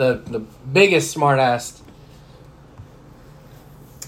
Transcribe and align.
the 0.00 0.14
the 0.26 0.38
biggest 0.40 1.14
smartass. 1.14 1.78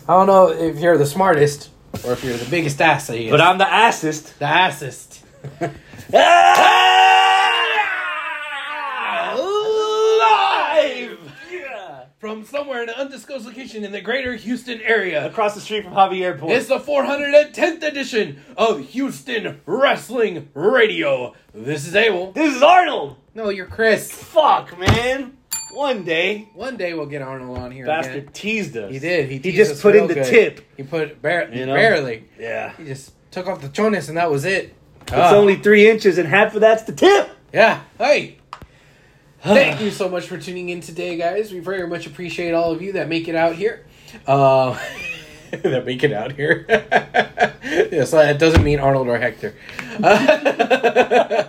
I 0.08 0.14
don't 0.14 0.26
know 0.26 0.48
if 0.48 0.78
you're 0.78 0.96
the 0.96 1.04
smartest 1.06 1.68
or 2.04 2.12
if 2.12 2.24
you're 2.24 2.36
the 2.36 2.50
biggest 2.50 2.80
ass. 2.80 3.10
I 3.10 3.18
guess. 3.18 3.30
But 3.30 3.40
I'm 3.42 3.58
the 3.58 3.68
assist. 3.86 4.38
the 4.38 4.46
assest. 4.46 5.20
Ah! 6.14 7.52
Live 10.78 11.18
From 12.18 12.44
somewhere 12.44 12.82
in 12.82 12.88
an 12.90 12.94
undisclosed 12.96 13.46
location 13.46 13.84
in 13.84 13.92
the 13.92 14.00
greater 14.00 14.34
Houston 14.34 14.80
area. 14.82 15.26
across 15.26 15.54
the 15.54 15.60
street 15.60 15.84
from 15.84 15.92
Hobby 15.94 16.22
Airport. 16.24 16.52
It's 16.52 16.68
the 16.68 16.78
410th 16.78 17.82
edition 17.82 18.40
of 18.56 18.80
Houston 18.90 19.60
Wrestling 19.66 20.48
Radio. 20.54 21.34
This 21.54 21.86
is 21.86 21.94
Abel. 21.96 22.32
this 22.32 22.54
is 22.54 22.62
Arnold. 22.62 23.16
No, 23.34 23.48
you're 23.48 23.66
Chris. 23.66 24.12
Fuck, 24.12 24.78
man. 24.78 25.36
One 25.72 26.04
day, 26.04 26.48
One 26.54 26.76
day 26.76 26.92
we'll 26.94 27.06
get 27.06 27.22
Arnold 27.22 27.56
on 27.58 27.70
here 27.70 27.86
bastard 27.86 28.16
again. 28.16 28.32
teased 28.32 28.76
us. 28.76 28.92
He 28.92 28.98
did. 28.98 29.30
He, 29.30 29.38
He 29.38 29.52
just 29.52 29.72
us 29.72 29.82
put 29.82 29.96
in 29.96 30.06
the 30.06 30.14
good. 30.14 30.26
tip. 30.26 30.60
He 30.76 30.82
put 30.82 31.20
bar- 31.22 31.48
You 31.52 31.66
know? 31.66 31.74
barely. 31.74 32.24
Yeah. 32.38 32.72
He 32.76 32.84
just 32.84 33.12
took 33.30 33.46
off 33.46 33.60
the 33.62 33.68
chonis 33.68 34.08
and 34.08 34.16
that 34.18 34.30
was 34.30 34.44
it. 34.44 34.74
It's 35.02 35.12
Ah. 35.12 35.34
only 35.34 35.56
three 35.56 35.88
inches, 35.90 36.16
and 36.18 36.28
half 36.28 36.54
of 36.54 36.60
that's 36.60 36.84
the 36.84 36.92
tip. 36.92 37.28
Yeah. 37.52 37.80
Hey. 37.98 38.36
Thank 39.42 39.80
you 39.80 39.90
so 39.90 40.08
much 40.08 40.26
for 40.26 40.38
tuning 40.38 40.68
in 40.68 40.80
today, 40.80 41.16
guys. 41.16 41.52
We 41.52 41.58
very 41.60 41.86
much 41.88 42.06
appreciate 42.06 42.52
all 42.52 42.70
of 42.70 42.80
you 42.82 42.92
that 42.92 43.08
make 43.08 43.26
it 43.28 43.34
out 43.34 43.54
here. 43.56 43.84
Uh, 44.26 44.78
that 45.50 45.84
make 45.84 46.04
it 46.04 46.12
out 46.12 46.32
here. 46.32 46.64
yes, 47.64 48.12
that 48.12 48.38
doesn't 48.38 48.62
mean 48.62 48.78
Arnold 48.78 49.08
or 49.08 49.18
Hector. 49.18 49.54
Uh, 50.02 51.44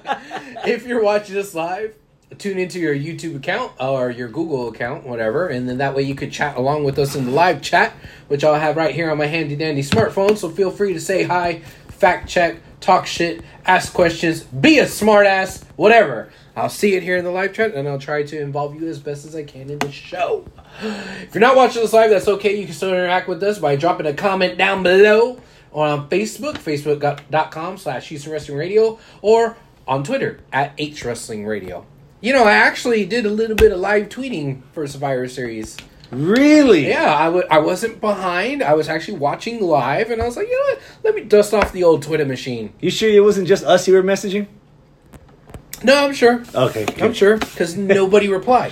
if 0.66 0.86
you're 0.88 1.04
watching 1.04 1.38
us 1.38 1.54
live, 1.54 1.94
tune 2.38 2.58
into 2.58 2.80
your 2.80 2.96
YouTube 2.96 3.36
account 3.36 3.74
or 3.80 4.12
your 4.12 4.28
Google 4.28 4.70
account, 4.70 5.06
whatever, 5.06 5.48
and 5.48 5.68
then 5.68 5.78
that 5.78 5.96
way 5.96 6.04
you 6.04 6.16
could 6.16 6.32
chat 6.32 6.58
along 6.58 6.84
with 6.84 7.00
us 7.00 7.16
in 7.16 7.26
the 7.26 7.32
live 7.32 7.62
chat, 7.62 7.94
which 8.28 8.44
I'll 8.44 8.60
have 8.60 8.78
right 8.78 8.94
here 8.94 9.12
on 9.12 9.18
my 9.18 9.26
handy 9.26 9.56
dandy 9.56 9.82
smartphone. 9.82 10.38
So 10.38 10.50
feel 10.50 10.72
free 10.72 10.94
to 10.94 11.02
say 11.02 11.24
hi, 11.24 11.60
fact 11.90 12.30
check, 12.30 12.58
talk 12.80 13.06
shit, 13.06 13.42
ask 13.66 13.94
questions, 13.94 14.44
be 14.44 14.80
a 14.80 14.86
smartass, 14.86 15.64
whatever. 15.76 16.30
I'll 16.56 16.70
see 16.70 16.94
it 16.96 17.02
here 17.02 17.18
in 17.18 17.24
the 17.24 17.32
live 17.32 17.54
chat, 17.54 17.74
and 17.74 17.88
I'll 17.88 17.98
try 18.00 18.24
to 18.24 18.40
involve 18.40 18.76
you 18.80 18.88
as 18.88 19.00
best 19.00 19.26
as 19.26 19.36
I 19.36 19.44
can 19.44 19.70
in 19.70 19.80
the 19.80 19.92
show. 19.92 20.46
If 20.82 21.34
you're 21.34 21.42
not 21.42 21.56
watching 21.56 21.82
this 21.82 21.94
live, 21.94 22.12
that's 22.12 22.28
okay. 22.28 22.60
You 22.60 22.66
can 22.66 22.76
still 22.76 22.90
interact 22.90 23.28
with 23.28 23.42
us 23.42 23.58
by 23.58 23.76
dropping 23.76 24.06
a 24.06 24.14
comment 24.14 24.58
down 24.58 24.84
below 24.84 25.40
on 25.72 26.10
Facebook, 26.10 26.56
facebook.com 26.56 27.78
slash 27.78 28.10
Houston 28.10 28.32
Wrestling 28.32 28.58
Radio, 28.58 29.00
or 29.22 29.58
on 29.88 30.04
Twitter 30.04 30.40
at 30.52 30.74
H 30.78 31.04
Wrestling 31.04 31.46
Radio. 31.46 31.86
You 32.24 32.32
know, 32.32 32.46
I 32.46 32.54
actually 32.54 33.06
did 33.06 33.26
a 33.26 33.30
little 33.30 33.58
bit 33.58 33.74
of 33.74 33.82
live 33.82 34.08
tweeting 34.08 34.62
for 34.72 34.88
Survivor 34.88 35.28
Series. 35.28 35.76
Really? 36.10 36.88
Yeah, 36.88 37.14
I 37.14 37.26
w- 37.26 37.44
I 37.52 37.58
wasn't 37.60 38.00
behind. 38.00 38.64
I 38.64 38.76
was 38.76 38.88
actually 38.88 39.18
watching 39.18 39.60
live, 39.60 40.10
and 40.10 40.22
I 40.22 40.26
was 40.26 40.38
like, 40.38 40.48
you 40.48 40.54
know 40.54 40.74
what? 40.74 40.82
Let 41.04 41.16
me 41.16 41.24
dust 41.26 41.54
off 41.54 41.74
the 41.74 41.84
old 41.84 42.02
Twitter 42.02 42.24
machine. 42.24 42.72
You 42.80 42.92
sure 42.92 43.10
it 43.10 43.20
wasn't 43.20 43.50
just 43.50 43.66
us 43.66 43.90
you 43.90 43.94
were 43.94 44.02
messaging? 44.04 44.48
No, 45.84 46.06
I'm 46.06 46.14
sure. 46.14 46.46
Okay. 46.56 46.86
I'm 47.02 47.12
sure 47.12 47.40
because 47.40 47.76
nobody 48.00 48.30
replied. 48.30 48.72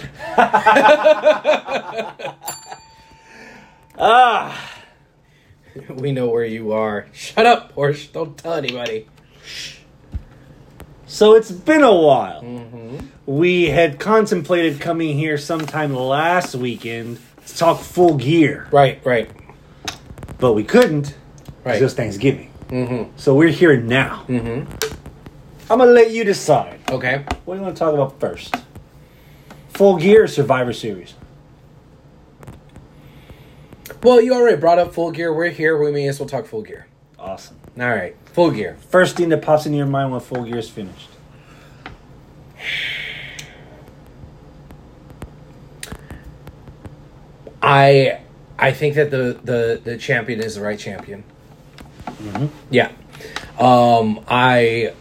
Ah. 3.98 4.72
we 5.90 6.14
know 6.14 6.30
where 6.30 6.46
you 6.46 6.72
are. 6.72 7.08
Shut 7.12 7.46
up, 7.46 7.76
Porsche. 7.76 8.14
Don't 8.14 8.38
tell 8.38 8.54
anybody. 8.54 9.10
So 11.12 11.36
it's 11.36 11.52
been 11.52 11.84
a 11.84 11.94
while. 11.94 12.42
Mm-hmm. 12.42 13.06
We 13.26 13.66
had 13.66 14.00
contemplated 14.00 14.80
coming 14.80 15.18
here 15.18 15.38
sometime 15.38 15.94
last 15.94 16.56
weekend 16.56 17.20
to 17.48 17.58
talk 17.58 17.82
full 17.82 18.16
gear, 18.16 18.70
Right, 18.72 19.06
right, 19.06 19.30
but 20.40 20.54
we 20.54 20.64
couldn't. 20.64 21.18
right. 21.66 21.74
It's 21.74 21.82
just 21.82 21.98
Thanksgiving. 21.98 22.50
mm-hmm. 22.70 23.12
So 23.18 23.36
we're 23.36 23.50
here 23.50 23.76
now. 23.76 24.24
Mm-hmm. 24.30 24.72
I'm 25.70 25.80
gonna 25.80 25.92
let 25.92 26.12
you 26.12 26.24
decide. 26.24 26.80
Okay. 26.90 27.26
What 27.44 27.56
do 27.56 27.60
you 27.60 27.64
want 27.66 27.76
to 27.76 27.80
talk 27.80 27.94
about 27.94 28.18
first? 28.22 28.56
Full 29.70 29.98
Gear 29.98 30.28
Survivor 30.28 30.72
Series? 30.72 31.14
Well, 34.02 34.22
you 34.22 34.34
already 34.34 34.58
brought 34.58 34.80
up 34.80 34.94
full 34.94 35.12
gear. 35.12 35.34
We're 35.34 35.50
here. 35.50 35.78
We 35.78 35.92
may 35.92 36.08
as 36.08 36.20
well 36.22 36.28
talk 36.30 36.46
full 36.46 36.62
gear. 36.62 36.88
Awesome. 37.22 37.58
All 37.80 37.88
right, 37.88 38.16
full 38.26 38.50
gear. 38.52 38.78
First 38.90 39.16
thing 39.16 39.30
that 39.30 39.44
pops 39.44 39.66
into 39.66 39.78
your 39.78 39.86
mind 39.86 40.12
when 40.12 40.20
Full 40.20 40.44
Gear 40.44 40.58
is 40.58 40.70
finished. 40.70 41.08
I 47.62 48.22
I 48.58 48.72
think 48.72 48.96
that 48.96 49.12
the 49.12 49.40
the 49.44 49.80
the 49.84 49.98
champion 49.98 50.42
is 50.42 50.56
the 50.56 50.62
right 50.62 50.80
champion. 50.80 51.24
Yeah. 52.72 52.92
Um 53.60 54.24
I 54.28 54.94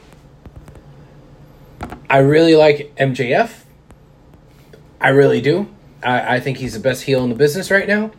I 2.08 2.18
really 2.18 2.54
like 2.54 2.94
MJF. 2.96 3.62
I 5.00 5.08
really 5.08 5.40
do. 5.40 5.68
I, 6.02 6.36
I 6.36 6.40
think 6.40 6.58
he's 6.58 6.74
the 6.74 6.80
best 6.80 7.04
heel 7.04 7.22
in 7.24 7.30
the 7.30 7.36
business 7.36 7.70
right 7.70 7.88
now. 7.88 8.10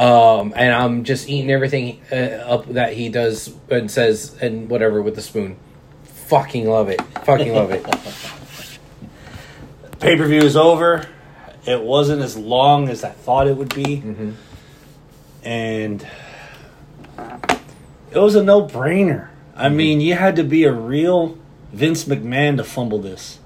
Um, 0.00 0.54
and 0.56 0.72
I'm 0.72 1.04
just 1.04 1.28
eating 1.28 1.50
everything 1.50 2.00
uh, 2.10 2.14
up 2.14 2.66
that 2.68 2.94
he 2.94 3.10
does 3.10 3.54
and 3.68 3.90
says 3.90 4.34
and 4.40 4.70
whatever 4.70 5.02
with 5.02 5.14
the 5.14 5.20
spoon. 5.20 5.58
Fucking 6.04 6.66
love 6.66 6.88
it. 6.88 7.02
Fucking 7.24 7.54
love 7.54 7.70
it. 7.70 7.84
Pay 10.00 10.16
per 10.16 10.26
view 10.26 10.40
is 10.40 10.56
over. 10.56 11.06
It 11.66 11.82
wasn't 11.82 12.22
as 12.22 12.34
long 12.34 12.88
as 12.88 13.04
I 13.04 13.10
thought 13.10 13.46
it 13.46 13.58
would 13.58 13.74
be. 13.74 13.98
Mhm. 13.98 14.34
And 15.44 16.06
it 18.10 18.18
was 18.18 18.36
a 18.36 18.42
no 18.42 18.66
brainer. 18.66 19.28
I 19.54 19.68
mean, 19.68 20.00
you 20.00 20.14
had 20.14 20.34
to 20.36 20.44
be 20.44 20.64
a 20.64 20.72
real 20.72 21.36
Vince 21.74 22.06
McMahon 22.06 22.56
to 22.56 22.64
fumble 22.64 23.00
this. 23.00 23.38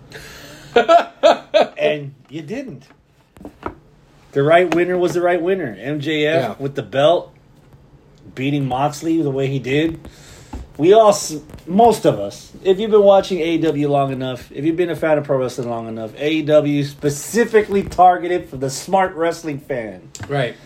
and 1.77 2.15
you 2.29 2.43
didn't. 2.43 2.87
The 4.35 4.43
right 4.43 4.73
winner 4.75 4.99
was 4.99 5.15
the 5.15 5.21
right 5.23 5.41
winner. 5.41 5.75
MJF 5.77 6.09
Yeah. 6.23 6.55
with 6.59 6.75
the 6.75 6.83
belt, 6.83 7.33
beating 8.35 8.67
Moxley 8.67 9.23
the 9.23 9.31
way 9.31 9.47
he 9.47 9.59
did. 9.61 10.01
We 10.77 10.93
all, 10.93 11.17
most 11.69 12.05
of 12.05 12.19
us, 12.19 12.53
if 12.65 12.81
you've 12.81 12.91
been 12.91 13.05
watching 13.05 13.39
AEW 13.39 13.89
long 13.89 14.13
enough, 14.13 14.51
if 14.51 14.65
you've 14.65 14.77
been 14.77 14.91
a 14.91 14.97
fan 14.97 15.19
of 15.19 15.25
pro 15.25 15.39
wrestling 15.39 15.71
long 15.71 15.87
enough, 15.87 16.13
AEW 16.17 16.85
specifically 16.85 17.85
targeted 17.85 18.49
for 18.49 18.57
the 18.57 18.69
smart 18.69 19.15
wrestling 19.15 19.61
fan. 19.61 20.11
Right. 20.29 20.57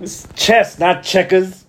It's 0.00 0.26
chess, 0.34 0.80
not 0.80 1.04
checkers. 1.04 1.64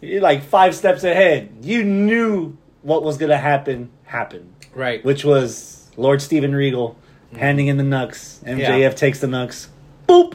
You're 0.00 0.20
like 0.20 0.42
five 0.42 0.74
steps 0.74 1.04
ahead. 1.04 1.50
You 1.62 1.84
knew 1.84 2.56
what 2.82 3.04
was 3.04 3.18
going 3.18 3.30
to 3.30 3.38
happen, 3.38 3.90
happened, 4.04 4.52
Right. 4.74 5.04
which 5.04 5.24
was 5.24 5.88
Lord 5.96 6.20
Steven 6.20 6.54
Regal 6.56 6.96
mm-hmm. 7.28 7.38
handing 7.38 7.68
in 7.68 7.76
the 7.76 7.84
nux. 7.84 8.40
MJF 8.44 8.58
Yeah. 8.80 8.88
takes 8.90 9.20
the 9.20 9.28
nux. 9.28 9.68
Boop! 10.08 10.34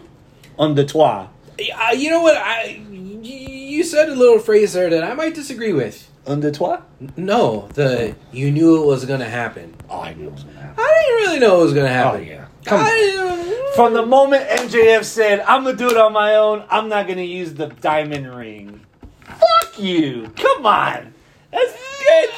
On 0.58 0.76
the 0.76 0.86
toit. 0.86 1.28
Uh, 1.60 1.92
you 1.96 2.10
know 2.10 2.22
what? 2.22 2.38
I 2.38 2.82
you 3.24 3.84
said 3.84 4.10
a 4.10 4.16
little 4.16 4.40
phrase 4.40 4.74
there 4.74 4.90
that 4.90 5.04
I 5.04 5.14
might 5.14 5.34
disagree 5.34 5.74
with. 5.74 6.10
On 6.28 6.40
the 6.40 6.52
toit? 6.52 6.82
No, 7.18 7.68
the 7.74 8.16
you 8.32 8.52
knew 8.52 8.84
it 8.84 8.86
was 8.86 9.06
going 9.06 9.22
to 9.22 9.30
happen. 9.30 9.76
Oh, 9.90 10.02
I 10.02 10.14
knew 10.14 10.28
it 10.28 10.34
was 10.34 10.44
to 10.44 10.52
happen. 10.52 10.76
I 10.78 11.04
didn't 11.06 11.20
really 11.20 11.40
know 11.40 11.62
it 11.62 11.64
was 11.64 11.74
going 11.74 11.88
to 11.88 11.94
happen. 11.94 12.22
Oh, 12.22 12.24
yeah. 12.24 12.46
Come 12.66 12.80
on. 12.80 12.86
I, 12.88 13.72
From 13.76 13.94
the 13.94 14.06
moment 14.06 14.48
MJF 14.48 15.04
said, 15.04 15.40
I'm 15.42 15.64
going 15.64 15.78
to 15.78 15.84
do 15.84 15.90
it 15.90 15.98
on 15.98 16.14
my 16.14 16.36
own, 16.36 16.64
I'm 16.70 16.90
not 16.90 17.08
going 17.08 17.18
to 17.18 17.26
use 17.26 17.54
the 17.56 17.68
diamond 17.68 18.36
ring. 18.36 18.82
Fuck 19.24 19.80
you. 19.80 20.32
Come 20.36 20.66
on. 20.66 21.14
That's 21.52 21.74
good. 21.74 22.30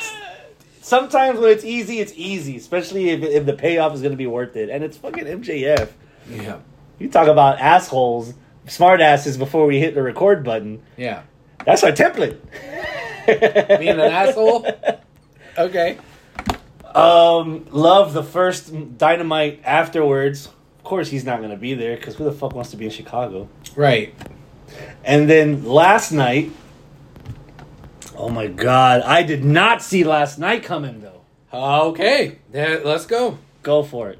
Sometimes 0.81 1.40
when 1.40 1.51
it's 1.51 1.66
easy, 1.66 2.00
it's 2.00 2.13
easy, 2.16 2.56
especially 2.56 3.09
if, 3.09 3.22
if 3.24 3.45
the 3.45 3.53
payoff 3.53 3.94
is 3.95 4.01
going 4.01 4.12
to 4.12 4.18
be 4.18 4.28
worth 4.28 4.56
it. 4.56 4.69
And 4.69 4.84
it's 4.84 4.95
fucking 4.95 5.25
MJF. 5.25 5.90
yeah, 6.30 6.59
You 7.00 7.09
talk 7.09 7.28
about 7.28 7.59
assholes, 7.59 8.34
smart 8.68 9.01
asses 9.01 9.38
before 9.38 9.66
we 9.66 9.80
hit 9.80 9.95
the 9.95 10.04
record 10.04 10.44
button. 10.44 10.81
yeah. 10.98 11.24
That's 11.66 11.81
our 11.84 11.92
template. 11.94 12.40
Being 13.80 13.92
an 13.92 14.00
asshole. 14.01 14.68
Okay. 15.57 15.98
Um, 16.94 17.66
love 17.72 18.13
the 18.13 18.24
first 18.24 18.98
dynamite 18.98 19.62
afterwards. 19.63 20.48
Of 20.48 20.84
course, 20.84 21.10
he's 21.10 21.24
not 21.24 21.38
going 21.40 21.51
to 21.51 21.57
be 21.57 21.74
there 21.74 21.95
because 21.95 22.16
who 22.16 22.25
the 22.25 22.34
fuck 22.34 22.54
wants 22.54 22.72
to 22.72 22.78
be 22.78 22.86
in 22.86 22.92
Chicago? 22.92 23.48
Right. 23.78 24.13
And 25.06 25.30
then 25.30 25.63
last 25.63 26.12
night, 26.12 26.51
oh 28.18 28.28
my 28.30 28.48
god, 28.48 29.01
I 29.01 29.24
did 29.24 29.45
not 29.45 29.81
see 29.81 30.04
last 30.04 30.38
night 30.38 30.63
coming 30.63 31.00
though. 31.01 31.22
Okay. 31.54 32.40
Let's 32.51 33.06
go. 33.06 33.38
Go 33.62 33.84
for 33.84 34.10
it. 34.10 34.19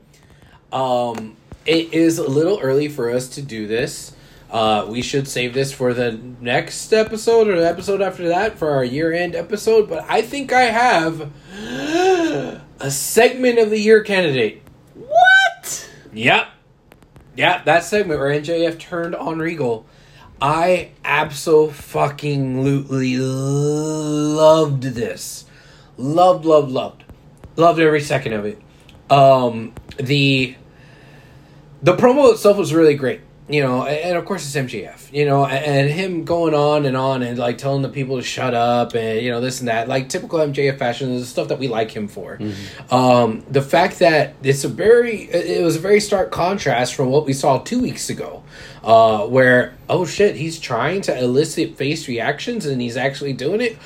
Um, 0.72 1.36
it 1.65 1.94
is 1.94 2.18
a 2.18 2.27
little 2.27 2.60
early 2.60 2.88
for 2.88 3.10
us 3.10 3.27
to 3.30 3.42
do 3.42 3.68
this. 3.68 4.13
Uh, 4.51 4.86
we 4.88 5.01
should 5.01 5.27
save 5.27 5.54
this 5.54 5.74
for 5.74 5.95
the 5.95 6.12
next 6.39 6.94
episode 6.94 7.48
or 7.48 7.60
the 7.60 7.68
episode 7.68 8.04
after 8.04 8.27
that 8.27 8.57
for 8.57 8.69
our 8.69 8.83
year 8.83 9.12
end 9.12 9.36
episode. 9.36 9.89
But 9.89 10.06
I 10.07 10.21
think 10.21 10.54
I 10.54 10.63
have 10.63 11.31
a 12.80 12.92
segment 12.92 13.57
of 13.57 13.71
the 13.71 13.80
year 13.80 14.04
candidate. 14.04 14.62
What? 14.94 15.89
Yep. 16.13 16.48
Yeah, 17.36 17.63
that 17.63 17.83
segment 17.83 18.19
where 18.19 18.30
MJF 18.30 18.77
turned 18.77 19.15
on 19.15 19.39
Regal, 19.39 19.88
I 20.39 20.92
absolutely 21.04 23.18
loved 23.18 24.83
this. 24.83 25.45
Loved, 25.98 26.45
loved, 26.45 26.71
loved, 26.71 27.04
loved 27.56 27.80
every 27.80 28.01
second 28.01 28.33
of 28.33 28.45
it. 28.45 28.62
Um, 29.10 29.74
the 29.98 30.56
the 31.84 31.96
promo 31.96 32.32
itself 32.32 32.58
was 32.58 32.74
really 32.74 32.96
great 32.96 33.22
you 33.50 33.62
know, 33.62 33.86
and 33.86 34.18
of 34.18 34.24
course 34.24 34.46
it's 34.46 34.56
MJF, 34.72 35.12
you 35.12 35.26
know, 35.26 35.46
and 35.46 35.90
him 35.90 36.24
going 36.24 36.54
on 36.54 36.86
and 36.86 36.96
on 36.96 37.24
and 37.24 37.38
like 37.38 37.58
telling 37.58 37.82
the 37.82 37.90
people 37.90 38.16
to 38.16 38.24
shut 38.24 38.54
up 38.54 38.96
and 38.96 39.22
you 39.22 39.30
know 39.30 39.42
this 39.42 39.60
and 39.60 39.68
that, 39.68 39.90
like 39.90 40.08
typical 40.08 40.40
MJF 40.40 40.78
fashion 40.78 41.12
is 41.12 41.22
the 41.24 41.28
stuff 41.28 41.50
that 41.50 41.60
we 41.60 41.68
like 41.68 41.92
him 41.92 42.08
for. 42.08 42.38
Mm-hmm. 42.38 42.94
Um, 42.94 43.46
the 43.50 43.62
fact 43.62 44.00
that 44.00 44.36
it's 44.44 44.64
a 44.64 44.70
very, 44.70 45.24
it 45.24 45.62
was 45.62 45.76
a 45.76 45.80
very 45.80 46.00
stark 46.00 46.32
contrast 46.32 46.96
from 46.96 47.10
what 47.10 47.26
we 47.26 47.34
saw 47.34 47.60
two 47.60 47.82
weeks 47.82 48.10
ago, 48.10 48.44
uh, 48.82 49.26
where 49.28 49.76
oh 49.90 50.06
shit, 50.06 50.38
he's 50.38 50.58
trying 50.58 51.02
to 51.02 51.20
elicit 51.20 51.76
face 51.76 52.08
reactions 52.08 52.66
and 52.66 52.82
he's 52.82 52.96
actually 52.96 53.34
doing 53.34 53.60
it. 53.60 53.78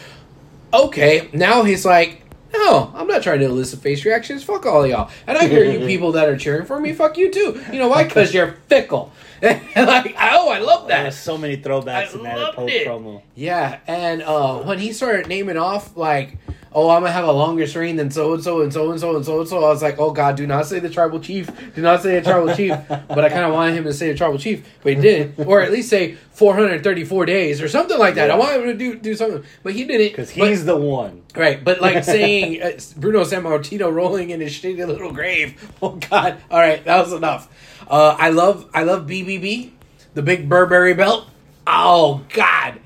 Okay, 0.72 1.30
now 1.34 1.64
he's 1.64 1.84
like, 1.84 2.22
no, 2.58 2.92
I'm 2.96 3.08
not 3.08 3.24
trying 3.24 3.40
to 3.40 3.46
elicit 3.46 3.80
face 3.80 4.04
reactions. 4.06 4.44
Fuck 4.44 4.66
all 4.66 4.86
y'all. 4.86 5.10
And 5.26 5.38
I 5.38 5.48
hear 5.48 5.64
you 5.64 5.80
people 5.88 6.14
that 6.14 6.28
are 6.30 6.38
cheering 6.38 6.66
for 6.66 6.80
me. 6.80 6.94
Fuck 6.94 7.18
you 7.18 7.32
too. 7.32 7.62
You 7.72 7.80
know 7.80 7.88
why? 7.88 8.04
Because 8.04 8.34
you're 8.34 8.54
fickle. 8.68 9.12
like, 9.42 10.16
oh, 10.20 10.50
I 10.50 10.60
love 10.60 10.88
that. 10.88 11.04
There's 11.04 11.18
so 11.18 11.38
many 11.38 11.58
throwbacks 11.58 12.16
I 12.16 12.18
in 12.18 12.24
that 12.24 12.54
post 12.54 12.74
promo. 12.74 13.22
Yeah, 13.36 13.80
and 13.86 14.24
uh, 14.24 14.60
when 14.64 14.80
he 14.80 14.94
started 14.94 15.28
naming 15.28 15.58
off 15.58 15.96
like, 15.96 16.38
oh, 16.74 16.90
I'm 16.90 17.02
gonna 17.02 17.12
have 17.12 17.28
a 17.28 17.32
longer 17.32 17.66
reign 17.76 17.96
than 17.96 18.12
so 18.12 18.34
and 18.34 18.44
so 18.44 18.62
and 18.62 18.72
so 18.72 18.92
and 18.92 19.00
so 19.00 19.16
and 19.16 19.26
so 19.26 19.40
and 19.40 19.50
so, 19.50 19.58
I 19.58 19.70
was 19.70 19.82
like, 19.82 20.00
oh 20.00 20.12
god, 20.12 20.36
do 20.36 20.48
not 20.48 20.66
say 20.66 20.80
the 20.80 20.90
tribal 20.90 21.20
chief, 21.20 21.50
do 21.76 21.82
not 21.82 22.02
say 22.02 22.20
the 22.20 22.22
tribal 22.22 22.56
chief. 22.56 22.76
But 23.08 23.24
I 23.24 23.30
kind 23.30 23.46
of 23.46 23.54
wanted 23.54 23.76
him 23.76 23.86
to 23.86 23.94
say 23.94 24.12
the 24.12 24.18
tribal 24.18 24.38
chief, 24.38 24.68
but 24.84 24.94
he 24.94 25.02
didn't, 25.02 25.48
or 25.48 25.62
at 25.62 25.72
least 25.72 25.90
say 25.90 26.16
434 26.32 27.26
days 27.26 27.62
or 27.62 27.68
something 27.68 27.98
like 27.98 28.16
that. 28.16 28.28
Yeah. 28.28 28.36
I 28.36 28.38
wanted 28.38 28.62
him 28.62 28.66
to 28.66 28.74
do 28.78 28.96
do 28.96 29.16
something, 29.16 29.44
but 29.64 29.74
he 29.74 29.86
didn't 29.86 30.10
because 30.10 30.30
he's 30.30 30.64
but, 30.64 30.74
the 30.74 30.78
one, 30.78 31.24
right? 31.36 31.64
But 31.64 31.82
like 31.82 32.04
saying 32.04 32.62
uh, 32.62 32.80
Bruno 32.98 33.22
Sammartino 33.24 33.92
rolling 33.94 34.30
in 34.30 34.42
his 34.42 34.54
shitty 34.54 34.86
little 34.86 35.12
grave. 35.12 35.56
Oh 35.82 35.92
god, 36.10 36.42
all 36.50 36.60
right, 36.60 36.84
that 36.86 37.04
was 37.04 37.14
enough. 37.14 37.48
Uh, 37.88 38.16
I 38.18 38.30
love 38.30 38.70
I 38.74 38.84
love 38.84 39.06
BBB 39.06 39.72
the 40.18 40.24
big 40.24 40.50
Burberry 40.50 40.96
belt. 40.96 41.30
Oh 41.68 42.26
God, 42.34 42.80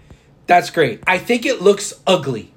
that's 0.47 0.69
great. 0.69 1.01
I 1.07 1.17
think 1.17 1.45
it 1.45 1.61
looks 1.61 1.93
ugly, 2.05 2.53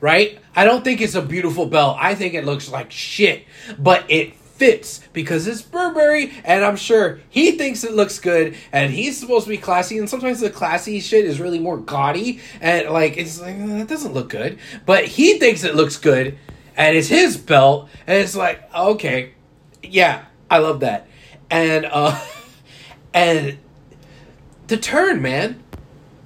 right? 0.00 0.38
I 0.54 0.64
don't 0.64 0.84
think 0.84 1.00
it's 1.00 1.14
a 1.14 1.22
beautiful 1.22 1.66
belt. 1.66 1.96
I 2.00 2.14
think 2.14 2.34
it 2.34 2.44
looks 2.44 2.70
like 2.70 2.90
shit, 2.92 3.46
but 3.78 4.04
it 4.08 4.34
fits 4.62 5.00
because 5.12 5.48
it's 5.48 5.62
Burberry, 5.62 6.32
and 6.44 6.64
I'm 6.64 6.76
sure 6.76 7.18
he 7.28 7.52
thinks 7.52 7.82
it 7.82 7.94
looks 7.94 8.20
good, 8.20 8.54
and 8.70 8.92
he's 8.92 9.18
supposed 9.18 9.46
to 9.46 9.50
be 9.50 9.56
classy. 9.56 9.98
And 9.98 10.08
sometimes 10.08 10.40
the 10.40 10.50
classy 10.50 11.00
shit 11.00 11.24
is 11.24 11.40
really 11.40 11.58
more 11.58 11.78
gaudy, 11.78 12.40
and 12.60 12.88
like 12.90 13.16
it's 13.16 13.40
like 13.40 13.58
that 13.58 13.88
doesn't 13.88 14.14
look 14.14 14.28
good, 14.28 14.58
but 14.86 15.04
he 15.04 15.38
thinks 15.38 15.64
it 15.64 15.74
looks 15.74 15.96
good, 15.96 16.38
and 16.76 16.96
it's 16.96 17.08
his 17.08 17.36
belt, 17.36 17.88
and 18.06 18.18
it's 18.18 18.36
like 18.36 18.72
okay, 18.74 19.32
yeah, 19.82 20.26
I 20.50 20.58
love 20.58 20.80
that, 20.80 21.08
and 21.50 21.86
uh, 21.90 22.20
and 23.14 23.58
the 24.68 24.76
turn, 24.76 25.22
man. 25.22 25.62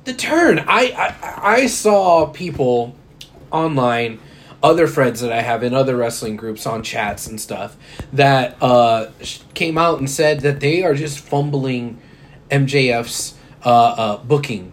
The 0.04 0.14
turn. 0.14 0.60
I, 0.60 0.92
I 0.92 1.54
I 1.54 1.66
saw 1.66 2.26
people 2.26 2.94
online, 3.50 4.20
other 4.62 4.86
friends 4.86 5.20
that 5.20 5.32
I 5.32 5.42
have 5.42 5.62
in 5.62 5.74
other 5.74 5.96
wrestling 5.96 6.36
groups 6.36 6.66
on 6.66 6.82
chats 6.82 7.26
and 7.26 7.40
stuff 7.40 7.76
that 8.12 8.56
uh, 8.60 9.10
came 9.54 9.78
out 9.78 9.98
and 9.98 10.08
said 10.10 10.40
that 10.40 10.60
they 10.60 10.82
are 10.82 10.94
just 10.94 11.18
fumbling 11.18 12.00
MJF's 12.50 13.34
uh, 13.64 13.68
uh, 13.68 14.16
booking 14.18 14.72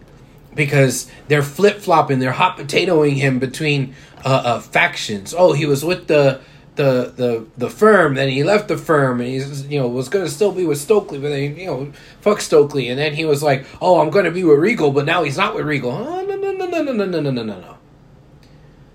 because 0.54 1.10
they're 1.28 1.42
flip 1.42 1.78
flopping, 1.78 2.18
they're 2.18 2.32
hot 2.32 2.56
potatoing 2.56 3.16
him 3.16 3.38
between 3.38 3.94
uh, 4.24 4.42
uh, 4.44 4.60
factions. 4.60 5.34
Oh, 5.36 5.52
he 5.52 5.66
was 5.66 5.84
with 5.84 6.06
the 6.06 6.40
the 6.76 7.12
the 7.16 7.46
the 7.56 7.70
firm. 7.70 8.14
Then 8.14 8.28
he 8.28 8.44
left 8.44 8.68
the 8.68 8.78
firm, 8.78 9.20
and 9.20 9.28
he's 9.28 9.66
you 9.66 9.78
know 9.78 9.88
was 9.88 10.08
going 10.08 10.24
to 10.24 10.30
still 10.30 10.52
be 10.52 10.64
with 10.64 10.78
Stokely, 10.78 11.18
but 11.18 11.28
then 11.28 11.56
you 11.56 11.66
know 11.66 11.92
fuck 12.20 12.40
Stokely, 12.40 12.88
and 12.88 12.98
then 12.98 13.14
he 13.14 13.24
was 13.24 13.42
like, 13.42 13.66
oh, 13.80 14.00
I'm 14.00 14.10
going 14.10 14.24
to 14.24 14.30
be 14.30 14.44
with 14.44 14.58
Regal, 14.58 14.90
but 14.90 15.04
now 15.04 15.22
he's 15.22 15.36
not 15.36 15.54
with 15.54 15.66
Regal. 15.66 15.90
Oh, 15.90 16.24
no 16.24 16.36
no 16.36 16.52
no 16.52 16.66
no 16.66 16.82
no 16.82 16.92
no 16.92 17.04
no 17.04 17.20
no 17.20 17.30
no 17.30 17.42
no 17.42 17.60
no. 17.60 17.78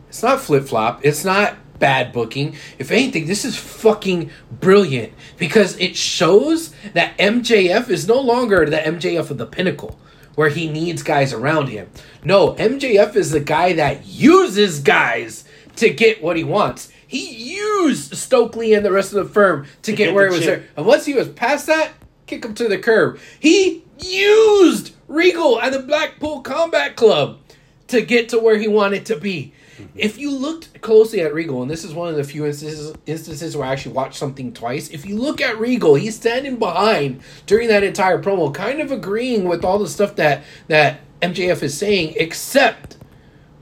It's 0.09 0.21
not 0.21 0.41
flip 0.41 0.65
flop. 0.65 1.05
It's 1.05 1.23
not 1.23 1.55
bad 1.79 2.11
booking. 2.11 2.55
If 2.77 2.91
anything, 2.91 3.25
this 3.25 3.45
is 3.45 3.55
fucking 3.55 4.29
brilliant 4.51 5.13
because 5.37 5.77
it 5.79 5.95
shows 5.95 6.73
that 6.93 7.17
MJF 7.17 7.89
is 7.89 8.07
no 8.07 8.19
longer 8.19 8.65
the 8.65 8.77
MJF 8.77 9.29
of 9.29 9.37
the 9.37 9.45
pinnacle 9.45 9.99
where 10.35 10.49
he 10.49 10.69
needs 10.69 11.03
guys 11.03 11.33
around 11.33 11.67
him. 11.67 11.89
No, 12.23 12.53
MJF 12.53 13.15
is 13.15 13.31
the 13.31 13.39
guy 13.39 13.73
that 13.73 14.05
uses 14.05 14.79
guys 14.79 15.45
to 15.77 15.89
get 15.89 16.21
what 16.21 16.37
he 16.37 16.43
wants. 16.43 16.91
He 17.07 17.29
used 17.31 18.15
Stokely 18.15 18.73
and 18.73 18.85
the 18.85 18.91
rest 18.91 19.13
of 19.13 19.25
the 19.25 19.33
firm 19.33 19.65
to, 19.65 19.69
to 19.81 19.91
get, 19.93 20.05
get, 20.05 20.13
where 20.13 20.29
he 20.29 20.35
was 20.35 20.45
there. 20.45 20.63
And 20.77 20.85
once 20.85 21.05
he 21.05 21.13
was 21.13 21.27
past 21.27 21.67
that, 21.67 21.91
kick 22.27 22.45
him 22.45 22.53
to 22.55 22.67
the 22.67 22.77
curb. 22.77 23.19
He 23.39 23.83
used 23.99 24.93
Regal 25.07 25.59
and 25.59 25.73
the 25.73 25.79
Blackpool 25.79 26.41
Combat 26.41 26.95
Club 26.95 27.39
to 27.87 28.01
get 28.01 28.29
to 28.29 28.39
where 28.39 28.57
he 28.57 28.67
wanted 28.67 29.05
to 29.07 29.17
be. 29.17 29.53
Mm-hmm. 29.79 29.99
If 29.99 30.17
you 30.17 30.31
looked 30.31 30.81
closely 30.81 31.21
at 31.21 31.33
Regal, 31.33 31.61
and 31.61 31.71
this 31.71 31.83
is 31.83 31.93
one 31.93 32.09
of 32.09 32.15
the 32.15 32.23
few 32.23 32.45
instances, 32.45 32.93
instances 33.05 33.55
where 33.55 33.67
I 33.67 33.71
actually 33.71 33.93
watched 33.93 34.17
something 34.17 34.53
twice, 34.53 34.89
if 34.89 35.05
you 35.05 35.17
look 35.17 35.41
at 35.41 35.59
Regal, 35.59 35.95
he's 35.95 36.15
standing 36.15 36.57
behind 36.57 37.21
during 37.45 37.69
that 37.69 37.83
entire 37.83 38.21
promo, 38.21 38.53
kind 38.53 38.81
of 38.81 38.91
agreeing 38.91 39.45
with 39.45 39.63
all 39.63 39.79
the 39.79 39.87
stuff 39.87 40.15
that 40.17 40.43
that 40.67 41.01
MJF 41.21 41.63
is 41.63 41.77
saying, 41.77 42.13
except 42.17 42.97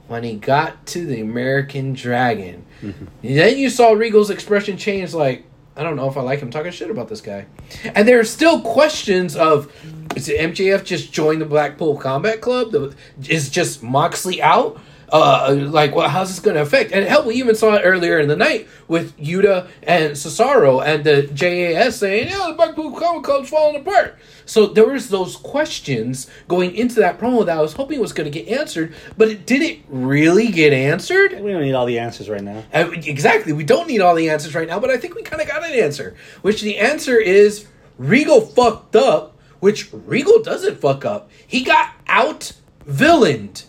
when 0.08 0.24
he 0.24 0.34
got 0.34 0.86
to 0.86 1.06
the 1.06 1.20
American 1.20 1.92
Dragon. 1.92 2.64
Mm-hmm. 2.82 3.04
Then 3.22 3.58
you 3.58 3.70
saw 3.70 3.92
Regal's 3.92 4.30
expression 4.30 4.76
change 4.76 5.12
like, 5.12 5.44
I 5.76 5.82
don't 5.82 5.96
know 5.96 6.08
if 6.08 6.16
I 6.16 6.22
like 6.22 6.40
him 6.40 6.50
talking 6.50 6.72
shit 6.72 6.90
about 6.90 7.08
this 7.08 7.20
guy. 7.20 7.46
And 7.84 8.08
there 8.08 8.18
are 8.18 8.24
still 8.24 8.60
questions 8.60 9.36
of 9.36 9.72
is 10.16 10.28
MJF 10.28 10.84
just 10.84 11.12
joined 11.12 11.40
the 11.40 11.46
Blackpool 11.46 11.96
Combat 11.96 12.40
Club? 12.40 12.94
Is 13.28 13.50
just 13.50 13.82
Moxley 13.82 14.42
out? 14.42 14.80
Uh, 15.10 15.54
like, 15.70 15.94
well, 15.94 16.08
how's 16.08 16.28
this 16.28 16.40
going 16.40 16.56
to 16.56 16.62
affect? 16.62 16.92
And 16.92 17.04
hell, 17.06 17.24
we 17.24 17.36
even 17.36 17.54
saw 17.54 17.74
it 17.74 17.82
earlier 17.82 18.18
in 18.18 18.28
the 18.28 18.36
night 18.36 18.68
with 18.88 19.16
Yuta 19.18 19.68
and 19.82 20.12
Cesaro 20.12 20.84
and 20.84 21.04
the 21.04 21.22
JAS 21.22 21.98
saying, 21.98 22.28
"Yeah, 22.28 22.46
the 22.48 22.54
Blackpool 22.54 22.92
Combat 22.92 23.24
Club's 23.24 23.50
falling 23.50 23.76
apart." 23.76 24.18
So 24.44 24.66
there 24.66 24.86
was 24.86 25.08
those 25.08 25.36
questions 25.36 26.26
going 26.46 26.74
into 26.74 26.96
that 26.96 27.18
promo 27.18 27.44
that 27.44 27.58
I 27.58 27.60
was 27.60 27.74
hoping 27.74 28.00
was 28.00 28.12
going 28.12 28.30
to 28.30 28.42
get 28.42 28.48
answered, 28.48 28.94
but 29.16 29.28
it 29.28 29.46
didn't 29.46 29.84
really 29.88 30.48
get 30.48 30.72
answered. 30.72 31.32
We 31.40 31.52
don't 31.52 31.62
need 31.62 31.74
all 31.74 31.86
the 31.86 31.98
answers 31.98 32.28
right 32.28 32.42
now. 32.42 32.64
Uh, 32.72 32.90
exactly, 32.92 33.52
we 33.52 33.64
don't 33.64 33.88
need 33.88 34.00
all 34.00 34.14
the 34.14 34.30
answers 34.30 34.54
right 34.54 34.68
now, 34.68 34.80
but 34.80 34.90
I 34.90 34.96
think 34.96 35.14
we 35.14 35.22
kind 35.22 35.42
of 35.42 35.48
got 35.48 35.64
an 35.64 35.72
answer. 35.72 36.16
Which 36.42 36.62
the 36.62 36.78
answer 36.78 37.18
is 37.18 37.66
Regal 37.98 38.40
fucked 38.40 38.96
up, 38.96 39.36
which 39.60 39.92
Regal 39.92 40.42
doesn't 40.42 40.80
fuck 40.80 41.04
up. 41.04 41.30
He 41.46 41.62
got 41.62 41.92
out 42.06 42.52
villained. 42.86 43.64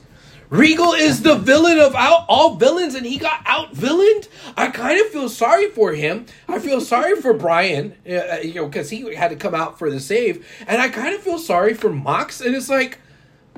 Regal 0.50 0.94
is 0.94 1.22
the 1.22 1.36
villain 1.36 1.77
of 1.77 1.94
out, 1.94 2.25
all 2.27 2.56
villains, 2.56 2.96
and 2.96 3.06
he 3.06 3.18
got 3.18 3.41
out 3.46 3.74
villained. 3.74 4.27
I 4.58 4.70
kind 4.70 5.00
of 5.00 5.08
feel 5.08 5.29
sorry 5.29 5.70
for 5.70 5.94
him. 5.94 6.25
I 6.48 6.58
feel 6.58 6.82
sorry 6.82 7.15
for 7.22 7.34
Bryan, 7.34 7.96
uh, 8.08 8.13
uh 8.13 8.38
you 8.44 8.56
know, 8.56 8.68
because 8.68 8.89
he 8.89 9.13
had 9.13 9.29
to 9.29 9.36
come 9.36 9.53
out 9.53 9.77
for 9.77 9.91
the 9.91 10.00
save, 10.00 10.46
and 10.68 10.82
I 10.82 10.89
kind 10.89 11.13
of 11.13 11.22
feel 11.22 11.38
sorry 11.38 11.75
for 11.75 11.91
Mox. 11.91 12.41
And 12.41 12.56
it's 12.56 12.70
like, 12.70 12.98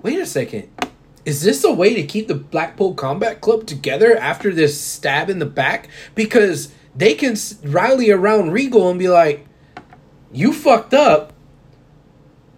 wait 0.03 0.19
a 0.19 0.25
second, 0.25 0.69
is 1.23 1.41
this 1.41 1.63
a 1.63 1.71
way 1.71 1.93
to 1.93 2.03
keep 2.03 2.27
the 2.27 2.35
Blackpool 2.35 2.93
Combat 2.93 3.39
Club 3.39 3.65
together 3.67 4.17
after 4.17 4.53
this 4.53 4.79
stab 4.79 5.29
in 5.29 5.39
the 5.39 5.45
back? 5.45 5.87
Because 6.13 6.73
they 6.93 7.13
can 7.13 7.37
rally 7.63 8.11
around 8.11 8.51
Regal 8.51 8.89
and 8.89 8.99
be 8.99 9.07
like, 9.07 9.47
"You 10.33 10.51
fucked 10.51 10.93
up, 10.93 11.31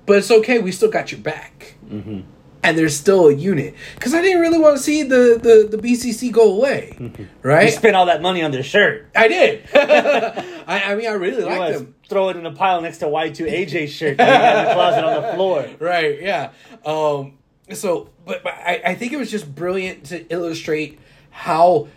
but 0.07 0.17
it's 0.17 0.31
okay. 0.31 0.57
We 0.57 0.71
still 0.71 0.89
got 0.89 1.11
your 1.11 1.21
back." 1.21 1.75
Mm-hmm 1.87 2.21
and 2.63 2.77
there's 2.77 2.95
still 2.95 3.27
a 3.27 3.33
unit 3.33 3.75
because 3.95 4.13
I 4.13 4.21
didn't 4.21 4.39
really 4.39 4.57
want 4.57 4.77
to 4.77 4.81
see 4.81 5.03
the, 5.03 5.39
the, 5.41 5.77
the 5.77 5.77
BCC 5.77 6.31
go 6.31 6.55
away, 6.55 7.27
right? 7.41 7.65
You 7.65 7.71
spent 7.71 7.95
all 7.95 8.05
that 8.05 8.21
money 8.21 8.41
on 8.41 8.51
their 8.51 8.63
shirt. 8.63 9.09
I 9.15 9.27
did. 9.27 9.67
I, 9.75 10.83
I, 10.91 10.95
mean, 10.95 11.07
I 11.07 11.11
really 11.11 11.43
like 11.43 11.73
them. 11.73 11.95
Throw 12.07 12.29
it 12.29 12.37
in 12.37 12.45
a 12.45 12.51
pile 12.51 12.81
next 12.81 12.99
to 12.99 13.09
Y 13.09 13.29
two 13.29 13.45
AJ 13.45 13.89
shirt 13.89 14.17
that 14.17 14.59
in 14.59 14.65
the 14.65 14.73
closet 14.73 15.03
on 15.03 15.21
the 15.21 15.33
floor. 15.33 15.69
Right. 15.79 16.21
Yeah. 16.21 16.51
Um. 16.85 17.37
So, 17.73 18.09
but, 18.25 18.43
but 18.43 18.53
I, 18.53 18.81
I 18.85 18.95
think 18.95 19.11
it 19.11 19.17
was 19.17 19.29
just 19.29 19.53
brilliant 19.53 20.05
to 20.05 20.25
illustrate 20.31 20.99
how 21.31 21.87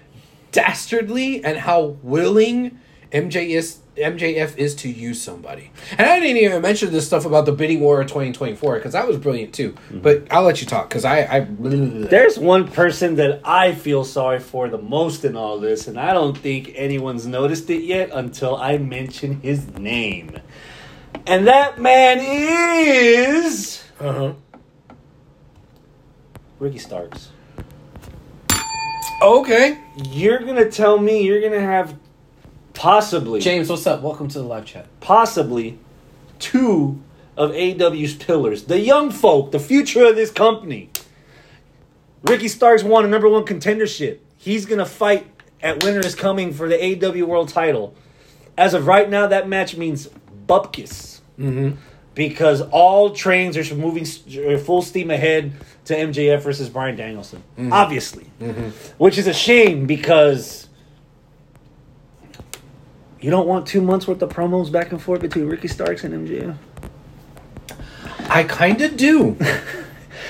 dastardly 0.51 1.45
and 1.45 1.57
how 1.59 1.97
willing 2.03 2.79
MJ 3.13 3.51
is 3.51 3.79
MJF 3.97 4.57
is 4.57 4.75
to 4.77 4.89
use 4.89 5.21
somebody. 5.23 5.71
And 5.93 6.03
I 6.03 6.21
didn't 6.21 6.37
even 6.37 6.63
mention 6.63 6.93
this 6.93 7.07
stuff 7.07 7.25
about 7.25 7.47
the 7.47 7.53
bidding 7.53 7.81
war 7.81 8.01
of 8.01 8.09
2024 8.09 8.77
because 8.77 8.93
that 8.93 9.07
was 9.09 9.17
brilliant 9.17 9.55
too. 9.55 9.73
Mm-hmm. 9.73 10.01
But 10.01 10.27
I'll 10.31 10.43
let 10.43 10.61
you 10.61 10.67
talk 10.67 10.89
because 10.89 11.05
I, 11.05 11.21
I. 11.21 11.41
There's 11.61 12.39
one 12.39 12.69
person 12.69 13.17
that 13.17 13.41
I 13.45 13.75
feel 13.75 14.05
sorry 14.05 14.39
for 14.39 14.69
the 14.69 14.79
most 14.79 15.25
in 15.25 15.37
all 15.37 15.59
this, 15.59 15.89
and 15.89 15.99
I 15.99 16.13
don't 16.13 16.37
think 16.37 16.73
anyone's 16.75 17.27
noticed 17.27 17.71
it 17.71 17.83
yet 17.83 18.11
until 18.13 18.57
I 18.57 18.79
mention 18.79 19.41
his 19.41 19.67
name. 19.79 20.39
And 21.27 21.47
that 21.47 21.81
man 21.81 22.19
is 22.21 23.83
Uh 23.99 24.13
huh. 24.13 24.33
Ricky 26.59 26.79
Starks. 26.79 27.31
Okay. 29.23 29.79
You're 30.11 30.41
gonna 30.41 30.71
tell 30.71 30.99
me 30.99 31.23
you're 31.23 31.41
gonna 31.41 31.61
have 31.61 31.97
possibly 32.77 33.41
James, 33.41 33.69
what's 33.69 33.87
up? 33.87 34.03
Welcome 34.03 34.29
to 34.29 34.39
the 34.39 34.45
live 34.45 34.65
chat. 34.65 34.87
possibly 35.01 35.79
two 36.39 37.03
of 37.37 37.51
AW's 37.55 38.15
pillars. 38.15 38.65
The 38.65 38.79
young 38.79 39.11
folk, 39.11 39.53
the 39.53 39.59
future 39.59 40.05
of 40.07 40.17
this 40.17 40.31
company. 40.31 40.91
Ricky 42.23 42.49
Starks 42.49 42.83
won 42.83 43.05
a 43.05 43.09
number 43.09 43.29
one 43.29 43.45
contendership. 43.45 44.19
He's 44.39 44.65
going 44.67 44.79
to 44.79 44.87
fight 44.87 45.27
at 45.63 45.83
Winter 45.83 46.01
is 46.01 46.15
Coming 46.15 46.53
for 46.53 46.69
the 46.69 46.79
AW 47.05 47.27
World 47.27 47.49
title. 47.49 47.95
As 48.57 48.75
of 48.75 48.87
right 48.87 49.09
now, 49.09 49.27
that 49.27 49.49
match 49.49 49.77
means 49.77 50.09
bupkis. 50.47 51.21
Mm-hmm. 51.39 51.73
Because 52.15 52.63
all 52.63 53.11
trains 53.11 53.57
are 53.59 53.75
moving 53.75 54.05
s- 54.05 54.23
uh, 54.37 54.59
full 54.65 54.81
steam 54.81 55.11
ahead 55.11 55.53
to 55.85 55.95
MJF 55.95 56.41
versus 56.41 56.71
Bryan 56.71 56.97
Danielson. 56.97 57.43
Obviously. 57.71 58.25
Which 58.97 59.19
is 59.19 59.27
a 59.27 59.35
shame 59.35 59.87
because 59.87 60.66
you 63.21 63.31
don't 63.31 63.47
want 63.47 63.67
two 63.67 63.81
months 63.81 64.07
worth 64.07 64.23
of 64.23 64.31
promos 64.31 64.71
back 64.71 64.93
and 64.93 65.01
forth 65.01 65.21
between 65.21 65.47
Ricky 65.47 65.69
Starks 65.69 66.05
and 66.05 66.29
MJF. 66.29 66.57
I 68.29 68.45
kind 68.45 68.81
of 68.83 68.97
do. 68.97 69.37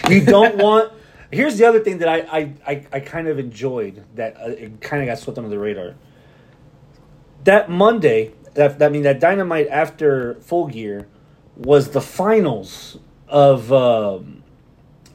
You 0.08 0.24
don't 0.24 0.56
want. 0.56 0.92
Here's 1.32 1.58
the 1.58 1.64
other 1.64 1.80
thing 1.80 1.98
that 1.98 2.08
I 2.08 2.18
I, 2.20 2.52
I, 2.66 2.86
I 2.92 3.00
kind 3.00 3.28
of 3.28 3.38
enjoyed 3.38 4.04
that 4.14 4.36
uh, 4.36 4.50
it 4.50 4.80
kind 4.80 5.02
of 5.02 5.08
got 5.08 5.18
swept 5.18 5.38
under 5.38 5.50
the 5.50 5.58
radar. 5.58 5.94
That 7.44 7.68
Monday, 7.70 8.32
that 8.54 8.78
that 8.78 8.86
I 8.86 8.88
mean 8.88 9.02
that 9.02 9.18
Dynamite 9.18 9.66
after 9.68 10.34
Full 10.34 10.68
Gear 10.68 11.08
was 11.56 11.90
the 11.90 12.00
finals 12.00 12.98
of 13.26 13.72
um, 13.72 14.44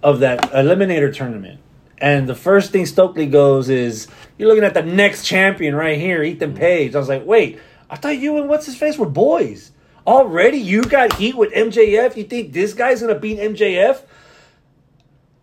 of 0.04 0.20
that 0.20 0.42
Eliminator 0.52 1.14
tournament. 1.14 1.62
And 1.98 2.28
the 2.28 2.36
first 2.36 2.72
thing 2.72 2.88
Stokely 2.88 3.28
goes 3.28 3.70
is, 3.70 4.08
"You're 4.42 4.50
looking 4.50 4.66
at 4.66 4.74
the 4.74 4.82
next 4.82 5.26
champion 5.26 5.76
right 5.76 5.98
here, 5.98 6.24
Ethan 6.24 6.56
Page." 6.56 6.96
I 6.96 7.00
was 7.00 7.08
like, 7.08 7.26
"Wait, 7.26 7.60
I 7.90 7.96
thought 7.96 8.18
you 8.18 8.38
and 8.38 8.50
what's 8.50 8.66
his 8.66 8.76
face 8.76 8.98
were 8.98 9.06
boys." 9.06 9.72
Already, 10.08 10.58
you 10.58 10.82
got 10.82 11.14
heat 11.14 11.38
with 11.38 11.54
MJF. 11.54 12.18
You 12.18 12.24
think 12.24 12.54
this 12.54 12.74
guy's 12.74 13.02
gonna 13.02 13.14
beat 13.14 13.38
MJF? 13.38 14.02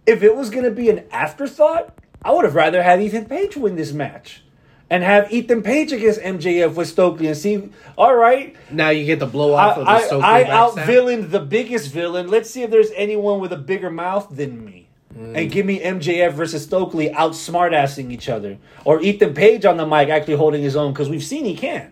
if 0.08 0.22
it 0.22 0.34
was 0.34 0.48
going 0.48 0.64
to 0.64 0.70
be 0.70 0.88
an 0.88 1.04
afterthought, 1.12 1.94
I 2.22 2.32
would 2.32 2.46
have 2.46 2.54
rather 2.54 2.82
had 2.82 3.02
Ethan 3.02 3.26
Page 3.26 3.56
win 3.56 3.76
this 3.76 3.92
match 3.92 4.42
and 4.88 5.02
have 5.02 5.30
Ethan 5.30 5.62
Page 5.62 5.92
against 5.92 6.20
MJF 6.20 6.74
with 6.74 6.88
Stokely 6.88 7.26
and 7.26 7.36
see. 7.36 7.68
All 7.96 8.16
right, 8.16 8.56
now 8.70 8.88
you 8.88 9.04
get 9.04 9.18
the 9.18 9.26
blow 9.26 9.52
I, 9.52 9.64
off 9.66 9.76
of 9.76 9.84
the 9.84 9.90
I, 9.90 10.00
Stokely 10.00 10.24
I 10.24 10.44
backstab. 10.44 10.48
out 10.48 10.86
villained 10.86 11.30
the 11.30 11.40
biggest 11.40 11.92
villain. 11.92 12.28
Let's 12.28 12.50
see 12.50 12.62
if 12.62 12.70
there's 12.70 12.90
anyone 12.96 13.38
with 13.38 13.52
a 13.52 13.58
bigger 13.58 13.90
mouth 13.90 14.28
than 14.30 14.64
me. 14.64 14.87
Mm. 15.18 15.36
And 15.36 15.50
give 15.50 15.66
me 15.66 15.80
MJF 15.80 16.32
versus 16.32 16.62
Stokely 16.62 17.12
out 17.12 17.32
smartassing 17.32 18.12
each 18.12 18.28
other, 18.28 18.58
or 18.84 19.00
Ethan 19.00 19.34
Page 19.34 19.64
on 19.64 19.76
the 19.76 19.86
mic 19.86 20.08
actually 20.10 20.36
holding 20.36 20.62
his 20.62 20.76
own 20.76 20.92
because 20.92 21.08
we've 21.08 21.24
seen 21.24 21.44
he 21.44 21.56
can 21.56 21.90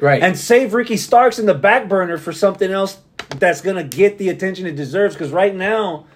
Right. 0.00 0.22
and 0.22 0.38
save 0.38 0.74
Ricky 0.74 0.96
Starks 0.96 1.38
in 1.40 1.46
the 1.46 1.54
back 1.54 1.88
burner 1.88 2.18
for 2.18 2.32
something 2.32 2.70
else 2.70 2.98
that's 3.38 3.60
gonna 3.60 3.82
get 3.84 4.18
the 4.18 4.28
attention 4.28 4.66
it 4.66 4.76
deserves. 4.76 5.14
Because 5.16 5.32
right 5.32 5.54
now, 5.54 6.06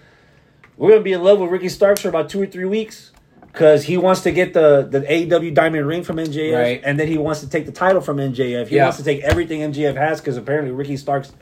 we're 0.77 0.91
gonna 0.91 1.03
be 1.03 1.13
in 1.13 1.25
love 1.25 1.41
with 1.41 1.51
Ricky 1.51 1.69
Starks 1.69 2.01
for 2.03 2.09
about 2.09 2.29
two 2.29 2.41
or 2.41 2.47
three 2.47 2.65
weeks. 2.65 3.11
Because 3.53 3.83
he 3.85 3.99
wants 3.99 4.23
to 4.23 4.31
get 4.31 4.55
the 4.55 4.87
the 4.91 5.01
AEW 5.01 5.51
Diamond 5.53 5.87
Ring 5.87 6.03
from 6.05 6.17
MJF, 6.19 6.55
Right. 6.55 6.81
and 6.85 6.99
then 6.99 7.09
he 7.09 7.19
wants 7.19 7.41
to 7.41 7.49
take 7.51 7.67
the 7.67 7.73
title 7.73 8.01
from 8.01 8.19
MJF. 8.19 8.69
He 8.69 8.77
Yeah. 8.77 8.85
wants 8.85 8.97
to 8.99 9.05
take 9.05 9.21
everything 9.25 9.63
MJF 9.63 9.97
has 9.97 10.21
because 10.21 10.37
apparently 10.39 10.71
Ricky 10.73 10.97
Starks 10.97 11.33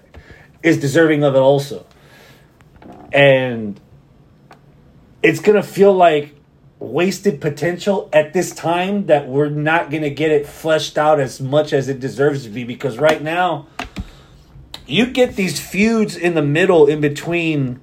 is 0.63 0.79
deserving 0.79 1.23
of 1.23 1.35
it 1.37 1.39
also. 1.39 1.85
And 3.13 3.79
it's 5.23 5.41
gonna 5.41 5.63
feel 5.63 5.93
like 5.93 6.35
wasted 6.79 7.41
potential 7.41 8.09
at 8.13 8.33
this 8.33 8.53
time 8.53 9.07
that 9.07 9.29
we're 9.29 9.51
not 9.51 9.91
gonna 9.91 10.11
get 10.11 10.31
it 10.31 10.47
fleshed 10.47 10.97
out 10.97 11.21
as 11.21 11.41
much 11.41 11.73
as 11.73 11.89
it 11.89 12.01
deserves 12.01 12.45
to 12.45 12.49
be 12.49 12.65
because 12.65 12.99
right 12.99 13.23
now 13.23 13.67
you 14.87 15.07
get 15.07 15.37
these 15.37 15.61
feuds 15.61 16.17
in 16.17 16.35
the 16.35 16.43
middle 16.43 16.87
in 16.87 17.01
between 17.01 17.79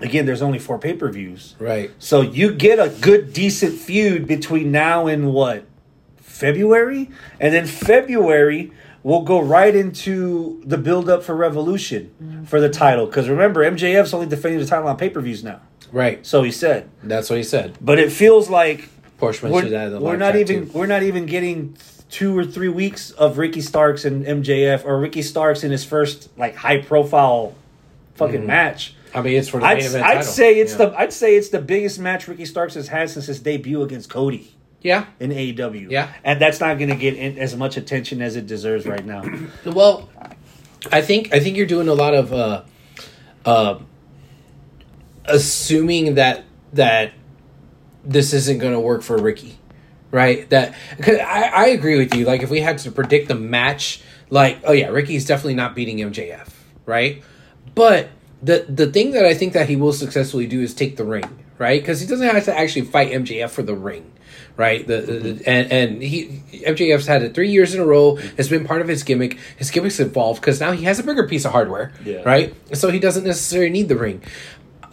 again 0.00 0.26
there's 0.26 0.42
only 0.42 0.58
four 0.58 0.78
pay-per-views. 0.78 1.54
Right. 1.60 1.90
so 1.98 2.20
you 2.20 2.52
get 2.52 2.78
a 2.80 2.88
good 2.88 3.32
decent 3.32 3.78
feud 3.78 4.26
between 4.26 4.72
now 4.72 5.06
and 5.06 5.32
what? 5.32 5.64
February? 6.16 7.10
And 7.38 7.54
then 7.54 7.66
february 7.66 8.72
we'll 9.04 9.22
go 9.22 9.40
right 9.40 9.74
into 9.74 10.60
the 10.66 10.76
build 10.76 11.08
up 11.08 11.22
for 11.22 11.34
revolution 11.34 12.12
mm-hmm. 12.20 12.44
for 12.44 12.60
the 12.60 12.68
title. 12.68 13.06
Because 13.06 13.28
remember 13.28 13.62
mjf's 13.70 14.12
only 14.12 14.26
defending 14.26 14.58
the 14.58 14.66
title 14.66 14.88
on 14.88 14.96
pay-per-views 14.96 15.44
now 15.44 15.60
Right. 15.92 16.24
so 16.26 16.42
he 16.42 16.50
said 16.52 16.88
That's 17.02 17.28
what 17.30 17.36
he 17.36 17.42
said. 17.42 17.76
but 17.80 17.98
it 17.98 18.12
feels 18.12 18.48
like 18.48 18.88
Porshman 19.18 19.50
we're, 19.50 19.62
should 19.62 19.72
add 19.72 19.90
the 19.92 20.00
we're 20.00 20.16
not 20.16 20.36
even 20.36 20.66
too. 20.70 20.78
we're 20.78 20.86
not 20.86 21.02
even 21.02 21.26
getting 21.26 21.76
two 22.10 22.36
or 22.36 22.44
three 22.44 22.68
weeks 22.68 23.10
of 23.12 23.38
Ricky 23.38 23.60
Starks 23.60 24.04
and 24.04 24.24
MJF 24.24 24.84
or 24.84 24.98
Ricky 24.98 25.22
Starks 25.22 25.62
in 25.62 25.70
his 25.70 25.84
first 25.84 26.28
like 26.38 26.56
high 26.56 26.78
profile 26.78 27.54
fucking 28.14 28.46
match. 28.46 28.94
I 29.14 29.22
mean, 29.22 29.36
it's 29.38 29.48
for 29.48 29.58
the 29.60 29.66
main 29.66 29.76
I'd, 29.78 29.84
event 29.84 30.04
I'd 30.04 30.14
title. 30.14 30.22
say 30.32 30.54
it's 30.58 30.72
Yeah. 30.72 30.86
the 30.86 30.98
I'd 30.98 31.12
say 31.12 31.36
it's 31.36 31.48
the 31.50 31.60
biggest 31.60 31.98
match 31.98 32.28
Ricky 32.28 32.44
Starks 32.46 32.74
has 32.74 32.88
had 32.88 33.10
since 33.10 33.26
his 33.26 33.40
debut 33.40 33.82
against 33.82 34.08
Cody 34.08 34.54
yeah. 34.82 35.06
in 35.18 35.30
AEW. 35.30 35.90
Yeah. 35.90 36.12
and 36.24 36.40
that's 36.40 36.60
not 36.60 36.78
going 36.78 36.90
to 36.90 36.96
get 36.96 37.14
in, 37.14 37.38
as 37.38 37.56
much 37.56 37.76
attention 37.76 38.22
as 38.22 38.36
it 38.36 38.46
deserves 38.46 38.86
right 38.86 39.04
now. 39.04 39.22
Well, 39.66 40.08
I 40.90 41.02
think 41.02 41.34
I 41.34 41.40
think 41.40 41.56
you're 41.56 41.66
doing 41.66 41.88
a 41.88 41.94
lot 41.94 42.14
of 42.14 42.32
uh, 42.32 42.62
uh, 43.44 43.78
assuming 45.24 46.14
that 46.14 46.44
that 46.72 47.12
this 48.04 48.32
isn't 48.32 48.58
going 48.58 48.72
to 48.72 48.80
work 48.80 49.02
for 49.02 49.16
Ricky, 49.18 49.58
right? 50.10 50.48
That 50.50 50.74
cause 51.02 51.16
I 51.18 51.42
I 51.54 51.66
agree 51.66 51.98
with 51.98 52.14
you. 52.14 52.24
Like 52.24 52.42
if 52.42 52.50
we 52.50 52.60
had 52.60 52.78
to 52.78 52.90
predict 52.90 53.28
the 53.28 53.34
match, 53.34 54.02
like 54.30 54.58
oh 54.64 54.72
yeah, 54.72 54.88
Ricky's 54.88 55.26
definitely 55.26 55.54
not 55.54 55.74
beating 55.74 55.98
MJF, 55.98 56.48
right? 56.86 57.22
But 57.74 58.08
the 58.42 58.64
the 58.68 58.86
thing 58.90 59.12
that 59.12 59.24
I 59.24 59.34
think 59.34 59.52
that 59.52 59.68
he 59.68 59.76
will 59.76 59.92
successfully 59.92 60.46
do 60.46 60.60
is 60.62 60.74
take 60.74 60.96
the 60.96 61.04
ring, 61.04 61.24
right? 61.58 61.80
Because 61.80 62.00
he 62.00 62.06
doesn't 62.06 62.26
have 62.26 62.44
to 62.46 62.56
actually 62.58 62.82
fight 62.86 63.12
MJF 63.12 63.50
for 63.50 63.62
the 63.62 63.74
ring, 63.74 64.10
right? 64.56 64.86
The, 64.86 65.00
the, 65.02 65.12
the- 65.18 65.48
and 65.48 65.70
and 65.70 66.02
he 66.02 66.42
MJF's 66.66 67.06
had 67.06 67.22
it 67.22 67.34
three 67.34 67.50
years 67.50 67.74
in 67.74 67.80
a 67.80 67.84
row. 67.86 68.16
It's 68.38 68.48
been 68.48 68.64
part 68.64 68.80
of 68.80 68.88
his 68.88 69.02
gimmick. 69.02 69.38
His 69.58 69.70
gimmick's 69.70 70.00
evolved 70.00 70.40
because 70.40 70.58
now 70.58 70.72
he 70.72 70.84
has 70.84 70.98
a 70.98 71.02
bigger 71.02 71.28
piece 71.28 71.44
of 71.44 71.52
hardware, 71.52 71.92
Yeah. 72.04 72.22
right? 72.24 72.54
So 72.74 72.90
he 72.90 72.98
doesn't 72.98 73.24
necessarily 73.24 73.70
need 73.70 73.88
the 73.90 73.96
ring. 73.96 74.22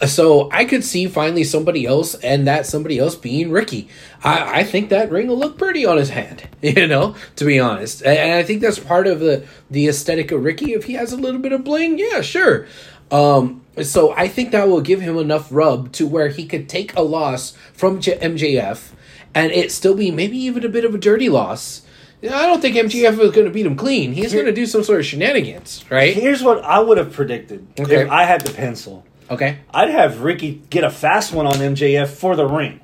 So 0.06 0.48
I 0.52 0.64
could 0.64 0.84
see 0.84 1.06
finally 1.08 1.42
somebody 1.42 1.84
else, 1.84 2.14
and 2.14 2.46
that 2.46 2.66
somebody 2.66 2.98
else 2.98 3.16
being 3.16 3.50
Ricky. 3.50 3.88
I, 4.22 4.60
I 4.60 4.64
think 4.64 4.90
that 4.90 5.10
ring 5.10 5.26
will 5.26 5.38
look 5.38 5.58
pretty 5.58 5.84
on 5.84 5.96
his 5.96 6.10
hand, 6.10 6.48
you 6.62 6.86
know, 6.86 7.16
to 7.36 7.44
be 7.44 7.58
honest. 7.58 8.02
And, 8.02 8.16
and 8.16 8.32
I 8.34 8.44
think 8.44 8.60
that's 8.60 8.78
part 8.78 9.06
of 9.08 9.18
the 9.20 9.44
the 9.70 9.88
aesthetic 9.88 10.30
of 10.30 10.44
Ricky. 10.44 10.72
If 10.72 10.84
he 10.84 10.92
has 10.94 11.12
a 11.12 11.16
little 11.16 11.40
bit 11.40 11.52
of 11.52 11.64
bling, 11.64 11.98
yeah, 11.98 12.20
sure. 12.20 12.66
Um, 13.10 13.62
so 13.82 14.12
I 14.12 14.28
think 14.28 14.52
that 14.52 14.68
will 14.68 14.82
give 14.82 15.00
him 15.00 15.16
enough 15.16 15.48
rub 15.50 15.92
to 15.92 16.06
where 16.06 16.28
he 16.28 16.46
could 16.46 16.68
take 16.68 16.94
a 16.96 17.02
loss 17.02 17.56
from 17.72 18.00
J- 18.00 18.18
MJF, 18.18 18.90
and 19.34 19.50
it 19.50 19.72
still 19.72 19.94
be 19.96 20.10
maybe 20.10 20.36
even 20.38 20.64
a 20.64 20.68
bit 20.68 20.84
of 20.84 20.94
a 20.94 20.98
dirty 20.98 21.28
loss. 21.28 21.82
I 22.22 22.46
don't 22.46 22.60
think 22.60 22.74
MJF 22.76 23.12
is 23.18 23.30
going 23.30 23.46
to 23.46 23.50
beat 23.52 23.64
him 23.64 23.76
clean. 23.76 24.12
He's 24.12 24.32
going 24.32 24.46
to 24.46 24.52
do 24.52 24.66
some 24.66 24.82
sort 24.82 24.98
of 25.00 25.06
shenanigans, 25.06 25.84
right? 25.88 26.12
Here's 26.14 26.42
what 26.42 26.64
I 26.64 26.80
would 26.80 26.98
have 26.98 27.12
predicted 27.12 27.66
Okay. 27.78 28.02
if 28.02 28.10
I 28.10 28.24
had 28.24 28.40
the 28.42 28.52
pencil. 28.52 29.04
Okay. 29.30 29.58
I'd 29.72 29.90
have 29.90 30.22
Ricky 30.22 30.62
get 30.70 30.84
a 30.84 30.90
fast 30.90 31.32
one 31.32 31.46
on 31.46 31.54
MJF 31.54 32.08
for 32.08 32.34
the 32.36 32.46
ring. 32.46 32.80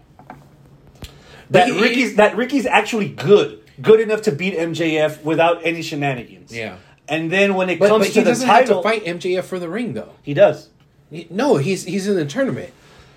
That 1.50 1.70
Ricky's 1.80 2.16
that 2.16 2.36
Ricky's 2.36 2.66
actually 2.66 3.08
good, 3.08 3.60
good 3.80 4.00
enough 4.00 4.22
to 4.22 4.32
beat 4.32 4.54
MJF 4.56 5.22
without 5.22 5.64
any 5.64 5.82
shenanigans. 5.82 6.54
Yeah. 6.54 6.76
And 7.08 7.30
then 7.30 7.54
when 7.54 7.68
it 7.68 7.78
But, 7.78 7.88
comes 7.88 8.06
but 8.06 8.12
to 8.14 8.20
he 8.20 8.24
the 8.24 8.30
doesn't 8.30 8.46
title, 8.48 8.82
have 8.82 8.94
to 8.94 9.00
fight 9.04 9.04
MJF 9.20 9.44
for 9.44 9.58
the 9.58 9.68
ring, 9.68 9.92
though. 9.92 10.12
he 10.22 10.32
does. 10.34 10.70
He- 11.10 11.26
No, 11.30 11.56
he's 11.56 11.84
he's 11.84 12.08
in 12.08 12.16
the 12.16 12.24
tournament. 12.24 12.72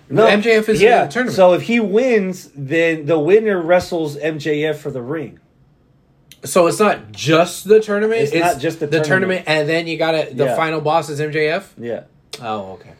MJF 0.09 0.69
is 0.69 0.81
in 0.81 0.89
the 1.05 1.07
tournament. 1.11 1.35
So 1.35 1.53
if 1.53 1.63
he 1.63 1.79
wins, 1.79 2.49
then 2.55 3.05
the 3.07 3.19
winner 3.19 3.61
wrestles 3.61 4.15
MJF 4.17 4.75
for 4.77 4.91
the 4.91 5.01
ring. 5.01 5.39
So 6.45 6.67
it's 6.67 6.79
not 6.79 7.11
just 7.11 7.67
the 7.67 7.79
tournament. 7.81 8.21
It's 8.21 8.33
not 8.33 8.59
just 8.59 8.79
the 8.79 8.87
tournament. 8.87 9.07
tournament. 9.07 9.43
and 9.47 9.67
then 9.67 9.87
you 9.87 9.97
got 9.97 10.11
to 10.11 10.33
the 10.33 10.45
Yeah. 10.45 10.55
final 10.55 10.79
boss 10.81 11.09
is 11.09 11.19
MJF. 11.19 11.63
Yeah. 11.77 12.03
Oh, 12.41 12.73
okay, 12.73 12.91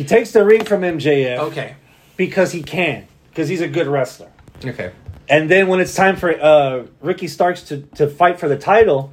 He 0.00 0.06
takes 0.06 0.32
the 0.32 0.42
ring 0.46 0.64
from 0.64 0.80
MJF 0.80 1.38
okay, 1.50 1.76
because 2.16 2.52
he 2.52 2.62
can, 2.62 3.06
because 3.28 3.50
he's 3.50 3.60
a 3.60 3.68
good 3.68 3.86
wrestler. 3.86 4.32
okay. 4.64 4.92
And 5.28 5.50
then 5.50 5.68
when 5.68 5.78
it's 5.78 5.94
time 5.94 6.16
for 6.16 6.30
uh, 6.30 6.86
Ricky 7.02 7.28
Starks 7.28 7.64
to, 7.64 7.82
to 7.96 8.08
fight 8.08 8.40
for 8.40 8.48
the 8.48 8.56
title, 8.56 9.12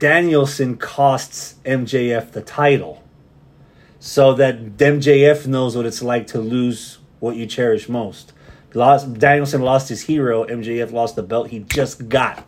Danielson 0.00 0.78
costs 0.78 1.54
MJF 1.64 2.32
the 2.32 2.42
title. 2.42 3.04
So 4.00 4.34
that 4.34 4.78
MJF 4.78 5.46
knows 5.46 5.76
what 5.76 5.86
it's 5.86 6.02
like 6.02 6.26
to 6.28 6.40
lose 6.40 6.98
what 7.20 7.36
you 7.36 7.46
cherish 7.46 7.88
most. 7.88 8.32
Lost, 8.74 9.14
Danielson 9.14 9.62
lost 9.62 9.88
his 9.90 10.02
hero, 10.02 10.44
MJF 10.44 10.90
lost 10.90 11.14
the 11.14 11.22
belt 11.22 11.50
he 11.50 11.60
just 11.60 12.08
got. 12.08 12.44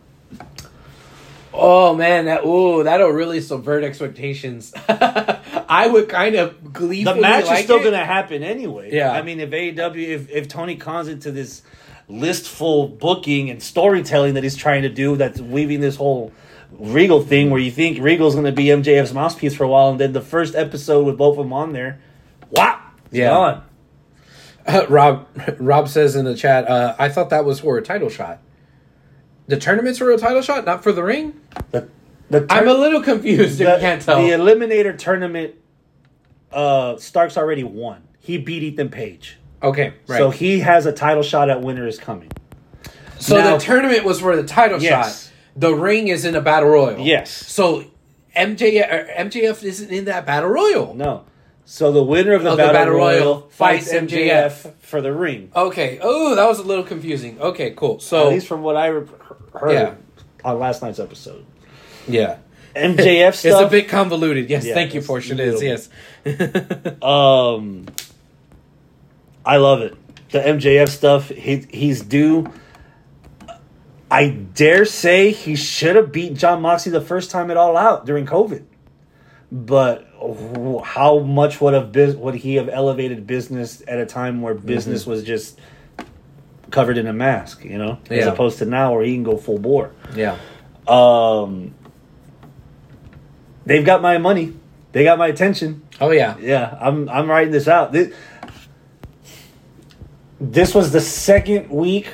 Oh 1.53 1.95
man, 1.95 2.25
that 2.25 2.43
ooh, 2.43 2.83
that'll 2.83 3.11
really 3.11 3.39
subvert 3.39 3.85
expectations. 3.85 4.73
I 5.69 5.87
would 5.87 6.09
kind 6.09 6.35
of 6.35 6.73
gleefully 6.73 7.03
The 7.03 7.21
match 7.21 7.45
like 7.45 7.59
is 7.59 7.63
still 7.65 7.85
it. 7.85 7.91
to 7.91 7.97
happen 7.97 8.43
anyway. 8.43 8.89
Yeah. 8.93 9.11
I 9.11 9.21
mean, 9.21 9.39
if 9.39 9.49
AEW, 9.49 9.95
if, 10.07 10.29
if 10.29 10.47
Tony 10.47 10.75
Khan's 10.75 11.07
into 11.07 11.31
this 11.31 11.61
listful 12.07 12.87
booking 12.99 13.49
and 13.49 13.61
storytelling 13.61 14.35
that 14.35 14.43
he's 14.43 14.55
trying 14.55 14.83
to 14.83 14.89
do, 14.89 15.15
that's 15.15 15.39
weaving 15.41 15.81
this 15.81 15.95
whole 15.95 16.31
Regal 16.71 17.21
thing 17.21 17.51
where 17.51 17.59
you 17.61 17.71
think 17.71 17.99
Regal's 18.01 18.33
going 18.35 18.45
to 18.47 18.51
be 18.51 18.65
MJF's 18.65 19.13
mouthpiece 19.13 19.55
for 19.55 19.63
a 19.63 19.67
while, 19.67 19.89
and 19.91 19.99
then 19.99 20.11
the 20.11 20.19
first 20.19 20.55
episode 20.55 21.05
with 21.05 21.17
both 21.17 21.37
of 21.37 21.45
them 21.45 21.53
on 21.53 21.71
there, 21.71 22.01
it's 22.51 22.59
Yeah. 23.11 23.29
gone. 23.29 23.63
Rob 24.89 25.27
Rob 25.59 25.87
says 25.87 26.15
in 26.17 26.25
the 26.25 26.35
chat, 26.35 26.67
uh, 26.67 26.95
I 26.99 27.07
thought 27.09 27.29
that 27.29 27.45
was 27.45 27.59
for 27.61 27.77
a 27.77 27.81
title 27.81 28.09
shot. 28.09 28.39
The 29.47 29.57
tournament's 29.57 29.99
for 29.99 30.11
a 30.11 30.17
title 30.17 30.41
shot, 30.41 30.65
not 30.65 30.83
for 30.83 30.91
the 30.91 31.03
ring. 31.03 31.39
The, 31.71 31.87
the 32.29 32.45
I'm 32.49 32.67
a 32.67 32.73
little 32.73 33.01
confused. 33.01 33.59
if 33.61 33.67
the, 33.67 33.73
you 33.75 33.79
can't 33.79 34.01
tell. 34.01 34.21
the 34.21 34.29
Eliminator 34.29 34.97
tournament, 34.97 35.55
uh, 36.51 36.97
Starks 36.97 37.37
already 37.37 37.63
won. 37.63 38.03
He 38.19 38.37
beat 38.37 38.63
Ethan 38.63 38.89
Page. 38.89 39.37
okay, 39.61 39.93
right. 40.07 40.17
So 40.17 40.29
he 40.29 40.59
has 40.59 40.85
a 40.85 40.91
title 40.91 41.23
shot 41.23 41.49
at 41.49 41.61
Winter 41.61 41.87
is 41.87 41.99
Coming. 41.99 42.31
So 43.19 43.37
Now- 43.37 43.57
the 43.57 43.63
tournament 43.63 44.03
was 44.03 44.19
for 44.21 44.35
the 44.35 44.43
title 44.43 44.81
Yes. 44.81 45.25
shot. 45.25 45.31
The 45.55 45.73
ring 45.73 46.07
is 46.09 46.25
in 46.25 46.35
a 46.35 46.41
battle 46.41 46.69
royal. 46.69 46.99
Yes. 46.99 47.31
So 47.31 47.85
MJ 48.35 48.81
or 48.81 49.07
MJF 49.17 49.63
isn't 49.63 49.89
in 49.89 50.05
that 50.05 50.25
battle 50.25 50.49
royal. 50.49 50.93
No. 50.95 51.23
So 51.63 51.91
the 51.91 52.03
winner 52.03 52.33
of 52.33 52.43
the, 52.43 52.51
Of 52.51 52.57
the 52.57 52.63
battle, 52.63 52.73
Battle 52.73 52.93
royal, 52.95 53.19
Royal 53.23 53.41
fights 53.49 53.89
fights 53.91 53.93
MJF 54.11 54.73
for 54.79 55.01
the 55.01 55.13
ring. 55.13 55.51
Okay. 55.55 55.97
Oh, 56.01 56.35
that 56.35 56.45
was 56.47 56.59
a 56.59 56.63
little 56.63 56.83
confusing. 56.83 57.39
Okay, 57.39 57.71
cool. 57.75 57.99
So 57.99 58.27
At 58.27 58.33
least 58.33 58.47
from 58.47 58.61
what 58.61 58.75
I 58.75 58.87
re- 58.87 59.07
heard 59.53 59.71
Yeah. 59.71 59.93
on 60.43 60.59
last 60.59 60.81
night's 60.83 60.99
episode. 60.99 61.45
Yeah, 62.07 62.37
MJF 62.75 63.33
stuff. 63.35 63.43
it's 63.45 63.61
a 63.61 63.69
bit 63.69 63.89
convoluted. 63.89 64.49
Yes, 64.49 64.65
Yeah, 64.65 64.73
thank 64.73 64.93
you, 64.93 65.01
a 65.01 65.17
It 65.17 65.39
is. 65.39 65.61
Yes. 65.61 65.89
Um, 67.01 67.85
I 69.45 69.57
love 69.57 69.81
it. 69.81 69.95
The 70.31 70.39
MJF 70.39 70.89
stuff. 70.89 71.29
He 71.29 71.65
he's 71.69 72.01
due. 72.01 72.51
I 74.09 74.29
dare 74.29 74.85
say 74.85 75.31
he 75.31 75.55
should 75.55 75.95
have 75.95 76.11
beat 76.11 76.35
Jon 76.35 76.61
Moxley 76.61 76.91
the 76.91 77.01
first 77.01 77.31
time 77.31 77.49
it 77.51 77.57
all 77.57 77.75
out 77.77 78.05
during 78.05 78.25
COVID. 78.25 78.63
But 79.51 80.07
how 80.83 81.19
much 81.19 81.61
would 81.61 81.73
have 81.73 81.91
bus- 81.91 82.15
would 82.15 82.35
he 82.35 82.55
have 82.55 82.69
elevated 82.69 83.27
business 83.27 83.83
at 83.87 83.99
a 83.99 84.05
time 84.05 84.41
where 84.41 84.53
business 84.53 85.05
was 85.05 85.23
just 85.23 85.59
covered 86.71 86.97
in 86.97 87.07
a 87.07 87.13
mask, 87.13 87.63
you 87.63 87.77
know, 87.77 87.99
as 88.09 88.25
opposed 88.27 88.57
to 88.59 88.65
now 88.65 88.93
where 88.93 89.03
he 89.03 89.13
can 89.13 89.23
go 89.23 89.37
full 89.37 89.59
bore. 89.59 89.91
yeah. 90.15 90.37
Um, 90.87 91.73
they've 93.65 93.85
got 93.85 94.01
my 94.01 94.17
money. 94.17 94.53
They 94.91 95.03
got 95.03 95.17
my 95.17 95.27
attention. 95.27 95.85
Oh 95.99 96.11
yeah. 96.11 96.37
Yeah, 96.39 96.77
I'm 96.79 97.09
I'm 97.09 97.29
writing 97.29 97.51
this 97.51 97.67
out. 97.67 97.91
This, 97.91 98.13
this 100.39 100.75
was 100.75 100.91
the 100.91 101.01
second 101.01 101.69
week 101.69 102.07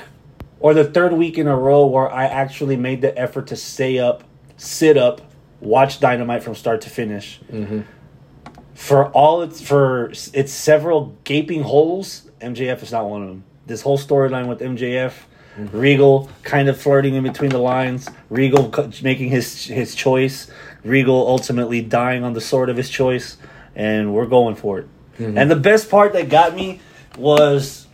or 0.60 0.74
the 0.74 0.84
third 0.84 1.14
week 1.14 1.38
in 1.38 1.48
a 1.48 1.56
row 1.56 1.86
where 1.86 2.10
I 2.12 2.26
actually 2.26 2.78
made 2.78 3.02
the 3.02 3.18
effort 3.18 3.48
to 3.48 3.56
stay 3.56 4.00
up, 4.00 4.24
sit 4.58 4.98
up, 4.98 5.22
watch 5.60 6.00
Dynamite 6.00 6.44
from 6.44 6.56
start 6.56 6.82
to 6.82 6.90
finish. 6.90 7.40
Mm-hmm. 7.52 7.82
For 8.74 9.10
all 9.10 9.42
its 9.42 9.62
for 9.62 10.12
its 10.34 10.52
several 10.52 11.16
gaping 11.24 11.64
holes, 11.64 12.30
MJF 12.40 12.82
is 12.84 12.92
not 12.92 13.08
one 13.10 13.22
of 13.22 13.28
them. 13.28 13.44
This 13.68 13.82
whole 13.82 13.98
storyline 13.98 14.48
with 14.48 14.60
MJF, 14.60 15.14
mm-hmm. 15.58 15.78
Regal 15.78 16.30
kind 16.44 16.68
of 16.68 16.80
flirting 16.80 17.16
in 17.16 17.24
between 17.24 17.52
the 17.52 17.60
lines, 17.60 18.10
Regal 18.30 18.74
making 19.04 19.30
his 19.30 19.66
his 19.66 19.94
choice, 19.94 20.50
Regal 20.84 21.28
ultimately 21.28 21.82
dying 21.82 22.24
on 22.24 22.34
the 22.34 22.42
sword 22.42 22.70
of 22.70 22.78
his 22.78 22.90
choice, 22.90 23.38
and 23.76 24.14
we're 24.14 24.26
going 24.26 24.56
for 24.56 24.80
it. 24.80 24.88
Mm-hmm. 25.20 25.38
And 25.38 25.52
the 25.52 25.56
best 25.56 25.90
part 25.90 26.14
that 26.14 26.30
got 26.30 26.56
me 26.56 26.80
was 27.18 27.88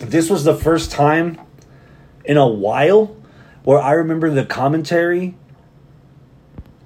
this 0.00 0.28
was 0.28 0.44
the 0.44 0.54
first 0.54 0.90
time 0.90 1.38
in 2.24 2.36
a 2.36 2.46
while 2.46 3.16
where 3.62 3.80
I 3.80 3.92
remember 3.92 4.30
the 4.30 4.44
commentary 4.44 5.36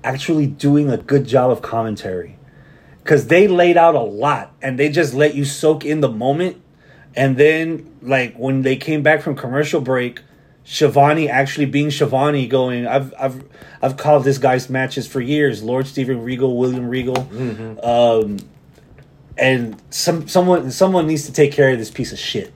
actually 0.04 0.46
doing 0.46 0.88
a 0.90 0.96
good 0.96 1.26
job 1.26 1.50
of 1.50 1.62
commentary. 1.62 2.36
Because 3.02 3.26
they 3.28 3.48
laid 3.48 3.76
out 3.76 3.94
a 3.94 4.00
lot 4.00 4.52
and 4.60 4.78
they 4.78 4.90
just 4.90 5.14
let 5.14 5.34
you 5.34 5.44
soak 5.44 5.84
in 5.84 6.00
the 6.00 6.08
moment. 6.08 6.60
And 7.16 7.36
then 7.36 7.96
like 8.02 8.36
when 8.36 8.62
they 8.62 8.76
came 8.76 9.02
back 9.02 9.22
from 9.22 9.34
commercial 9.34 9.80
break 9.80 10.20
Schiavone 10.70 11.30
actually 11.30 11.64
being 11.64 11.90
Schiavone 11.90 12.46
going 12.46 12.86
I've 12.86 13.14
I've 13.18 13.42
I've 13.80 13.96
called 13.96 14.24
this 14.24 14.36
guy's 14.36 14.68
matches 14.68 15.06
for 15.06 15.18
years 15.22 15.62
Lord 15.62 15.86
Steven 15.86 16.22
Regal 16.22 16.58
William 16.58 16.88
Regal. 16.90 17.16
Um 17.82 18.36
and 19.38 19.80
some 19.88 20.28
someone 20.28 20.70
someone 20.70 21.06
needs 21.06 21.24
to 21.24 21.32
take 21.32 21.52
care 21.52 21.70
of 21.70 21.78
this 21.78 21.90
piece 21.90 22.12
of 22.12 22.18
shit. 22.18 22.52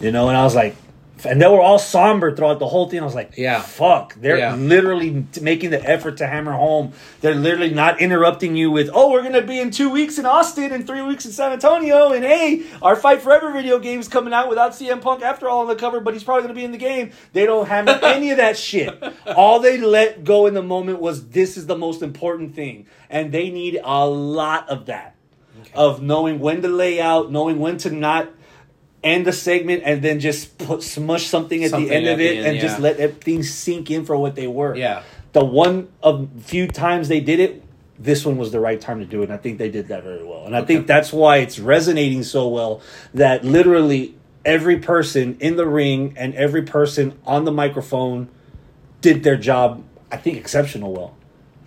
You 0.00 0.10
know 0.10 0.28
and 0.28 0.36
I 0.36 0.42
was 0.42 0.56
like 0.56 0.74
and 1.24 1.40
they 1.40 1.46
were 1.48 1.60
all 1.60 1.78
somber 1.78 2.34
throughout 2.34 2.58
the 2.58 2.66
whole 2.66 2.88
thing. 2.88 3.00
I 3.00 3.04
was 3.04 3.14
like, 3.14 3.32
Yeah. 3.36 3.60
fuck. 3.60 4.14
They're 4.20 4.38
Yeah. 4.38 4.54
literally 4.54 5.24
making 5.40 5.70
the 5.70 5.82
effort 5.82 6.18
to 6.18 6.26
hammer 6.26 6.52
home. 6.52 6.92
They're 7.22 7.34
literally 7.34 7.72
not 7.72 8.00
interrupting 8.00 8.54
you 8.54 8.70
with, 8.70 8.90
oh, 8.92 9.10
we're 9.10 9.22
going 9.22 9.32
to 9.32 9.42
be 9.42 9.58
in 9.58 9.70
two 9.70 9.88
weeks 9.88 10.18
in 10.18 10.26
Austin 10.26 10.72
and 10.72 10.86
three 10.86 11.00
weeks 11.02 11.24
in 11.24 11.32
San 11.32 11.52
Antonio. 11.52 12.12
And 12.12 12.24
hey, 12.24 12.64
our 12.82 12.96
Fight 12.96 13.22
Forever 13.22 13.50
video 13.52 13.78
game's 13.78 14.08
coming 14.08 14.34
out 14.34 14.48
without 14.48 14.72
CM 14.72 15.00
Punk 15.00 15.22
after 15.22 15.48
all 15.48 15.60
on 15.60 15.68
the 15.68 15.76
cover, 15.76 16.00
but 16.00 16.12
he's 16.12 16.22
probably 16.24 16.42
going 16.42 16.54
to 16.54 16.58
be 16.60 16.64
in 16.64 16.72
the 16.72 16.78
game. 16.78 17.12
They 17.32 17.46
don't 17.46 17.66
hammer 17.66 17.92
any 18.02 18.30
of 18.30 18.36
that 18.36 18.58
shit. 18.58 19.02
All 19.34 19.58
they 19.60 19.78
let 19.78 20.22
go 20.24 20.46
in 20.46 20.54
the 20.54 20.62
moment 20.62 21.00
was, 21.00 21.28
this 21.28 21.56
is 21.56 21.66
the 21.66 21.76
most 21.78 22.02
important 22.02 22.54
thing. 22.54 22.86
And 23.08 23.32
they 23.32 23.50
need 23.50 23.80
a 23.82 24.06
lot 24.06 24.68
of 24.68 24.86
that. 24.86 25.14
Of 25.74 26.02
knowing 26.02 26.38
when 26.40 26.62
to 26.62 26.68
lay 26.68 27.00
out, 27.00 27.32
knowing 27.32 27.58
when 27.58 27.78
to 27.78 27.90
not 27.90 28.28
end 29.06 29.26
the 29.26 29.32
segment 29.32 29.82
and 29.84 30.02
then 30.02 30.20
just 30.20 30.58
put 30.58 30.82
smush 30.82 31.26
something 31.26 31.64
at 31.64 31.70
Something 31.70 31.88
the 31.88 31.94
end 31.94 32.06
at 32.06 32.14
of 32.14 32.20
it 32.20 32.38
end, 32.38 32.46
and 32.46 32.60
just 32.60 32.78
let 32.80 32.98
that 32.98 33.22
thing 33.22 33.42
sink 33.42 33.90
in 33.90 34.04
for 34.04 34.16
what 34.16 34.34
they 34.34 34.46
were. 34.46 34.74
Yeah. 34.74 35.02
The 35.32 35.44
one 35.44 35.88
of 36.02 36.28
few 36.42 36.66
times 36.66 37.08
they 37.08 37.20
did 37.20 37.40
it, 37.40 37.62
this 37.98 38.26
one 38.26 38.36
was 38.36 38.52
the 38.52 38.60
right 38.60 38.80
time 38.80 38.98
to 38.98 39.06
do 39.06 39.20
it. 39.20 39.24
And 39.24 39.32
I 39.32 39.36
think 39.36 39.58
they 39.58 39.70
did 39.70 39.88
that 39.88 40.02
very 40.02 40.24
well. 40.24 40.44
And 40.44 40.56
I 40.56 40.62
think 40.62 40.86
that's 40.86 41.12
why 41.12 41.38
it's 41.38 41.58
resonating 41.58 42.24
so 42.24 42.48
well 42.48 42.82
that 43.14 43.44
literally 43.44 44.14
every 44.44 44.78
person 44.78 45.36
in 45.40 45.56
the 45.56 45.66
ring 45.66 46.14
and 46.16 46.34
every 46.34 46.62
person 46.62 47.18
on 47.24 47.44
the 47.44 47.52
microphone 47.52 48.28
did 49.00 49.22
their 49.22 49.36
job, 49.36 49.84
I 50.10 50.16
think, 50.16 50.36
exceptional 50.36 50.92
well. 50.92 51.14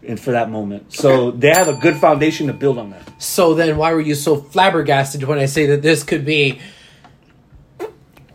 And 0.02 0.18
for 0.18 0.32
that 0.32 0.50
moment. 0.50 0.94
So 0.94 1.32
they 1.32 1.50
have 1.50 1.68
a 1.68 1.76
good 1.76 1.98
foundation 1.98 2.48
to 2.48 2.54
build 2.54 2.78
on 2.78 2.92
that. 2.92 3.22
So 3.22 3.54
then, 3.54 3.76
why 3.76 3.94
were 3.94 4.00
you 4.00 4.16
so 4.16 4.38
flabbergasted 4.38 5.24
when 5.24 5.40
I 5.40 5.46
say 5.46 5.66
that 5.68 5.82
this 5.82 6.04
could 6.04 6.24
be 6.24 6.62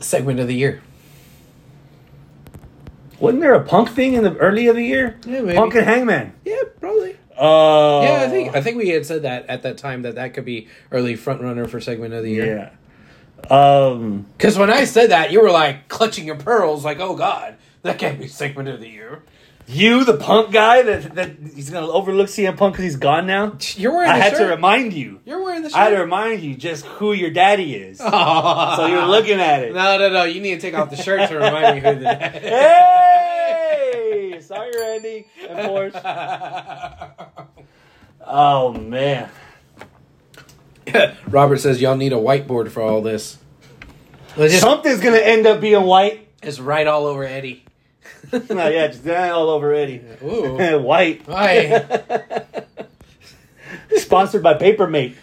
segment 0.05 0.41
of 0.41 0.47
the 0.49 0.55
year? 0.55 0.83
Wasn't 3.21 3.41
there 3.41 3.55
a 3.55 3.63
punk 3.65 3.91
thing 3.91 4.15
in 4.15 4.25
the 4.25 4.37
early 4.37 4.67
of 4.67 4.77
the 4.77 4.85
year? 4.85 5.19
Yeah, 5.27 5.41
maybe. 5.43 5.57
Punk 5.57 5.75
and 5.75 5.85
Hangman. 5.87 6.35
Yeah, 6.45 6.63
probably. 6.81 7.13
Uh, 7.37 8.01
Yeah, 8.03 8.25
I 8.27 8.29
think 8.29 8.55
I 8.57 8.61
think 8.61 8.77
we 8.77 8.91
had 8.91 9.07
said 9.07 9.23
that 9.23 9.47
at 9.47 9.63
that 9.63 9.79
time 9.79 10.03
that 10.03 10.15
that 10.17 10.35
could 10.35 10.45
be 10.45 10.69
early 10.93 11.17
front 11.17 11.41
runner 11.41 11.67
for 11.67 11.81
segment 11.81 12.15
of 12.15 12.23
the 12.23 12.31
year. 12.31 12.71
Yeah. 13.51 13.51
Um. 13.51 14.27
Because 14.37 14.57
when 14.59 14.71
I 14.71 14.85
said 14.85 15.11
that, 15.11 15.31
you 15.33 15.41
were 15.43 15.51
like 15.51 15.89
clutching 15.89 16.27
your 16.27 16.37
pearls, 16.37 16.85
like, 16.85 16.99
"Oh 17.01 17.15
God, 17.17 17.57
that 17.83 17.99
can't 17.99 18.19
be 18.19 18.27
segment 18.29 18.69
of 18.69 18.81
the 18.81 18.89
year." 18.89 19.23
You, 19.67 20.05
the 20.05 20.17
punk 20.19 20.53
guy 20.53 20.83
that 20.83 21.15
that 21.15 21.31
he's 21.55 21.71
gonna 21.71 21.89
overlook 21.89 22.27
CM 22.29 22.57
Punk 22.57 22.75
because 22.75 22.85
he's 22.85 22.97
gone 22.97 23.27
now. 23.27 23.57
You're 23.77 23.93
wearing. 23.93 24.11
I 24.11 24.19
had 24.19 24.33
shirt. 24.33 24.41
to 24.41 24.55
remind 24.55 24.93
you. 24.93 25.21
You're 25.25 25.43
wearing 25.43 25.63
the 25.63 25.71
shirt. 25.71 25.79
I 25.79 25.85
had 25.85 25.91
to 25.91 26.01
remind 26.03 26.43
you 26.43 26.55
just 26.55 26.85
who 26.85 27.13
your 27.15 27.31
daddy 27.31 27.75
is. 27.75 27.97
so 27.99 28.05
So 28.77 28.87
you're 28.87 29.07
looking 29.07 29.41
at 29.41 29.63
it. 29.63 29.73
No, 29.75 29.97
no, 29.97 30.11
no. 30.11 30.25
You 30.25 30.43
need 30.43 30.57
to 30.57 30.61
take 30.61 30.75
off 30.75 30.91
the 30.91 30.97
shirt 30.97 31.31
to 31.31 31.37
remind 31.37 31.77
me 31.77 31.81
who 31.91 31.99
the. 31.99 32.15
Hey! 33.15 34.39
Sorry, 34.41 34.71
Randy 34.79 35.27
and 35.49 35.59
Porsche. 35.71 37.11
Oh 38.27 38.73
man. 38.73 39.29
Robert 41.29 41.59
says 41.61 41.79
y'all 41.81 41.95
need 41.97 42.15
a 42.15 42.17
whiteboard 42.17 42.71
for 42.71 42.81
all 42.83 43.03
this. 43.03 43.37
Just 44.37 44.61
Something's 44.61 45.01
gonna 45.01 45.19
end 45.19 45.47
up 45.47 45.61
being 45.61 45.83
white. 45.83 46.27
it's 46.43 46.59
right 46.59 46.87
all 46.87 47.05
over 47.07 47.23
Eddie. 47.25 47.64
no, 48.51 48.69
yeah, 48.69 48.89
just 48.89 49.07
all 49.09 49.51
over 49.51 49.73
Eddie. 49.73 50.03
Ooh. 50.23 50.79
white. 50.83 51.23
Hi. 51.27 52.05
Sponsored 53.97 54.43
by 54.43 54.55
Papermate. 54.55 55.17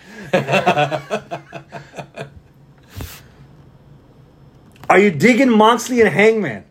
Are 4.90 5.00
you 5.00 5.12
digging 5.12 5.50
Moxley 5.50 6.02
and 6.02 6.10
Hangman? 6.10 6.66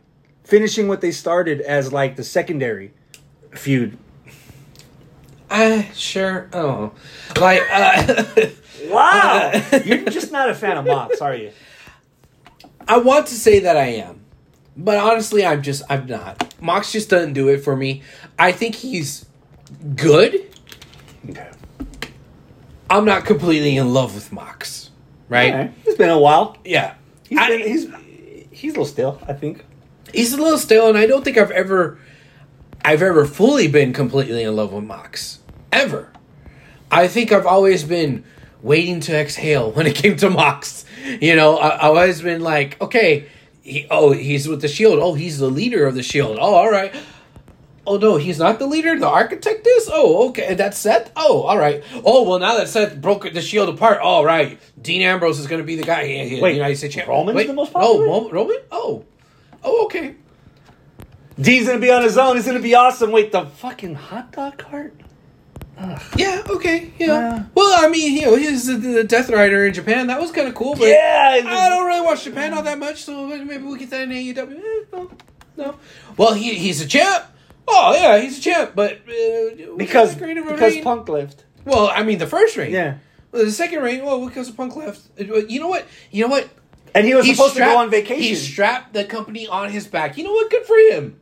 Finishing 0.45 0.89
what 0.89 1.01
they 1.01 1.13
started 1.13 1.61
as 1.61 1.93
like 1.93 2.17
the 2.17 2.25
secondary 2.25 2.93
feud. 3.53 3.97
Uh, 5.49 5.83
sure. 5.95 6.49
Oh, 6.53 6.93
like 7.37 7.63
uh, 7.71 8.25
Wow! 8.89 9.53
You're 9.85 10.05
just 10.05 10.33
not 10.33 10.49
a 10.49 10.55
fan 10.55 10.79
of 10.79 10.87
Mox, 10.87 11.21
are 11.21 11.35
you? 11.35 11.53
I 12.87 12.99
want 12.99 13.27
to 13.29 13.35
say 13.35 13.61
that 13.61 13.77
I 13.77 13.87
am, 13.87 14.20
But 14.77 14.99
honestly, 14.99 15.45
I'm 15.45 15.63
just 15.63 15.83
I'm 15.91 16.07
not. 16.07 16.55
Mox 16.61 16.93
just 16.93 17.11
doesn't 17.11 17.33
do 17.35 17.49
it 17.49 17.59
for 17.59 17.77
me. 17.77 18.03
I 18.39 18.53
think 18.53 18.75
he's 18.77 19.27
good. 19.97 20.47
Okay. 21.29 21.49
I'm 22.89 23.05
not 23.05 23.25
completely 23.25 23.77
in 23.77 23.93
love 23.93 24.15
with 24.15 24.33
Mox. 24.33 24.91
Right? 25.29 25.55
Okay. 25.55 25.71
It's 25.87 25.97
been 25.99 26.09
a 26.11 26.19
while. 26.19 26.57
Yeah. 26.65 26.95
He's, 27.29 27.39
I- 27.39 27.49
been, 27.49 27.61
he's 27.61 27.87
he's 28.51 28.71
a 28.73 28.75
little 28.75 28.85
still, 28.85 29.21
I 29.29 29.33
think. 29.33 29.65
he's 30.13 30.33
a 30.33 30.37
little 30.43 30.59
stale, 30.59 30.89
and 30.89 30.99
I 30.99 31.07
don't 31.07 31.25
think 31.25 31.39
I've 31.39 31.53
ever, 31.53 31.99
I've 32.85 33.01
ever 33.01 33.25
fully 33.25 33.69
been 33.69 33.93
completely 33.93 34.43
in 34.43 34.55
love 34.57 34.73
with 34.73 34.85
Mox. 34.85 35.39
Ever. 35.73 36.11
I 36.91 37.07
think 37.07 37.31
I've 37.33 37.47
always 37.47 37.85
been 37.85 38.25
waiting 38.61 38.99
to 39.01 39.17
exhale 39.17 39.71
when 39.73 39.87
it 39.87 39.95
came 39.95 40.17
to 40.17 40.31
Mox. 40.31 40.85
You 41.21 41.37
know, 41.37 41.57
I, 41.59 41.77
I've 41.77 41.97
always 41.97 42.21
been 42.23 42.41
like, 42.43 42.81
okay, 42.81 43.27
he, 43.71 43.87
oh, 43.91 44.13
he's 44.13 44.49
with 44.49 44.61
the 44.61 44.69
Shield. 44.69 44.99
Oh, 45.01 45.15
he's 45.15 45.39
the 45.39 45.49
leader 45.49 45.87
of 45.87 45.95
the 45.95 46.03
Shield. 46.03 46.39
Oh, 46.41 46.55
all 46.55 46.71
right. 46.71 46.95
Oh 47.87 47.97
no, 47.97 48.17
he's 48.17 48.39
not 48.39 48.59
the 48.59 48.67
leader. 48.67 48.97
The 48.99 49.09
architect 49.09 49.67
is. 49.67 49.89
Oh, 49.93 50.29
okay. 50.29 50.55
That's 50.55 50.79
Seth. 50.79 51.11
Oh, 51.17 51.43
all 51.43 51.59
right. 51.59 51.83
Oh 52.05 52.29
well, 52.29 52.39
now 52.39 52.57
that 52.59 52.69
Seth 52.69 53.01
broke 53.01 53.33
the 53.33 53.41
Shield 53.41 53.69
apart. 53.69 53.99
All 54.01 54.25
right. 54.25 54.61
Dean 54.81 55.03
Ambrose 55.03 55.39
is 55.39 55.47
going 55.47 55.61
to 55.63 55.67
be 55.67 55.77
the 55.77 55.83
guy. 55.83 56.03
Yeah, 56.03 56.23
yeah, 56.25 56.43
Wait, 56.43 56.55
United 56.55 56.77
States 56.77 56.95
champion. 56.95 57.17
Roman's 57.17 57.37
Wait, 57.37 57.47
the 57.47 57.55
most 57.55 57.73
Oh, 57.75 57.81
popular? 57.99 58.07
Ro- 58.07 58.31
Roman. 58.31 58.59
Oh, 58.71 59.05
oh, 59.65 59.85
okay. 59.87 60.15
Dean's 61.41 61.67
gonna 61.69 61.79
be 61.81 61.91
on 61.91 62.03
his 62.03 62.19
own. 62.19 62.37
It's 62.37 62.47
gonna 62.47 62.61
be 62.61 62.75
awesome. 62.75 63.13
Wait, 63.13 63.33
the 63.33 63.47
fucking 63.47 63.95
hot 63.95 64.31
dog 64.33 64.59
cart? 64.59 64.95
Yeah, 66.17 66.43
okay, 66.49 66.93
yeah. 66.99 67.45
Well, 67.55 67.85
I 67.85 67.89
mean, 67.89 68.15
you 68.17 68.23
know, 68.23 68.37
he's 68.37 68.67
the, 68.67 68.75
the 68.75 69.05
Death 69.05 69.31
Rider 69.31 69.67
in 69.67 69.73
Japan. 69.73 70.09
That 70.09 70.21
was 70.21 70.31
kind 70.31 70.47
of 70.49 70.55
cool, 70.55 70.75
but 70.75 70.89
Yeah, 70.89 71.41
I 71.47 71.69
don't 71.69 71.87
really 71.87 72.03
watch 72.03 72.25
Japan 72.25 72.53
all 72.53 72.63
that 72.63 72.79
much, 72.79 73.05
so 73.05 73.27
maybe 73.27 73.59
we'll 73.65 73.77
get 73.77 73.91
that 73.91 74.03
in 74.03 74.11
AEW. 74.11 74.59
Eh, 74.59 74.85
no, 74.93 75.11
no. 75.57 75.77
Well, 76.17 76.35
he 76.35 76.55
he's 76.55 76.81
a 76.83 76.87
champ. 76.87 77.25
Oh 77.67 77.95
yeah, 77.95 78.19
he's 78.19 78.39
a 78.39 78.43
champ, 78.43 78.73
but 78.75 78.93
uh, 79.09 79.77
because 79.77 80.15
because. 80.17 80.79
Punk 80.81 81.09
left. 81.09 81.45
Well, 81.65 81.91
I 81.95 82.03
mean, 82.03 82.19
the 82.19 82.27
first 82.27 82.57
ring. 82.57 82.73
Yeah, 82.73 82.99
Well, 83.33 83.45
the 83.45 83.51
second 83.53 83.83
ring. 83.83 84.05
Well, 84.05 84.27
because 84.27 84.49
of 84.49 84.57
Punk 84.57 84.77
left. 84.77 85.01
Uh, 85.19 85.37
You 85.47 85.61
know 85.61 85.69
what? 85.69 85.87
You 86.11 86.25
know 86.25 86.31
what? 86.31 86.49
and 86.95 87.07
he 87.07 87.15
was 87.15 87.25
He 87.25 87.35
supposed 87.35 87.55
to 87.55 87.61
go 87.61 87.79
on 87.79 87.91
vacation. 87.91 88.23
He 88.23 88.35
strapped 88.35 88.93
the 88.95 89.05
company 89.05 89.47
on 89.47 89.71
his 89.71 89.87
back. 89.87 90.19
You 90.19 90.25
know 90.25 90.33
what? 90.33 90.51
Good 90.51 90.67
for 90.67 90.77
him. 90.77 91.20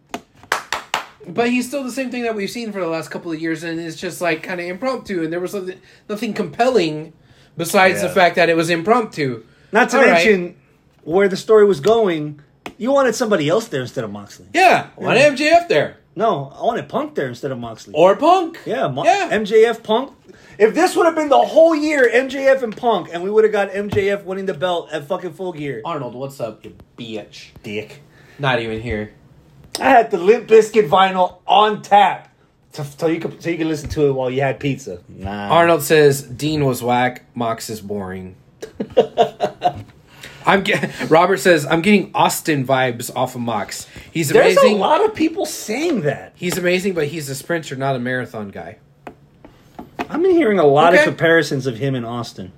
But 1.29 1.51
he's 1.51 1.69
still 1.69 1.85
the 1.85 1.93
same 1.93 2.11
thing 2.11 2.23
that 2.23 2.35
we've 2.35 2.51
seen 2.51 2.73
for 2.73 2.81
the 2.81 2.87
last 2.89 3.11
couple 3.11 3.31
of 3.31 3.41
years, 3.41 3.63
and 3.63 3.79
it's 3.79 3.97
just 3.97 4.21
like 4.21 4.43
kind 4.43 4.61
of 4.61 4.67
impromptu, 4.67 5.23
and 5.23 5.33
there 5.33 5.41
was 5.41 5.55
nothing, 5.55 5.81
nothing 6.09 6.33
compelling 6.35 7.13
besides 7.57 8.01
the 8.03 8.09
fact 8.09 8.37
that 8.37 8.49
it 8.49 8.57
was 8.57 8.71
impromptu. 8.71 9.45
Not 9.73 9.91
to 9.91 9.99
All 9.99 10.05
right. 10.05 10.13
mention 10.13 10.57
where 11.03 11.29
the 11.29 11.37
story 11.37 11.67
was 11.67 11.81
going. 11.81 12.41
You 12.79 12.93
wanted 12.93 13.15
somebody 13.15 13.49
else 13.49 13.69
there 13.69 13.81
instead 13.83 14.05
of 14.05 14.11
Moxley. 14.13 14.47
Yeah, 14.55 14.89
want 14.97 15.19
MJF 15.19 15.69
there 15.69 15.97
No, 16.15 16.53
I 16.57 16.63
wanted 16.63 16.89
Punk 16.89 17.15
there 17.15 17.27
instead 17.29 17.51
of 17.51 17.59
Moxley. 17.59 17.93
or 17.95 18.15
Punk. 18.17 18.59
yeah, 18.65 18.87
Mo- 18.89 19.05
yeah. 19.05 19.31
MJF 19.33 19.83
Punk. 19.83 20.13
If 20.59 20.75
this 20.75 20.97
would 20.97 21.07
have 21.07 21.15
been 21.15 21.29
the 21.29 21.39
whole 21.39 21.75
year, 21.75 22.09
MJF 22.13 22.63
and 22.63 22.77
Punk, 22.77 23.11
and 23.13 23.23
we 23.23 23.31
would 23.31 23.45
have 23.45 23.53
got 23.53 23.71
MJF 23.71 24.25
winning 24.25 24.47
the 24.47 24.55
belt 24.55 24.91
at 24.93 25.07
fucking 25.07 25.33
full 25.35 25.53
gear. 25.53 25.83
Arnold, 25.85 26.15
what's 26.15 26.41
up, 26.41 26.65
you 26.65 26.75
bitch? 26.97 27.49
Dick. 27.63 28.03
Not 28.39 28.61
even 28.61 28.81
here. 28.81 29.13
I 29.81 29.89
had 29.91 30.11
the 30.11 30.19
Limp 30.19 30.49
Bizkit 30.49 30.89
vinyl 30.89 31.39
on 31.47 31.83
tap, 31.83 32.29
so, 32.73 32.83
so 32.83 33.07
you 33.07 33.21
could 33.21 33.43
so 33.43 33.51
you 33.51 33.59
could 33.59 33.67
listen 33.67 33.89
to 33.91 34.07
it 34.09 34.13
while 34.13 34.31
you 34.31 34.41
had 34.41 34.59
pizza. 34.61 35.01
Nah. 35.09 35.49
Arnold 35.49 35.83
says 35.83 36.23
Dean 36.23 36.65
was 36.65 36.83
whack. 36.83 37.25
Mox 37.35 37.71
is 37.71 37.81
boring. 37.81 38.35
I'm 40.47 40.63
get, 40.63 41.11
Robert 41.11 41.37
says 41.39 41.67
I'm 41.67 41.83
getting 41.83 42.11
Austin 42.15 42.67
vibes 42.67 43.11
off 43.15 43.35
of 43.35 43.43
Mox. 43.43 43.87
He's 44.11 44.31
amazing. 44.31 44.45
There's 44.55 44.57
amazing. 44.59 44.77
a 44.77 44.81
lot 44.81 45.05
of 45.05 45.15
people 45.15 45.45
saying 45.45 46.01
that. 46.03 46.33
He's 46.37 46.57
amazing, 46.57 46.95
but 46.95 47.09
he's 47.09 47.29
a 47.29 47.35
sprinter, 47.35 47.77
not 47.77 47.95
a 47.97 47.99
marathon 47.99 48.49
guy. 48.49 48.79
I've 49.99 50.23
been 50.23 50.31
hearing 50.31 50.59
a 50.59 50.65
lot 50.65 50.95
Okay. 50.95 51.03
of 51.03 51.05
comparisons 51.09 51.67
of 51.67 51.77
him 51.77 51.95
and 51.95 52.07
Austin. 52.07 52.53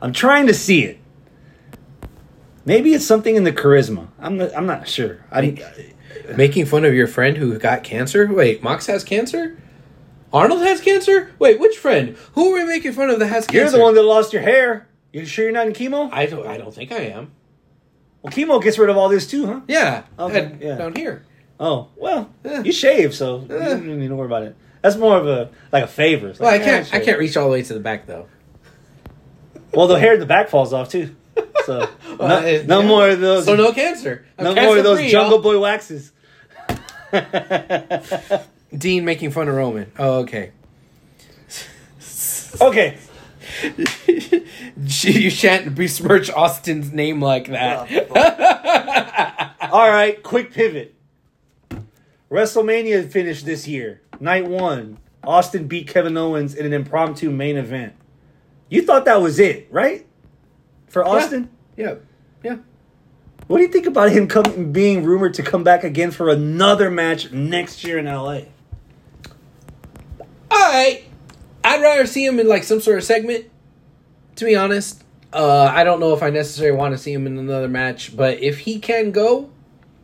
I'm 0.00 0.12
trying 0.12 0.48
to 0.48 0.54
see 0.54 0.82
it. 0.82 0.98
Maybe 2.64 2.92
it's 2.92 3.06
something 3.06 3.36
in 3.36 3.44
the 3.44 3.52
charisma. 3.52 4.08
I'm 4.18 4.36
not, 4.36 4.56
I'm 4.56 4.66
not 4.66 4.88
sure. 4.88 5.24
I, 5.30 5.56
Making 6.36 6.66
fun 6.66 6.84
of 6.84 6.94
your 6.94 7.06
friend 7.06 7.36
who 7.36 7.58
got 7.58 7.84
cancer? 7.84 8.26
Wait, 8.32 8.62
Mox 8.62 8.86
has 8.86 9.04
cancer? 9.04 9.56
Arnold 10.32 10.62
has 10.62 10.80
cancer? 10.80 11.30
Wait, 11.38 11.60
which 11.60 11.76
friend? 11.76 12.16
Who 12.34 12.50
are 12.54 12.54
we 12.54 12.64
making 12.64 12.92
fun 12.92 13.10
of 13.10 13.18
that 13.18 13.26
has 13.26 13.46
cancer? 13.46 13.58
you're 13.58 13.70
the 13.70 13.80
one 13.80 13.94
that 13.94 14.02
lost 14.02 14.32
your 14.32 14.42
hair. 14.42 14.88
You 15.12 15.26
sure 15.26 15.44
you're 15.44 15.52
not 15.52 15.66
in 15.66 15.72
chemo? 15.74 16.08
I 16.12 16.24
don't. 16.26 16.46
I 16.46 16.56
don't 16.56 16.74
think 16.74 16.90
I 16.90 17.00
am. 17.00 17.32
Well, 18.22 18.32
chemo 18.32 18.62
gets 18.62 18.78
rid 18.78 18.88
of 18.88 18.96
all 18.96 19.08
this 19.10 19.26
too, 19.26 19.46
huh? 19.46 19.60
Yeah. 19.68 20.04
Okay, 20.18 20.56
yeah. 20.60 20.76
Down 20.76 20.94
here. 20.94 21.24
Oh 21.60 21.88
well, 21.96 22.30
Eh. 22.44 22.62
you 22.64 22.72
shave, 22.72 23.14
so 23.14 23.44
you 23.48 23.56
Eh. 23.56 23.68
don't 23.68 23.98
need 23.98 24.08
to 24.08 24.14
worry 24.16 24.26
about 24.26 24.42
it. 24.44 24.56
That's 24.80 24.96
more 24.96 25.18
of 25.18 25.26
a 25.28 25.50
like 25.70 25.84
a 25.84 25.88
favor. 25.88 26.28
It's 26.28 26.40
Well, 26.40 26.48
I 26.48 26.54
like, 26.54 26.64
can't. 26.64 26.86
I 26.86 26.96
shave. 26.98 27.04
can't 27.04 27.18
reach 27.18 27.36
all 27.36 27.44
the 27.46 27.52
way 27.52 27.62
to 27.62 27.74
the 27.74 27.80
back 27.80 28.06
though. 28.06 28.26
Well, 29.74 29.86
the 29.86 29.98
hair 29.98 30.14
in 30.14 30.20
the 30.20 30.26
back 30.26 30.48
falls 30.48 30.72
off 30.72 30.88
too. 30.88 31.14
So 31.66 31.88
Well, 32.18 32.40
no, 32.42 32.46
it- 32.46 32.66
no 32.66 32.80
yeah. 32.80 32.86
more 32.86 33.08
of 33.10 33.20
those. 33.20 33.44
So 33.44 33.56
no 33.56 33.72
cancer. 33.72 34.24
I'm 34.38 34.44
no 34.44 34.54
more 34.54 34.78
of 34.78 34.84
those 34.84 34.98
cancer-free, 34.98 35.10
Jungle 35.10 35.32
y'all. 35.32 35.42
Boy 35.42 35.58
waxes. 35.60 36.12
Dean 38.76 39.04
making 39.04 39.30
fun 39.32 39.48
of 39.48 39.54
Roman. 39.54 39.90
Oh, 39.98 40.20
okay. 40.20 40.52
okay, 42.60 42.98
you 44.86 45.30
shan't 45.30 45.74
besmirch 45.74 46.30
Austin's 46.30 46.92
name 46.92 47.20
like 47.20 47.48
that. 47.48 47.88
Oh, 49.60 49.68
all 49.72 49.88
right. 49.90 50.22
Quick 50.22 50.52
pivot. 50.52 50.94
WrestleMania 52.30 53.10
finished 53.10 53.44
this 53.44 53.66
year. 53.68 54.00
Night 54.20 54.46
one, 54.46 54.98
Austin 55.24 55.66
beat 55.66 55.88
Kevin 55.88 56.16
Owens 56.16 56.54
in 56.54 56.64
an 56.66 56.72
impromptu 56.72 57.30
main 57.30 57.56
event. 57.56 57.94
You 58.68 58.82
thought 58.82 59.04
that 59.04 59.20
was 59.20 59.38
it, 59.38 59.68
right? 59.70 60.06
For 60.92 61.02
Austin. 61.06 61.48
yeah. 61.76 61.94
Yeah. 62.44 62.56
What 63.46 63.56
do 63.56 63.62
you 63.62 63.70
think 63.70 63.86
about 63.86 64.12
him 64.12 64.28
coming, 64.28 64.72
being 64.72 65.04
rumored 65.04 65.32
to 65.34 65.42
come 65.42 65.64
back 65.64 65.84
again 65.84 66.10
for 66.10 66.28
another 66.28 66.90
match 66.90 67.32
next 67.32 67.82
year 67.82 67.98
in 67.98 68.04
LA? 68.04 68.42
I 70.50 71.04
I'd 71.64 71.80
rather 71.80 72.06
see 72.06 72.24
him 72.26 72.38
in 72.38 72.46
like 72.46 72.62
some 72.62 72.80
sort 72.80 72.98
of 72.98 73.04
segment. 73.04 73.46
To 74.36 74.44
be 74.44 74.54
honest, 74.54 75.02
uh, 75.32 75.70
I 75.74 75.82
don't 75.84 75.98
know 76.00 76.12
if 76.12 76.22
I 76.22 76.30
necessarily 76.30 76.76
want 76.76 76.92
to 76.94 76.98
see 76.98 77.12
him 77.12 77.26
in 77.26 77.38
another 77.38 77.68
match, 77.68 78.14
but 78.16 78.38
if 78.42 78.58
he 78.60 78.78
can 78.78 79.12
go, 79.12 79.50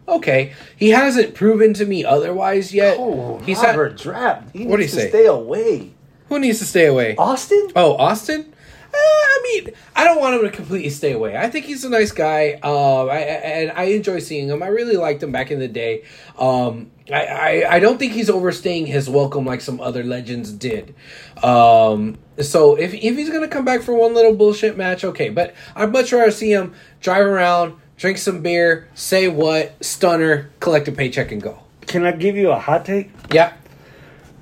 okay. 0.07 0.53
He 0.77 0.91
hasn't 0.91 1.35
proven 1.35 1.75
to 1.75 1.85
me 1.85 2.05
otherwise 2.05 2.73
yet. 2.75 2.97
Oh, 2.99 3.39
He's 3.45 3.61
had- 3.61 3.71
Robert 3.77 3.99
Draft. 3.99 4.51
He 4.55 4.65
What'd 4.67 4.81
needs 4.81 4.93
he 4.93 4.99
to 4.99 5.03
say? 5.05 5.09
stay 5.11 5.27
away. 5.27 5.93
who 6.29 6.39
needs 6.39 6.59
to 6.61 6.65
stay 6.67 6.87
away? 6.87 7.15
Austin? 7.17 7.73
Oh, 7.77 7.97
Austin. 7.97 8.55
I 9.01 9.41
mean, 9.65 9.75
I 9.97 10.05
don't 10.05 10.21
want 10.21 10.35
him 10.37 10.43
to 10.43 10.51
completely 10.51 10.91
stay 10.91 11.13
away. 11.13 11.37
I 11.37 11.49
think 11.49 11.65
he's 11.67 11.85
a 11.85 11.91
nice 11.91 12.13
guy, 12.13 12.59
I, 12.63 12.69
I- 12.69 13.19
and 13.19 13.73
I 13.73 13.85
enjoy 13.85 14.19
seeing 14.19 14.49
him. 14.49 14.63
I 14.63 14.67
really 14.69 14.97
liked 14.97 15.23
him 15.23 15.33
back 15.33 15.51
in 15.51 15.59
the 15.59 15.69
day. 15.69 16.05
Um, 16.39 16.91
I, 17.11 17.25
I, 17.65 17.75
I 17.77 17.79
don't 17.81 17.99
think 17.99 18.13
he's 18.13 18.29
overstaying 18.29 18.87
his 18.87 19.09
welcome 19.09 19.45
like 19.47 19.61
some 19.63 19.81
other 19.81 20.05
legends 20.05 20.53
did. 20.53 20.95
Um, 21.43 22.19
so 22.41 22.77
if 22.77 22.93
if 22.95 23.17
he's 23.17 23.31
gonna 23.31 23.49
come 23.49 23.65
back 23.65 23.83
for 23.83 23.95
one 23.95 24.15
little 24.15 24.35
bullshit 24.35 24.77
match, 24.77 25.05
okay. 25.05 25.29
But 25.31 25.55
I'd 25.75 25.91
much 25.93 26.13
rather 26.13 26.31
see 26.31 26.53
him 26.53 26.75
drive 27.01 27.25
around, 27.27 27.75
drink 27.97 28.19
some 28.19 28.43
beer, 28.43 28.89
say 28.95 29.29
what, 29.29 29.83
stunner, 29.85 30.51
collect 30.61 30.89
a 30.89 30.93
paycheck, 30.93 31.33
and 31.33 31.41
go. 31.43 31.61
Can 31.87 32.05
I 32.05 32.13
give 32.13 32.37
you 32.37 32.51
a 32.51 32.59
hot 32.59 32.85
take? 32.85 33.11
Yeah. 33.33 33.55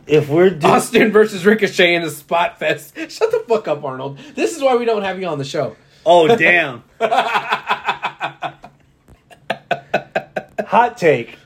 If 0.07 0.29
we're 0.29 0.51
doing, 0.51 0.65
Austin 0.65 1.11
versus 1.13 1.45
Ricochet 1.45 1.95
in 1.95 2.03
a 2.03 2.11
spot 2.11 2.59
fest. 2.59 2.97
Shut 3.11 3.31
the 3.31 3.45
fuck 3.49 3.67
up, 3.69 3.83
Arnold. 3.85 4.19
This 4.35 4.57
is 4.57 4.63
why 4.63 4.77
we 4.77 4.85
don't 4.85 5.03
have 5.03 5.21
you 5.21 5.27
on 5.27 5.39
the 5.39 5.45
show. 5.45 5.77
oh 6.05 6.37
damn, 6.37 6.85
hot 10.67 10.97
take. 10.97 11.39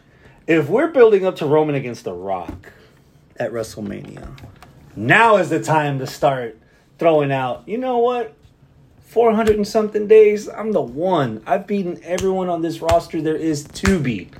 If 0.47 0.69
we're 0.69 0.89
building 0.89 1.25
up 1.25 1.37
to 1.37 1.47
Roman 1.47 1.75
against 1.75 2.05
The 2.05 2.13
Rock 2.13 2.73
at 3.37 3.53
WrestleMania, 3.53 4.39
now 4.97 5.37
is 5.37 5.49
the 5.49 5.63
time 5.63 5.99
to 6.01 6.07
start 6.07 6.59
throwing 6.99 7.33
out. 7.33 7.67
You 7.67 7.79
know 7.79 7.99
what? 7.99 8.35
400 9.11 9.57
and 9.57 9.67
something 9.67 10.07
days, 10.07 10.49
I'm 10.49 10.71
the 10.73 10.81
one. 10.81 11.43
I've 11.47 11.67
beaten 11.67 11.99
everyone 12.05 12.49
on 12.49 12.63
this 12.63 12.81
roster 12.81 13.21
there 13.21 13.35
is 13.35 13.65
to 13.65 13.99
beat. 13.99 14.33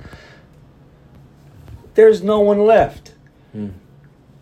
There's 1.95 2.23
no 2.23 2.39
one 2.39 2.65
left. 2.65 3.13
Hmm. 3.51 3.69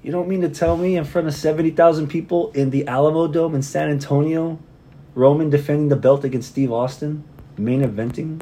You 0.02 0.12
don't 0.12 0.28
mean 0.30 0.42
to 0.42 0.50
tell 0.50 0.78
me 0.78 0.96
in 0.96 1.04
front 1.04 1.28
of 1.28 1.34
70,000 1.34 2.08
people 2.08 2.52
in 2.54 2.70
the 2.70 2.86
Alamodome 2.86 3.54
in 3.54 3.62
San 3.62 3.90
Antonio, 3.90 4.60
Roman 5.14 5.50
defending 5.50 5.90
the 5.90 5.96
belt 5.98 6.24
against 6.24 6.50
Steve 6.50 6.72
Austin, 6.72 7.24
main 7.58 7.82
eventing? 7.82 8.42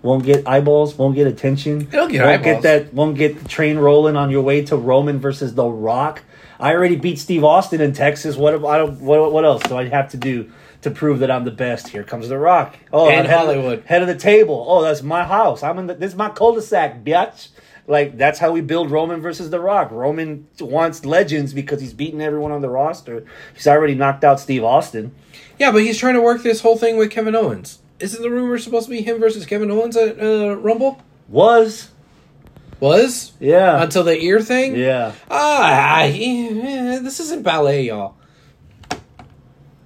won't 0.00 0.22
get 0.24 0.46
eyeballs, 0.46 0.96
won't 0.96 1.16
get 1.16 1.26
attention. 1.26 1.88
It'll 1.92 2.06
get 2.06 2.20
won't 2.24 2.40
eyeballs. 2.40 2.62
get 2.62 2.84
that, 2.86 2.94
won't 2.94 3.16
get 3.16 3.42
the 3.42 3.48
train 3.48 3.78
rolling 3.78 4.14
on 4.16 4.30
your 4.30 4.42
way 4.42 4.64
to 4.66 4.76
Roman 4.76 5.18
versus 5.18 5.54
The 5.56 5.66
Rock. 5.66 6.22
I 6.60 6.72
already 6.72 6.94
beat 6.96 7.18
Steve 7.18 7.42
Austin 7.42 7.80
in 7.80 7.92
Texas. 7.92 8.36
What 8.36 8.54
I 8.64 8.78
don't, 8.78 9.00
what, 9.00 9.32
what 9.32 9.44
else 9.44 9.62
do 9.64 9.76
I 9.76 9.88
have 9.88 10.08
to 10.10 10.16
do 10.16 10.50
to 10.82 10.90
prove 10.92 11.18
that 11.18 11.32
I'm 11.32 11.44
the 11.44 11.50
best? 11.50 11.88
Here 11.88 12.04
comes 12.04 12.28
The 12.28 12.38
Rock. 12.38 12.76
Oh, 12.92 13.08
And 13.08 13.26
head 13.26 13.40
of 13.40 13.46
the- 13.48 13.54
Hollywood. 13.54 13.84
head 13.86 14.02
of 14.02 14.08
the 14.08 14.14
table. 14.16 14.64
Oh, 14.68 14.82
that's 14.82 15.02
my 15.02 15.24
house. 15.24 15.64
I'm 15.64 15.78
in 15.78 15.88
the, 15.88 15.94
this 15.94 16.12
is 16.12 16.16
my 16.16 16.28
cul-de-sac, 16.30 17.02
bitch. 17.04 17.48
Like 17.88 18.18
that's 18.18 18.38
how 18.38 18.52
we 18.52 18.60
build 18.60 18.90
Roman 18.90 19.20
versus 19.22 19.48
The 19.50 19.58
Rock. 19.58 19.90
Roman 19.90 20.46
wants 20.60 21.04
legends 21.06 21.54
because 21.54 21.80
he's 21.80 21.94
beaten 21.94 22.20
everyone 22.20 22.52
on 22.52 22.60
the 22.60 22.68
roster. 22.68 23.24
He's 23.54 23.66
already 23.66 23.94
knocked 23.94 24.22
out 24.24 24.38
Steve 24.38 24.62
Austin. 24.62 25.14
Yeah, 25.58 25.72
but 25.72 25.82
he's 25.82 25.96
trying 25.98 26.14
to 26.14 26.20
work 26.20 26.42
this 26.42 26.60
whole 26.60 26.76
thing 26.76 26.98
with 26.98 27.10
Kevin 27.10 27.34
Owens. 27.34 27.78
Isn't 27.98 28.20
the 28.22 28.30
rumor 28.30 28.58
supposed 28.58 28.84
to 28.86 28.90
be 28.90 29.00
him 29.00 29.18
versus 29.18 29.46
Kevin 29.46 29.70
Owens 29.70 29.96
at 29.96 30.20
uh, 30.22 30.56
Rumble? 30.56 31.02
Was 31.28 31.90
Was 32.78 33.32
yeah, 33.40 33.82
until 33.82 34.04
the 34.04 34.16
ear 34.20 34.40
thing. 34.40 34.76
yeah. 34.76 35.14
Ah, 35.30 36.04
yeah, 36.04 36.98
this 37.02 37.18
isn't 37.20 37.42
ballet, 37.42 37.84
y'all. 37.84 38.16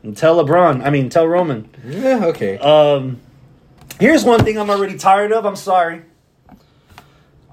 And 0.03 0.17
tell 0.17 0.45
LeBron. 0.45 0.85
I 0.85 0.91
mean, 0.91 1.09
tell 1.09 1.27
Roman. 1.29 1.71
Yeah, 1.87 2.25
okay. 2.27 2.59
Um, 2.59 3.21
here's 4.01 4.25
one 4.25 4.45
thing 4.45 4.59
I'm 4.59 4.69
already 4.71 4.99
tired 4.99 5.33
of. 5.33 5.47
I'm 5.47 5.55
sorry. 5.57 6.03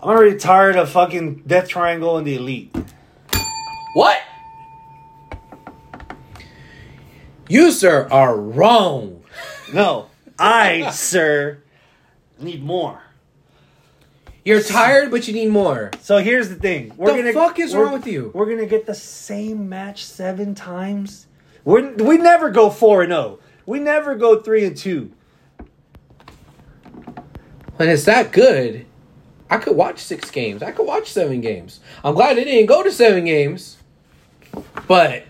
I'm 0.01 0.09
already 0.09 0.37
tired 0.37 0.75
of 0.77 0.89
fucking 0.89 1.43
Death 1.45 1.67
Triangle 1.67 2.17
and 2.17 2.25
the 2.25 2.35
Elite. 2.35 2.75
what? 3.93 4.17
You 7.49 7.71
sir 7.71 8.07
are 8.09 8.37
wrong. 8.39 9.23
No, 9.73 10.07
I, 10.37 10.91
sir, 10.91 11.63
need 12.39 12.63
more. 12.63 13.01
You're 14.45 14.63
tired, 14.63 15.11
but 15.11 15.27
you 15.27 15.33
need 15.33 15.49
more. 15.49 15.91
So 16.01 16.17
here's 16.19 16.47
the 16.49 16.55
thing. 16.55 16.93
We're 16.95 17.11
The 17.11 17.17
gonna, 17.19 17.33
fuck 17.33 17.59
is 17.59 17.75
wrong 17.75 17.91
with 17.91 18.07
you? 18.07 18.31
We're 18.33 18.49
gonna 18.49 18.65
get 18.67 18.85
the 18.85 18.95
same 18.95 19.67
match 19.67 20.05
seven 20.05 20.55
times. 20.55 21.27
We're, 21.65 21.91
we 21.95 22.17
never 22.17 22.49
go 22.49 22.69
four 22.69 23.01
and 23.03 23.11
zero. 23.11 23.39
We 23.65 23.79
never 23.79 24.15
go 24.15 24.39
three 24.39 24.63
and 24.65 24.77
two. 24.77 25.11
When 27.75 27.89
it's 27.89 28.05
that 28.05 28.31
good, 28.31 28.85
I 29.49 29.57
could 29.57 29.75
watch 29.75 29.99
six 29.99 30.29
games. 30.29 30.61
I 30.61 30.71
could 30.71 30.85
watch 30.85 31.11
seven 31.11 31.41
games. 31.41 31.79
I'm 32.03 32.13
glad 32.13 32.37
it 32.37 32.45
didn't 32.45 32.67
go 32.67 32.83
to 32.83 32.91
seven 32.91 33.25
games, 33.25 33.77
but 34.87 35.23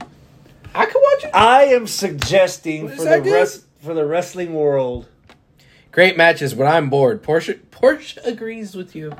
I 0.76 0.86
could 0.86 1.02
watch 1.02 1.24
it. 1.26 1.32
I 1.34 1.66
am 1.66 1.88
suggesting 1.88 2.90
for 2.90 3.04
the 3.04 3.22
rest 3.22 3.66
for 3.82 3.94
the 3.94 4.06
wrestling 4.06 4.54
world. 4.54 5.08
Great 5.92 6.18
matches, 6.18 6.54
but 6.54 6.68
I'm 6.68 6.90
bored. 6.90 7.24
Porsche, 7.24 7.60
Porsche 7.72 8.24
agrees 8.26 8.76
with 8.76 8.96
you. 8.96 9.14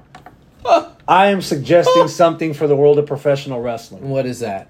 I 1.08 1.28
am 1.28 1.42
suggesting 1.42 2.08
something 2.10 2.54
for 2.54 2.68
the 2.68 2.76
world 2.76 3.00
of 3.00 3.06
professional 3.06 3.62
wrestling. 3.62 4.10
What 4.10 4.26
is 4.26 4.42
that? 4.42 4.70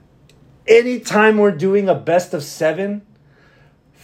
anytime 0.69 1.37
we're 1.37 1.51
doing 1.51 1.89
a 1.89 1.95
best 1.95 2.33
of 2.33 2.43
seven, 2.43 3.01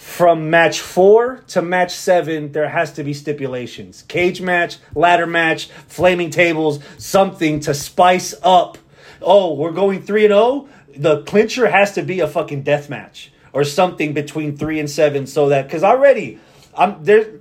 from 0.06 0.52
match 0.52 0.80
four 0.82 1.38
to 1.48 1.64
match 1.64 1.92
seven, 1.92 2.52
there 2.52 2.70
has 2.70 2.94
to 2.94 3.04
be 3.04 3.12
stipulations. 3.12 4.04
Cage 4.04 4.40
match, 4.40 4.78
ladder 4.94 5.26
match, 5.26 5.66
flaming 5.88 6.30
tables, 6.30 6.80
something 6.98 7.60
to 7.62 7.74
spice 7.74 8.34
up. 8.44 8.78
Oh, 9.20 9.56
we're 9.56 9.72
going 9.72 10.04
three 10.04 10.24
and 10.24 10.34
oh. 10.34 10.70
The 10.96 11.24
clincher 11.24 11.68
has 11.68 11.94
to 11.94 12.04
be 12.04 12.20
a 12.20 12.28
fucking 12.28 12.62
death 12.62 12.88
match 12.88 13.34
or 13.52 13.64
something 13.64 14.14
between 14.14 14.56
three 14.56 14.80
and 14.80 14.90
seven, 14.90 15.26
so 15.26 15.50
that 15.50 15.64
because 15.66 15.84
already 15.84 16.40
I'm 16.78 17.04
there. 17.04 17.40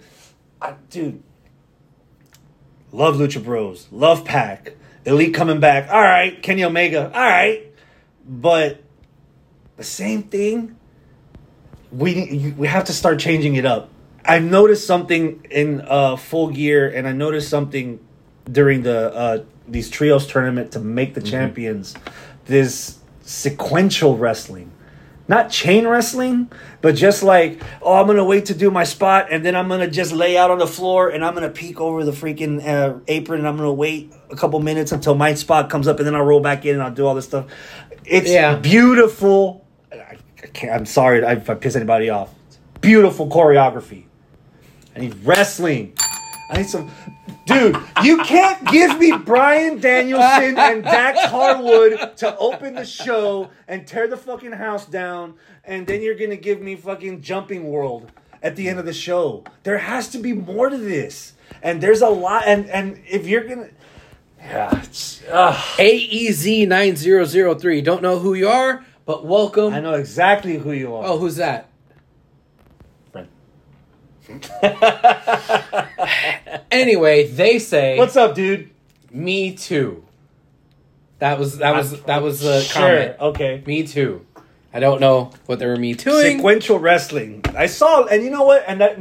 Dude, 0.88 1.22
love 2.90 3.16
Lucha 3.16 3.44
Bros, 3.44 3.88
love 3.92 4.24
Pac, 4.24 4.72
Elite 5.04 5.34
coming 5.34 5.60
back. 5.60 5.90
All 5.90 6.02
right, 6.02 6.42
Kenny 6.42 6.64
Omega. 6.64 7.12
All 7.14 7.20
right, 7.20 7.70
but 8.26 8.82
the 9.76 9.84
same 9.84 10.24
thing. 10.24 10.76
We 11.96 12.54
we 12.56 12.66
have 12.66 12.84
to 12.84 12.92
start 12.92 13.18
changing 13.18 13.56
it 13.56 13.64
up. 13.66 13.88
I 14.24 14.38
noticed 14.38 14.86
something 14.86 15.46
in 15.50 15.82
uh, 15.82 16.16
full 16.16 16.48
gear, 16.48 16.88
and 16.88 17.06
I 17.06 17.12
noticed 17.12 17.48
something 17.48 18.00
during 18.50 18.82
the 18.82 19.14
uh, 19.14 19.44
these 19.68 19.90
trios 19.90 20.26
tournament 20.26 20.72
to 20.72 20.80
make 20.80 21.14
the 21.14 21.20
champions. 21.22 21.94
This 22.46 22.98
sequential 23.22 24.16
wrestling, 24.16 24.70
not 25.28 25.50
chain 25.50 25.86
wrestling, 25.86 26.50
but 26.80 26.94
just 26.94 27.22
like 27.22 27.62
oh, 27.82 27.94
I'm 27.94 28.06
gonna 28.06 28.24
wait 28.24 28.46
to 28.46 28.54
do 28.54 28.70
my 28.70 28.84
spot, 28.84 29.28
and 29.30 29.44
then 29.44 29.54
I'm 29.54 29.68
gonna 29.68 29.90
just 29.90 30.12
lay 30.12 30.36
out 30.36 30.50
on 30.50 30.58
the 30.58 30.66
floor, 30.66 31.10
and 31.10 31.24
I'm 31.24 31.34
gonna 31.34 31.50
peek 31.50 31.80
over 31.80 32.02
the 32.04 32.12
freaking 32.12 32.66
uh, 32.66 32.98
apron, 33.08 33.40
and 33.40 33.48
I'm 33.48 33.56
gonna 33.56 33.72
wait 33.72 34.12
a 34.30 34.36
couple 34.36 34.58
minutes 34.60 34.90
until 34.90 35.14
my 35.14 35.34
spot 35.34 35.70
comes 35.70 35.86
up, 35.86 35.98
and 35.98 36.06
then 36.06 36.14
I'll 36.14 36.24
roll 36.24 36.40
back 36.40 36.64
in, 36.64 36.74
and 36.74 36.82
I'll 36.82 36.92
do 36.94 37.06
all 37.06 37.14
this 37.14 37.26
stuff. 37.26 37.46
It's 38.04 38.30
Yeah. 38.30 38.56
beautiful. 38.56 39.60
I, 40.44 40.68
I'm 40.68 40.86
sorry 40.86 41.20
if 41.20 41.48
I 41.48 41.54
piss 41.54 41.76
anybody 41.76 42.10
off. 42.10 42.34
Beautiful 42.80 43.28
choreography. 43.28 44.04
I 44.94 45.00
need 45.00 45.24
wrestling. 45.24 45.94
I 46.50 46.58
need 46.58 46.68
some. 46.68 46.90
Dude, 47.46 47.76
you 48.02 48.18
can't 48.18 48.66
give 48.70 48.98
me 48.98 49.12
Bryan 49.16 49.78
Danielson 49.78 50.58
and 50.58 50.82
Dax 50.82 51.20
Harwood 51.26 52.16
to 52.18 52.36
open 52.38 52.74
the 52.74 52.84
show 52.86 53.50
and 53.68 53.86
tear 53.86 54.08
the 54.08 54.16
fucking 54.16 54.52
house 54.52 54.86
down, 54.86 55.34
and 55.64 55.86
then 55.86 56.00
you're 56.00 56.14
gonna 56.14 56.36
give 56.36 56.60
me 56.62 56.76
fucking 56.76 57.20
Jumping 57.22 57.64
World 57.70 58.10
at 58.42 58.56
the 58.56 58.68
end 58.68 58.78
of 58.78 58.86
the 58.86 58.92
show. 58.92 59.44
There 59.62 59.78
has 59.78 60.08
to 60.10 60.18
be 60.18 60.32
more 60.32 60.68
to 60.68 60.76
this, 60.76 61.32
and 61.62 61.82
there's 61.82 62.02
a 62.02 62.08
lot. 62.08 62.44
And 62.46 62.68
and 62.70 63.02
if 63.06 63.26
you're 63.26 63.44
gonna, 63.44 63.70
yeah. 64.38 64.70
AEZ 65.78 66.68
nine 66.68 66.96
zero 66.96 67.24
zero 67.24 67.54
three. 67.54 67.80
Don't 67.80 68.02
know 68.02 68.18
who 68.18 68.34
you 68.34 68.48
are, 68.48 68.84
but 69.06 69.24
welcome. 69.26 69.72
I 69.74 69.80
know 69.80 69.94
exactly 69.94 70.56
who 70.58 70.72
you 70.72 70.94
are. 70.94 71.04
Oh, 71.06 71.18
who's 71.18 71.36
that? 71.36 71.68
friend. 73.12 73.28
Anyway, 76.70 77.28
they 77.28 77.58
say 77.58 77.96
What's 77.98 78.16
up, 78.16 78.34
dude? 78.34 78.70
me 79.10 79.54
too. 79.54 80.04
That 81.20 81.38
was 81.38 81.58
that 81.58 81.74
was 81.76 82.02
that 82.02 82.22
was 82.22 82.40
the 82.40 82.60
Sure. 82.62 82.82
comment. 82.82 83.16
Okay. 83.20 83.62
Me 83.66 83.86
too. 83.86 84.26
I 84.72 84.80
don't 84.80 85.00
know 85.00 85.30
what 85.46 85.60
they 85.60 85.66
were 85.66 85.76
me 85.76 85.94
tooing. 85.94 86.36
sequential 86.38 86.80
wrestling. 86.80 87.42
I 87.56 87.66
saw, 87.66 88.04
and 88.06 88.24
you 88.24 88.30
know 88.30 88.42
what? 88.42 88.64
And 88.66 88.80
that 88.80 88.98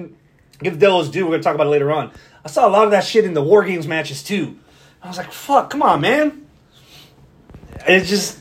give 0.62 0.78
Devils 0.78 1.10
due. 1.10 1.26
We're 1.26 1.32
gonna 1.32 1.44
talk 1.44 1.56
about 1.56 1.66
it 1.68 1.72
later 1.72 1.92
on. 1.92 2.12
I 2.46 2.50
saw 2.50 2.68
a 2.68 2.70
lot 2.70 2.86
of 2.86 2.92
that 2.92 3.04
shit 3.06 3.26
in 3.26 3.34
the 3.34 3.42
War 3.42 3.64
Games 3.64 3.88
matches 3.88 4.22
too. 4.22 4.58
I 5.02 5.08
was 5.08 5.18
like, 5.18 5.32
"Fuck, 5.32 5.72
come 5.72 5.82
on, 5.82 6.02
man!" 6.02 6.46
It's 7.88 8.08
just, 8.08 8.38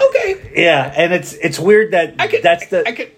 okay, 0.00 0.52
yeah, 0.54 0.92
and 0.96 1.12
it's 1.12 1.32
it's 1.34 1.58
weird 1.58 1.92
that 1.92 2.14
I 2.18 2.26
could. 2.28 2.42
that's 2.42 2.66
the 2.68 2.86
I 2.86 2.92
could. 2.92 3.12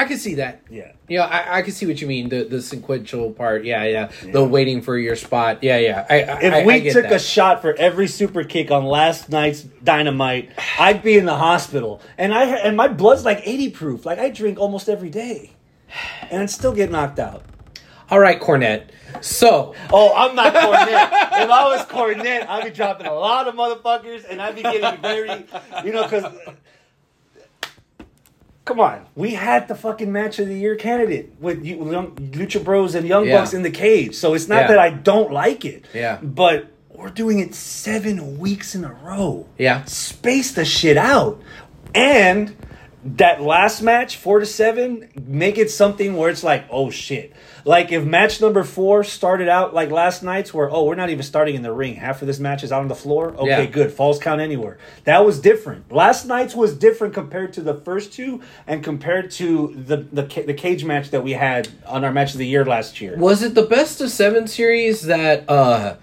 I 0.00 0.04
could 0.04 0.20
see 0.20 0.36
that. 0.36 0.62
yeah. 0.70 0.92
You 1.08 1.18
know, 1.18 1.24
I, 1.24 1.58
I 1.58 1.62
can 1.62 1.72
see 1.72 1.84
what 1.84 2.00
you 2.00 2.06
mean. 2.06 2.28
The 2.28 2.44
the 2.44 2.62
sequential 2.62 3.32
part. 3.32 3.64
Yeah, 3.64 3.82
yeah. 3.84 4.12
The 4.32 4.44
waiting 4.44 4.80
for 4.80 4.96
your 4.96 5.16
spot. 5.16 5.64
Yeah, 5.64 5.78
yeah. 5.78 6.06
I, 6.08 6.22
I, 6.22 6.40
If 6.40 6.66
we 6.66 6.90
took 6.90 7.02
that. 7.02 7.12
a 7.12 7.18
shot 7.18 7.62
for 7.62 7.74
every 7.74 8.06
super 8.06 8.44
kick 8.44 8.70
on 8.70 8.84
last 8.84 9.28
night's 9.28 9.62
Dynamite, 9.62 10.50
I'd 10.78 11.02
be 11.02 11.18
in 11.18 11.24
the 11.24 11.34
hospital, 11.34 12.00
and 12.16 12.32
I 12.32 12.44
and 12.58 12.76
my 12.76 12.86
blood's 12.86 13.24
like 13.24 13.40
eighty 13.44 13.70
proof. 13.70 14.06
Like 14.06 14.20
I 14.20 14.28
drink 14.30 14.60
almost 14.60 14.88
every 14.88 15.10
day, 15.10 15.50
and 16.30 16.42
I'd 16.42 16.50
still 16.50 16.72
get 16.72 16.92
knocked 16.92 17.18
out. 17.18 17.42
All 18.10 18.18
right, 18.20 18.40
Cornette. 18.40 18.84
So 19.20 19.74
Oh, 19.92 20.14
I'm 20.14 20.34
not 20.34 20.54
Cornette. 20.54 21.42
if 21.42 21.50
I 21.50 21.64
was 21.76 21.84
Cornette, 21.86 22.48
I'd 22.48 22.64
be 22.64 22.70
dropping 22.70 23.06
a 23.06 23.14
lot 23.14 23.48
of 23.48 23.54
motherfuckers, 23.54 24.24
and 24.28 24.40
I'd 24.40 24.54
be 24.54 24.62
getting 24.62 25.00
very, 25.00 25.44
you 25.84 25.92
know, 25.92 26.04
because. 26.04 26.24
Come 28.64 28.80
on, 28.80 29.06
we 29.14 29.30
had 29.32 29.66
the 29.66 29.74
fucking 29.74 30.12
match 30.12 30.38
of 30.38 30.46
the 30.46 30.54
year 30.54 30.76
candidate 30.76 31.32
with 31.40 31.64
you, 31.64 31.90
young, 31.90 32.12
Lucha 32.16 32.62
Bros 32.62 32.94
and 32.94 33.08
Young 33.08 33.26
Yeah. 33.26 33.38
Bucks 33.38 33.54
in 33.54 33.62
the 33.62 33.70
cage. 33.70 34.14
So 34.14 34.34
it's 34.34 34.46
not 34.46 34.62
Yeah. 34.62 34.66
that 34.68 34.78
I 34.78 34.90
don't 34.90 35.32
like 35.32 35.64
it. 35.64 35.86
Yeah. 35.94 36.18
But 36.22 36.66
we're 36.90 37.08
doing 37.08 37.38
it 37.38 37.54
seven 37.54 38.38
weeks 38.38 38.74
in 38.74 38.84
a 38.84 38.92
row. 38.92 39.46
yeah, 39.56 39.84
Space 39.84 40.52
the 40.52 40.66
shit 40.66 40.98
out. 40.98 41.40
And 41.94 42.54
that 43.02 43.40
last 43.40 43.80
match, 43.80 44.18
four 44.18 44.38
to 44.40 44.44
seven, 44.46 45.08
make 45.26 45.56
it 45.56 45.70
something 45.70 46.14
where 46.16 46.28
it's 46.28 46.44
like, 46.44 46.64
oh 46.70 46.90
shit. 46.90 47.32
Like 47.68 47.92
if 47.92 48.02
match 48.02 48.40
number 48.40 48.64
four 48.64 49.04
started 49.04 49.46
out 49.46 49.74
like 49.74 49.90
last 49.90 50.22
night's, 50.22 50.54
where 50.54 50.70
oh 50.72 50.84
we're 50.84 50.94
not 50.94 51.10
even 51.10 51.22
starting 51.22 51.54
in 51.54 51.60
the 51.60 51.70
ring, 51.70 51.96
half 51.96 52.22
of 52.22 52.26
this 52.26 52.38
match 52.38 52.64
is 52.64 52.72
out 52.72 52.80
on 52.80 52.88
the 52.88 52.94
floor. 52.94 53.34
Okay, 53.36 53.46
Yeah. 53.46 53.66
good. 53.66 53.92
Falls 53.92 54.18
count 54.18 54.40
anywhere. 54.40 54.78
That 55.04 55.26
was 55.26 55.38
different. 55.38 55.92
Last 55.92 56.24
night's 56.24 56.54
was 56.54 56.74
different 56.74 57.12
compared 57.12 57.52
to 57.52 57.60
the 57.60 57.74
first 57.74 58.10
two, 58.14 58.40
and 58.66 58.82
compared 58.82 59.30
to 59.32 59.74
the 59.76 59.98
the 59.98 60.22
the 60.46 60.54
cage 60.54 60.82
match 60.82 61.10
that 61.10 61.22
we 61.22 61.32
had 61.32 61.68
on 61.86 62.04
our 62.06 62.12
match 62.12 62.32
of 62.32 62.38
the 62.38 62.46
year 62.46 62.64
last 62.64 63.02
year. 63.02 63.16
was 63.18 63.42
it 63.42 63.54
the 63.54 63.64
best 63.66 64.00
of 64.00 64.10
seven 64.10 64.46
series 64.46 65.02
that 65.02 65.44
uh 65.50 65.96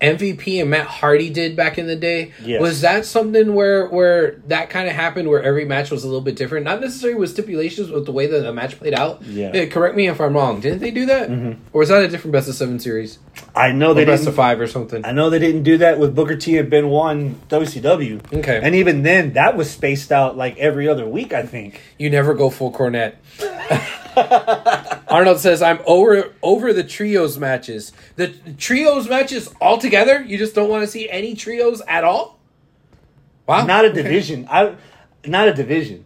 MVP 0.00 0.60
and 0.60 0.70
Matt 0.70 0.86
Hardy 0.86 1.30
did 1.30 1.56
back 1.56 1.78
in 1.78 1.86
the 1.86 1.96
day. 1.96 2.32
Yes. 2.42 2.60
Was 2.60 2.82
that 2.82 3.04
something 3.04 3.54
where 3.54 3.88
where 3.88 4.32
that 4.46 4.70
kind 4.70 4.88
of 4.88 4.94
happened, 4.94 5.28
where 5.28 5.42
every 5.42 5.64
match 5.64 5.90
was 5.90 6.04
a 6.04 6.06
little 6.06 6.20
bit 6.20 6.36
different? 6.36 6.64
Not 6.64 6.80
necessarily 6.80 7.18
with 7.18 7.30
stipulations, 7.30 7.90
but 7.90 8.06
the 8.06 8.12
way 8.12 8.26
that 8.26 8.40
the 8.40 8.52
match 8.52 8.78
played 8.78 8.94
out. 8.94 9.22
Yeah. 9.22 9.50
Mm-hmm. 9.50 9.70
correct 9.72 9.96
me 9.96 10.08
if 10.08 10.20
I'm 10.20 10.34
wrong. 10.34 10.60
Didn't 10.60 10.80
they 10.80 10.90
do 10.90 11.06
that, 11.06 11.30
or 11.72 11.80
was 11.80 11.88
that 11.88 12.04
a 12.04 12.08
different 12.08 12.32
best 12.32 12.48
of 12.48 12.54
seven 12.54 12.78
series, 12.78 13.18
I 13.54 13.72
know 13.72 13.90
or 13.90 13.94
they 13.94 14.04
best 14.04 14.26
of 14.26 14.34
five, 14.34 14.60
or 14.60 14.66
something? 14.66 15.04
I 15.04 15.12
know 15.12 15.30
they 15.30 15.38
didn't 15.38 15.64
do 15.64 15.78
that 15.78 15.98
with 15.98 16.14
Booker 16.14 16.36
T 16.36 16.58
and 16.58 16.70
Ben 16.70 16.84
in 16.84 17.34
WCW. 17.48 18.32
Okay. 18.38 18.60
And 18.62 18.74
even 18.74 19.02
then, 19.02 19.32
that 19.32 19.56
was 19.56 19.70
spaced 19.70 20.12
out 20.12 20.36
like 20.36 20.56
every 20.58 20.88
other 20.88 21.08
week, 21.08 21.32
I 21.32 21.42
think. 21.42 21.80
You 21.98 22.10
never 22.10 22.34
go 22.34 22.50
full 22.50 22.72
Cornette. 22.72 23.14
Arnold 25.08 25.40
says, 25.40 25.62
"I'm 25.62 25.80
over 25.86 26.32
over 26.42 26.72
the 26.72 26.84
trios 26.84 27.38
matches. 27.38 27.92
The 28.16 28.28
trios 28.58 29.08
matches 29.08 29.52
altogether. 29.60 30.22
You 30.22 30.38
just 30.38 30.54
don't 30.54 30.68
want 30.68 30.82
to 30.82 30.86
see 30.86 31.08
any 31.08 31.34
trios 31.34 31.80
at 31.88 32.04
all. 32.04 32.38
Wow, 33.46 33.64
Not 33.66 33.84
a 33.84 33.88
Okay. 33.88 34.02
division. 34.02 34.46
I 34.50 34.74
not 35.26 35.48
a 35.48 35.54
division. 35.54 36.04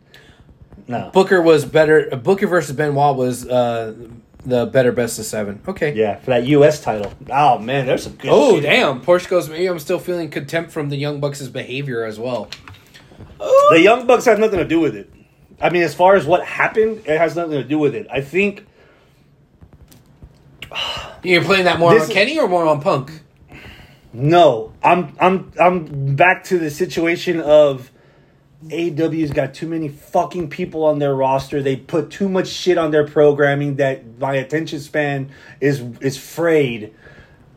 No. 0.89 1.11
Booker 1.13 1.41
was 1.43 1.65
better. 1.65 2.09
Booker 2.17 2.47
versus 2.47 2.75
Benoit 2.77 3.17
was 3.17 3.47
uh, 3.49 3.95
the 4.45 4.67
better 4.67 4.91
best 4.93 5.19
of 5.19 5.25
seven. 5.25 5.61
Okay. 5.67 5.93
Yeah, 5.95 6.17
for 6.17 6.31
that 6.31 6.45
US 6.47 6.81
title. 6.81 7.13
Oh 7.31 7.59
man, 7.59 7.87
there's 7.87 8.03
some 8.05 8.15
good 8.15 8.31
Oh 8.33 8.55
shit. 8.57 8.65
damn! 8.65 9.01
Porsche 9.03 9.29
goes. 9.29 9.49
Maybe 9.49 9.67
I'm 9.67 9.79
still 9.79 9.99
feeling 9.99 10.31
contempt 10.31 10.71
from 10.73 10.89
the 10.89 10.97
Young 10.97 11.21
Bucks' 11.21 11.47
behavior 11.49 12.05
as 12.05 12.19
well. 12.19 12.49
The 13.71 13.81
Young 13.81 14.07
Bucks 14.07 14.25
have 14.25 14.39
nothing 14.39 14.59
to 14.59 14.65
do 14.65 14.81
with 14.81 14.95
it. 14.97 15.12
I 15.63 15.71
mean, 15.71 15.83
as 15.83 15.95
far 15.95 16.17
as 16.17 16.27
what 16.27 16.45
happened, 16.45 17.03
it 17.07 17.19
has 17.19 17.37
nothing 17.37 17.53
to 17.53 17.65
do 17.65 17.79
with 17.79 17.95
it. 17.95 18.09
I 18.11 18.21
think 18.21 18.67
You're 21.23 21.45
playing 21.45 21.65
that 21.65 21.79
more 21.79 21.99
on 21.99 22.09
Kenny 22.09 22.39
or 22.39 22.49
more 22.49 22.67
on 22.67 22.81
Punk? 22.81 23.13
no. 24.13 24.73
I'm 24.83 25.17
I'm 25.21 25.53
I'm 25.61 26.17
back 26.17 26.45
to 26.45 26.59
the 26.59 26.71
situation 26.71 27.41
of 27.41 27.91
AEW's 28.67 29.33
got 29.33 29.55
too 29.55 29.69
many 29.69 29.89
fucking 29.89 30.51
people 30.51 30.85
on 30.85 30.99
their 30.99 31.15
roster. 31.15 31.63
They 31.63 31.77
put 31.77 32.11
too 32.11 32.29
much 32.29 32.49
shit 32.49 32.79
on 32.79 32.91
their 32.91 33.07
programming 33.07 33.77
that 33.77 34.19
my 34.19 34.35
attention 34.35 34.81
span 34.81 35.31
is 35.61 35.83
is 36.01 36.17
frayed 36.19 36.95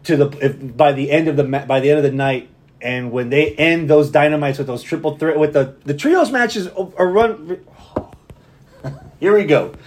to 0.04 0.18
the 0.18 0.30
if, 0.42 0.78
by 0.78 0.92
the 0.92 1.12
end 1.12 1.28
of 1.28 1.38
the 1.38 1.44
by 1.44 1.80
the 1.80 1.90
end 1.90 1.98
of 1.98 2.04
the 2.04 2.12
night. 2.12 2.50
And 2.82 3.12
when 3.12 3.30
they 3.30 3.52
end 3.56 3.90
those 3.90 4.12
dynamites 4.12 4.60
with 4.60 4.68
those 4.68 4.84
triple 4.84 5.18
threat 5.18 5.40
with 5.40 5.54
the 5.54 5.76
the 5.86 5.96
trios 5.96 6.32
matches 6.32 6.68
are 6.68 7.08
run. 7.08 7.66
Here 9.20 9.36
we 9.36 9.46
go. 9.46 9.74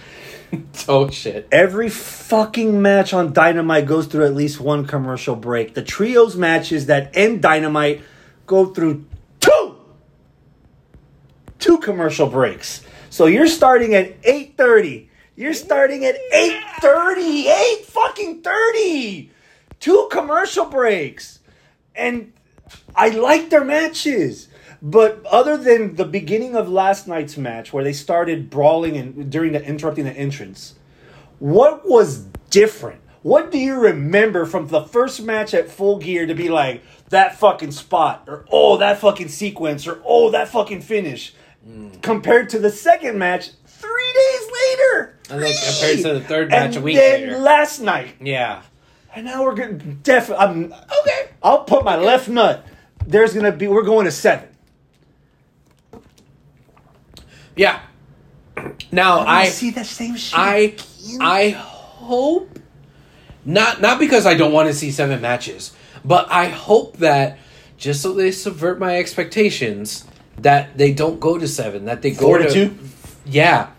Oh 0.87 1.11
shit! 1.11 1.47
Every 1.51 1.89
fucking 1.89 2.81
match 2.81 3.13
on 3.13 3.33
Dynamite 3.33 3.85
goes 3.85 4.07
through 4.07 4.25
at 4.25 4.33
least 4.33 4.59
one 4.59 4.87
commercial 4.87 5.35
break. 5.35 5.75
The 5.75 5.83
trios 5.83 6.35
matches 6.35 6.87
that 6.87 7.11
end 7.15 7.43
Dynamite 7.43 8.01
go 8.47 8.65
through 8.65 9.05
two 9.39 9.77
two 11.59 11.77
commercial 11.77 12.27
breaks. 12.27 12.81
So 13.11 13.27
you're 13.27 13.47
starting 13.47 13.93
at 13.93 14.19
8:30. 14.23 15.09
You're 15.35 15.53
starting 15.53 16.03
at 16.05 16.15
8:30. 16.33 17.47
8 17.47 17.85
fucking 17.85 18.41
30. 18.41 19.31
Two 19.79 20.09
commercial 20.11 20.65
breaks. 20.65 21.39
And 21.95 22.33
I 22.95 23.09
like 23.09 23.49
their 23.49 23.63
matches. 23.63 24.48
But 24.81 25.25
other 25.25 25.57
than 25.57 25.95
the 25.95 26.05
beginning 26.05 26.55
of 26.55 26.69
last 26.69 27.07
night's 27.07 27.37
match 27.37 27.73
where 27.73 27.83
they 27.83 27.93
started 27.93 28.49
brawling 28.49 28.95
and 28.95 29.29
during 29.31 29.51
the 29.51 29.63
interrupting 29.63 30.05
the 30.05 30.13
entrance, 30.13 30.75
what 31.39 31.87
was 31.87 32.19
different? 32.49 33.01
What 33.21 33.51
do 33.51 33.57
you 33.57 33.75
remember 33.77 34.45
from 34.45 34.67
the 34.67 34.83
first 34.83 35.21
match 35.21 35.53
at 35.53 35.69
Full 35.69 35.97
Gear 35.99 36.25
to 36.25 36.33
be 36.33 36.47
like 36.47 36.81
that 37.09 37.37
fucking 37.37 37.71
spot 37.71 38.23
or 38.27 38.45
oh 38.49 38.77
that 38.77 38.99
fucking 38.99 39.27
sequence 39.27 39.85
or 39.85 40.01
oh 40.05 40.29
that 40.31 40.47
fucking 40.47 40.81
finish 40.81 41.33
mm. 41.67 42.01
compared 42.01 42.49
to 42.51 42.59
the 42.59 42.69
second 42.69 43.17
match 43.17 43.49
three 43.65 44.13
days 44.13 44.51
later? 44.61 45.19
And 45.29 45.43
then 45.43 45.53
compared 45.53 45.97
to 45.97 46.13
the 46.13 46.21
third 46.21 46.53
And 46.53 46.71
match 46.71 46.75
a 46.77 46.81
week 46.81 46.97
later. 46.97 47.37
last 47.37 47.81
night, 47.81 48.15
Yeah. 48.21 48.61
and 49.13 49.25
now 49.25 49.43
we're 49.43 49.55
getting 49.55 49.99
def. 50.01 50.31
I'm 50.31 50.71
okay. 50.71 51.31
I'll 51.43 51.65
put 51.65 51.83
my 51.83 51.97
left 51.97 52.29
nut. 52.29 52.65
There's 53.05 53.33
gonna 53.33 53.51
be. 53.51 53.67
We're 53.67 53.83
going 53.83 54.05
to 54.05 54.11
seven. 54.11 54.47
Yeah. 57.59 57.81
Now 58.89 59.19
I 59.19 59.49
see 59.49 59.71
that 59.71 59.85
same 59.85 60.15
shit. 60.15 60.39
I 60.39 60.75
I 61.19 61.49
hope 61.49 62.57
not 63.43 63.81
not 63.81 63.99
because 63.99 64.25
I 64.25 64.35
don't 64.35 64.53
want 64.53 64.69
to 64.69 64.73
see 64.73 64.91
seven 64.91 65.19
matches, 65.19 65.73
but 66.05 66.31
I 66.31 66.45
hope 66.47 66.97
that 66.97 67.37
just 67.77 68.01
so 68.01 68.13
they 68.13 68.31
subvert 68.31 68.79
my 68.79 68.97
expectations 68.97 70.05
that 70.37 70.77
they 70.77 70.93
don't 70.93 71.19
go 71.19 71.37
to 71.37 71.49
seven, 71.49 71.83
that 71.85 72.01
they 72.01 72.11
go 72.11 72.27
Four 72.27 72.37
to 72.37 72.49
two? 72.49 72.77
Yeah. 73.25 73.71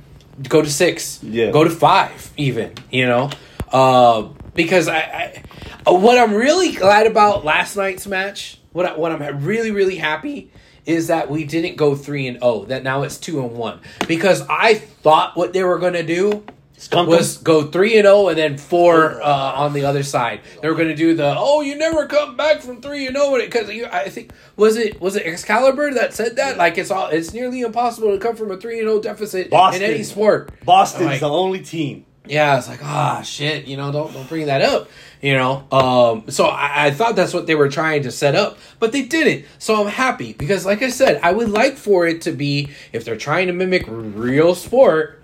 Go 0.47 0.61
to 0.61 0.71
six. 0.71 1.23
Yeah. 1.23 1.51
Go 1.51 1.65
to 1.65 1.71
five 1.71 2.33
even, 2.37 2.75
you 2.91 3.07
know? 3.07 3.31
Uh 3.73 4.29
because 4.53 4.89
I, 4.89 4.99
I 4.99 5.43
uh, 5.87 5.95
what 5.95 6.19
I'm 6.19 6.35
really 6.35 6.73
glad 6.73 7.07
about 7.07 7.47
last 7.47 7.77
night's 7.77 8.07
match, 8.07 8.59
what 8.73 8.85
I, 8.85 8.97
what 8.99 9.11
I'm 9.11 9.43
really 9.43 9.71
really 9.71 9.97
happy 9.97 10.51
is 10.87 11.09
that 11.09 11.31
we 11.31 11.45
didn't 11.45 11.77
go 11.77 11.95
3 11.95 12.27
and 12.29 12.41
0, 12.41 12.65
that 12.67 12.83
now 12.83 13.03
it's 13.03 13.19
2 13.19 13.41
and 13.41 13.53
1 13.57 13.81
because 14.09 14.43
I 14.49 14.75
thought 14.75 15.37
what 15.37 15.53
they 15.53 15.63
were 15.65 15.79
going 15.79 15.95
to 15.95 16.03
do 16.03 16.45
Skunk 16.81 17.11
was 17.11 17.37
go 17.37 17.67
three 17.67 17.99
and 17.99 18.07
zero, 18.07 18.29
and 18.29 18.39
then 18.39 18.57
four 18.57 19.21
uh, 19.23 19.53
on 19.55 19.75
the 19.75 19.85
other 19.85 20.03
side. 20.03 20.41
They 20.63 20.69
were 20.69 20.75
going 20.75 20.89
to 20.89 20.95
do 20.95 21.15
the 21.15 21.35
oh, 21.37 21.61
you 21.61 21.77
never 21.77 22.07
come 22.07 22.39
back 22.39 22.63
from 22.63 22.81
three 22.81 23.07
and 23.07 23.15
zero 23.15 23.39
because 23.39 23.69
I 23.69 24.09
think 24.09 24.33
was 24.57 24.79
it 24.79 24.99
was 24.99 25.15
it 25.15 25.27
Excalibur 25.27 25.93
that 25.93 26.15
said 26.15 26.37
that 26.37 26.57
like 26.57 26.79
it's 26.79 26.91
all 26.91 27.09
it's 27.09 27.35
nearly 27.35 27.61
impossible 27.61 28.13
to 28.13 28.19
come 28.19 28.35
from 28.35 28.51
a 28.51 28.57
three 28.57 28.79
and 28.79 28.89
zero 28.89 28.99
deficit 28.99 29.51
Boston. 29.51 29.83
in 29.83 29.91
any 29.91 30.03
sport. 30.03 30.53
Boston's 30.65 31.05
Like, 31.05 31.21
the 31.21 31.29
only 31.29 31.61
team. 31.61 32.07
yeah, 32.25 32.57
it's 32.57 32.67
like 32.67 32.83
ah 32.83 33.21
shit, 33.21 33.67
you 33.67 33.77
know, 33.77 33.93
don't 33.93 34.15
don't 34.15 34.27
bring 34.27 34.47
that 34.47 34.63
up, 34.63 34.89
you 35.21 35.35
know. 35.35 35.67
Um, 35.71 36.31
so 36.31 36.47
I, 36.47 36.87
I 36.87 36.91
thought 36.91 37.17
that's 37.17 37.35
what 37.35 37.47
they 37.47 37.55
were 37.55 37.69
trying 37.69 38.03
to 38.05 38.11
set 38.11 38.35
up, 38.35 38.59
but 38.79 38.93
they 38.93 39.03
didn't. 39.03 39.47
So 39.59 39.83
I'm 39.83 39.91
happy 39.91 40.33
because, 40.33 40.67
like 40.67 40.83
I 40.83 40.91
said, 40.91 41.21
I 41.23 41.33
would 41.33 41.51
like 41.51 41.77
for 41.77 42.07
it 42.07 42.23
to 42.23 42.33
be 42.33 42.71
if 42.93 43.05
they're 43.05 43.17
trying 43.17 43.47
to 43.49 43.53
mimic 43.53 43.85
real 43.87 44.55
sport. 44.55 45.17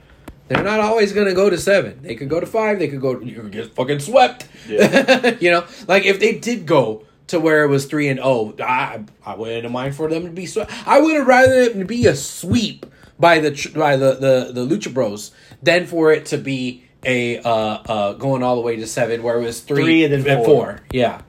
They're 0.49 0.63
not 0.63 0.79
always 0.79 1.13
gonna 1.13 1.35
go 1.35 1.51
to 1.51 1.59
seven. 1.59 1.99
They 2.03 2.15
could 2.15 2.29
go 2.29 2.39
to 2.39 2.47
five. 2.47 2.79
They 2.79 2.87
could 2.87 3.01
go. 3.01 3.19
You 3.21 3.41
could 3.43 3.51
get 3.51 3.75
fucking 3.75 3.99
swept. 3.99 4.47
you 4.69 5.51
know, 5.51 5.65
like 5.89 6.05
if 6.05 6.21
they 6.21 6.39
did 6.39 6.67
go 6.67 7.05
to 7.29 7.41
where 7.41 7.65
it 7.65 7.69
was 7.69 7.87
three 7.87 8.09
and 8.09 8.21
oh, 8.23 8.55
I 8.61 9.05
I 9.25 9.35
wouldn't 9.35 9.73
mind 9.73 9.97
for 9.97 10.09
them 10.09 10.25
to 10.25 10.31
be 10.31 10.47
swept. 10.47 10.73
I 10.87 11.01
would 11.01 11.17
have 11.17 11.27
rather 11.27 11.53
it 11.53 11.87
be 11.87 12.07
a 12.07 12.15
sweep 12.15 12.87
by 13.19 13.41
the 13.41 13.73
by 13.75 13.97
the 13.97 14.15
the 14.15 14.53
the 14.53 14.67
Lucha 14.67 14.93
Bros 14.93 15.33
than 15.63 15.87
for 15.87 16.13
it 16.13 16.27
to 16.27 16.39
be 16.39 16.86
a 17.07 17.38
uh 17.38 17.49
uh 17.49 18.12
going 18.14 18.42
all 18.42 18.57
the 18.57 18.62
way 18.62 18.77
to 18.77 18.87
seven 18.87 19.23
where 19.23 19.38
it 19.38 19.42
was 19.45 19.61
three, 19.61 19.83
Three 19.85 20.05
and 20.05 20.25
then 20.25 20.45
four. 20.45 20.83
Yeah, 20.92 21.23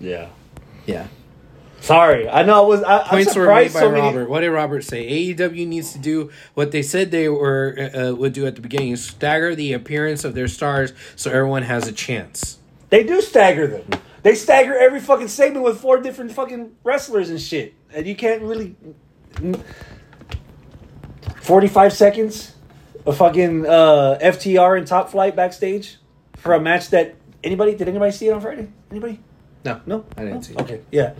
Yeah. 0.00 0.28
yeah. 0.86 1.08
Sorry, 1.80 2.28
I 2.28 2.42
know 2.42 2.64
I 2.64 2.66
was. 2.66 2.82
I, 2.82 3.06
Points 3.08 3.36
were 3.36 3.46
made 3.46 3.70
surprised 3.70 3.74
by 3.74 3.80
so 3.80 3.90
many. 3.90 4.02
Robert. 4.02 4.28
What 4.28 4.40
did 4.40 4.50
Robert 4.50 4.82
say? 4.82 5.32
AEW 5.32 5.66
needs 5.66 5.92
to 5.92 5.98
do 5.98 6.30
what 6.54 6.72
they 6.72 6.82
said 6.82 7.12
they 7.12 7.28
were 7.28 7.90
uh, 7.94 8.14
would 8.14 8.32
do 8.32 8.46
at 8.46 8.56
the 8.56 8.60
beginning: 8.60 8.96
stagger 8.96 9.54
the 9.54 9.72
appearance 9.72 10.24
of 10.24 10.34
their 10.34 10.48
stars 10.48 10.92
so 11.14 11.30
everyone 11.30 11.62
has 11.62 11.86
a 11.86 11.92
chance. 11.92 12.58
They 12.90 13.04
do 13.04 13.20
stagger 13.20 13.66
them. 13.68 14.00
They 14.24 14.34
stagger 14.34 14.76
every 14.76 14.98
fucking 15.00 15.28
segment 15.28 15.64
with 15.64 15.80
four 15.80 16.00
different 16.00 16.32
fucking 16.32 16.72
wrestlers 16.82 17.30
and 17.30 17.40
shit, 17.40 17.74
and 17.92 18.06
you 18.06 18.16
can't 18.16 18.42
really. 18.42 18.74
Forty-five 21.40 21.92
seconds 21.92 22.54
of 23.08 23.16
fucking 23.16 23.66
uh, 23.66 24.18
FTR 24.20 24.78
and 24.78 24.86
Top 24.86 25.10
Flight 25.10 25.34
backstage 25.34 25.96
for 26.36 26.54
a 26.54 26.60
match 26.60 26.90
that 26.90 27.14
anybody 27.42 27.74
did 27.74 27.88
anybody 27.88 28.12
see 28.12 28.28
it 28.28 28.32
on 28.32 28.40
Friday? 28.40 28.68
Anybody? 28.90 29.20
No, 29.64 29.80
No, 29.86 30.04
I 30.16 30.20
didn't 30.24 30.34
No? 30.34 30.40
see 30.42 30.52
it. 30.52 30.60
Okay, 30.60 30.80
yeah. 30.92 31.14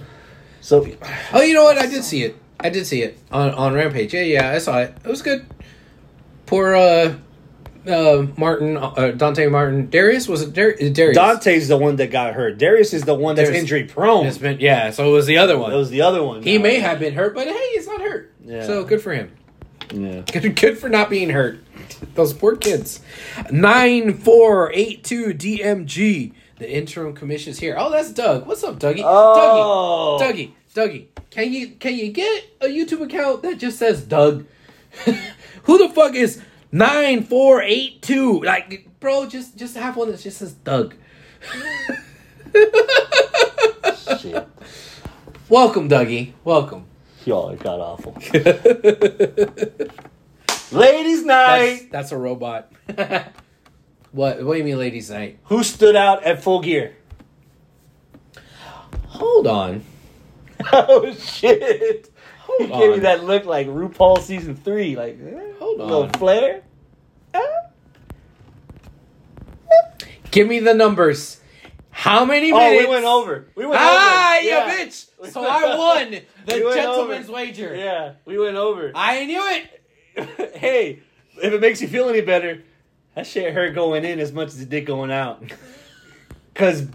So 0.61 0.87
Oh, 1.33 1.40
you 1.42 1.55
know 1.55 1.64
what? 1.64 1.79
I 1.79 1.87
did 1.87 2.05
see 2.05 2.24
it. 2.24 2.37
I 2.61 2.70
did 2.70 2.87
see 2.87 3.03
it 3.03 3.18
on 3.31 3.51
on 3.53 3.72
Rampage. 3.74 4.12
Yeah, 4.12 4.22
yeah, 4.22 4.51
I 4.51 4.59
saw 4.59 4.81
it. 4.81 4.94
It 5.05 5.09
was 5.09 5.22
good. 5.22 5.46
Poor 6.46 6.74
uh, 6.74 7.14
uh 7.87 8.27
Martin, 8.37 8.77
uh, 8.77 9.12
Dante 9.16 9.46
Martin, 9.46 9.88
Darius 9.90 10.27
was 10.29 10.42
it 10.42 10.53
Dar- 10.53 10.72
Darius? 10.74 11.16
Dante's 11.16 11.68
the 11.68 11.77
one 11.77 11.96
that 11.96 12.11
got 12.11 12.35
hurt. 12.35 12.59
Darius 12.59 12.92
is 12.92 13.03
the 13.03 13.14
one 13.14 13.37
that's 13.37 13.48
Darius- 13.48 13.62
injury 13.62 13.85
prone. 13.85 14.27
It's 14.27 14.38
been 14.38 14.59
yeah. 14.61 14.90
So 14.90 15.09
it 15.09 15.12
was 15.12 15.27
the 15.27 15.38
other 15.38 15.57
one. 15.59 15.72
It 15.72 15.77
was 15.77 15.90
the 15.90 16.03
other 16.03 16.22
one. 16.22 16.42
he 16.42 16.59
may 16.59 16.81
have 16.81 16.98
been 16.98 17.14
hurt, 17.14 17.35
but 17.35 17.46
hey, 17.46 17.70
he's 17.74 17.87
not 17.87 18.01
hurt. 18.01 18.33
Yeah. 18.44 18.66
So 18.66 18.85
good 18.85 19.01
for 19.01 19.12
him. 19.12 19.31
Yeah. 19.92 20.20
Good, 20.20 20.57
good 20.61 20.79
for 20.79 20.88
not 20.88 21.11
being 21.11 21.31
hurt. 21.31 21.61
Those 22.14 22.33
poor 22.33 22.57
kids. 22.57 23.01
Nine 23.51 24.14
four 24.14 24.72
eight 24.72 25.05
two 25.05 25.35
DMG. 25.35 26.33
The 26.59 26.70
interim 26.70 27.14
commission 27.14 27.53
is 27.53 27.59
here. 27.61 27.77
Oh, 27.79 27.90
that's 27.90 28.12
Doug. 28.12 28.46
What's 28.46 28.65
up, 28.65 28.79
Dougie? 28.81 29.02
Oh. 29.04 30.19
Dougie. 30.21 30.52
Dougie. 30.75 30.75
Dougie. 30.75 31.06
Can 31.31 31.52
you 31.52 31.69
can 31.69 31.94
you 31.94 32.10
get 32.10 32.44
a 32.60 32.67
YouTube 32.67 33.02
account 33.02 33.42
that 33.42 33.58
just 33.58 33.79
says 33.79 34.02
Doug? 34.02 34.46
Who 35.65 35.79
the 35.79 35.88
fuck 35.94 36.15
is 36.15 36.42
nine 36.73 37.23
four 37.23 37.63
eight 37.63 38.02
two? 38.02 38.40
Like, 38.42 38.88
bro, 39.00 39.29
just 39.29 39.56
just 39.56 39.77
have 39.77 39.96
one 39.96 40.10
that 40.10 40.21
just 40.21 40.38
says 40.38 40.54
Doug. 40.54 40.94
Shit. 44.21 44.48
Welcome, 45.48 45.88
Dougie. 45.88 46.33
Welcome. 46.44 46.87
Y'all 47.29 47.50
it 47.50 47.60
got 47.60 47.79
awful. 47.79 48.16
Ladies' 50.72 51.24
night. 51.26 51.88
that's 51.90 52.10
a 52.10 52.16
robot. 52.16 52.72
what? 54.12 54.42
What 54.42 54.54
do 54.54 54.56
you 54.56 54.64
mean, 54.64 54.79
ladies' 54.79 55.10
night? 55.10 55.38
Who 55.44 55.62
stood 55.62 55.94
out 55.94 56.24
at 56.24 56.42
full 56.42 56.62
gear? 56.62 56.96
Hold 59.08 59.46
on. 59.46 59.85
oh 60.72 61.12
shit! 61.12 62.10
Hold 62.44 62.62
he 62.62 62.68
gave 62.68 62.92
me 62.92 62.98
that 63.00 63.24
look 63.24 63.44
like 63.44 63.66
RuPaul 63.66 64.22
season 64.22 64.56
three. 64.56 64.96
Like, 64.96 65.18
eh, 65.20 65.52
Hold 65.58 65.81
little 65.81 66.04
on. 66.04 66.10
flair. 66.12 66.62
Eh? 67.35 67.40
Give 70.31 70.48
me 70.48 70.60
the 70.60 70.72
numbers. 70.72 71.42
How 71.99 72.25
many 72.25 72.53
Oh, 72.53 72.71
we 72.77 72.87
went 72.87 73.05
over. 73.05 73.49
We 73.57 73.67
went 73.67 73.81
Ah, 73.83 74.37
over. 74.37 74.46
Yeah. 74.46 74.71
bitch! 74.71 75.07
So 75.33 75.44
I 75.44 75.77
won 75.77 76.11
the 76.46 76.55
We 76.65 76.73
gentleman's 76.73 77.29
wager. 77.29 77.75
Yeah, 77.75 78.13
we 78.25 78.38
went 78.38 78.57
over. 78.57 78.92
I 78.94 79.25
knew 79.27 79.42
it. 80.17 80.55
hey, 80.59 81.01
if 81.42 81.53
it 81.53 81.61
makes 81.61 81.83
you 81.83 81.88
feel 81.88 82.09
any 82.09 82.21
better, 82.21 82.63
that 83.17 83.27
shit 83.27 83.53
hurt 83.53 83.75
going 83.75 84.05
in 84.05 84.21
as 84.21 84.31
much 84.33 84.46
as 84.49 84.61
it 84.61 84.69
did 84.69 84.87
going 84.87 85.11
out. 85.11 85.42
Cause 86.55 86.87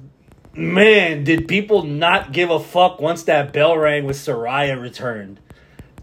man, 0.54 1.26
did 1.26 1.50
people 1.50 1.84
not 1.84 2.32
give 2.32 2.50
a 2.50 2.60
fuck 2.62 3.02
once 3.02 3.24
that 3.24 3.52
bell 3.52 3.78
rang 3.78 4.06
with 4.06 4.16
Saraya 4.16 4.82
returned. 4.82 5.42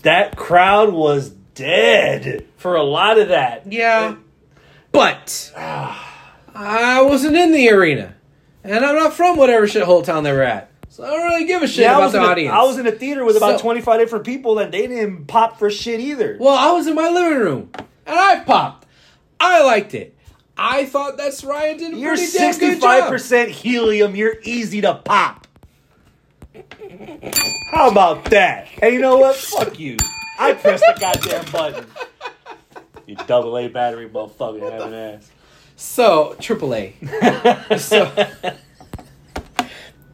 That 0.03 0.37
crowd 0.37 0.93
was 0.93 1.31
dead 1.31 2.47
for 2.59 2.75
a 2.77 2.83
lot 2.83 3.19
of 3.19 3.29
that. 3.29 3.73
Yeah, 3.73 4.17
but 4.93 5.53
I 5.57 7.01
wasn't 7.01 7.37
in 7.37 7.53
the 7.53 7.71
arena, 7.71 8.15
and 8.65 8.85
I'm 8.85 8.95
not 8.97 9.13
from 9.15 9.37
whatever 9.37 9.67
shithole 9.67 10.05
town 10.05 10.25
they 10.25 10.33
were 10.33 10.43
at, 10.43 10.71
so 10.89 11.05
I 11.05 11.11
don't 11.11 11.23
really 11.25 11.45
give 11.47 11.63
a 11.63 11.67
shit 11.69 11.79
Yeah, 11.83 11.93
about 11.97 12.03
was, 12.05 12.13
the 12.13 12.21
a, 12.21 12.27
audience. 12.27 12.53
I 12.55 12.63
was 12.63 12.79
in 12.79 12.87
a 12.87 12.93
theater 12.93 13.25
with 13.25 13.37
about 13.37 13.59
So- 13.59 13.63
25 13.65 14.01
different 14.01 14.25
people 14.25 14.59
and 14.59 14.73
they 14.73 14.87
didn't 14.87 15.27
pop 15.27 15.59
for 15.59 15.71
shit 15.71 16.01
either. 16.01 16.37
well, 16.41 16.55
I 16.57 16.73
was 16.73 16.87
in 16.87 16.95
my 16.95 17.09
living 17.09 17.39
room, 17.39 17.71
and 17.75 17.89
I 18.19 18.41
popped. 18.41 18.87
I 19.39 19.63
liked 19.63 19.95
it. 19.95 20.17
I 20.63 20.85
thought 20.85 21.17
that 21.17 21.43
Ryan 21.43 21.79
did 21.79 21.95
a 21.95 21.97
You're 21.97 22.15
pretty 22.17 22.33
damn 22.37 22.59
good 22.59 22.81
job. 22.83 23.11
65% 23.11 23.49
helium. 23.49 24.15
You're 24.15 24.37
easy 24.43 24.83
to 24.83 24.95
pop. 24.97 25.47
How 27.73 27.89
about 27.91 28.25
that? 28.27 28.67
Hey, 28.67 28.93
you 28.95 29.01
know 29.01 29.17
what? 29.17 29.37
Fuck 29.37 29.79
you. 29.79 29.97
I 30.39 30.53
pressed 30.53 30.85
the 30.87 30.99
goddamn 31.01 31.51
button. 31.51 31.87
You 33.07 33.15
double 33.27 33.57
A 33.57 33.69
battery 33.69 34.09
motherfucker 34.09 34.71
having 34.71 34.95
ass. 34.95 35.31
So 35.81 36.37
AAA. 36.39 36.93
So 37.79 38.13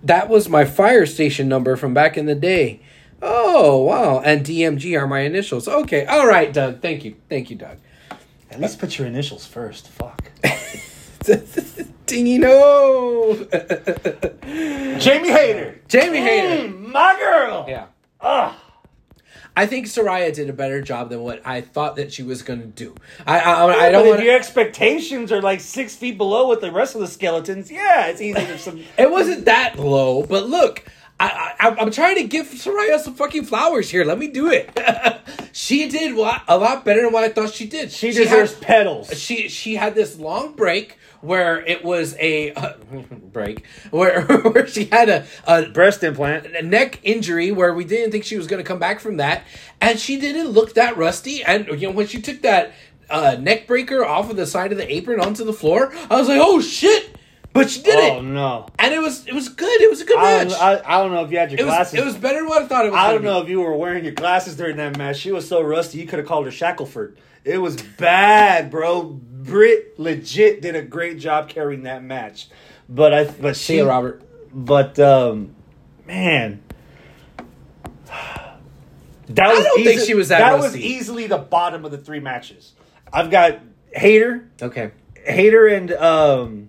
that 0.04 0.28
was 0.28 0.48
my 0.48 0.64
fire 0.64 1.06
station 1.06 1.48
number 1.48 1.74
from 1.74 1.92
back 1.92 2.16
in 2.16 2.26
the 2.26 2.36
day. 2.36 2.80
Oh 3.20 3.82
wow! 3.82 4.20
And 4.20 4.46
DMG 4.46 4.96
are 4.96 5.08
my 5.08 5.20
initials. 5.20 5.66
Okay, 5.66 6.06
all 6.06 6.26
right, 6.26 6.52
Doug. 6.52 6.80
Thank 6.80 7.04
you, 7.04 7.16
thank 7.28 7.50
you, 7.50 7.56
Doug. 7.56 7.78
At 8.50 8.60
least 8.60 8.78
put 8.78 8.96
your 8.96 9.08
initials 9.08 9.44
first. 9.44 9.88
Fuck. 9.88 10.30
Dingy 12.06 12.38
no. 12.38 13.34
Jamie 15.00 15.30
Hayter. 15.30 15.80
Jamie 15.88 16.18
Hayter. 16.18 16.68
Mm, 16.68 16.92
my 16.92 17.16
girl. 17.18 17.66
Yeah. 17.68 17.86
Ugh. 18.20 18.54
I 19.56 19.66
think 19.66 19.86
Saraya 19.86 20.32
did 20.34 20.50
a 20.50 20.52
better 20.52 20.82
job 20.82 21.08
than 21.08 21.22
what 21.22 21.40
I 21.44 21.62
thought 21.62 21.96
that 21.96 22.12
she 22.12 22.22
was 22.22 22.42
going 22.42 22.60
to 22.60 22.66
do. 22.66 22.94
I 23.26 23.40
I, 23.40 23.52
I 23.52 23.86
I 23.86 23.90
don't 23.90 24.04
but 24.04 24.08
want. 24.10 24.20
if 24.20 24.26
your 24.26 24.36
expectations 24.36 25.32
are 25.32 25.40
like 25.40 25.60
six 25.60 25.96
feet 25.96 26.18
below 26.18 26.48
with 26.48 26.60
the 26.60 26.70
rest 26.70 26.94
of 26.94 27.00
the 27.00 27.06
skeletons, 27.06 27.70
yeah, 27.70 28.06
it's 28.06 28.20
easy 28.20 28.58
some. 28.58 28.84
It 28.98 29.10
wasn't 29.10 29.46
that 29.46 29.78
low, 29.78 30.22
but 30.24 30.46
look, 30.48 30.84
I, 31.18 31.54
I, 31.58 31.68
I'm 31.80 31.90
trying 31.90 32.16
to 32.16 32.24
give 32.24 32.46
Saraya 32.48 32.98
some 33.00 33.14
fucking 33.14 33.44
flowers 33.44 33.88
here. 33.90 34.04
Let 34.04 34.18
me 34.18 34.28
do 34.28 34.50
it. 34.50 34.70
she 35.52 35.88
did 35.88 36.12
a 36.12 36.56
lot 36.58 36.84
better 36.84 37.02
than 37.02 37.12
what 37.12 37.24
I 37.24 37.30
thought 37.30 37.50
she 37.54 37.66
did. 37.66 37.90
She 37.90 38.08
had- 38.08 38.16
deserves 38.16 38.54
pedals. 38.54 39.18
she 39.18 39.48
she 39.48 39.76
had 39.76 39.94
this 39.94 40.18
long 40.18 40.54
break 40.54 40.98
where 41.22 41.64
it 41.64 41.82
was 41.82 42.14
a 42.18 42.52
break 43.32 43.64
where 43.90 44.22
where 44.26 44.66
she 44.66 44.84
had 44.84 45.08
a, 45.08 45.26
a 45.46 45.66
Breast 45.70 46.02
implant. 46.04 46.46
a 46.54 46.62
neck 46.62 47.00
injury 47.02 47.50
where 47.50 47.72
we 47.72 47.84
didn't 47.84 48.10
think 48.12 48.24
she 48.24 48.36
was 48.36 48.46
going 48.46 48.62
to 48.62 48.68
come 48.68 48.78
back 48.78 49.00
from 49.00 49.16
that, 49.16 49.42
and 49.80 49.98
she 49.98 50.20
didn't 50.20 50.48
look 50.48 50.74
that 50.74 50.98
rusty. 50.98 51.42
And 51.42 51.66
you 51.80 51.88
know 51.88 51.92
when 51.92 52.06
she 52.06 52.20
took 52.20 52.42
that 52.42 52.74
uh, 53.08 53.36
neck 53.40 53.66
breaker 53.66 54.04
off 54.04 54.28
of 54.28 54.36
the 54.36 54.46
side 54.46 54.70
of 54.70 54.76
the 54.78 54.92
apron 54.94 55.20
onto 55.20 55.44
the 55.44 55.52
floor, 55.54 55.94
I 56.10 56.16
was 56.16 56.28
like, 56.28 56.40
"Oh 56.42 56.60
shit!" 56.60 57.15
But 57.56 57.70
she 57.70 57.82
did 57.82 57.98
it. 57.98 58.12
Oh 58.12 58.18
it, 58.18 58.22
no. 58.22 58.66
and 58.78 58.94
it 58.94 59.00
was 59.00 59.26
it 59.26 59.34
was 59.34 59.48
good. 59.48 59.80
It 59.80 59.90
was 59.90 60.00
a 60.00 60.04
good 60.04 60.18
I 60.18 60.44
match. 60.44 60.48
don't, 60.50 60.60
I, 60.62 60.82
I 60.98 61.02
don't 61.02 61.12
know 61.12 61.24
if 61.24 61.30
you 61.32 61.38
had 61.38 61.50
your 61.50 61.60
it 61.60 61.64
was 61.64 61.74
glasses. 61.74 61.98
it 61.98 62.04
was 62.04 62.16
better 62.16 62.38
than 62.40 62.48
what 62.48 62.62
I 62.62 62.66
thought 62.66 62.86
it 62.86 62.92
was. 62.92 62.98
I 62.98 63.02
gonna 63.04 63.12
don't 63.14 63.22
be. 63.22 63.26
know 63.28 63.40
if 63.42 63.48
you 63.48 63.60
were 63.60 63.74
wearing 63.76 64.04
your 64.04 64.14
glasses 64.14 64.56
during 64.56 64.76
that 64.76 64.96
match. 64.96 65.16
She 65.18 65.32
was 65.32 65.48
so 65.48 65.60
rusty, 65.62 65.98
you 65.98 66.06
could 66.06 66.18
have 66.18 66.28
called 66.28 66.44
her 66.46 66.50
Shackleford. 66.52 67.16
It 67.44 67.58
was 67.58 67.76
bad, 67.80 68.70
bro. 68.70 69.02
Britt 69.04 69.98
legit 69.98 70.60
did 70.62 70.74
a 70.74 70.82
great 70.82 71.18
job 71.20 71.48
carrying 71.48 71.84
that 71.84 72.02
match, 72.02 72.48
but 72.88 73.14
I 73.14 73.24
but 73.24 73.56
See 73.56 73.76
she 73.76 73.80
Robert. 73.80 74.22
but 74.52 74.98
um, 74.98 75.54
man, 76.06 76.62
that 78.08 79.48
was 79.48 79.64
don't 79.64 79.84
think 79.84 80.00
she 80.00 80.14
was 80.14 80.28
that 80.28 80.38
That 80.40 80.54
was 80.56 80.66
rusty. 80.66 80.82
easily 80.84 81.26
the 81.26 81.38
bottom 81.38 81.84
of 81.84 81.90
the 81.90 81.98
three 81.98 82.20
matches. 82.20 82.72
I've 83.12 83.30
got 83.30 83.60
Hayter, 83.94 84.48
Okay, 84.60 84.90
Hayter, 85.24 85.66
and 85.68 85.92
um, 85.92 86.68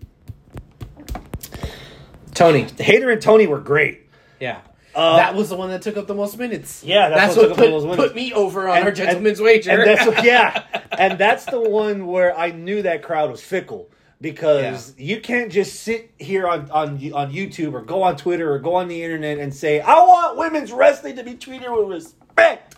Toni. 2.38 2.68
Hayter 2.80 3.10
and 3.10 3.22
Toni 3.22 3.48
were 3.48 3.60
great. 3.60 4.08
Yeah. 4.40 4.62
Uh, 4.96 5.18
that 5.18 5.36
was 5.36 5.50
the 5.50 5.56
one 5.56 5.70
that 5.70 5.84
took 5.84 5.96
up 5.96 6.08
the 6.08 6.16
most 6.16 6.38
minutes. 6.40 6.84
Yeah, 6.84 7.10
that's 7.10 7.36
that's, 7.36 7.38
what 7.38 7.50
what, 7.50 7.56
took 7.58 7.58
up 7.58 7.58
the 7.58 7.80
put, 7.80 7.88
most 7.88 7.98
put 7.98 8.16
me 8.16 8.34
over 8.34 8.68
on 8.68 8.78
And- 8.78 8.86
our 8.86 8.92
gentleman's 8.92 9.40
and- 9.40 9.46
wager. 9.46 9.72
And 9.72 9.88
that's 9.88 10.24
yeah, 10.24 10.64
and 10.98 11.20
that's 11.20 11.46
the 11.46 11.60
one 11.60 12.08
where 12.08 12.36
I 12.38 12.50
knew 12.52 12.82
that 12.82 13.04
crowd 13.04 13.30
was 13.30 13.42
fickle 13.42 13.90
because 14.20 14.96
you 14.98 15.22
can't 15.22 15.52
just 15.52 15.82
sit 15.82 16.12
here 16.18 16.48
on 16.48 16.72
on 16.72 16.94
on 17.14 17.32
YouTube 17.32 17.74
or 17.74 17.82
go 17.82 18.02
on 18.02 18.16
Twitter 18.18 18.52
or 18.52 18.58
go 18.58 18.74
on 18.74 18.88
the 18.88 19.04
internet 19.04 19.38
and 19.38 19.54
say 19.54 19.80
I 19.80 20.00
want 20.00 20.38
women's 20.38 20.72
wrestling 20.72 21.18
to 21.18 21.24
be 21.24 21.36
treated 21.36 21.70
with 21.70 21.90
respect, 21.90 22.78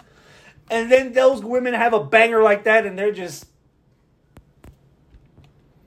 and 0.69 0.91
then 0.91 1.13
those 1.13 1.41
women 1.41 1.73
have 1.73 1.93
a 1.93 2.03
banger 2.03 2.43
like 2.43 2.65
that 2.65 2.85
and 2.85 2.99
they're 2.99 3.13
just 3.13 3.45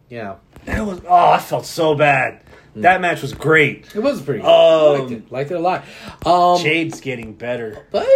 yeah, 0.09 0.37
that 0.65 0.87
was 0.87 1.03
oh 1.07 1.31
I 1.33 1.39
felt 1.39 1.67
so 1.67 1.95
bad. 1.95 2.43
That 2.77 3.01
match 3.01 3.21
was 3.21 3.35
great. 3.35 3.95
it 3.95 4.03
was 4.03 4.23
pretty. 4.23 4.41
good. 4.41 4.49
Um, 4.49 5.01
liked 5.01 5.13
it. 5.13 5.33
Liked 5.33 5.51
it 5.51 5.55
a 5.55 5.61
lot. 5.61 5.85
Um, 6.25 6.59
Jade's 6.63 7.01
getting 7.01 7.35
better. 7.35 7.87
but 7.91 8.07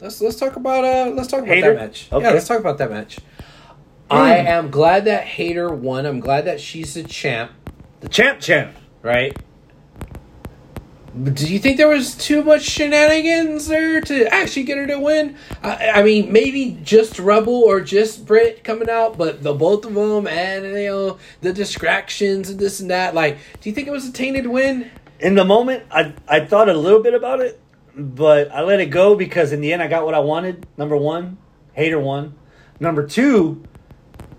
let's 0.00 0.20
let's 0.20 0.36
talk 0.36 0.56
about 0.56 0.84
uh 0.84 1.12
let's 1.14 1.28
talk 1.28 1.40
about 1.40 1.54
Hayter? 1.54 1.74
that 1.74 1.80
match. 1.80 2.08
Okay. 2.12 2.24
Yeah, 2.24 2.32
let's 2.32 2.48
talk 2.48 2.58
about 2.60 2.78
that 2.78 2.90
match. 2.90 3.18
I 4.10 4.36
am 4.36 4.70
glad 4.70 5.06
that 5.06 5.24
Hayter 5.24 5.72
won. 5.72 6.04
I'm 6.06 6.20
glad 6.20 6.44
that 6.44 6.60
she's 6.60 6.94
the 6.94 7.02
champ. 7.02 7.52
The 8.00 8.08
champ 8.08 8.40
champ. 8.40 8.76
Right. 9.02 9.36
But 11.16 11.36
Do 11.36 11.46
you 11.52 11.60
think 11.60 11.76
there 11.76 11.88
was 11.88 12.16
too 12.16 12.42
much 12.42 12.62
shenanigans 12.62 13.68
there 13.68 14.00
to 14.00 14.34
actually 14.34 14.64
get 14.64 14.78
her 14.78 14.86
to 14.88 14.98
win? 14.98 15.36
I, 15.62 15.90
I 15.90 16.02
mean, 16.02 16.32
maybe 16.32 16.76
just 16.82 17.20
Rebel 17.20 17.54
or 17.54 17.80
just 17.80 18.26
Britt 18.26 18.64
coming 18.64 18.90
out, 18.90 19.16
but 19.16 19.42
the 19.44 19.54
both 19.54 19.84
of 19.84 19.94
them 19.94 20.26
and 20.26 20.64
you 20.64 20.88
know 20.88 21.18
the 21.40 21.52
distractions 21.52 22.50
and 22.50 22.58
this 22.58 22.80
and 22.80 22.90
that. 22.90 23.14
Like, 23.14 23.38
do 23.60 23.68
you 23.68 23.74
think 23.74 23.86
it 23.86 23.92
was 23.92 24.08
a 24.08 24.12
tainted 24.12 24.46
win? 24.48 24.90
in 25.20 25.36
the 25.36 25.44
moment, 25.44 25.84
I 25.90 26.12
I 26.26 26.40
thought 26.44 26.68
a 26.68 26.74
little 26.74 27.00
bit 27.00 27.14
about 27.14 27.40
it, 27.40 27.60
but 27.96 28.50
I 28.52 28.62
let 28.62 28.80
it 28.80 28.86
go 28.86 29.14
because 29.14 29.52
in 29.52 29.60
the 29.60 29.72
end, 29.72 29.82
I 29.82 29.86
got 29.86 30.04
what 30.04 30.14
I 30.14 30.18
wanted. 30.18 30.66
Number 30.76 30.96
one, 30.96 31.38
Hayter 31.74 32.00
one. 32.00 32.34
Number 32.80 33.06
two, 33.06 33.62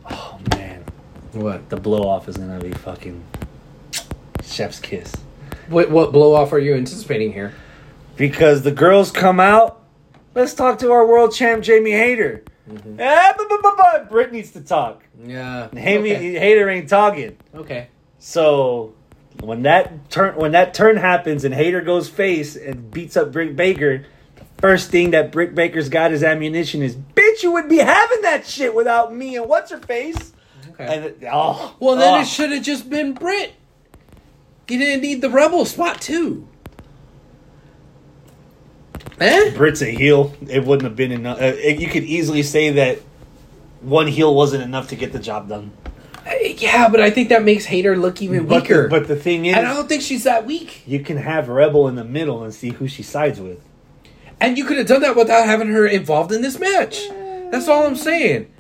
oh 0.10 0.40
man, 0.52 0.84
What? 1.32 1.70
the 1.70 1.78
blow 1.78 2.04
off 2.04 2.28
is 2.28 2.36
gonna 2.36 2.60
be 2.60 2.74
fucking 2.74 3.24
chef's 4.44 4.80
kiss 4.80 5.14
What, 5.68 5.90
what 5.90 6.12
blow 6.12 6.34
off 6.36 6.54
are 6.54 6.60
you 6.60 6.76
anticipating 6.76 7.34
here? 7.34 7.54
because 8.18 8.62
the 8.62 8.72
girls 8.72 9.12
come 9.12 9.40
out. 9.40 9.82
Let's 10.34 10.54
talk 10.54 10.80
to 10.80 10.92
our 10.92 11.06
world 11.06 11.34
champ 11.34 11.64
Jamie 11.64 11.92
Hayter. 11.92 12.44
Ah, 13.00 13.34
bu- 13.38 13.48
bu- 13.48 13.62
bu- 13.62 13.76
bu- 13.76 14.06
Britt 14.10 14.32
needs 14.32 14.52
to 14.52 14.62
talk. 14.62 15.04
Yeah. 15.24 15.68
Jamie 15.74 16.14
Okay. 16.16 16.40
Hayter 16.40 16.70
ain't 16.70 16.90
talking. 16.90 17.38
okay. 17.54 17.90
So 18.20 18.94
when 19.42 19.64
that 19.64 20.10
turn 20.10 20.36
when 20.36 20.54
that 20.54 20.74
turn 20.74 20.98
happens 20.98 21.44
and 21.46 21.54
Hayter 21.54 21.82
goes 21.82 22.10
face 22.10 22.56
and 22.56 22.90
beats 22.90 23.16
up 23.18 23.32
Britt 23.32 23.56
Baker, 23.56 24.06
first 24.60 24.90
thing 24.92 25.12
that 25.12 25.32
Britt 25.32 25.54
Baker's 25.54 25.90
got 25.90 26.12
as 26.12 26.24
ammunition 26.24 26.82
is, 26.82 26.96
bitch, 26.96 27.44
you 27.44 27.52
would 27.52 27.70
be 27.70 27.78
having 27.78 28.22
that 28.22 28.46
shit 28.48 28.74
without 28.74 29.14
me 29.14 29.36
and 29.36 29.48
what's 29.48 29.72
her 29.72 29.78
face? 29.78 30.34
Okay. 30.72 31.14
And 31.20 31.26
oh, 31.32 31.76
well, 31.80 31.96
then 31.98 32.16
oh. 32.16 32.22
it 32.22 32.28
should 32.28 32.52
have 32.52 32.64
just 32.64 32.90
been 32.90 33.14
Britt. 33.14 33.54
You 34.68 34.80
didn't 34.80 35.02
need 35.02 35.22
the 35.22 35.30
Rebel 35.30 35.66
spot 35.66 36.02
too. 36.02 36.48
Eh? 39.20 39.52
Britt's 39.56 39.82
a 39.82 39.86
heel. 39.86 40.34
It 40.50 40.64
wouldn't 40.66 40.84
have 40.84 40.96
been 40.96 41.12
enough. 41.12 41.42
Uh, 41.42 41.54
you 41.56 41.88
could 41.88 42.04
easily 42.04 42.44
say 42.44 42.72
that 42.72 43.00
one 43.82 44.08
heel 44.08 44.34
wasn't 44.34 44.64
enough 44.64 44.90
to 44.90 44.96
get 44.96 45.14
the 45.14 45.20
job 45.20 45.48
done. 45.48 45.72
Yeah, 46.42 46.90
but 46.90 47.00
I 47.00 47.12
think 47.12 47.30
that 47.30 47.44
makes 47.44 47.66
Hayter 47.66 47.96
look 47.96 48.20
even 48.22 48.48
But 48.48 48.64
weaker. 48.64 48.84
the, 48.84 48.90
but 48.90 49.08
the 49.08 49.16
thing 49.16 49.46
is, 49.46 49.56
and 49.56 49.68
I 49.68 49.74
don't 49.76 49.88
think 49.88 50.02
she's 50.02 50.24
that 50.24 50.46
weak. 50.46 50.82
you 50.88 51.00
can 51.02 51.18
have 51.18 51.50
Rebel 51.50 51.88
in 51.88 51.96
the 51.96 52.04
middle 52.04 52.44
and 52.44 52.52
see 52.54 52.70
who 52.72 52.88
she 52.88 53.04
sides 53.04 53.40
with. 53.40 53.60
And 54.42 54.58
you 54.58 54.66
could 54.66 54.78
have 54.80 54.88
done 54.88 55.02
that 55.02 55.16
without 55.16 55.46
having 55.46 55.68
her 55.68 55.86
involved 55.86 56.32
in 56.32 56.42
this 56.42 56.60
match. 56.60 57.00
That's 57.52 57.68
all 57.68 57.86
I'm 57.86 57.96
saying. 57.96 58.52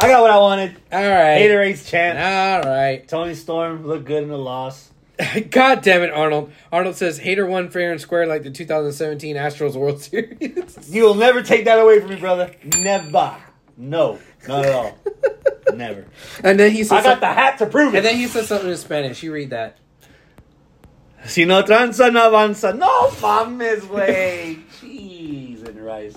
I 0.00 0.08
got 0.08 0.20
what 0.22 0.30
I 0.32 0.38
wanted. 0.38 0.76
All 0.92 0.98
right. 1.00 1.36
Hayter 1.38 1.58
Haterades 1.58 1.88
champ. 1.88 2.18
All 2.66 2.70
right. 2.70 3.06
Toni 3.06 3.34
Storm 3.34 3.86
looked 3.86 4.04
good 4.04 4.24
in 4.24 4.28
the 4.28 4.36
loss. 4.38 4.89
God 5.50 5.82
damn 5.82 6.02
it, 6.02 6.10
Arnold. 6.10 6.52
Arnold 6.72 6.96
says 6.96 7.18
Hayter 7.18 7.46
won 7.46 7.70
fair 7.70 7.92
and 7.92 8.00
square 8.00 8.26
like 8.26 8.42
the 8.42 8.50
2017 8.50 9.36
Astros 9.36 9.74
World 9.74 10.00
Series. 10.02 10.88
You 10.92 11.04
will 11.04 11.14
never 11.14 11.42
take 11.42 11.64
that 11.64 11.78
away 11.78 12.00
from 12.00 12.10
me, 12.10 12.16
brother. 12.16 12.54
Never. 12.78 13.36
No, 13.76 14.18
not 14.46 14.66
at 14.66 14.72
all. 14.72 14.98
never. 15.74 16.06
and 16.44 16.58
then 16.58 16.70
he 16.72 16.84
says 16.84 16.92
I 16.92 17.02
got 17.02 17.20
the 17.20 17.26
hat 17.26 17.58
to 17.58 17.66
prove 17.66 17.94
it. 17.94 17.98
And 17.98 18.06
then 18.06 18.16
he 18.16 18.26
says 18.26 18.48
something 18.48 18.70
in 18.70 18.76
Spanish. 18.76 19.22
You 19.22 19.32
read 19.32 19.50
that. 19.50 19.78
Si 21.24 21.44
no 21.44 21.62
tranza, 21.62 22.12
no 22.12 22.30
avanza. 22.30 22.76
No 22.76 23.08
mames, 23.08 23.88
way. 23.88 24.58
Cheese 24.80 25.62
and 25.62 25.84
rice. 25.84 26.16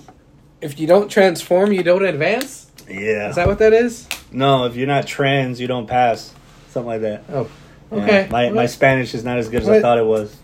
If 0.61 0.79
you 0.79 0.87
don't 0.87 1.09
transform, 1.09 1.73
you 1.73 1.83
don't 1.83 2.05
advance. 2.05 2.71
Yeah. 2.87 3.29
Is 3.29 3.35
that 3.35 3.47
what 3.47 3.59
that 3.59 3.73
is? 3.73 4.07
no, 4.31 4.65
if 4.65 4.75
you're 4.75 4.87
not 4.87 5.05
trans, 5.07 5.59
you 5.59 5.67
don't 5.67 5.87
pass. 5.87 6.33
Something 6.69 6.87
like 6.87 7.01
that. 7.01 7.23
Oh, 7.29 7.49
Yeah. 7.93 8.03
okay. 8.03 8.27
My, 8.31 8.49
my 8.49 8.65
Spanish 8.65 9.13
is 9.13 9.23
not 9.23 9.37
as 9.37 9.49
good 9.49 9.61
as 9.61 9.69
I 9.69 9.81
thought 9.81 9.97
it 9.97 10.05
was. 10.05 10.35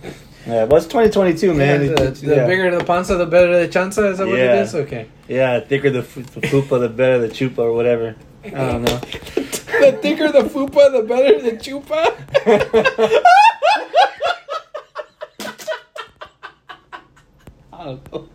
Yeah, 0.46 0.64
well, 0.64 0.78
it's 0.78 0.86
2022, 0.88 1.54
man. 1.54 1.82
Yeah, 1.82 1.88
the, 1.90 2.12
the 2.12 2.36
yeah. 2.36 2.48
bigger 2.48 2.76
the 2.76 2.84
panza, 2.84 3.16
the 3.18 3.26
better 3.26 3.60
the 3.60 3.68
chanza. 3.68 4.12
Is 4.12 4.18
that 4.20 4.28
what 4.28 4.40
it 4.40 4.60
is? 4.60 4.74
Okay. 4.74 5.08
Yeah, 5.28 5.60
thicker 5.60 5.90
the, 5.90 6.00
f- 6.00 6.16
the 6.16 6.42
fupa, 6.42 6.80
the 6.80 6.90
better 6.90 7.20
the 7.20 7.28
chupa, 7.28 7.60
or 7.60 7.74
whatever. 7.74 8.16
I 8.44 8.50
don't 8.50 8.84
know. 8.84 8.98
the 8.98 10.00
thicker 10.02 10.32
the 10.32 10.44
fupa, 10.44 10.92
the 10.92 11.04
better 11.04 11.42
the 11.42 11.52
chupa. 11.52 12.16
I 17.74 17.84
don't 17.84 18.12
know. 18.12 18.28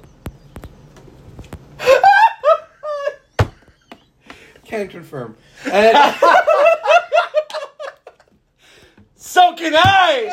Can 4.65 4.89
confirm. 4.89 5.37
And, 5.71 5.97
So 9.27 9.55
can 9.55 9.73
I! 9.75 10.29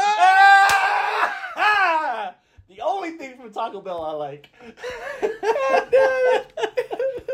Ah! 1.56 2.36
the 2.70 2.82
only 2.82 3.12
thing 3.12 3.38
from 3.38 3.52
Taco 3.52 3.80
Bell 3.80 4.04
I 4.04 4.12
like. 4.12 4.50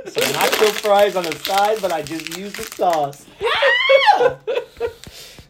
Some 0.05 0.23
nacho 0.33 0.69
fries 0.69 1.15
on 1.15 1.23
the 1.23 1.35
side, 1.39 1.79
but 1.81 1.91
I 1.91 2.03
just 2.03 2.37
use 2.37 2.53
the 2.53 2.61
sauce. 2.63 3.25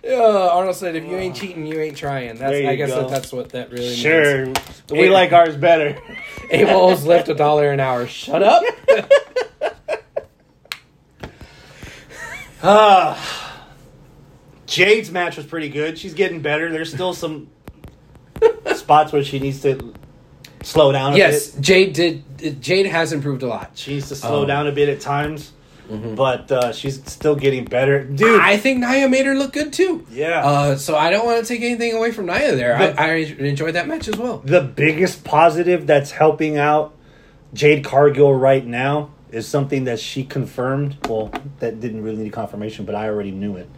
yeah, 0.01 0.49
Arnold 0.53 0.78
said, 0.78 0.95
"If 0.95 1.03
you 1.03 1.18
ain't 1.18 1.36
cheating, 1.36 1.68
you 1.68 1.82
ain't 1.82 1.97
trying." 1.97 2.38
That's. 2.38 2.51
There 2.51 2.62
you 2.62 2.70
I 2.70 2.76
guess 2.76 2.89
go. 2.89 3.01
that, 3.01 3.10
that's 3.10 3.34
what 3.34 3.49
that 3.49 3.70
really 3.70 3.89
means. 3.89 3.99
Sure, 3.99 4.47
we 4.89 5.10
like 5.10 5.34
ours 5.34 5.58
better. 5.58 5.99
AWOL's 6.49 7.05
left 7.05 7.28
a 7.28 7.36
dollar 7.36 7.72
an 7.72 7.82
hour. 7.82 8.08
Shut 8.08 8.41
up. 8.41 8.64
Ah. 12.64 13.47
Jade's 14.68 15.09
match 15.11 15.38
was 15.38 15.45
pretty 15.45 15.70
good. 15.70 15.97
She's 15.97 16.13
getting 16.13 16.41
better. 16.41 16.72
There's 16.72 16.93
still 16.93 17.13
some 17.13 17.49
spots 18.76 19.11
where 19.11 19.24
she 19.24 19.39
needs 19.39 19.61
to 19.61 19.93
slow 20.63 20.91
down 20.91 21.13
a 21.13 21.18
yes, 21.18 21.49
bit. 21.51 21.61
Jade 21.63 21.93
did. 21.93 22.61
Jade 22.61 22.86
has 22.86 23.13
improved 23.13 23.43
a 23.43 23.47
lot. 23.47 23.72
She 23.76 23.93
needs 23.95 24.09
to 24.09 24.15
slow 24.15 24.41
Um, 24.41 24.47
down 24.47 24.68
a 24.68 24.72
bit 24.72 24.89
at 24.89 24.99
times, 25.01 25.53
but 25.89 26.51
uh, 26.51 26.72
she's 26.74 27.01
still 27.09 27.36
getting 27.36 27.65
better. 27.65 28.03
Dude, 28.03 28.41
I 28.41 28.57
think 28.57 28.84
Nyla 28.84 29.09
made 29.09 29.26
her 29.26 29.36
look 29.36 29.53
good 29.53 29.72
too. 29.74 30.05
yeah. 30.11 30.45
Uh, 30.45 30.76
so 30.76 30.95
I 30.95 31.09
don't 31.09 31.26
want 31.26 31.41
to 31.43 31.47
take 31.47 31.61
anything 31.63 31.93
away 31.95 32.11
from 32.11 32.28
Nyla 32.28 32.55
there. 32.57 32.78
The- 32.78 33.01
I, 33.01 33.05
I 33.05 33.13
enjoyed 33.15 33.76
that 33.76 33.88
match 33.88 34.07
as 34.07 34.18
well. 34.18 34.39
the 34.45 34.61
biggest 34.61 35.24
positive 35.24 35.88
that's 35.88 36.11
helping 36.11 36.57
out 36.57 36.93
Jade 37.53 37.84
Cargill 37.86 38.34
right 38.36 38.65
now 38.65 39.11
is 39.32 39.47
something 39.47 39.86
that 39.86 39.99
she 39.99 40.24
confirmed. 40.24 40.97
Well, 41.07 41.32
that 41.59 41.80
didn't 41.80 42.03
really 42.03 42.24
need 42.24 42.34
confirmation, 42.34 42.86
but 42.86 42.95
I 42.95 43.07
already 43.07 43.32
knew 43.32 43.55
it. 43.55 43.70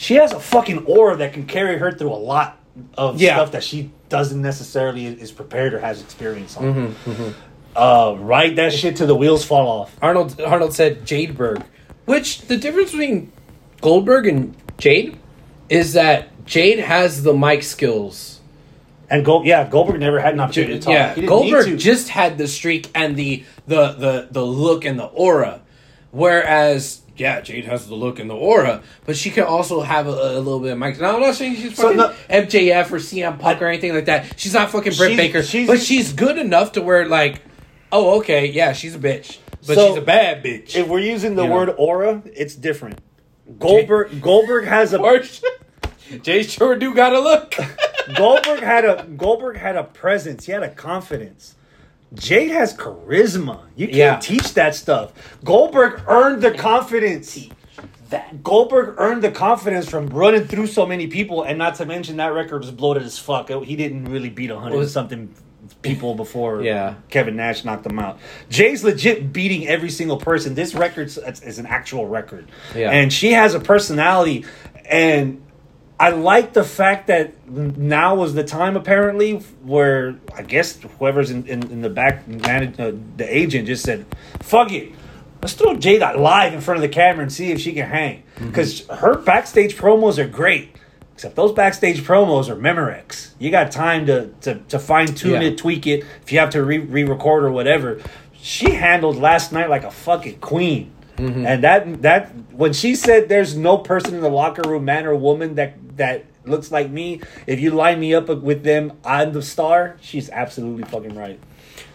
She 0.00 0.14
has 0.14 0.32
a 0.32 0.40
fucking 0.40 0.86
aura 0.86 1.16
that 1.16 1.34
can 1.34 1.44
carry 1.44 1.76
her 1.76 1.92
through 1.92 2.12
a 2.12 2.22
lot 2.32 2.56
of 2.96 3.20
Yeah. 3.20 3.36
stuff 3.36 3.52
that 3.52 3.62
she 3.62 3.90
doesn't 4.08 4.40
necessarily 4.40 5.04
is 5.04 5.30
prepared 5.30 5.74
or 5.74 5.80
has 5.80 6.00
experience 6.00 6.56
on. 6.56 6.96
Mm-hmm, 7.04 7.28
Uh, 7.76 8.14
ride 8.18 8.56
that 8.56 8.72
shit 8.72 8.96
till 8.96 9.06
the 9.06 9.14
wheels 9.14 9.44
fall 9.44 9.68
off. 9.68 9.94
Arnold 10.00 10.40
Arnold 10.40 10.72
said 10.72 11.04
Jadeberg, 11.04 11.62
which 12.06 12.40
the 12.48 12.56
difference 12.56 12.92
between 12.92 13.30
Goldberg 13.82 14.26
and 14.26 14.54
Jade 14.78 15.18
is 15.68 15.92
that 15.92 16.28
Jade 16.46 16.78
has 16.78 17.22
the 17.22 17.34
mic 17.34 17.62
skills. 17.62 18.40
And 19.10 19.22
Gold, 19.22 19.44
yeah, 19.44 19.68
Goldberg 19.68 20.00
never 20.00 20.18
had 20.18 20.32
an 20.32 20.40
opportunity 20.40 20.74
to 20.74 20.80
talk. 20.80 20.94
Yeah, 20.94 21.08
He 21.14 21.20
didn't 21.20 21.28
Goldberg 21.28 21.66
need 21.66 21.72
to. 21.72 21.76
just 21.76 22.08
had 22.08 22.38
the 22.38 22.48
streak 22.48 22.88
and 22.94 23.16
the 23.16 23.44
the 23.66 23.92
the 23.92 24.28
the 24.30 24.46
look 24.46 24.86
and 24.86 24.98
the 24.98 25.04
aura, 25.04 25.60
whereas 26.10 27.00
yeah, 27.16 27.40
Jade 27.40 27.64
has 27.66 27.86
the 27.86 27.94
look 27.94 28.18
and 28.18 28.28
the 28.30 28.34
aura, 28.34 28.82
but 29.04 29.16
she 29.16 29.30
can 29.30 29.44
also 29.44 29.80
have 29.82 30.06
a, 30.06 30.10
a 30.10 30.38
little 30.38 30.60
bit 30.60 30.72
of 30.72 30.78
mic. 30.78 30.98
Now 31.00 31.14
I'm 31.16 31.20
not 31.20 31.34
saying 31.34 31.56
she's 31.56 31.76
So, 31.76 31.82
fucking 31.94 31.96
no- 31.98 32.14
MJF 32.30 32.90
or 32.90 32.96
CM 32.98 33.38
Punk 33.38 33.60
or 33.60 33.66
anything 33.66 33.94
like 33.94 34.06
that. 34.06 34.38
She's 34.38 34.54
not 34.54 34.70
fucking 34.70 34.94
Britt 34.94 35.10
She's- 35.12 35.16
Baker, 35.16 35.42
she's- 35.42 35.66
but 35.66 35.80
she's 35.80 36.12
good 36.12 36.38
enough 36.38 36.72
to 36.72 36.82
where 36.82 37.06
like, 37.06 37.42
oh 37.92 38.18
okay, 38.20 38.46
yeah, 38.46 38.72
she's 38.72 38.94
a 38.94 38.98
bitch, 38.98 39.38
but 39.66 39.74
So, 39.76 39.88
she's 39.88 39.96
a 39.98 40.04
bad 40.06 40.42
bitch. 40.44 40.74
if 40.76 40.86
we're 40.88 41.00
using 41.00 41.34
the 41.34 41.42
You 41.42 41.48
know. 41.48 41.54
word 41.56 41.74
aura, 41.76 42.22
it's 42.26 42.54
different. 42.54 42.98
Goldberg 43.58 44.20
Goldberg 44.22 44.64
has 44.66 44.92
a 44.94 44.98
Jay 46.22 46.42
sure 46.42 46.76
do 46.76 46.94
got 46.94 47.10
to 47.10 47.20
look. 47.20 47.54
Goldberg 48.16 48.60
had 48.60 48.84
a 48.84 49.04
Goldberg 49.16 49.56
had 49.56 49.76
a 49.76 49.84
presence. 49.84 50.46
He 50.46 50.52
had 50.52 50.62
a 50.62 50.68
confidence. 50.70 51.54
Jade 52.14 52.50
has 52.50 52.74
charisma. 52.74 53.60
You 53.76 53.86
can't 53.86 53.96
Yeah. 53.96 54.16
teach 54.16 54.54
that 54.54 54.74
stuff. 54.74 55.12
Goldberg 55.44 56.02
earned 56.08 56.42
the 56.42 56.50
confidence. 56.50 57.48
That 58.10 58.42
Goldberg 58.42 58.96
earned 58.98 59.22
the 59.22 59.30
confidence 59.30 59.88
from 59.88 60.08
running 60.08 60.46
through 60.48 60.66
so 60.66 60.84
many 60.84 61.06
people, 61.06 61.42
and 61.44 61.56
not 61.56 61.76
to 61.76 61.86
mention 61.86 62.16
that 62.16 62.32
record 62.34 62.62
was 62.62 62.72
bloated 62.72 63.04
as 63.04 63.18
fuck. 63.18 63.48
He 63.64 63.76
didn't 63.76 64.06
really 64.06 64.30
beat 64.30 64.50
a 64.50 64.56
hundred 64.56 64.72
and 64.72 64.78
Was- 64.80 64.92
something 64.92 65.32
people 65.82 66.16
before 66.16 66.62
Yeah. 66.62 66.94
Kevin 67.10 67.36
Nash 67.36 67.64
knocked 67.64 67.86
him 67.86 68.00
out. 68.00 68.18
Jay's 68.48 68.82
legit 68.82 69.32
beating 69.32 69.68
every 69.68 69.90
single 69.90 70.16
person. 70.16 70.54
This 70.56 70.74
record 70.74 71.06
is 71.06 71.58
an 71.60 71.66
actual 71.66 72.08
record, 72.08 72.46
Yeah. 72.74 72.90
and 72.90 73.12
she 73.12 73.32
has 73.32 73.54
a 73.54 73.60
personality, 73.60 74.44
and 74.86 75.40
I 76.00 76.08
like 76.08 76.54
the 76.54 76.64
fact 76.64 77.08
that 77.08 77.46
now 77.46 78.14
was 78.14 78.32
the 78.32 78.42
time 78.42 78.74
apparently 78.74 79.34
where 79.62 80.16
I 80.34 80.42
guess 80.42 80.78
whoever's 80.98 81.30
in, 81.30 81.46
in, 81.46 81.70
in 81.70 81.82
the 81.82 81.90
back, 81.90 82.26
manage, 82.26 82.80
uh, 82.80 82.92
the 83.18 83.36
agent 83.36 83.66
just 83.66 83.84
said, 83.84 84.06
"Fuck 84.40 84.72
it, 84.72 84.92
let's 85.42 85.52
throw 85.52 85.76
Jade 85.76 86.00
live 86.00 86.54
in 86.54 86.62
front 86.62 86.78
of 86.78 86.82
the 86.82 86.88
camera 86.88 87.22
and 87.22 87.30
see 87.30 87.52
if 87.52 87.60
she 87.60 87.74
can 87.74 87.86
hang." 87.86 88.22
Because 88.38 88.86
her 88.86 89.18
backstage 89.18 89.76
promos 89.76 90.16
are 90.16 90.26
great, 90.26 90.74
except 91.14 91.36
those 91.36 91.52
backstage 91.52 92.00
promos 92.00 92.48
are 92.48 92.56
Memorex. 92.56 93.32
You 93.38 93.50
got 93.50 93.70
time 93.70 94.06
to 94.06 94.28
to, 94.40 94.54
to 94.70 94.78
fine 94.78 95.08
tune 95.08 95.42
Yeah. 95.42 95.48
it, 95.48 95.58
tweak 95.58 95.86
it 95.86 96.02
if 96.22 96.32
you 96.32 96.38
have 96.38 96.50
to 96.50 96.62
re 96.64 96.78
record 96.78 97.44
or 97.44 97.50
whatever. 97.52 98.00
She 98.32 98.70
handled 98.70 99.16
last 99.18 99.52
night 99.52 99.68
like 99.68 99.84
a 99.84 99.90
fucking 99.90 100.38
queen. 100.38 100.92
And 101.46 101.64
that 101.64 102.02
that 102.02 102.32
when 102.52 102.72
she 102.72 102.94
said 102.94 103.28
there's 103.28 103.56
no 103.56 103.78
person 103.78 104.14
in 104.14 104.20
the 104.20 104.30
locker 104.30 104.68
room, 104.68 104.84
man 104.84 105.06
or 105.06 105.14
woman 105.14 105.54
that 105.56 105.74
that 105.96 106.24
looks 106.44 106.70
like 106.70 106.90
me, 106.90 107.20
if 107.46 107.60
you 107.60 107.70
line 107.70 108.00
me 108.00 108.14
up 108.14 108.28
with 108.28 108.62
them, 108.64 108.92
I'm 109.04 109.32
the 109.32 109.42
star. 109.42 109.96
She's 110.00 110.30
absolutely 110.30 110.84
fucking 110.84 111.14
right. 111.14 111.38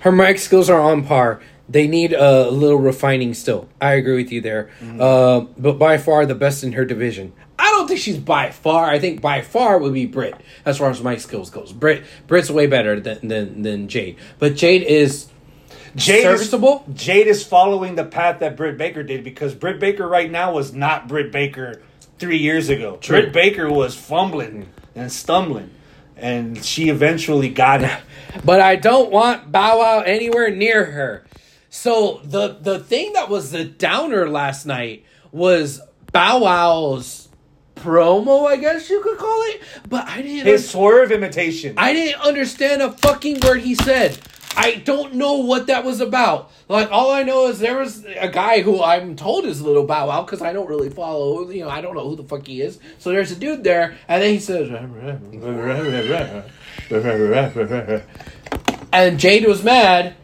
Her 0.01 0.11
mic 0.11 0.37
skills 0.39 0.69
are 0.69 0.79
on 0.79 1.03
par. 1.05 1.41
They 1.67 1.87
need 1.87 2.13
a 2.13 2.49
little 2.51 2.77
refining 2.77 3.33
still. 3.33 3.67
I 3.81 3.93
agree 3.93 4.17
with 4.17 4.31
you 4.31 4.39
there. 4.41 4.69
Uh, 4.99 5.41
but 5.57 5.79
by 5.79 5.97
far 5.97 6.25
the 6.27 6.35
best 6.35 6.63
in 6.63 6.73
her 6.73 6.85
division. 6.85 7.33
I 7.57 7.71
don't 7.71 7.87
think 7.87 7.99
she's 7.99 8.17
by 8.17 8.51
far. 8.51 8.85
I 8.85 8.99
think 8.99 9.21
by 9.21 9.41
far 9.41 9.79
would 9.79 9.93
be 9.93 10.05
Britt 10.05 10.35
as 10.65 10.77
far 10.77 10.89
as 10.91 11.01
mic 11.01 11.19
skills 11.21 11.49
goes. 11.49 11.71
Britt 11.73 12.03
Britt's 12.27 12.51
way 12.51 12.67
better 12.67 12.99
than 12.99 13.27
than, 13.27 13.63
than 13.63 13.87
Jade. 13.87 14.17
But 14.37 14.55
Jade 14.55 14.83
is 14.83 15.27
Jade 15.95 16.23
serviceable. 16.23 16.83
Is, 16.87 17.03
Jade 17.03 17.27
is 17.27 17.43
following 17.45 17.95
the 17.95 18.05
path 18.05 18.39
that 18.39 18.57
Britt 18.57 18.77
Baker 18.77 19.03
did 19.03 19.23
because 19.23 19.55
Britt 19.55 19.79
Baker 19.79 20.07
right 20.07 20.29
now 20.29 20.53
was 20.53 20.73
not 20.73 21.07
Britt 21.07 21.31
Baker 21.31 21.81
three 22.19 22.37
years 22.37 22.69
ago. 22.69 22.97
True. 22.97 23.21
Britt 23.21 23.33
Baker 23.33 23.69
was 23.71 23.95
fumbling 23.95 24.69
and 24.93 25.11
stumbling, 25.11 25.71
and 26.17 26.63
she 26.63 26.89
eventually 26.89 27.49
got 27.49 27.83
it. 27.83 27.97
but 28.45 28.59
I 28.59 28.75
don't 28.75 29.11
want 29.11 29.51
Bow 29.51 29.79
Wow 29.79 30.01
anywhere 30.01 30.49
near 30.49 30.85
her. 30.85 31.25
So 31.69 32.21
the 32.23 32.57
the 32.59 32.79
thing 32.79 33.13
that 33.13 33.29
was 33.29 33.51
the 33.51 33.65
downer 33.65 34.29
last 34.29 34.65
night 34.65 35.05
was 35.31 35.81
Bow 36.11 36.39
Wow's 36.39 37.25
promo, 37.75 38.47
I 38.47 38.55
guess 38.55 38.89
you 38.89 39.01
could 39.01 39.17
call 39.17 39.41
it. 39.49 39.61
But 39.87 40.07
I 40.07 40.21
didn't. 40.21 40.45
His 40.45 40.69
swerve 40.69 41.11
imitation. 41.11 41.75
I 41.77 41.93
didn't 41.93 42.21
understand 42.21 42.81
a 42.81 42.91
fucking 42.91 43.41
word 43.41 43.61
he 43.61 43.75
said. 43.75 44.17
I 44.57 44.75
don't 44.75 45.15
know 45.15 45.33
what 45.33 45.67
that 45.67 45.83
was 45.83 46.01
about. 46.01 46.51
Like 46.67 46.91
all 46.91 47.11
I 47.11 47.23
know 47.23 47.47
is 47.47 47.59
there 47.59 47.77
was 47.77 48.05
a 48.05 48.29
guy 48.29 48.61
who 48.61 48.81
I'm 48.81 49.15
told 49.15 49.45
is 49.45 49.59
a 49.59 49.65
Little 49.65 49.85
Bow 49.85 50.07
Wow 50.07 50.23
because 50.23 50.41
I 50.41 50.53
don't 50.53 50.67
really 50.67 50.89
follow. 50.89 51.49
You 51.49 51.63
know, 51.65 51.69
I 51.69 51.81
don't 51.81 51.95
know 51.95 52.07
who 52.07 52.15
the 52.15 52.23
fuck 52.23 52.47
he 52.47 52.61
is. 52.61 52.79
So 52.99 53.11
there's 53.11 53.31
a 53.31 53.35
dude 53.35 53.63
there, 53.63 53.97
and 54.07 54.21
then 54.21 54.33
he 54.33 54.39
says, 54.39 54.69
and 58.93 59.19
Jade 59.19 59.45
was 59.45 59.63
mad. 59.63 60.15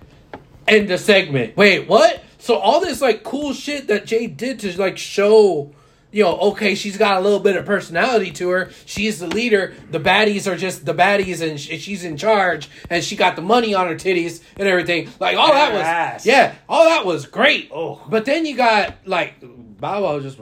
End 0.68 0.88
the 0.88 0.98
segment. 0.98 1.58
Wait, 1.58 1.88
what? 1.88 2.24
So 2.40 2.56
all 2.58 2.80
this 2.80 3.02
like 3.02 3.24
cool 3.24 3.54
shit 3.54 3.88
that 3.88 4.06
Jade 4.06 4.38
did 4.38 4.60
to 4.60 4.80
like 4.80 4.98
show 4.98 5.74
you 6.12 6.24
know, 6.24 6.38
okay, 6.38 6.76
she's 6.76 6.98
got 6.98 7.18
a 7.18 7.22
little 7.22 7.40
bit 7.40 7.56
of 7.56 7.66
personality 7.66 8.32
to 8.32 8.50
her. 8.50 8.70
She's 8.86 9.20
the 9.20 9.28
leader. 9.28 9.74
The 9.92 10.00
baddies 10.00 10.52
are 10.52 10.58
just 10.58 10.86
the 10.86 10.94
baddies, 10.94 11.48
and 11.48 11.60
she's 11.60 12.04
in 12.04 12.18
charge. 12.18 12.70
And 12.90 13.04
she 13.04 13.16
got 13.16 13.36
the 13.36 13.42
money 13.42 13.74
on 13.74 13.88
her 13.88 13.96
titties 13.96 14.42
and 14.58 14.68
everything. 14.68 15.10
Like 15.20 15.38
all 15.38 15.54
that 15.54 15.72
was, 15.72 15.82
Ass. 15.82 16.26
yeah, 16.26 16.56
all 16.68 16.86
that 16.86 17.06
was 17.06 17.26
great. 17.26 17.70
Oh. 17.74 18.02
but 18.10 18.26
then 18.26 18.46
you 18.46 18.58
got 18.58 18.96
like 19.06 19.36
Bow 19.42 20.04
Wow 20.04 20.20
just 20.20 20.38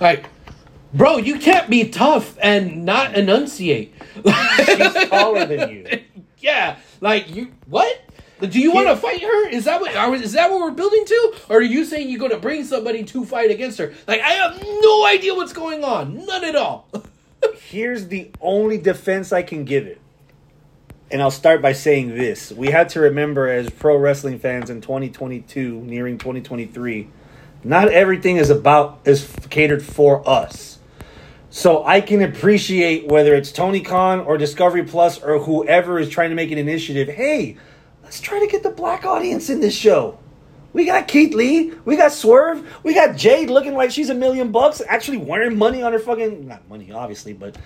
like, 0.00 0.24
bro, 0.94 1.16
you 1.16 1.38
can't 1.38 1.68
be 1.68 1.88
tough 1.88 2.36
and 2.40 2.84
not 2.84 3.14
enunciate. 3.14 3.94
She's 4.14 5.08
taller 5.08 5.46
than 5.46 5.70
you. 5.70 6.00
Yeah, 6.40 6.76
like 7.00 7.34
you 7.34 7.52
what? 7.66 8.00
Do 8.40 8.60
you 8.60 8.72
want 8.72 8.88
to 8.88 8.96
fight 8.96 9.20
her? 9.20 9.48
Is 9.48 9.64
that 9.64 9.80
what 9.80 9.94
are, 9.94 10.14
is 10.14 10.32
that 10.32 10.50
what 10.50 10.60
we're 10.60 10.70
building 10.70 11.04
to? 11.04 11.34
Or 11.48 11.58
are 11.58 11.62
you 11.62 11.84
saying 11.84 12.08
you're 12.08 12.20
going 12.20 12.30
to 12.30 12.38
bring 12.38 12.64
somebody 12.64 13.02
to 13.04 13.24
fight 13.24 13.50
against 13.50 13.78
her? 13.78 13.92
Like 14.06 14.20
I 14.20 14.30
have 14.30 14.62
no 14.62 15.06
idea 15.06 15.34
what's 15.34 15.52
going 15.52 15.82
on, 15.82 16.24
none 16.24 16.44
at 16.44 16.54
all. 16.54 16.88
Here's 17.68 18.06
the 18.08 18.30
only 18.40 18.78
defense 18.78 19.32
I 19.32 19.42
can 19.42 19.64
give 19.64 19.86
it. 19.86 20.00
And 21.10 21.22
I'll 21.22 21.30
start 21.30 21.62
by 21.62 21.72
saying 21.72 22.10
this. 22.10 22.52
We 22.52 22.68
had 22.68 22.90
to 22.90 23.00
remember 23.00 23.48
as 23.48 23.70
pro 23.70 23.96
wrestling 23.96 24.38
fans 24.38 24.70
in 24.70 24.82
2022, 24.82 25.80
nearing 25.80 26.18
2023, 26.18 27.08
not 27.64 27.88
everything 27.88 28.36
is 28.36 28.50
about 28.50 29.00
is 29.04 29.34
catered 29.50 29.82
for 29.82 30.28
us. 30.28 30.78
So 31.50 31.84
I 31.84 32.02
can 32.02 32.22
appreciate 32.22 33.06
whether 33.06 33.34
it's 33.34 33.50
Tony 33.50 33.80
Khan 33.80 34.20
or 34.20 34.36
Discovery 34.36 34.84
Plus 34.84 35.20
or 35.22 35.38
whoever 35.38 35.98
is 35.98 36.10
trying 36.10 36.28
to 36.28 36.36
make 36.36 36.52
an 36.52 36.58
initiative. 36.58 37.08
Hey, 37.08 37.56
let's 38.08 38.22
try 38.22 38.40
to 38.40 38.46
get 38.46 38.62
the 38.62 38.70
black 38.70 39.04
audience 39.04 39.50
in 39.50 39.60
this 39.60 39.76
show. 39.76 40.18
We 40.72 40.86
got 40.86 41.08
Keith 41.08 41.34
Lee, 41.34 41.74
we 41.84 41.94
got 41.94 42.10
Swerve, 42.10 42.66
we 42.82 42.94
got 42.94 43.16
Jade 43.16 43.50
looking 43.50 43.74
like 43.74 43.90
she's 43.90 44.08
a 44.08 44.14
million 44.14 44.50
bucks, 44.50 44.80
actually 44.88 45.18
wearing 45.18 45.58
money 45.58 45.82
on 45.82 45.92
her 45.92 45.98
fucking 45.98 46.48
not 46.48 46.66
money 46.70 46.90
obviously, 46.90 47.34
but 47.34 47.58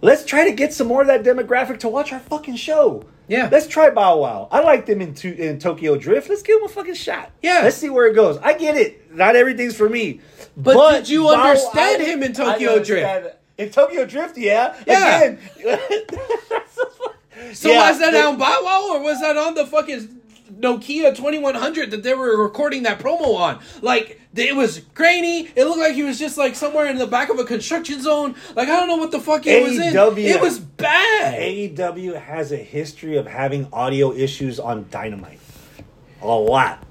let's 0.00 0.24
try 0.24 0.48
to 0.48 0.52
get 0.52 0.72
some 0.72 0.86
more 0.86 1.02
of 1.02 1.08
that 1.08 1.22
demographic 1.22 1.80
to 1.80 1.88
watch 1.90 2.14
our 2.14 2.18
fucking 2.18 2.56
show. 2.56 3.04
Yeah. 3.26 3.50
Let's 3.52 3.66
try 3.66 3.90
Bow 3.90 4.20
Wow. 4.20 4.48
I 4.50 4.60
like 4.60 4.86
them 4.86 5.02
in 5.02 5.12
to, 5.16 5.36
in 5.36 5.58
Tokyo 5.58 5.98
Drift. 5.98 6.30
Let's 6.30 6.40
give 6.40 6.60
them 6.60 6.70
a 6.70 6.72
fucking 6.72 6.94
shot. 6.94 7.30
Yeah. 7.42 7.60
Let's 7.62 7.76
see 7.76 7.90
where 7.90 8.06
it 8.06 8.14
goes. 8.14 8.38
I 8.38 8.54
get 8.54 8.74
it. 8.74 9.14
Not 9.14 9.36
everything's 9.36 9.76
for 9.76 9.90
me. 9.90 10.20
But 10.56 11.00
did 11.00 11.10
you 11.10 11.24
Bow 11.24 11.34
understand 11.34 12.02
him 12.02 12.22
in 12.22 12.32
Tokyo 12.32 12.82
Drift? 12.82 13.36
In 13.58 13.68
Tokyo 13.68 14.06
Drift, 14.06 14.38
yeah. 14.38 14.74
Yeah. 14.86 15.36
Again. 15.58 16.00
So 17.52 17.70
Yeah, 17.70 17.90
was 17.90 17.98
that 18.00 18.12
they- 18.12 18.20
on 18.22 18.36
Bow 18.38 18.90
or 18.94 19.00
was 19.02 19.20
that 19.20 19.36
on 19.36 19.54
the 19.54 19.66
fucking 19.66 20.16
Nokia 20.60 21.14
2100 21.14 21.90
that 21.92 22.02
they 22.02 22.14
were 22.14 22.36
recording 22.42 22.82
that 22.84 22.98
promo 22.98 23.36
on? 23.36 23.58
Like 23.82 24.20
it 24.34 24.54
was 24.56 24.80
grainy. 24.94 25.48
It 25.56 25.64
looked 25.64 25.78
like 25.78 25.94
he 25.94 26.02
was 26.02 26.18
just 26.18 26.36
like 26.38 26.54
somewhere 26.54 26.86
in 26.86 26.96
the 26.98 27.06
back 27.06 27.28
of 27.30 27.38
a 27.38 27.44
construction 27.44 28.00
zone. 28.02 28.34
Like 28.56 28.68
I 28.68 28.76
don't 28.76 28.88
know 28.88 28.96
what 28.96 29.10
the 29.10 29.20
fuck 29.20 29.46
it 29.46 29.62
was 29.62 29.78
in. 29.78 29.92
It 30.30 30.40
was 30.40 30.58
bad. 30.58 31.38
AEW 31.40 32.20
has 32.20 32.52
a 32.52 32.56
history 32.56 33.16
of 33.16 33.26
having 33.26 33.68
audio 33.72 34.12
issues 34.12 34.58
on 34.60 34.86
Dynamite. 34.90 35.40
A 36.22 36.26
lot. 36.26 36.82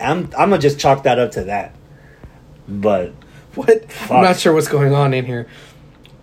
I'm 0.00 0.24
I'm 0.38 0.50
gonna 0.50 0.58
just 0.58 0.78
chalk 0.78 1.02
that 1.04 1.18
up 1.18 1.32
to 1.32 1.44
that. 1.44 1.74
But 2.68 3.12
What? 3.54 3.84
I'm 4.10 4.22
not 4.22 4.36
sure 4.38 4.52
what's 4.52 4.68
going 4.68 4.92
on 4.94 5.14
in 5.14 5.24
here. 5.24 5.46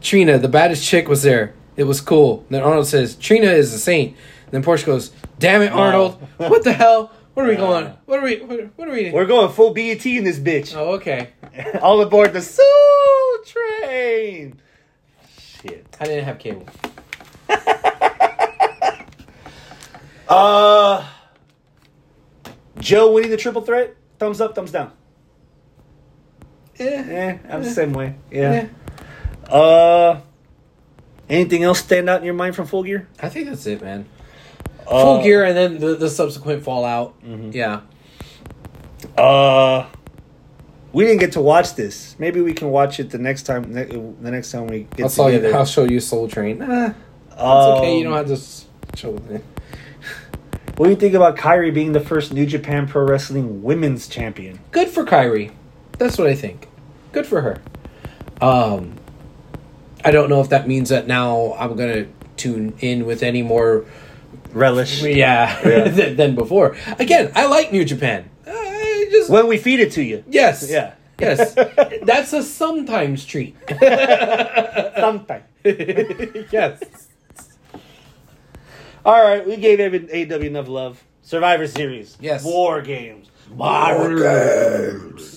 Trina, 0.02 0.38
the 0.38 0.48
baddest 0.48 0.86
chick, 0.88 1.08
was 1.10 1.24
there. 1.24 1.54
It 1.78 1.84
was 1.84 2.02
cool. 2.02 2.46
Then 2.50 2.62
Arnold 2.64 2.88
says, 2.88 3.16
Trina 3.16 3.48
is 3.48 3.74
a 3.74 3.80
saint. 3.80 4.16
Then 4.52 4.64
Porsche 4.64 4.86
goes, 4.86 5.12
Damn 5.40 5.62
it, 5.62 5.72
Arnold. 5.72 6.16
What 6.38 6.64
the 6.64 6.74
hell? 6.74 7.12
What 7.34 7.46
are 7.46 7.50
we 7.50 7.58
going? 7.58 7.94
What 8.06 8.20
are 8.20 8.24
we? 8.24 8.38
What, 8.38 8.88
are 8.88 8.92
we? 8.92 9.02
Doing? 9.02 9.14
We're 9.14 9.26
going 9.26 9.52
full 9.52 9.74
BET 9.74 10.06
in 10.06 10.24
this 10.24 10.40
bitch. 10.40 10.74
oh, 10.74 10.94
okay. 10.94 11.32
All 11.82 12.00
aboard 12.00 12.32
the 12.32 12.42
Soul 12.42 12.66
Train. 13.46 14.60
Shit. 15.38 15.86
I 16.00 16.06
didn't 16.06 16.26
have 16.26 16.40
cable. 16.40 16.68
Uh 20.28 21.06
Joe 22.80 23.12
winning 23.12 23.30
the 23.30 23.38
triple 23.38 23.62
threat? 23.62 23.96
Thumbs 24.18 24.42
up, 24.42 24.56
thumbs 24.56 24.72
down. 24.72 24.92
Yeah. 26.80 26.86
Eh, 26.86 27.38
I'm 27.50 27.64
the 27.64 27.70
same 27.70 27.94
way. 27.94 28.16
Yeah. 28.32 28.68
Uh 29.48 30.22
anything 31.30 31.64
else 31.64 31.80
stand 31.80 32.10
out 32.10 32.20
in 32.20 32.26
your 32.26 32.34
mind 32.34 32.56
from 32.56 32.68
full 32.68 32.84
gear? 32.84 33.08
I 33.22 33.30
think 33.30 33.48
that's 33.50 33.66
it, 33.66 33.82
man. 33.82 34.06
Uh, 34.88 35.02
Full 35.04 35.24
gear 35.24 35.44
and 35.44 35.58
then 35.58 35.80
the, 35.80 35.96
the 35.96 36.10
subsequent 36.10 36.64
fallout. 36.64 37.16
Yeah. 37.24 37.82
Uh, 39.18 39.88
we 40.94 41.04
didn't 41.06 41.20
get 41.20 41.32
to 41.34 41.42
watch 41.42 41.74
this. 41.76 42.16
Maybe 42.20 42.40
we 42.42 42.54
can 42.54 42.70
watch 42.70 43.00
it 43.00 43.10
the 43.10 43.18
next 43.18 43.44
time. 43.44 43.74
Ne- 43.74 43.86
the 43.86 44.30
next 44.32 44.52
time 44.52 44.68
we 44.68 44.84
get 44.96 45.04
I'll, 45.06 45.10
show 45.10 45.28
you, 45.28 45.38
together. 45.38 45.56
I'll 45.58 45.66
show 45.66 45.84
you 45.86 46.00
Soul 46.00 46.28
Train. 46.28 46.60
Nah, 46.60 46.86
it's 47.32 47.42
Um, 47.42 47.48
okay. 47.80 47.98
You 47.98 48.04
don't 48.04 48.14
have 48.14 48.28
to 48.28 48.98
show 48.98 49.14
me. 49.14 49.40
What 50.78 50.88
do 50.88 50.90
you 50.90 50.98
think 50.98 51.14
about 51.14 51.38
Kairi 51.38 51.74
being 51.74 51.94
the 51.94 52.02
first 52.02 52.34
New 52.34 52.46
Japan 52.46 52.86
Pro 52.86 53.06
Wrestling 53.08 53.64
Women's 53.64 54.10
Champion? 54.10 54.60
Good 54.72 54.90
for 54.90 55.06
Kairi. 55.06 55.54
That's 55.98 56.18
what 56.18 56.28
I 56.28 56.36
think. 56.36 56.68
Good 57.14 57.26
for 57.26 57.40
her. 57.42 57.62
Um, 58.42 58.96
I 60.06 60.12
don't 60.12 60.30
know 60.30 60.40
if 60.40 60.50
that 60.50 60.68
means 60.68 60.90
that 60.90 61.08
now 61.08 61.56
I'm 61.58 61.76
gonna 61.76 62.06
tune 62.38 62.74
in 62.80 63.06
with 63.06 63.24
any 63.24 63.42
more, 63.42 63.86
Relish. 64.54 65.02
yeah, 65.02 65.60
Yeah. 65.68 65.88
than, 65.90 66.16
than 66.16 66.36
before. 66.36 66.76
Again, 67.00 67.32
I 67.36 67.48
like 67.48 67.72
New 67.72 67.84
Japan. 67.84 68.30
I 68.48 69.08
just 69.12 69.30
When 69.32 69.48
we 69.48 69.58
feed 69.58 69.80
it 69.80 69.92
to 69.94 70.04
you. 70.04 70.24
yes, 70.30 70.70
Yeah. 70.70 70.94
yes. 71.20 71.54
That's 72.04 72.34
a 72.34 72.44
sometimes 72.44 73.26
treat. 73.26 73.56
Sometime. 75.00 75.44
yes. 75.64 76.82
All 79.04 79.22
right, 79.24 79.46
we 79.46 79.58
gave 79.58 79.80
AW 79.80 80.36
enough 80.46 80.68
love. 80.68 81.04
Survivor 81.24 81.68
Series. 81.68 82.16
Yes. 82.20 82.44
War 82.44 82.82
Games. 82.82 83.30
War 83.56 84.16
Games. 84.16 85.35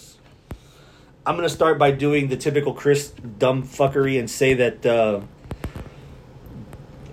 I'm 1.28 1.36
gonna 1.36 1.50
start 1.50 1.78
by 1.78 1.90
doing 1.90 2.28
the 2.28 2.38
typical 2.38 2.72
Chris 2.72 3.10
dumb 3.10 3.62
fuckery 3.62 4.18
and 4.18 4.30
say 4.30 4.54
that 4.54 4.86
uh, 4.86 5.20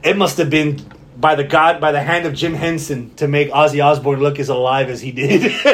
it 0.05 0.15
must 0.15 0.37
have 0.37 0.49
been 0.49 0.79
by 1.17 1.35
the 1.35 1.43
god 1.43 1.81
by 1.81 1.91
the 1.91 1.99
hand 1.99 2.25
of 2.25 2.33
Jim 2.33 2.53
Henson 2.53 3.13
to 3.15 3.27
make 3.27 3.49
Ozzy 3.49 3.83
Osbourne 3.83 4.21
look 4.21 4.39
as 4.39 4.47
alive 4.47 4.89
as 4.89 5.01
he 5.01 5.11
did. 5.11 5.51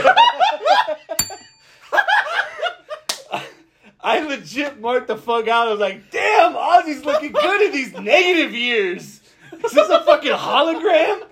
I 4.03 4.21
legit 4.21 4.81
marked 4.81 5.09
the 5.09 5.17
fuck 5.17 5.47
out. 5.47 5.67
I 5.67 5.71
was 5.71 5.79
like, 5.79 6.09
damn, 6.09 6.53
Ozzy's 6.53 7.05
looking 7.05 7.33
good 7.33 7.61
in 7.61 7.71
these 7.71 7.93
negative 7.93 8.55
years. 8.55 9.21
Is 9.63 9.71
this 9.71 9.89
a 9.89 10.03
fucking 10.03 10.31
hologram? 10.31 11.27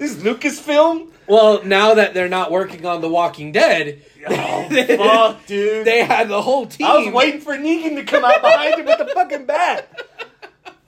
This 0.00 0.16
Lucasfilm? 0.16 1.10
Well, 1.28 1.62
now 1.64 1.94
that 1.94 2.12
they're 2.14 2.28
not 2.28 2.50
working 2.50 2.84
on 2.84 3.00
The 3.00 3.08
Walking 3.08 3.52
Dead, 3.52 4.02
Oh, 4.26 4.68
fuck, 4.68 5.46
dude. 5.46 5.86
they 5.86 6.04
had 6.04 6.28
the 6.28 6.42
whole 6.42 6.66
team. 6.66 6.86
I 6.86 6.98
was 6.98 7.14
waiting 7.14 7.40
for 7.40 7.54
Negan 7.56 7.94
to 7.94 8.02
come 8.04 8.24
out 8.24 8.42
behind 8.42 8.74
him 8.80 8.84
with 8.86 8.98
the 8.98 9.06
fucking 9.06 9.46
bat. 9.46 9.88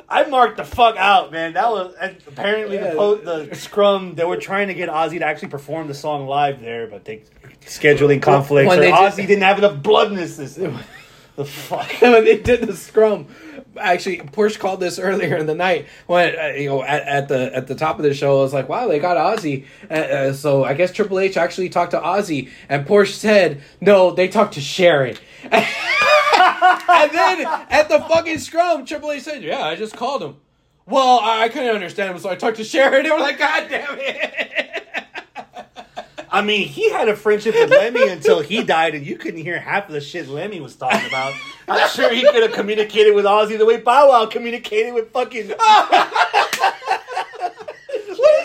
I 0.08 0.24
marked 0.24 0.58
the 0.58 0.64
fuck 0.64 0.96
out, 0.96 1.32
man. 1.32 1.54
That 1.54 1.70
was 1.70 1.94
and 1.98 2.16
apparently 2.26 2.76
the 2.76 2.90
po- 2.90 3.16
the 3.16 3.54
scrum. 3.54 4.14
They 4.14 4.24
were 4.26 4.36
trying 4.36 4.68
to 4.68 4.74
get 4.74 4.90
Ozzy 4.90 5.18
to 5.20 5.24
actually 5.24 5.48
perform 5.48 5.88
the 5.88 5.94
song 5.94 6.26
live 6.26 6.60
there, 6.60 6.86
but 6.86 7.06
they 7.06 7.22
scheduling 7.62 8.20
conflicts. 8.20 8.68
When 8.68 8.78
or 8.78 8.82
they 8.82 8.90
did- 8.90 8.94
Ozzy 8.98 9.26
didn't 9.26 9.44
have 9.44 9.56
enough 9.58 9.82
blood 9.82 10.12
in 10.12 10.18
his 10.18 10.36
system. 10.36 10.78
the 11.36 11.46
fuck. 11.46 11.90
when 12.02 12.24
they 12.26 12.36
did 12.38 12.60
the 12.62 12.76
scrum. 12.76 13.28
Actually, 13.78 14.18
Porsche 14.18 14.58
called 14.58 14.80
this 14.80 14.98
earlier 15.00 15.36
in 15.36 15.46
the 15.46 15.54
night 15.54 15.86
when 16.06 16.38
uh, 16.38 16.48
you 16.48 16.68
know 16.68 16.82
at, 16.82 17.02
at 17.02 17.28
the 17.28 17.54
at 17.54 17.66
the 17.66 17.74
top 17.74 17.98
of 17.98 18.04
the 18.04 18.14
show. 18.14 18.38
I 18.38 18.42
was 18.42 18.52
like, 18.52 18.68
"Wow, 18.68 18.88
they 18.88 18.98
got 18.98 19.16
Ozzy." 19.16 19.66
Uh, 19.90 19.94
uh, 19.94 20.32
so 20.32 20.64
I 20.64 20.74
guess 20.74 20.92
Triple 20.92 21.18
H 21.18 21.36
actually 21.36 21.68
talked 21.68 21.92
to 21.92 22.00
Ozzy, 22.00 22.50
and 22.68 22.86
Porsche 22.86 23.14
said, 23.14 23.62
"No, 23.80 24.10
they 24.12 24.28
talked 24.28 24.54
to 24.54 24.60
Sharon." 24.60 25.16
and 25.50 27.10
then 27.10 27.46
at 27.70 27.88
the 27.88 28.00
fucking 28.08 28.38
scrum, 28.38 28.84
Triple 28.84 29.12
H 29.12 29.22
said, 29.22 29.42
"Yeah, 29.42 29.62
I 29.62 29.76
just 29.76 29.96
called 29.96 30.22
him." 30.22 30.36
Well, 30.86 31.20
I, 31.20 31.44
I 31.44 31.48
couldn't 31.48 31.74
understand 31.74 32.14
him, 32.14 32.18
so 32.18 32.28
I 32.28 32.34
talked 32.34 32.56
to 32.56 32.64
Sharon. 32.64 33.02
They 33.04 33.10
were 33.10 33.18
like, 33.18 33.38
"God 33.38 33.68
damn 33.68 33.98
it!" 33.98 34.61
I 36.32 36.40
mean, 36.40 36.66
he 36.66 36.90
had 36.90 37.08
a 37.10 37.14
friendship 37.16 37.54
with 37.54 37.68
Lemmy 37.70 38.08
until 38.08 38.40
he 38.40 38.64
died, 38.64 38.94
and 38.94 39.06
you 39.06 39.16
couldn't 39.16 39.42
hear 39.42 39.60
half 39.60 39.86
of 39.88 39.92
the 39.92 40.00
shit 40.00 40.28
Lemmy 40.28 40.60
was 40.60 40.74
talking 40.74 41.06
about. 41.06 41.34
I'm 41.68 41.88
sure 41.90 42.10
he 42.12 42.22
could 42.22 42.42
have 42.42 42.52
communicated 42.52 43.14
with 43.14 43.26
Ozzy 43.26 43.58
the 43.58 43.66
way 43.66 43.76
Bow 43.76 44.08
Wow 44.08 44.26
communicated 44.26 44.94
with 44.94 45.12
fucking. 45.12 45.48
what 45.50 46.12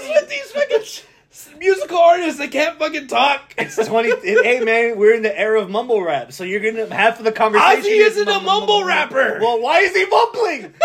is 0.02 0.10
with 0.10 0.30
these 0.30 0.52
fucking 0.52 1.60
musical 1.60 1.98
artists 1.98 2.40
that 2.40 2.52
can't 2.52 2.78
fucking 2.78 3.08
talk? 3.08 3.54
It's 3.58 3.78
twenty. 3.88 4.10
it- 4.10 4.46
hey 4.46 4.60
man, 4.60 4.98
we're 4.98 5.14
in 5.16 5.24
the 5.24 5.40
era 5.40 5.62
of 5.62 5.70
mumble 5.70 6.02
rap, 6.04 6.34
so 6.34 6.44
you're 6.44 6.60
gonna 6.60 6.94
half 6.94 7.20
of 7.20 7.26
the 7.26 7.32
conversation. 7.32 7.84
Ozzy 7.84 8.06
isn't 8.06 8.28
a 8.28 8.40
mumble 8.42 8.84
rapper. 8.84 9.40
Well, 9.42 9.62
why 9.62 9.80
is 9.80 9.96
he 9.96 10.06
mumbling? 10.06 10.74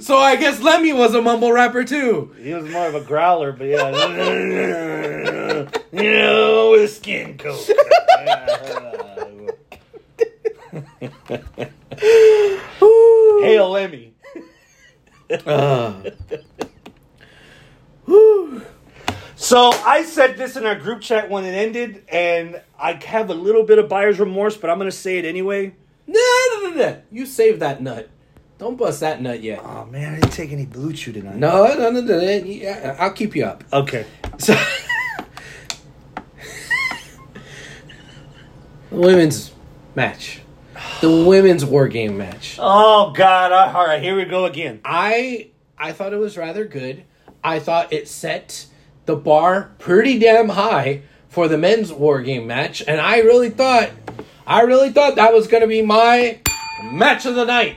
So 0.00 0.18
I 0.18 0.36
guess 0.36 0.60
Lemmy 0.60 0.92
was 0.92 1.14
a 1.14 1.22
mumble 1.22 1.52
rapper 1.52 1.82
too. 1.84 2.34
he 2.40 2.52
was 2.54 2.68
more 2.70 2.86
of 2.86 2.94
a 2.94 3.00
growler, 3.00 3.52
but 3.52 3.64
yeah, 3.66 3.90
you 5.92 6.12
know, 6.12 6.70
with 6.72 6.92
skin 6.94 7.36
coat. 7.38 7.68
Hail 12.80 13.76
Emmy. 13.76 14.14
Uh, 15.46 16.02
So 19.36 19.70
I 19.70 20.02
said 20.04 20.36
this 20.36 20.56
in 20.56 20.66
our 20.66 20.74
group 20.74 21.00
chat 21.00 21.30
when 21.30 21.44
it 21.44 21.52
ended, 21.52 22.02
and 22.08 22.60
I 22.78 22.94
have 23.04 23.30
a 23.30 23.34
little 23.34 23.62
bit 23.62 23.78
of 23.78 23.88
buyer's 23.88 24.18
remorse, 24.18 24.56
but 24.56 24.68
I'm 24.68 24.78
gonna 24.78 24.90
say 24.90 25.18
it 25.18 25.24
anyway. 25.24 25.74
nah, 26.06 26.18
nah, 26.54 26.70
nah, 26.70 26.76
nah. 26.76 26.94
You 27.12 27.24
save 27.24 27.60
that 27.60 27.80
nut. 27.80 28.10
Don't 28.58 28.76
bust 28.76 29.00
that 29.00 29.22
nut 29.22 29.40
yet. 29.40 29.60
Oh 29.64 29.86
man, 29.86 30.14
I 30.14 30.20
didn't 30.20 30.32
take 30.32 30.50
any 30.50 30.66
blue 30.66 30.92
chew 30.92 31.12
tonight. 31.12 31.36
No, 31.36 31.66
no, 31.74 31.90
no, 31.90 32.00
no. 32.00 32.18
no. 32.18 32.20
Yeah, 32.20 32.96
I'll 32.98 33.12
keep 33.12 33.36
you 33.36 33.44
up. 33.44 33.62
Okay. 33.72 34.04
So, 34.38 34.52
the 38.90 38.96
women's 38.96 39.52
match, 39.94 40.40
the 41.00 41.24
women's 41.24 41.64
war 41.64 41.86
game 41.86 42.18
match. 42.18 42.56
Oh 42.58 43.12
God! 43.12 43.52
All 43.52 43.86
right, 43.86 44.02
here 44.02 44.16
we 44.16 44.24
go 44.24 44.44
again. 44.44 44.80
I 44.84 45.50
I 45.78 45.92
thought 45.92 46.12
it 46.12 46.18
was 46.18 46.36
rather 46.36 46.64
good. 46.64 47.04
I 47.44 47.60
thought 47.60 47.92
it 47.92 48.08
set 48.08 48.66
the 49.06 49.14
bar 49.14 49.72
pretty 49.78 50.18
damn 50.18 50.48
high 50.48 51.02
for 51.28 51.46
the 51.46 51.56
men's 51.56 51.92
war 51.92 52.22
game 52.22 52.48
match, 52.48 52.82
and 52.86 53.00
I 53.00 53.18
really 53.18 53.50
thought, 53.50 53.90
I 54.44 54.62
really 54.62 54.90
thought 54.90 55.14
that 55.14 55.32
was 55.32 55.46
going 55.46 55.60
to 55.60 55.68
be 55.68 55.82
my 55.82 56.40
match 56.82 57.24
of 57.24 57.36
the 57.36 57.44
night. 57.44 57.76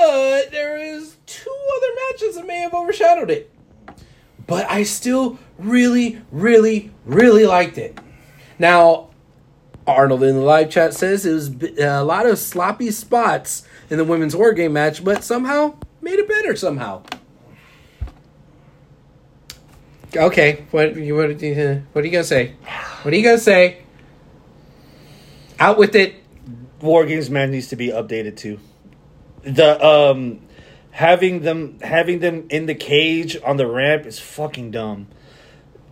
But 0.00 0.50
there 0.50 0.78
is 0.78 1.16
two 1.26 1.54
other 1.76 1.86
matches 2.08 2.36
that 2.36 2.46
may 2.46 2.60
have 2.60 2.72
overshadowed 2.72 3.30
it. 3.30 3.50
But 4.46 4.64
I 4.70 4.82
still 4.84 5.38
really, 5.58 6.22
really, 6.32 6.90
really 7.04 7.44
liked 7.44 7.76
it. 7.76 7.98
Now, 8.58 9.10
Arnold 9.86 10.22
in 10.22 10.36
the 10.36 10.40
live 10.40 10.70
chat 10.70 10.94
says 10.94 11.26
it 11.26 11.34
was 11.34 11.48
a 11.78 12.02
lot 12.02 12.24
of 12.24 12.38
sloppy 12.38 12.90
spots 12.90 13.66
in 13.90 13.98
the 13.98 14.04
women's 14.04 14.34
war 14.34 14.54
game 14.54 14.72
match, 14.72 15.04
but 15.04 15.22
somehow 15.22 15.74
made 16.00 16.18
it 16.18 16.26
better 16.26 16.56
somehow. 16.56 17.02
Okay, 20.16 20.64
what 20.70 20.96
you 20.96 21.14
what 21.14 21.28
what 21.28 21.42
are 21.42 22.06
you 22.06 22.10
gonna 22.10 22.24
say? 22.24 22.54
What 23.02 23.12
are 23.12 23.16
you 23.16 23.22
gonna 23.22 23.38
say? 23.38 23.82
Out 25.58 25.76
with 25.76 25.94
it. 25.94 26.14
War 26.80 27.04
Games 27.04 27.28
man 27.28 27.50
needs 27.50 27.68
to 27.68 27.76
be 27.76 27.88
updated 27.88 28.38
too. 28.38 28.58
The 29.42 29.84
um, 29.84 30.40
having 30.90 31.40
them 31.40 31.78
having 31.80 32.20
them 32.20 32.46
in 32.50 32.66
the 32.66 32.74
cage 32.74 33.36
on 33.44 33.56
the 33.56 33.66
ramp 33.66 34.06
is 34.06 34.18
fucking 34.18 34.70
dumb, 34.70 35.08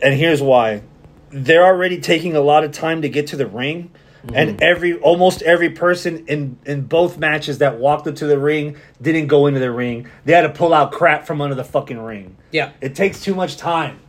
and 0.03 0.15
here's 0.15 0.43
why: 0.43 0.83
they're 1.31 1.65
already 1.65 2.01
taking 2.01 2.37
a 2.37 2.41
lot 2.41 2.65
of 2.65 2.73
time 2.73 3.03
to 3.03 3.09
get 3.09 3.29
to 3.29 3.37
the 3.37 3.47
ring. 3.47 3.91
And 4.35 4.61
every 4.61 4.99
almost 4.99 5.43
every 5.43 5.71
person 5.71 6.27
in 6.27 6.59
in 6.67 6.83
both 6.83 7.17
matches 7.17 7.59
that 7.59 7.79
walked 7.79 8.07
into 8.07 8.27
the 8.27 8.39
ring 8.39 8.77
didn't 9.01 9.29
go 9.29 9.47
into 9.47 9.61
the 9.61 9.71
ring. 9.71 10.09
They 10.25 10.33
had 10.33 10.43
to 10.43 10.51
pull 10.51 10.75
out 10.75 10.93
crap 10.93 11.27
from 11.27 11.41
under 11.41 11.55
the 11.55 11.65
fucking 11.65 11.99
ring. 11.99 12.37
Yeah, 12.51 12.73
It 12.83 12.95
takes 12.95 13.23
too 13.23 13.35
much 13.35 13.57
time. 13.57 14.01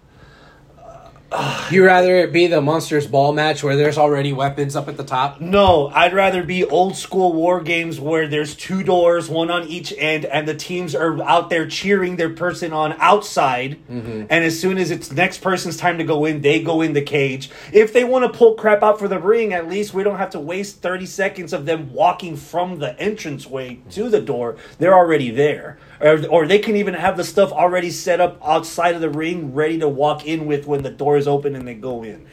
You 1.70 1.86
rather 1.86 2.16
it 2.16 2.32
be 2.34 2.48
the 2.48 2.62
monsters 2.62 3.06
ball 3.06 3.34
match 3.34 3.64
where 3.64 3.76
there's 3.76 3.98
already 3.98 4.34
weapons 4.34 4.76
up 4.76 4.88
at 4.88 4.98
the 4.98 5.04
top. 5.04 5.40
No, 5.40 5.88
I'd 5.90 6.14
rather 6.14 6.44
be 6.44 6.64
old 6.64 6.96
school 6.96 7.34
war 7.34 7.62
games 7.62 8.00
where 8.00 8.28
there's 8.28 8.56
two 8.56 8.84
doors, 8.84 9.30
one 9.30 9.52
on 9.52 9.68
each 9.68 9.94
end, 9.98 10.26
and 10.26 10.48
the 10.48 10.56
teams 10.56 10.96
are 10.96 11.22
out 11.24 11.50
there 11.50 11.68
cheering 11.68 12.16
their 12.16 12.32
person 12.32 12.74
on 12.74 12.94
outside. 12.94 13.78
Mm-hmm. 13.90 14.26
And 14.30 14.46
as 14.46 14.60
soon 14.60 14.78
as 14.78 14.92
it's 14.92 15.12
next 15.12 15.40
person's 15.40 15.78
time 15.78 15.98
to 16.00 16.04
go 16.04 16.26
in, 16.26 16.42
they 16.42 16.64
go 16.64 16.82
in 16.82 16.94
the 16.94 17.02
cage. 17.02 17.50
If 17.72 17.94
they 17.94 18.04
want 18.04 18.32
to 18.32 18.38
pull 18.38 18.56
crap 18.56 18.82
out 18.82 18.98
for 18.98 19.08
the 19.08 19.20
ring, 19.20 19.54
at 19.54 19.68
least 19.70 19.94
we 19.94 20.04
don't 20.04 20.18
have 20.18 20.32
to 20.32 20.40
waste 20.40 20.82
30 20.82 21.06
seconds 21.06 21.54
of 21.54 21.66
them 21.66 21.94
walking 21.94 22.36
from 22.36 22.80
the 22.80 22.96
entranceway 23.04 23.80
to 23.92 24.10
the 24.10 24.22
door. 24.22 24.58
They're 24.80 24.96
already 24.96 25.32
there. 25.32 25.78
Or, 26.02 26.26
or 26.28 26.47
they 26.47 26.60
can 26.60 26.78
even 26.78 26.93
have 26.93 27.18
the 27.18 27.24
stuff 27.26 27.52
already 27.52 27.91
set 27.91 28.22
up 28.22 28.39
outside 28.45 28.95
of 28.95 29.02
the 29.02 29.10
ring, 29.10 29.54
ready 29.54 29.80
to 29.80 29.89
walk 29.89 30.26
in 30.26 30.45
with 30.45 30.66
when 30.66 30.82
the 30.84 30.89
door 30.91 31.18
is 31.18 31.28
open 31.28 31.56
and 31.56 31.68
they 31.68 31.74
go 31.74 32.04
in. 32.04 32.26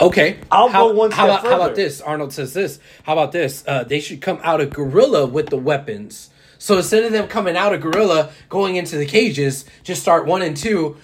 Okay, 0.00 0.38
I'll 0.50 0.68
how, 0.68 0.88
go 0.88 0.94
one 0.94 1.10
how 1.12 1.26
step 1.26 1.40
about, 1.40 1.50
How 1.50 1.56
about 1.56 1.76
this? 1.76 2.00
Arnold 2.00 2.32
says 2.32 2.52
this. 2.52 2.80
How 3.04 3.12
about 3.12 3.30
this? 3.30 3.62
Uh, 3.66 3.84
they 3.84 4.00
should 4.00 4.20
come 4.20 4.40
out 4.42 4.60
of 4.60 4.70
gorilla 4.70 5.24
with 5.26 5.50
the 5.50 5.56
weapons. 5.56 6.30
So 6.58 6.76
instead 6.78 7.04
of 7.04 7.12
them 7.12 7.28
coming 7.28 7.56
out 7.56 7.72
of 7.72 7.80
gorilla, 7.80 8.30
going 8.48 8.74
into 8.74 8.96
the 8.96 9.06
cages, 9.06 9.64
just 9.84 10.02
start 10.02 10.26
one 10.26 10.42
and 10.42 10.56
two, 10.56 10.96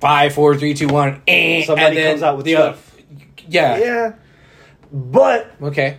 five, 0.00 0.34
four, 0.34 0.54
three, 0.56 0.74
two, 0.74 0.88
one, 0.88 1.22
eh, 1.26 1.64
Somebody 1.64 1.86
and 1.86 1.96
then 1.96 2.12
comes 2.12 2.22
out 2.22 2.36
with 2.36 2.44
the 2.44 2.52
stuff. 2.52 2.94
other- 3.00 3.42
yeah. 3.48 3.78
Yeah. 3.78 4.12
But 4.92 5.52
Okay. 5.62 5.96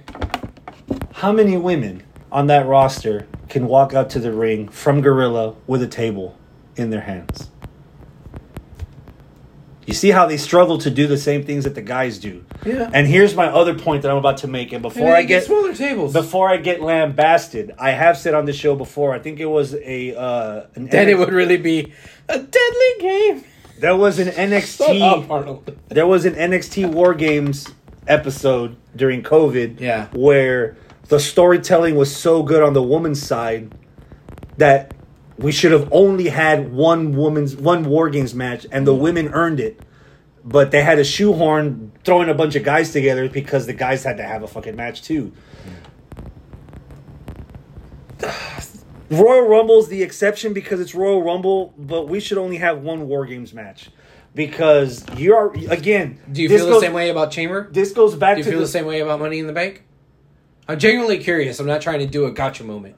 how 1.13 1.32
many 1.32 1.57
women 1.57 2.03
on 2.32 2.47
that 2.47 2.67
roster 2.67 3.25
can 3.50 3.68
walk 3.68 3.93
out 3.93 4.10
to 4.12 4.20
the 4.20 4.32
ring 4.32 4.68
from 4.70 5.02
Gorilla 5.02 5.56
with 5.68 5.82
a 5.82 5.88
table 5.88 6.38
in 6.76 6.89
their 6.89 7.02
hands? 7.02 7.50
You 9.86 9.93
see 9.93 10.10
how 10.12 10.26
they 10.26 10.36
struggle 10.36 10.78
to 10.80 10.89
do 10.89 11.08
the 11.08 11.18
same 11.18 11.45
things 11.45 11.64
that 11.64 11.74
the 11.74 11.82
guys 11.82 12.18
do. 12.20 12.43
Yeah. 12.66 12.89
And 12.93 13.08
here's 13.08 13.36
my 13.36 13.45
other 13.48 13.74
point 13.74 14.02
that 14.02 14.12
I'm 14.12 14.18
about 14.18 14.36
to 14.39 14.48
make. 14.48 14.74
And 14.74 14.82
before 14.82 15.16
I 15.16 15.24
get 15.24 15.45
smaller 15.45 15.74
tables, 15.74 16.12
before 16.12 16.50
I 16.50 16.58
get 16.58 16.82
lambasted, 16.82 17.74
I 17.80 17.91
have 17.91 18.18
said 18.18 18.34
on 18.34 18.43
the 18.43 18.52
show 18.52 18.76
before. 18.76 19.14
I 19.14 19.20
think 19.20 19.39
it 19.39 19.45
was 19.45 19.76
a 19.76 20.14
uh, 20.14 20.66
an 20.76 20.88
then 20.88 21.08
NXT 21.08 21.10
it 21.12 21.16
would 21.20 21.32
really 21.32 21.56
be 21.56 21.93
a 22.28 22.38
deadly 22.38 22.91
game. 23.00 23.45
there 23.80 23.95
was 23.95 24.20
an 24.20 24.28
NXT 24.52 25.30
up, 25.30 25.72
there 25.88 26.06
was 26.08 26.26
an 26.26 26.34
NXT 26.34 26.91
War 26.91 27.14
Games 27.14 27.70
episode 28.08 28.76
during 28.93 29.24
COVID 29.24 29.80
Yeah. 29.80 30.08
where 30.12 30.76
the 31.08 31.20
storytelling 31.20 31.95
was 31.95 32.14
so 32.14 32.43
good 32.43 32.62
on 32.62 32.74
the 32.74 32.84
woman's 32.84 33.22
side 33.22 33.74
that 34.58 34.93
we 35.38 35.51
should 35.51 35.72
have 35.72 35.88
only 35.91 36.30
had 36.30 36.72
one 36.74 37.16
woman's 37.16 37.55
one 37.55 37.86
War 37.86 38.10
Games 38.10 38.34
match 38.34 38.66
and 38.72 38.86
the 38.86 38.95
women 38.95 39.30
earned 39.34 39.60
it. 39.60 39.80
But 40.43 40.72
they 40.72 40.82
had 40.82 40.97
a 40.97 41.03
shoehorn 41.03 41.91
throwing 42.05 42.30
a 42.30 42.34
bunch 42.34 42.55
of 42.55 42.64
guys 42.64 42.91
together 42.91 43.28
because 43.30 43.66
the 43.66 43.74
guys 43.74 44.03
had 44.03 44.18
to 44.18 44.24
have 44.24 44.43
a 44.43 44.47
fucking 44.47 44.76
match 44.76 45.01
too. 45.01 45.34
Royal 49.10 49.47
Rumble's 49.47 49.88
the 49.88 50.03
exception 50.03 50.53
because 50.53 50.80
it's 50.80 50.93
Royal 50.93 51.24
Rumble, 51.24 51.74
but 51.78 52.08
we 52.10 52.20
should 52.20 52.38
only 52.38 52.58
have 52.58 52.82
one 52.82 53.08
War 53.08 53.26
Games 53.26 53.53
match 53.53 53.89
because 54.34 55.05
you're 55.16 55.53
again. 55.70 56.20
Do 56.32 56.41
you 56.41 56.49
feel 56.49 56.66
goes- 56.66 56.82
the 56.82 56.88
same 56.88 56.93
way 56.93 57.10
about 57.10 57.32
Chamber? 57.32 57.70
This 57.72 57.91
goes 57.91 58.16
back 58.16 58.36
Do 58.36 58.39
you 58.39 58.43
to 58.45 58.49
feel 58.49 58.60
the, 58.60 58.66
the 58.66 58.72
same 58.72 58.86
way 58.86 58.99
about 58.99 59.20
Money 59.20 59.39
in 59.39 59.47
the 59.47 59.53
Bank? 59.53 59.84
I'm 60.68 60.80
genuinely 60.80 61.20
curious. 61.20 61.59
I'm 61.59 61.68
not 61.68 61.82
trying 61.82 61.99
to 61.99 62.05
do 62.05 62.26
a 62.26 62.32
gotcha 62.32 62.63
moment. 62.63 62.95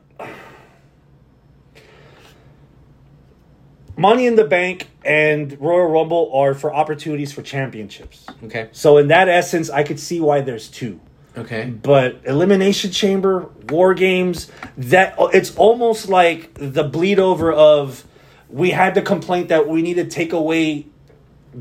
Money 3.95 4.26
in 4.26 4.36
the 4.36 4.45
Bank 4.45 4.88
and 5.03 5.59
Royal 5.59 5.88
Rumble 5.88 6.32
are 6.34 6.53
for 6.53 6.74
opportunities 6.74 7.34
for 7.34 7.41
championships. 7.41 8.26
Okay. 8.45 8.70
So 8.72 8.97
in 8.97 9.07
that 9.09 9.28
essence, 9.28 9.70
I 9.70 9.84
could 9.84 9.99
see 9.99 10.22
why 10.22 10.41
there's 10.41 10.70
two. 10.70 11.01
Okay. 11.38 11.65
But 11.65 12.22
Elimination 12.26 12.91
Chamber, 12.91 13.49
War 13.70 13.93
Games, 13.93 14.49
that 14.78 15.15
it's 15.34 15.55
almost 15.57 16.07
like 16.09 16.53
the 16.53 16.84
bleed 16.84 17.20
over 17.20 17.51
of 17.51 18.05
we 18.47 18.72
had 18.72 18.95
the 18.95 19.01
complaint 19.01 19.49
that 19.49 19.67
we 19.67 19.82
need 19.82 19.95
to 19.95 20.05
take 20.05 20.34
away 20.34 20.88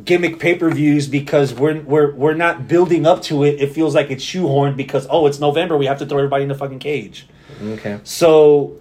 gimmick 0.04 0.38
pay-per-views 0.38 1.08
because 1.08 1.54
we're 1.54 1.80
we're 1.80 2.14
we're 2.14 2.34
not 2.34 2.68
building 2.68 3.06
up 3.06 3.22
to 3.22 3.44
it. 3.44 3.60
It 3.60 3.72
feels 3.72 3.94
like 3.94 4.10
it's 4.10 4.24
shoehorned 4.24 4.76
because 4.76 5.06
oh, 5.10 5.26
it's 5.26 5.40
November, 5.40 5.76
we 5.76 5.86
have 5.86 5.98
to 5.98 6.06
throw 6.06 6.18
everybody 6.18 6.42
in 6.42 6.48
the 6.48 6.54
fucking 6.54 6.78
cage. 6.78 7.26
Okay. 7.62 7.98
So, 8.04 8.78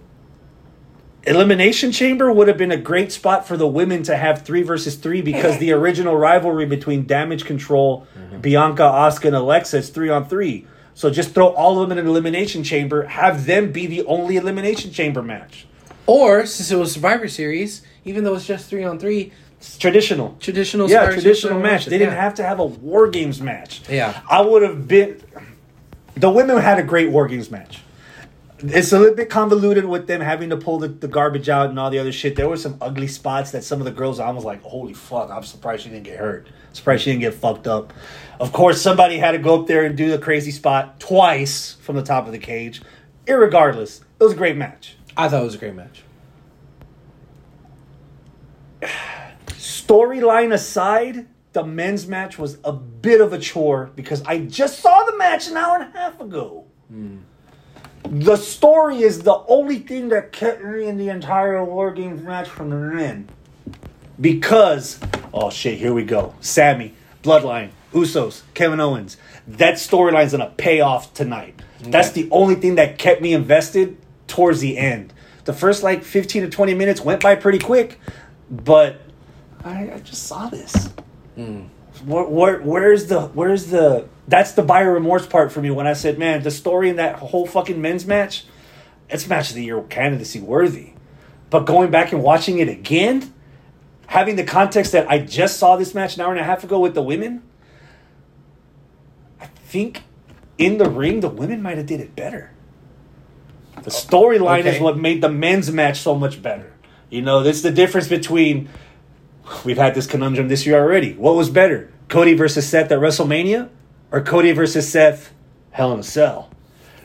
Elimination 1.24 1.90
Chamber 1.92 2.30
would 2.30 2.48
have 2.48 2.58
been 2.58 2.70
a 2.70 2.76
great 2.76 3.10
spot 3.10 3.46
for 3.46 3.56
the 3.56 3.66
women 3.66 4.02
to 4.04 4.16
have 4.16 4.42
three 4.42 4.62
versus 4.62 4.96
three 4.96 5.22
because 5.22 5.58
the 5.58 5.72
original 5.78 6.16
rivalry 6.16 6.66
between 6.66 7.06
Damage 7.06 7.44
Control, 7.44 8.06
mm-hmm. 8.16 8.40
Bianca, 8.40 8.82
Asuka, 8.82 9.26
and 9.26 9.36
Alexa 9.36 9.78
is 9.78 9.88
three 9.90 10.10
on 10.10 10.28
three. 10.28 10.66
So 10.94 11.10
just 11.10 11.32
throw 11.32 11.48
all 11.48 11.80
of 11.80 11.88
them 11.88 11.96
in 11.96 12.04
an 12.04 12.10
Elimination 12.10 12.64
Chamber, 12.64 13.04
have 13.04 13.46
them 13.46 13.72
be 13.72 13.86
the 13.86 14.04
only 14.06 14.36
Elimination 14.36 14.90
Chamber 14.90 15.22
match. 15.22 15.66
Or 16.06 16.46
since 16.46 16.70
it 16.70 16.76
was 16.76 16.92
Survivor 16.92 17.28
Series, 17.28 17.82
even 18.04 18.24
though 18.24 18.34
it's 18.34 18.46
just 18.46 18.68
three 18.68 18.82
on 18.82 18.98
three, 18.98 19.32
It's 19.47 19.47
traditional. 19.78 20.36
traditional. 20.40 20.88
Yeah, 20.88 21.10
traditional 21.10 21.60
match. 21.60 21.86
They 21.86 21.98
didn't 21.98 22.14
yeah. 22.14 22.22
have 22.22 22.34
to 22.34 22.44
have 22.44 22.58
a 22.58 22.64
War 22.64 23.08
Games 23.08 23.40
match. 23.40 23.82
Yeah. 23.88 24.20
I 24.28 24.40
would 24.40 24.62
have 24.62 24.88
been. 24.88 25.20
The 26.14 26.30
women 26.30 26.58
had 26.58 26.78
a 26.78 26.82
great 26.82 27.10
War 27.10 27.28
Games 27.28 27.50
match. 27.50 27.80
it's 28.58 28.92
a 28.92 28.98
little 28.98 29.14
bit 29.14 29.30
convoluted 29.30 29.84
with 29.84 30.06
them 30.06 30.20
having 30.20 30.50
to 30.50 30.56
pull 30.56 30.78
the, 30.78 30.88
the 30.88 31.06
garbage 31.08 31.48
out 31.48 31.70
and 31.70 31.78
all 31.78 31.90
the 31.90 31.98
other 31.98 32.12
shit. 32.12 32.34
There 32.34 32.48
were 32.48 32.56
some 32.56 32.76
ugly 32.80 33.06
spots 33.06 33.52
that 33.52 33.62
some 33.62 33.80
of 33.80 33.84
the 33.84 33.92
girls 33.92 34.18
I 34.18 34.30
was 34.30 34.44
like, 34.44 34.62
holy 34.62 34.94
fuck, 34.94 35.30
I'm 35.30 35.44
surprised 35.44 35.84
she 35.84 35.90
didn't 35.90 36.04
get 36.04 36.18
hurt. 36.18 36.48
Surprised 36.72 37.04
she 37.04 37.10
didn't 37.10 37.22
get 37.22 37.34
fucked 37.34 37.66
up. 37.66 37.92
Of 38.40 38.52
course, 38.52 38.80
somebody 38.80 39.18
had 39.18 39.32
to 39.32 39.38
go 39.38 39.60
up 39.60 39.66
there 39.66 39.84
and 39.84 39.96
do 39.96 40.10
the 40.10 40.18
crazy 40.18 40.50
spot 40.50 40.98
twice 40.98 41.74
from 41.74 41.96
the 41.96 42.02
top 42.02 42.26
of 42.26 42.32
the 42.32 42.38
cage. 42.38 42.82
Irregardless, 43.26 44.00
it 44.18 44.24
was 44.24 44.32
a 44.32 44.36
great 44.36 44.56
match. 44.56 44.96
I 45.16 45.28
thought 45.28 45.42
it 45.42 45.46
was 45.46 45.54
a 45.54 45.58
great 45.58 45.74
match. 45.74 46.02
Storyline 49.88 50.52
aside, 50.52 51.26
the 51.54 51.64
men's 51.64 52.06
match 52.06 52.38
was 52.38 52.58
a 52.62 52.74
bit 52.74 53.22
of 53.22 53.32
a 53.32 53.38
chore 53.38 53.90
because 53.96 54.22
I 54.24 54.40
just 54.40 54.80
saw 54.80 55.04
the 55.04 55.16
match 55.16 55.48
an 55.48 55.56
hour 55.56 55.76
and 55.76 55.94
a 55.94 55.98
half 55.98 56.20
ago. 56.20 56.66
Hmm. 56.88 57.16
The 58.02 58.36
story 58.36 59.02
is 59.02 59.22
the 59.22 59.42
only 59.48 59.78
thing 59.78 60.10
that 60.10 60.30
kept 60.30 60.62
me 60.62 60.86
in 60.86 60.98
the 60.98 61.08
entire 61.08 61.64
War 61.64 61.90
Games 61.90 62.22
match 62.22 62.48
from 62.48 62.68
the 62.68 62.76
men. 62.76 63.30
Because, 64.20 65.00
oh 65.32 65.48
shit, 65.48 65.78
here 65.78 65.94
we 65.94 66.04
go. 66.04 66.34
Sammy, 66.40 66.92
Bloodline, 67.22 67.70
Usos, 67.94 68.42
Kevin 68.52 68.80
Owens. 68.80 69.16
That 69.46 69.76
storyline's 69.76 70.32
gonna 70.32 70.52
pay 70.54 70.80
off 70.80 71.14
tonight. 71.14 71.62
That's 71.80 72.10
the 72.10 72.28
only 72.30 72.56
thing 72.56 72.74
that 72.74 72.98
kept 72.98 73.22
me 73.22 73.32
invested 73.32 73.96
towards 74.26 74.60
the 74.60 74.76
end. 74.76 75.14
The 75.44 75.54
first 75.54 75.82
like 75.82 76.04
15 76.04 76.42
to 76.42 76.50
20 76.50 76.74
minutes 76.74 77.00
went 77.00 77.22
by 77.22 77.36
pretty 77.36 77.58
quick, 77.58 77.98
but 78.50 79.00
I, 79.64 79.92
I 79.94 80.00
just 80.04 80.24
saw 80.24 80.48
this. 80.48 80.90
Hmm. 81.34 81.62
Where, 82.04 82.24
where, 82.24 82.60
where's 82.60 83.06
the 83.06 83.22
where's 83.28 83.66
the 83.66 84.08
that's 84.28 84.52
the 84.52 84.62
buyer 84.62 84.92
remorse 84.92 85.26
part 85.26 85.50
for 85.50 85.60
me 85.60 85.70
when 85.70 85.86
I 85.86 85.94
said, 85.94 86.18
man, 86.18 86.42
the 86.42 86.50
story 86.50 86.90
in 86.90 86.96
that 86.96 87.16
whole 87.16 87.46
fucking 87.46 87.80
men's 87.80 88.06
match, 88.06 88.44
it's 89.08 89.26
match 89.26 89.50
of 89.50 89.56
the 89.56 89.64
year 89.64 89.80
candidacy 89.82 90.40
worthy. 90.40 90.92
But 91.50 91.60
going 91.60 91.90
back 91.90 92.12
and 92.12 92.22
watching 92.22 92.58
it 92.58 92.68
again, 92.68 93.32
having 94.06 94.36
the 94.36 94.44
context 94.44 94.92
that 94.92 95.10
I 95.10 95.18
just 95.18 95.58
saw 95.58 95.76
this 95.76 95.94
match 95.94 96.16
an 96.16 96.22
hour 96.22 96.30
and 96.30 96.40
a 96.40 96.44
half 96.44 96.62
ago 96.62 96.78
with 96.78 96.94
the 96.94 97.02
women, 97.02 97.42
I 99.40 99.46
think 99.46 100.02
in 100.58 100.78
the 100.78 100.88
ring 100.88 101.20
the 101.20 101.30
women 101.30 101.62
might 101.62 101.78
have 101.78 101.86
did 101.86 102.00
it 102.00 102.14
better. 102.14 102.52
The 103.82 103.90
storyline 103.90 104.66
is 104.66 104.80
what 104.80 104.98
made 104.98 105.22
the 105.22 105.28
men's 105.30 105.70
match 105.70 106.00
so 106.00 106.14
much 106.14 106.42
better. 106.42 106.72
You 107.10 107.22
know, 107.22 107.42
this 107.42 107.56
is 107.56 107.62
the 107.62 107.70
difference 107.70 108.08
between 108.08 108.68
we've 109.64 109.76
had 109.76 109.94
this 109.94 110.06
conundrum 110.06 110.48
this 110.48 110.66
year 110.66 110.80
already. 110.80 111.14
What 111.14 111.36
was 111.36 111.50
better, 111.50 111.92
Cody 112.08 112.34
versus 112.34 112.68
Seth 112.68 112.90
at 112.90 112.98
WrestleMania, 112.98 113.68
or 114.10 114.22
Cody 114.22 114.52
versus 114.52 114.90
Seth 114.90 115.32
Hell 115.70 115.92
in 115.92 116.00
a 116.00 116.02
Cell? 116.02 116.50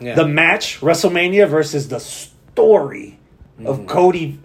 Yeah. 0.00 0.14
The 0.14 0.26
match 0.26 0.80
WrestleMania 0.80 1.48
versus 1.48 1.88
the 1.88 2.00
story 2.00 3.18
of 3.64 3.80
mm. 3.80 3.88
Cody 3.88 4.40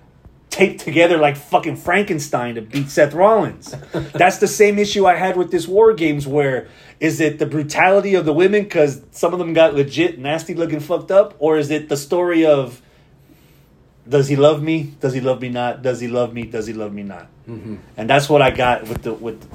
taped 0.50 0.82
together 0.82 1.18
like 1.18 1.38
fucking 1.38 1.76
Frankenstein 1.76 2.56
to 2.56 2.62
beat 2.62 2.90
Seth 2.90 3.14
Rollins. 3.14 3.76
That's 3.94 4.40
the 4.40 4.48
same 4.48 4.80
issue 4.80 5.06
I 5.06 5.16
had 5.16 5.38
with 5.38 5.52
this 5.52 5.68
War 5.68 5.94
Games. 5.94 6.28
Where 6.28 6.68
is 7.00 7.22
it 7.22 7.40
the 7.40 7.46
brutality 7.46 8.16
of 8.16 8.26
the 8.26 8.34
women 8.34 8.64
because 8.64 9.02
some 9.12 9.34
of 9.34 9.40
them 9.40 9.54
got 9.54 9.74
legit 9.74 10.20
nasty 10.20 10.54
looking 10.54 10.80
fucked 10.80 11.12
up, 11.12 11.36
or 11.40 11.58
is 11.58 11.72
it 11.72 11.90
the 11.90 11.98
story 11.98 12.46
of 12.46 12.82
does 14.10 14.28
he 14.28 14.36
love 14.36 14.62
me? 14.62 14.96
Does 15.00 15.14
he 15.14 15.22
love 15.22 15.42
me 15.42 15.50
not? 15.50 15.82
Does 15.82 16.00
he 16.00 16.08
love 16.08 16.34
me? 16.34 16.44
Does 16.44 16.68
he 16.68 16.74
love 16.74 16.94
me 16.94 17.04
not? 17.04 17.28
Mm-hmm. 17.48 17.76
And 17.96 18.10
that's 18.10 18.28
what 18.28 18.42
I 18.42 18.52
got 18.52 18.88
with 18.88 19.04
the 19.04 19.14
with 19.14 19.48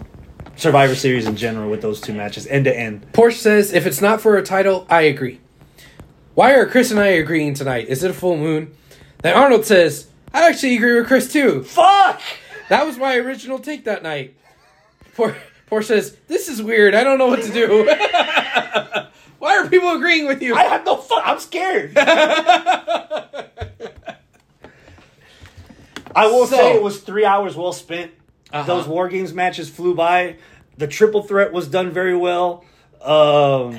Survivor 0.57 0.95
Series 0.95 1.27
in 1.27 1.37
general 1.37 1.69
with 1.69 1.83
those 1.83 2.01
two 2.01 2.15
matches, 2.15 2.47
end 2.47 2.65
to 2.67 2.77
end. 2.77 3.07
Porsche 3.13 3.39
says, 3.39 3.73
if 3.73 3.87
it's 3.87 4.01
not 4.01 4.21
for 4.21 4.37
a 4.37 4.43
title, 4.43 4.87
I 4.89 5.03
agree. 5.03 5.41
Why 6.35 6.55
are 6.55 6.67
Chris 6.67 6.91
and 6.91 7.01
I 7.01 7.09
agreeing 7.09 7.55
tonight? 7.55 7.89
Is 7.89 8.05
it 8.05 8.11
a 8.11 8.15
full 8.15 8.37
moon? 8.37 8.75
Then 9.23 9.37
Arnold 9.37 9.65
says, 9.65 10.09
I 10.33 10.49
actually 10.49 10.77
agree 10.77 10.95
with 10.99 11.07
Chris 11.09 11.33
too. 11.33 11.65
Fuck! 11.65 12.21
That 12.69 12.87
was 12.87 12.97
my 12.97 13.17
original 13.17 13.59
take 13.59 13.85
that 13.85 14.03
night. 14.03 14.37
Porsche, 15.17 15.37
Porsche 15.71 15.85
says, 15.85 16.17
this 16.29 16.49
is 16.49 16.63
weird. 16.63 16.95
I 16.95 17.05
don't 17.05 17.19
know 17.19 17.27
what 17.27 17.43
to 17.43 17.53
do. 17.53 17.85
Why 19.39 19.59
are 19.59 19.69
people 19.69 19.91
agreeing 19.91 20.27
with 20.27 20.41
you? 20.43 20.55
I 20.55 20.65
have 20.65 20.85
no 20.85 20.97
fuck. 20.97 21.23
I'm 21.25 21.39
scared. 21.39 21.95
I 26.15 26.27
will 26.27 26.47
So- 26.47 26.57
say 26.57 26.75
it 26.75 26.83
was 26.83 26.99
three 27.01 27.25
hours 27.25 27.57
well 27.57 27.73
spent. 27.73 28.13
Uh-huh. 28.53 28.67
Those 28.67 28.87
War 28.87 29.09
Games 29.09 29.33
matches 29.33 29.69
flew 29.69 29.95
by. 29.95 30.37
The 30.79 30.87
triple 30.87 31.23
threat 31.23 31.53
was 31.53 31.67
done 31.69 31.91
very 31.91 32.17
well. 32.17 32.65
Um, 33.03 33.77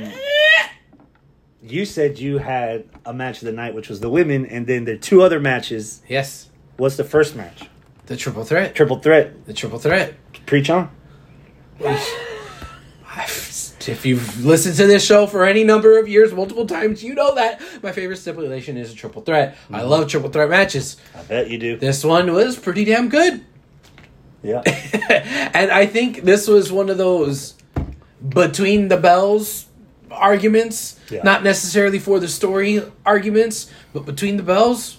you 1.63 1.85
said 1.85 2.19
you 2.19 2.37
had 2.39 2.85
a 3.05 3.13
match 3.13 3.37
of 3.41 3.45
the 3.45 3.51
night, 3.51 3.73
which 3.73 3.89
was 3.89 3.99
the 4.01 4.09
women, 4.09 4.45
and 4.45 4.67
then 4.67 4.85
there 4.85 4.95
are 4.95 4.99
two 4.99 5.21
other 5.21 5.39
matches. 5.39 6.01
yes. 6.07 6.49
What's 6.77 6.97
the 6.97 7.03
first 7.05 7.35
match? 7.37 7.63
The 8.07 8.17
triple 8.17 8.43
threat. 8.43 8.75
Triple 8.75 8.99
threat. 8.99 9.45
The 9.45 9.53
triple 9.53 9.79
threat. 9.79 10.13
Preach 10.45 10.69
on. 10.69 10.89
If 13.87 14.05
you've 14.05 14.43
listened 14.45 14.75
to 14.77 14.87
this 14.87 15.05
show 15.05 15.27
for 15.27 15.45
any 15.45 15.63
number 15.63 15.99
of 15.99 16.07
years, 16.07 16.33
multiple 16.33 16.65
times, 16.65 17.03
you 17.03 17.13
know 17.13 17.35
that 17.35 17.61
my 17.83 17.91
favorite 17.91 18.17
stipulation 18.17 18.77
is 18.77 18.91
a 18.91 18.95
triple 18.95 19.21
threat. 19.21 19.55
I 19.71 19.83
love 19.83 20.07
triple 20.07 20.29
threat 20.29 20.49
matches. 20.49 20.97
I 21.15 21.23
bet 21.23 21.49
you 21.49 21.57
do. 21.57 21.77
This 21.77 22.03
one 22.03 22.31
was 22.33 22.57
pretty 22.57 22.85
damn 22.85 23.09
good. 23.09 23.43
Yeah. 24.43 24.61
and 25.53 25.71
I 25.71 25.85
think 25.87 26.21
this 26.21 26.47
was 26.47 26.71
one 26.71 26.89
of 26.89 26.97
those 26.97 27.55
between 28.27 28.87
the 28.87 28.97
bells 28.97 29.65
arguments, 30.11 30.99
Yeah. 31.09 31.23
not 31.23 31.43
necessarily 31.43 31.99
for 31.99 32.19
the 32.19 32.27
story 32.27 32.81
arguments, 33.05 33.71
but 33.93 34.05
between 34.05 34.37
the 34.37 34.43
bells. 34.43 34.97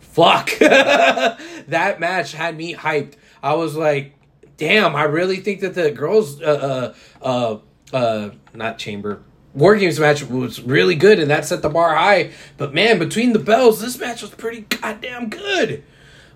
Fuck. 0.00 0.50
that 0.58 1.96
match 2.00 2.32
had 2.32 2.56
me 2.56 2.74
hyped. 2.74 3.14
I 3.42 3.54
was 3.54 3.74
like, 3.76 4.14
damn, 4.56 4.94
I 4.94 5.04
really 5.04 5.36
think 5.36 5.60
that 5.60 5.74
the 5.74 5.90
girls 5.90 6.40
uh 6.40 6.94
uh 7.22 7.26
uh, 7.26 7.58
uh 7.92 8.30
not 8.54 8.78
chamber 8.78 9.22
War 9.54 9.76
Games 9.76 10.00
match 10.00 10.22
was 10.22 10.62
really 10.62 10.94
good 10.94 11.18
and 11.18 11.30
that 11.30 11.44
set 11.44 11.60
the 11.60 11.68
bar 11.68 11.94
high. 11.94 12.30
But 12.56 12.72
man, 12.72 12.98
between 12.98 13.34
the 13.34 13.38
bells, 13.38 13.82
this 13.82 13.98
match 13.98 14.22
was 14.22 14.30
pretty 14.30 14.62
goddamn 14.62 15.28
good. 15.28 15.84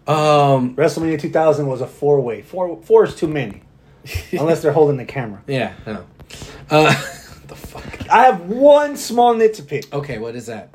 Um 0.07 0.77
WrestleMania 0.77 1.19
2000 1.21 1.67
was 1.67 1.81
a 1.81 1.87
four 1.87 2.21
way. 2.21 2.43
Four 2.43 2.81
four 2.83 3.05
is 3.05 3.15
too 3.15 3.29
many, 3.29 3.63
unless 4.33 4.63
they're 4.63 4.73
holding 4.73 4.99
the 4.99 5.05
camera. 5.05 5.43
Yeah, 5.47 5.75
no. 5.87 6.05
Uh, 6.71 6.91
the 7.47 7.57
fuck. 7.57 8.09
I 8.11 8.25
have 8.25 8.43
one 8.43 8.97
small 8.97 9.35
nit 9.35 9.55
to 9.55 9.63
pick. 9.63 9.93
Okay, 9.93 10.19
what 10.19 10.37
is 10.37 10.47
that? 10.47 10.71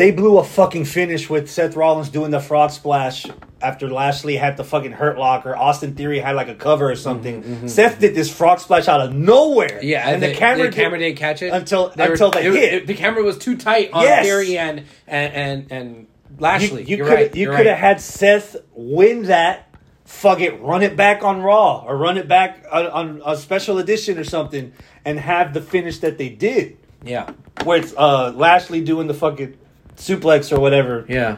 They 0.00 0.12
blew 0.12 0.38
a 0.38 0.44
fucking 0.44 0.86
finish 0.86 1.28
with 1.28 1.50
Seth 1.50 1.76
Rollins 1.76 2.08
doing 2.08 2.30
the 2.30 2.40
frog 2.40 2.70
splash 2.70 3.26
after 3.60 3.86
Lashley 3.90 4.34
had 4.36 4.56
the 4.56 4.64
fucking 4.64 4.92
hurt 4.92 5.18
locker. 5.18 5.54
Austin 5.54 5.94
Theory 5.94 6.20
had 6.20 6.36
like 6.36 6.48
a 6.48 6.54
cover 6.54 6.90
or 6.90 6.96
something. 6.96 7.68
Seth 7.68 8.00
did 8.00 8.14
this 8.14 8.32
frog 8.34 8.60
splash 8.60 8.88
out 8.88 9.02
of 9.02 9.12
nowhere. 9.14 9.68
Mm-hmm, 9.68 9.86
Yeah, 9.86 10.08
and 10.08 10.22
the, 10.22 10.32
camera, 10.32 10.70
the 10.70 10.72
camera 10.74 10.98
didn't 10.98 11.18
catch 11.18 11.42
it 11.42 11.52
until 11.52 11.90
They 11.90 12.06
were- 12.06 12.12
until 12.12 12.30
the 12.30 12.38
it- 12.38 12.44
hit. 12.54 12.72
it- 12.72 12.86
the 12.86 12.94
camera 12.94 13.22
was 13.22 13.36
too 13.36 13.58
tight 13.58 13.90
on 13.92 14.04
Yes. 14.04 14.24
Theory 14.24 14.56
and 14.56 14.84
and 15.06 15.34
and, 15.34 15.66
and 15.70 16.06
Lashley. 16.38 16.84
You, 16.84 16.96
You, 16.96 17.04
could 17.04 17.12
right. 17.12 17.36
you 17.36 17.48
could 17.48 17.66
have 17.66 17.66
right. 17.66 17.76
had 17.76 18.00
Seth 18.00 18.56
win 18.72 19.24
that. 19.24 19.68
Fuck 20.06 20.40
it, 20.40 20.62
run 20.62 20.82
it 20.82 20.96
back 20.96 21.22
on 21.22 21.42
Raw 21.42 21.84
or 21.86 21.94
run 21.98 22.16
it 22.16 22.26
back 22.26 22.64
on, 22.72 22.86
on 22.86 23.22
a 23.26 23.36
special 23.36 23.76
edition 23.76 24.16
or 24.18 24.24
something, 24.24 24.72
and 25.04 25.20
have 25.20 25.52
the 25.52 25.60
finish 25.60 25.98
that 25.98 26.16
they 26.16 26.30
did, 26.30 26.78
Yeah, 27.04 27.30
where 27.64 27.78
it's 27.78 27.92
uh, 27.96 28.32
Lashley 28.34 28.80
doing 28.80 29.06
the 29.06 29.14
fucking 29.14 29.58
suplex 30.00 30.50
or 30.56 30.58
whatever, 30.60 31.04
yeah. 31.08 31.36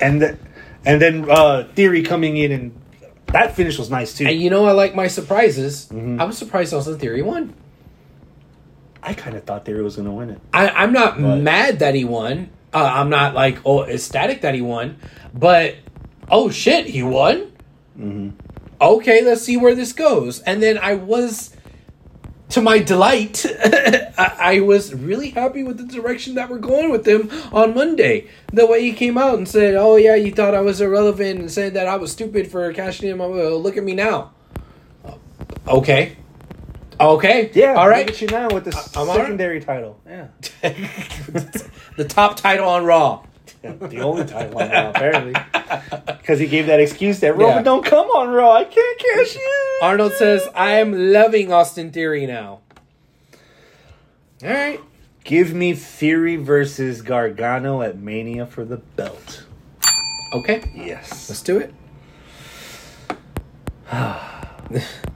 and 0.00 0.20
th- 0.20 0.36
and 0.84 1.00
then 1.00 1.28
uh, 1.30 1.64
Theory 1.74 2.02
coming 2.02 2.36
in 2.36 2.52
and 2.52 2.80
that 3.32 3.56
finish 3.56 3.78
was 3.78 3.90
nice 3.90 4.16
too. 4.16 4.26
And 4.26 4.40
you 4.40 4.50
know, 4.50 4.66
I 4.66 4.72
like 4.72 4.94
my 4.94 5.08
surprises. 5.08 5.86
Mm-hmm. 5.90 6.20
I 6.20 6.24
was 6.24 6.38
surprised 6.38 6.72
Austin 6.72 6.98
Theory 6.98 7.22
won. 7.22 7.54
I 9.02 9.12
kind 9.14 9.36
of 9.36 9.44
thought 9.44 9.64
Theory 9.64 9.82
was 9.82 9.96
going 9.96 10.06
to 10.06 10.12
win 10.12 10.30
it. 10.30 10.40
I, 10.52 10.68
I'm 10.68 10.92
not 10.92 11.20
But- 11.20 11.38
mad 11.38 11.78
that 11.80 11.94
he 11.94 12.04
won. 12.04 12.50
Uh, 12.72 12.90
I'm 12.94 13.08
not 13.08 13.34
like 13.34 13.58
oh 13.64 13.84
ecstatic 13.84 14.40
that 14.42 14.54
he 14.54 14.60
won, 14.60 14.98
but 15.32 15.76
oh 16.28 16.50
shit, 16.50 16.86
he 16.86 17.02
won. 17.02 17.52
Mm-hmm. 17.98 18.30
Okay, 18.80 19.22
let's 19.24 19.42
see 19.42 19.56
where 19.56 19.74
this 19.74 19.92
goes. 19.92 20.40
And 20.40 20.60
then 20.62 20.78
I 20.78 20.94
was, 20.94 21.53
to 22.50 22.60
my 22.60 22.78
delight, 22.78 23.44
I, 24.18 24.60
was 24.60 24.94
really 24.94 25.30
happy 25.30 25.62
with 25.62 25.78
the 25.78 25.86
direction 25.86 26.34
that 26.34 26.50
we're 26.50 26.58
going 26.58 26.90
with 26.90 27.06
him 27.06 27.30
on 27.52 27.74
Monday. 27.74 28.28
The 28.52 28.66
way 28.66 28.82
he 28.82 28.92
came 28.92 29.18
out 29.18 29.36
and 29.38 29.48
said, 29.48 29.74
"Oh 29.74 29.96
yeah, 29.96 30.14
you 30.14 30.30
thought 30.32 30.54
I 30.54 30.60
was 30.60 30.80
irrelevant," 30.80 31.40
and 31.40 31.50
said 31.50 31.74
that 31.74 31.86
I 31.86 31.96
was 31.96 32.12
stupid 32.12 32.50
for 32.50 32.72
cashing 32.72 33.08
in 33.08 33.18
my 33.18 33.26
will. 33.26 33.60
Look 33.60 33.76
at 33.76 33.84
me 33.84 33.94
now. 33.94 34.32
Uh, 35.04 35.14
okay. 35.66 36.16
Okay. 37.00 37.50
Yeah, 37.54 37.74
All 37.74 37.88
right. 37.88 38.06
Look 38.06 38.14
at 38.14 38.22
you 38.22 38.28
now 38.28 38.48
with 38.48 38.66
the 38.66 38.90
all 38.96 39.06
right. 39.06 39.16
secondary 39.16 39.60
title. 39.60 40.00
Yeah, 40.06 40.28
the 41.96 42.06
top 42.08 42.36
title 42.36 42.68
on 42.68 42.84
Raw. 42.84 43.24
the 43.88 44.00
only 44.00 44.24
Raw 44.24 44.90
apparently, 44.90 45.34
because 46.06 46.38
he 46.38 46.46
gave 46.46 46.66
that 46.66 46.80
excuse 46.80 47.20
that 47.20 47.32
Roman 47.36 47.56
Yeah. 47.56 47.62
don't 47.62 47.84
come 47.84 48.06
on 48.08 48.28
Raw. 48.30 48.52
I 48.52 48.64
can't 48.64 48.98
cash 48.98 49.36
in. 49.36 49.42
Arnold 49.82 50.12
says, 50.12 50.46
I 50.54 50.72
am 50.72 51.12
loving 51.12 51.52
Austin 51.52 51.90
Theory 51.90 52.26
now. 52.26 52.60
All 54.42 54.50
right. 54.50 54.80
Give 55.24 55.54
me 55.54 55.72
Theory 55.74 56.36
versus 56.36 57.00
Gargano 57.02 57.80
at 57.82 57.98
Mania 57.98 58.44
for 58.46 58.64
the 58.64 58.76
belt. 58.76 59.44
Okay, 60.34 60.70
Yes. 60.74 61.28
let's 61.30 61.42
do 61.42 61.58
it. 61.58 61.72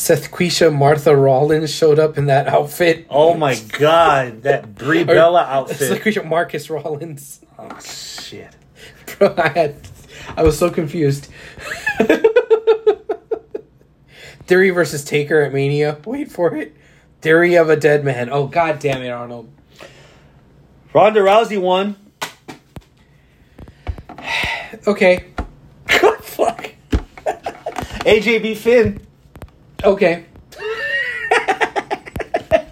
Seth 0.00 0.30
Quisha, 0.30 0.74
Martha 0.74 1.14
Rollins 1.14 1.70
showed 1.74 1.98
up 1.98 2.16
in 2.16 2.24
that 2.26 2.48
outfit. 2.54 3.06
Oh 3.10 3.34
my 3.34 3.54
god, 3.78 4.44
that 4.44 4.74
Brie 4.74 5.04
Bella 5.04 5.66
Seth 5.68 5.82
outfit. 5.92 6.02
Quisha, 6.02 6.24
Marcus 6.26 6.70
Rollins. 6.70 7.44
Oh 7.58 7.78
shit. 7.80 8.48
Bro, 9.18 9.34
I 9.36 9.48
had, 9.50 9.76
I 10.38 10.42
was 10.42 10.58
so 10.58 10.70
confused. 10.70 11.28
Theory 14.46 14.70
versus 14.70 15.04
Taker 15.04 15.42
at 15.42 15.52
Mania. 15.52 15.98
Wait 16.06 16.32
for 16.32 16.56
it. 16.56 16.74
Theory 17.20 17.56
of 17.56 17.68
a 17.68 17.76
dead 17.76 18.02
man. 18.02 18.30
Oh 18.32 18.46
god 18.46 18.78
damn 18.78 19.02
it, 19.02 19.10
Arnold. 19.10 19.52
Ronda 20.94 21.20
Rousey 21.20 21.60
won. 21.60 21.96
Okay, 24.86 25.24
God 26.00 26.24
fuck. 26.24 26.70
AJ 28.06 28.40
beat 28.40 28.56
Finn. 28.56 29.04
Okay. 29.84 30.24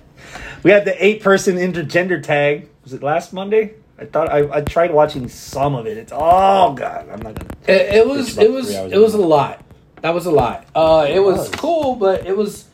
We 0.62 0.72
had 0.72 0.84
the 0.84 1.04
eight 1.04 1.22
person 1.22 1.56
intergender 1.56 2.22
tag. 2.22 2.68
Was 2.82 2.92
it 2.92 3.02
last 3.02 3.32
Monday? 3.32 3.74
I 3.98 4.04
thought 4.04 4.30
I, 4.30 4.58
I 4.58 4.60
tried 4.60 4.92
watching 4.92 5.28
some 5.28 5.74
of 5.74 5.86
it. 5.86 5.96
It's 5.96 6.12
oh 6.14 6.74
god, 6.74 7.08
I'm 7.08 7.22
not 7.22 7.34
gonna. 7.34 7.50
It, 7.66 7.96
it 7.96 8.06
was 8.06 8.36
it 8.38 8.50
was 8.50 8.70
it 8.70 8.98
was 8.98 9.14
a 9.14 9.18
lot. 9.18 9.64
That 10.02 10.14
was 10.14 10.26
a 10.26 10.30
lot. 10.30 10.66
Uh, 10.74 11.06
it 11.08 11.20
was 11.20 11.38
was. 11.38 11.48
cool, 11.50 11.96
but 11.96 12.26
it 12.26 12.36
was 12.36 12.66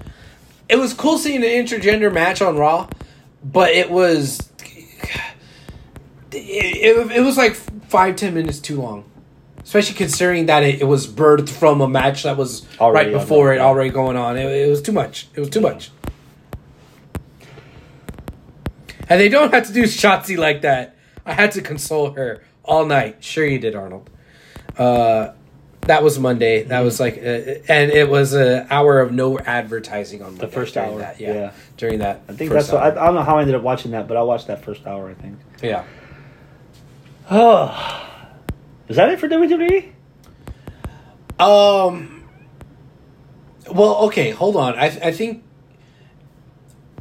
it 0.68 0.76
was 0.76 0.92
cool 0.92 1.18
seeing 1.18 1.42
an 1.44 1.48
intergender 1.48 2.12
match 2.12 2.42
on 2.42 2.56
Raw, 2.56 2.88
but 3.44 3.70
it 3.70 3.90
was 3.90 4.40
it, 6.32 6.32
it, 6.32 7.10
it 7.12 7.20
was 7.20 7.36
like 7.36 7.54
five 7.54 8.16
ten 8.16 8.34
minutes 8.34 8.58
too 8.58 8.80
long, 8.80 9.04
especially 9.64 9.94
considering 9.94 10.46
that 10.46 10.62
it, 10.62 10.82
it 10.82 10.84
was 10.84 11.06
birthed 11.06 11.48
from 11.48 11.80
a 11.80 11.88
match 11.88 12.22
that 12.22 12.36
was 12.36 12.66
Already 12.78 13.10
right 13.10 13.20
before 13.20 13.52
it 13.52 13.60
already 13.60 13.90
going 13.90 14.16
on. 14.16 14.36
It, 14.36 14.44
it 14.44 14.68
was 14.70 14.82
too 14.82 14.92
much. 14.92 15.28
It 15.34 15.40
was 15.40 15.50
too 15.50 15.60
much. 15.60 15.90
And 19.08 19.20
they 19.20 19.28
don't 19.28 19.52
have 19.52 19.66
to 19.66 19.72
do 19.72 19.82
Shotzi 19.82 20.38
like 20.38 20.62
that. 20.62 20.96
I 21.26 21.32
had 21.32 21.52
to 21.52 21.62
console 21.62 22.12
her 22.12 22.42
all 22.62 22.86
night. 22.86 23.22
Sure, 23.22 23.44
you 23.44 23.58
did, 23.58 23.74
Arnold. 23.74 24.08
Uh, 24.78 25.32
that 25.82 26.02
was 26.02 26.18
Monday. 26.18 26.64
That 26.64 26.80
was 26.80 27.00
like, 27.00 27.18
uh, 27.18 27.60
and 27.68 27.90
it 27.90 28.08
was 28.08 28.32
an 28.32 28.66
hour 28.70 29.00
of 29.00 29.12
no 29.12 29.38
advertising 29.38 30.22
on 30.22 30.32
Monday. 30.32 30.46
The 30.46 30.52
first 30.52 30.74
during 30.74 30.90
hour, 30.90 30.98
That, 31.00 31.20
yeah, 31.20 31.34
yeah. 31.34 31.52
during 31.76 31.98
that. 31.98 32.22
I 32.28 32.32
think 32.32 32.50
first 32.50 32.70
that's 32.70 32.72
what 32.72 32.82
I, 32.82 33.02
I 33.02 33.06
don't 33.06 33.14
know 33.14 33.22
how 33.22 33.36
I 33.36 33.42
ended 33.42 33.56
up 33.56 33.62
watching 33.62 33.90
that, 33.90 34.08
but 34.08 34.16
I 34.16 34.22
watched 34.22 34.46
that 34.46 34.64
first 34.64 34.86
hour. 34.86 35.10
I 35.10 35.14
think. 35.14 35.38
yeah. 35.62 35.84
Oh, 37.30 38.13
is 38.88 38.96
that 38.96 39.10
it 39.10 39.20
for 39.20 39.28
WWE? 39.28 39.90
Um. 41.38 42.24
Well, 43.70 43.96
okay, 44.06 44.30
hold 44.30 44.56
on. 44.56 44.74
I 44.74 44.86
I 44.86 45.12
think 45.12 45.42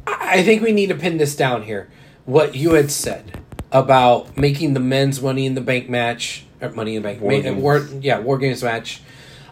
I 0.06 0.42
think 0.42 0.62
we 0.62 0.72
need 0.72 0.88
to 0.88 0.94
pin 0.94 1.18
this 1.18 1.36
down 1.36 1.62
here. 1.62 1.90
What 2.24 2.54
you 2.54 2.72
had 2.74 2.90
said 2.90 3.40
about 3.70 4.36
making 4.36 4.74
the 4.74 4.80
men's 4.80 5.20
Money 5.20 5.46
in 5.46 5.54
the 5.54 5.60
Bank 5.60 5.88
match, 5.88 6.46
or 6.60 6.70
Money 6.70 6.96
in 6.96 7.02
the 7.02 7.08
Bank, 7.08 7.20
War 7.20 7.32
ma- 7.32 7.40
Games. 7.40 7.62
war, 7.62 7.88
yeah, 8.00 8.18
War 8.18 8.38
Games 8.38 8.62
match, 8.62 9.02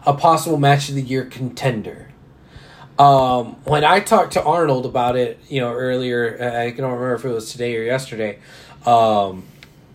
a 0.06 0.14
possible 0.14 0.56
match 0.56 0.88
of 0.88 0.94
the 0.94 1.02
year 1.02 1.24
contender. 1.24 2.08
Um, 2.98 3.56
when 3.64 3.84
I 3.84 4.00
talked 4.00 4.34
to 4.34 4.42
Arnold 4.42 4.86
about 4.86 5.16
it, 5.16 5.38
you 5.48 5.60
know, 5.60 5.72
earlier, 5.72 6.38
uh, 6.40 6.60
I 6.60 6.70
don't 6.70 6.92
remember 6.92 7.14
if 7.14 7.24
it 7.24 7.30
was 7.30 7.50
today 7.52 7.76
or 7.76 7.82
yesterday. 7.82 8.38
Um, 8.86 9.44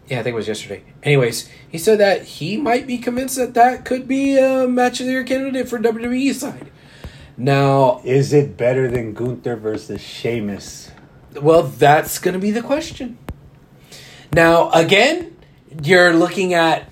yeah, 0.07 0.19
I 0.19 0.23
think 0.23 0.33
it 0.33 0.35
was 0.35 0.47
yesterday. 0.47 0.83
Anyways, 1.03 1.49
he 1.69 1.77
said 1.77 1.99
that 1.99 2.23
he 2.23 2.57
might 2.57 2.87
be 2.87 2.97
convinced 2.97 3.35
that 3.35 3.53
that 3.55 3.85
could 3.85 4.07
be 4.07 4.37
a 4.37 4.67
match 4.67 4.99
of 4.99 5.05
the 5.05 5.11
year 5.11 5.23
candidate 5.23 5.67
for 5.67 5.77
WWE 5.79 6.33
side. 6.33 6.71
Now, 7.37 8.01
Is 8.03 8.33
it 8.33 8.57
better 8.57 8.89
than 8.89 9.13
Gunther 9.13 9.57
versus 9.57 10.01
Sheamus? 10.01 10.91
well, 11.41 11.63
that's 11.63 12.17
going 12.19 12.33
to 12.33 12.39
be 12.39 12.49
the 12.51 12.63
question. 12.63 13.17
Now, 14.33 14.71
again, 14.71 15.35
you're 15.83 16.13
looking 16.13 16.53
at 16.53 16.89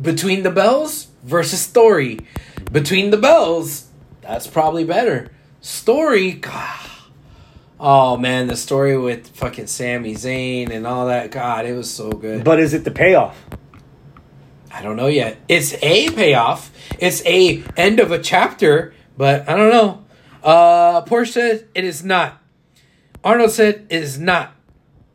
Between 0.00 0.42
the 0.42 0.50
Bells 0.50 1.06
versus 1.22 1.60
Story. 1.60 2.18
Between 2.72 3.10
the 3.10 3.16
Bells, 3.16 3.86
that's 4.22 4.46
probably 4.48 4.82
better. 4.84 5.30
Story, 5.60 6.32
God. 6.32 6.90
Oh 7.78 8.16
man, 8.16 8.46
the 8.46 8.56
story 8.56 8.96
with 8.96 9.28
fucking 9.28 9.66
Sami 9.66 10.14
Zayn 10.14 10.70
and 10.70 10.86
all 10.86 11.06
that. 11.06 11.30
God, 11.30 11.66
it 11.66 11.74
was 11.74 11.92
so 11.92 12.10
good. 12.10 12.42
But 12.42 12.58
is 12.58 12.72
it 12.72 12.84
the 12.84 12.90
payoff? 12.90 13.38
I 14.72 14.82
don't 14.82 14.96
know 14.96 15.08
yet. 15.08 15.36
It's 15.46 15.74
a 15.82 16.08
payoff. 16.10 16.70
It's 16.98 17.24
a 17.26 17.62
end 17.76 18.00
of 18.00 18.12
a 18.12 18.18
chapter, 18.18 18.94
but 19.16 19.46
I 19.48 19.56
don't 19.56 19.70
know. 19.70 20.04
Uh 20.42 21.02
Porsche 21.04 21.32
said 21.32 21.68
it 21.74 21.84
is 21.84 22.02
not. 22.02 22.42
Arnold 23.22 23.50
said 23.50 23.86
it 23.90 24.02
is 24.02 24.18
not. 24.18 24.55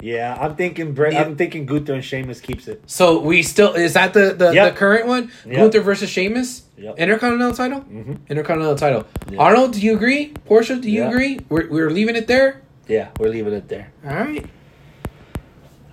Yeah, 0.02 0.36
I'm 0.40 0.56
thinking. 0.56 0.94
Bre-. 0.94 1.08
I'm 1.08 1.36
thinking 1.36 1.66
Gunther 1.66 1.94
and 1.94 2.04
Sheamus 2.04 2.42
keeps 2.42 2.68
it. 2.68 2.82
So 2.88 3.20
we 3.22 3.44
still 3.44 3.74
is 3.74 3.94
that 3.94 4.14
the 4.14 4.34
the, 4.34 4.52
Yep. 4.52 4.74
the 4.74 4.78
current 4.80 5.08
one? 5.08 5.32
Yep. 5.46 5.56
Gunther 5.56 5.82
versus 5.82 6.10
Sheamus? 6.10 6.64
Yep. 6.78 6.98
Intercontinental 6.98 7.54
title? 7.56 7.82
Mhm. 7.82 8.18
Intercontinental 8.28 8.76
title. 8.78 9.06
Yeah. 9.32 9.40
Arnold, 9.40 9.74
do 9.74 9.82
you 9.82 9.94
agree? 9.96 10.34
Portia, 10.46 10.78
do 10.78 10.90
you 10.90 11.06
agree? 11.06 11.40
We're 11.50 11.70
we're 11.70 11.90
leaving 11.92 12.16
it 12.16 12.28
there? 12.28 12.62
Yeah, 12.88 13.10
we're 13.20 13.30
leaving 13.30 13.54
it 13.54 13.68
there. 13.70 13.92
All 14.04 14.16
right. 14.16 14.46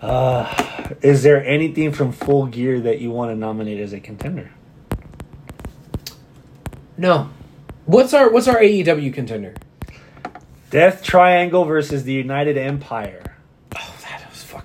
Uh, 0.01 0.91
is 1.03 1.23
there 1.23 1.45
anything 1.45 1.93
from 1.93 2.13
Full 2.13 2.47
Gear 2.47 2.81
that 2.81 3.01
you 3.01 3.11
want 3.11 3.31
to 3.33 3.37
nominate 3.37 3.81
as 3.81 3.93
a 3.93 4.01
contender? 4.01 4.51
No. 6.97 7.29
What's 7.85 8.15
our 8.15 8.31
what's 8.31 8.49
our 8.49 8.57
AEW 8.59 9.13
contender? 9.13 9.55
Death 10.71 11.03
Triangle 11.03 11.65
versus 11.65 12.05
the 12.05 12.13
United 12.13 12.57
Empire. 12.57 13.23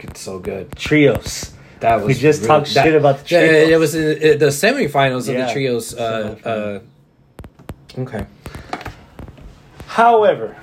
That 0.03 0.09
was 0.13 0.15
fucking 0.15 0.15
so 0.15 0.39
good. 0.39 0.75
Trios. 0.75 1.53
That 1.79 1.97
was 1.97 2.07
We 2.07 2.13
just 2.15 2.41
really- 2.41 2.47
talked 2.47 2.73
that- 2.73 2.83
shit 2.85 2.95
about 2.95 3.25
the 3.25 3.35
Yeah, 3.35 3.47
trios. 3.47 3.69
It 3.69 3.79
was 3.79 3.95
in, 3.95 4.03
uh, 4.03 4.37
the 4.37 4.51
semifinals 4.51 5.29
of 5.29 5.35
the 5.35 5.49
trios. 5.51 5.93
Uh, 5.95 6.35
uh, 7.97 8.01
okay. 8.01 8.25
However, 9.87 10.55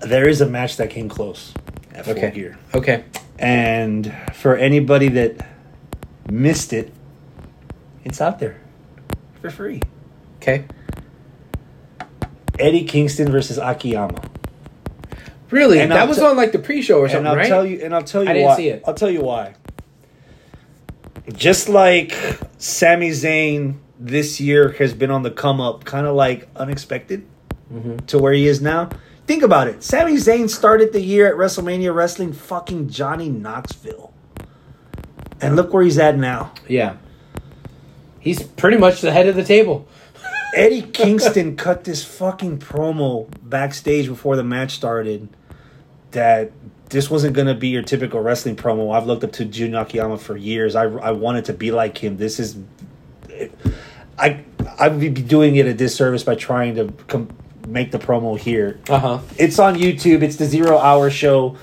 there 0.00 0.28
is 0.28 0.40
a 0.40 0.46
match 0.46 0.76
that 0.76 0.90
came 0.90 1.08
close 1.08 1.52
at 1.94 2.04
Full 2.04 2.14
Okay. 2.16 2.30
Gear. 2.30 2.58
Okay. 2.74 3.04
And 3.38 4.12
for 4.34 4.56
anybody 4.56 5.08
that 5.08 5.36
missed 6.30 6.72
it, 6.72 6.92
it's 8.04 8.20
out 8.20 8.38
there 8.38 8.56
for 9.40 9.50
free. 9.50 9.80
Okay. 10.42 10.64
Eddie 12.58 12.84
Kingston 12.84 13.30
versus 13.30 13.58
Akiyama. 13.58 14.20
Really? 15.50 15.80
And 15.80 15.92
that 15.92 16.00
I'll 16.00 16.08
was 16.08 16.18
te- 16.18 16.24
on 16.24 16.36
like 16.36 16.52
the 16.52 16.58
pre-show 16.58 16.98
or 16.98 17.08
something, 17.08 17.18
And 17.20 17.28
I'll 17.28 17.36
right? 17.36 17.48
tell 17.48 17.64
you 17.66 17.80
and 17.82 17.94
I'll 17.94 18.02
tell 18.02 18.24
you 18.24 18.30
I 18.30 18.32
didn't 18.32 18.48
why. 18.48 18.56
see 18.56 18.68
it. 18.68 18.82
I'll 18.86 18.94
tell 18.94 19.10
you 19.10 19.22
why. 19.22 19.54
Just 21.32 21.68
like 21.68 22.12
Sami 22.58 23.10
Zayn 23.10 23.76
this 23.98 24.40
year 24.40 24.70
has 24.72 24.94
been 24.94 25.10
on 25.10 25.22
the 25.22 25.30
come 25.30 25.60
up, 25.60 25.84
kind 25.84 26.06
of 26.06 26.14
like 26.14 26.48
unexpected 26.56 27.24
Mhm. 27.72 28.06
to 28.06 28.18
where 28.18 28.32
he 28.32 28.46
is 28.46 28.60
now. 28.60 28.88
Think 29.26 29.42
about 29.42 29.66
it. 29.66 29.82
Sami 29.82 30.14
Zayn 30.14 30.48
started 30.48 30.92
the 30.92 31.00
year 31.00 31.26
at 31.26 31.34
WrestleMania 31.34 31.92
wrestling 31.94 32.32
fucking 32.32 32.90
Johnny 32.90 33.28
Knoxville. 33.28 34.12
And 35.40 35.56
look 35.56 35.72
where 35.74 35.82
he's 35.82 35.98
at 35.98 36.16
now. 36.16 36.52
Yeah. 36.68 36.94
He's 38.20 38.42
pretty 38.42 38.76
much 38.76 39.00
the 39.00 39.10
head 39.12 39.26
of 39.26 39.34
the 39.34 39.44
table. 39.44 39.86
Eddie 40.54 40.82
Kingston 40.82 41.56
cut 41.56 41.84
this 41.84 42.04
fucking 42.04 42.58
promo 42.58 43.28
backstage 43.42 44.08
before 44.08 44.36
the 44.36 44.44
match 44.44 44.72
started 44.72 45.28
that 46.12 46.52
this 46.88 47.10
wasn't 47.10 47.34
going 47.34 47.46
to 47.46 47.54
be 47.54 47.68
your 47.68 47.82
typical 47.82 48.20
wrestling 48.20 48.56
promo. 48.56 48.94
I've 48.94 49.06
looked 49.06 49.24
up 49.24 49.32
to 49.32 49.44
Jun 49.44 49.74
Akiyama 49.74 50.18
for 50.18 50.36
years. 50.36 50.76
I, 50.76 50.84
I 50.84 51.10
wanted 51.10 51.46
to 51.46 51.52
be 51.52 51.70
like 51.70 51.98
him. 51.98 52.16
This 52.16 52.38
is. 52.38 52.56
I 54.18 54.44
I'd 54.78 54.98
be 54.98 55.10
doing 55.10 55.56
it 55.56 55.66
a 55.66 55.74
disservice 55.74 56.24
by 56.24 56.36
trying 56.36 56.76
to 56.76 56.92
com- 57.08 57.28
make 57.68 57.90
the 57.90 57.98
promo 57.98 58.38
here. 58.38 58.80
Uh 58.88 58.98
huh. 58.98 59.18
It's 59.36 59.58
on 59.58 59.74
YouTube. 59.74 60.22
It's 60.22 60.36
the 60.36 60.46
zero 60.46 60.78
hour 60.78 61.10
show. 61.10 61.56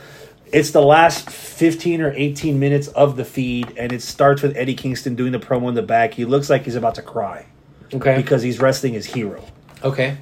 It's 0.51 0.69
the 0.69 0.81
last 0.81 1.31
15 1.31 2.01
or 2.01 2.13
18 2.13 2.59
minutes 2.59 2.87
of 2.89 3.15
the 3.15 3.25
feed, 3.25 3.73
and 3.75 3.91
it 3.91 4.03
starts 4.03 4.43
with 4.43 4.55
Eddie 4.55 4.75
Kingston 4.75 5.15
doing 5.15 5.31
the 5.31 5.39
promo 5.39 5.69
in 5.69 5.73
the 5.73 5.81
back. 5.81 6.13
He 6.13 6.25
looks 6.25 6.47
like 6.47 6.65
he's 6.65 6.75
about 6.75 6.93
to 6.95 7.01
cry 7.01 7.47
Okay. 7.93 8.17
because 8.17 8.41
he's 8.41 8.59
wrestling 8.59 8.93
his 8.93 9.05
hero. 9.05 9.43
okay. 9.83 10.17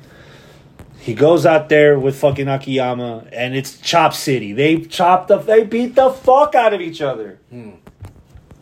He 1.00 1.16
goes 1.16 1.48
out 1.48 1.68
there 1.68 1.98
with 1.98 2.16
fucking 2.20 2.48
Akiyama, 2.48 3.26
and 3.32 3.56
it's 3.56 3.80
Chop 3.80 4.14
City. 4.14 4.54
They 4.54 4.82
chopped 4.82 5.30
the, 5.30 5.38
they 5.40 5.64
beat 5.64 5.96
the 5.96 6.12
fuck 6.12 6.54
out 6.54 6.76
of 6.76 6.82
each 6.82 7.02
other. 7.02 7.40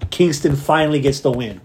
Kingston 0.09 0.55
finally 0.55 1.01
gets 1.01 1.19
the 1.19 1.31
win, 1.31 1.59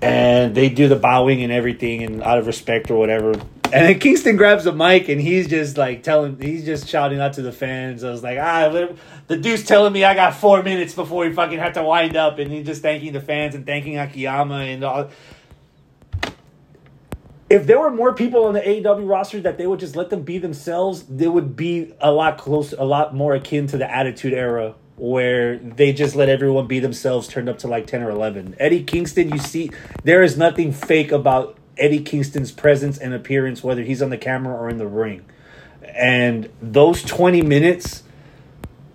and 0.00 0.54
they 0.54 0.70
do 0.70 0.88
the 0.88 0.96
bowing 0.96 1.42
and 1.42 1.52
everything, 1.52 2.02
and 2.02 2.22
out 2.22 2.38
of 2.38 2.46
respect 2.46 2.90
or 2.90 2.98
whatever, 2.98 3.32
And 3.32 3.84
then 3.84 3.98
Kingston 3.98 4.36
grabs 4.36 4.64
the 4.64 4.72
mic 4.72 5.08
and 5.08 5.20
he's 5.20 5.48
just 5.48 5.76
like 5.76 6.02
telling, 6.02 6.40
he's 6.40 6.64
just 6.64 6.88
shouting 6.88 7.20
out 7.20 7.32
to 7.34 7.42
the 7.42 7.52
fans. 7.52 8.04
I 8.04 8.10
was 8.10 8.22
like, 8.22 8.38
ah, 8.38 8.88
the 9.26 9.36
dude's 9.36 9.64
telling 9.64 9.92
me 9.92 10.04
I 10.04 10.14
got 10.14 10.34
four 10.34 10.62
minutes 10.62 10.94
before 10.94 11.26
we 11.26 11.32
fucking 11.34 11.58
have 11.58 11.72
to 11.74 11.82
wind 11.82 12.16
up, 12.16 12.38
and 12.38 12.50
he's 12.50 12.64
just 12.64 12.80
thanking 12.80 13.12
the 13.12 13.20
fans 13.20 13.54
and 13.54 13.66
thanking 13.66 13.98
Akiyama 13.98 14.60
and 14.60 14.82
all. 14.84 15.10
If 17.48 17.66
there 17.66 17.78
were 17.78 17.90
more 17.90 18.12
people 18.12 18.44
on 18.46 18.54
the 18.54 18.60
AEW 18.60 19.08
roster 19.08 19.40
that 19.40 19.56
they 19.56 19.66
would 19.66 19.78
just 19.78 19.94
let 19.94 20.10
them 20.10 20.22
be 20.22 20.38
themselves, 20.38 21.04
they 21.04 21.28
would 21.28 21.54
be 21.54 21.94
a 22.00 22.10
lot 22.10 22.38
close, 22.38 22.72
a 22.72 22.84
lot 22.84 23.14
more 23.14 23.34
akin 23.34 23.68
to 23.68 23.78
the 23.78 23.88
Attitude 23.90 24.32
Era 24.32 24.74
where 24.96 25.58
they 25.58 25.92
just 25.92 26.16
let 26.16 26.28
everyone 26.28 26.66
be 26.66 26.80
themselves 26.80 27.28
turned 27.28 27.48
up 27.48 27.58
to 27.58 27.68
like 27.68 27.86
10 27.86 28.02
or 28.02 28.08
11 28.08 28.56
eddie 28.58 28.82
kingston 28.82 29.28
you 29.28 29.38
see 29.38 29.70
there 30.04 30.22
is 30.22 30.38
nothing 30.38 30.72
fake 30.72 31.12
about 31.12 31.58
eddie 31.78 32.00
kingston's 32.00 32.50
presence 32.50 32.98
and 32.98 33.12
appearance 33.12 33.62
whether 33.62 33.82
he's 33.82 34.00
on 34.00 34.10
the 34.10 34.18
camera 34.18 34.54
or 34.54 34.68
in 34.68 34.78
the 34.78 34.86
ring. 34.86 35.24
And 35.82 36.48
those 36.60 37.02
20 37.02 37.42
minutes 37.42 38.02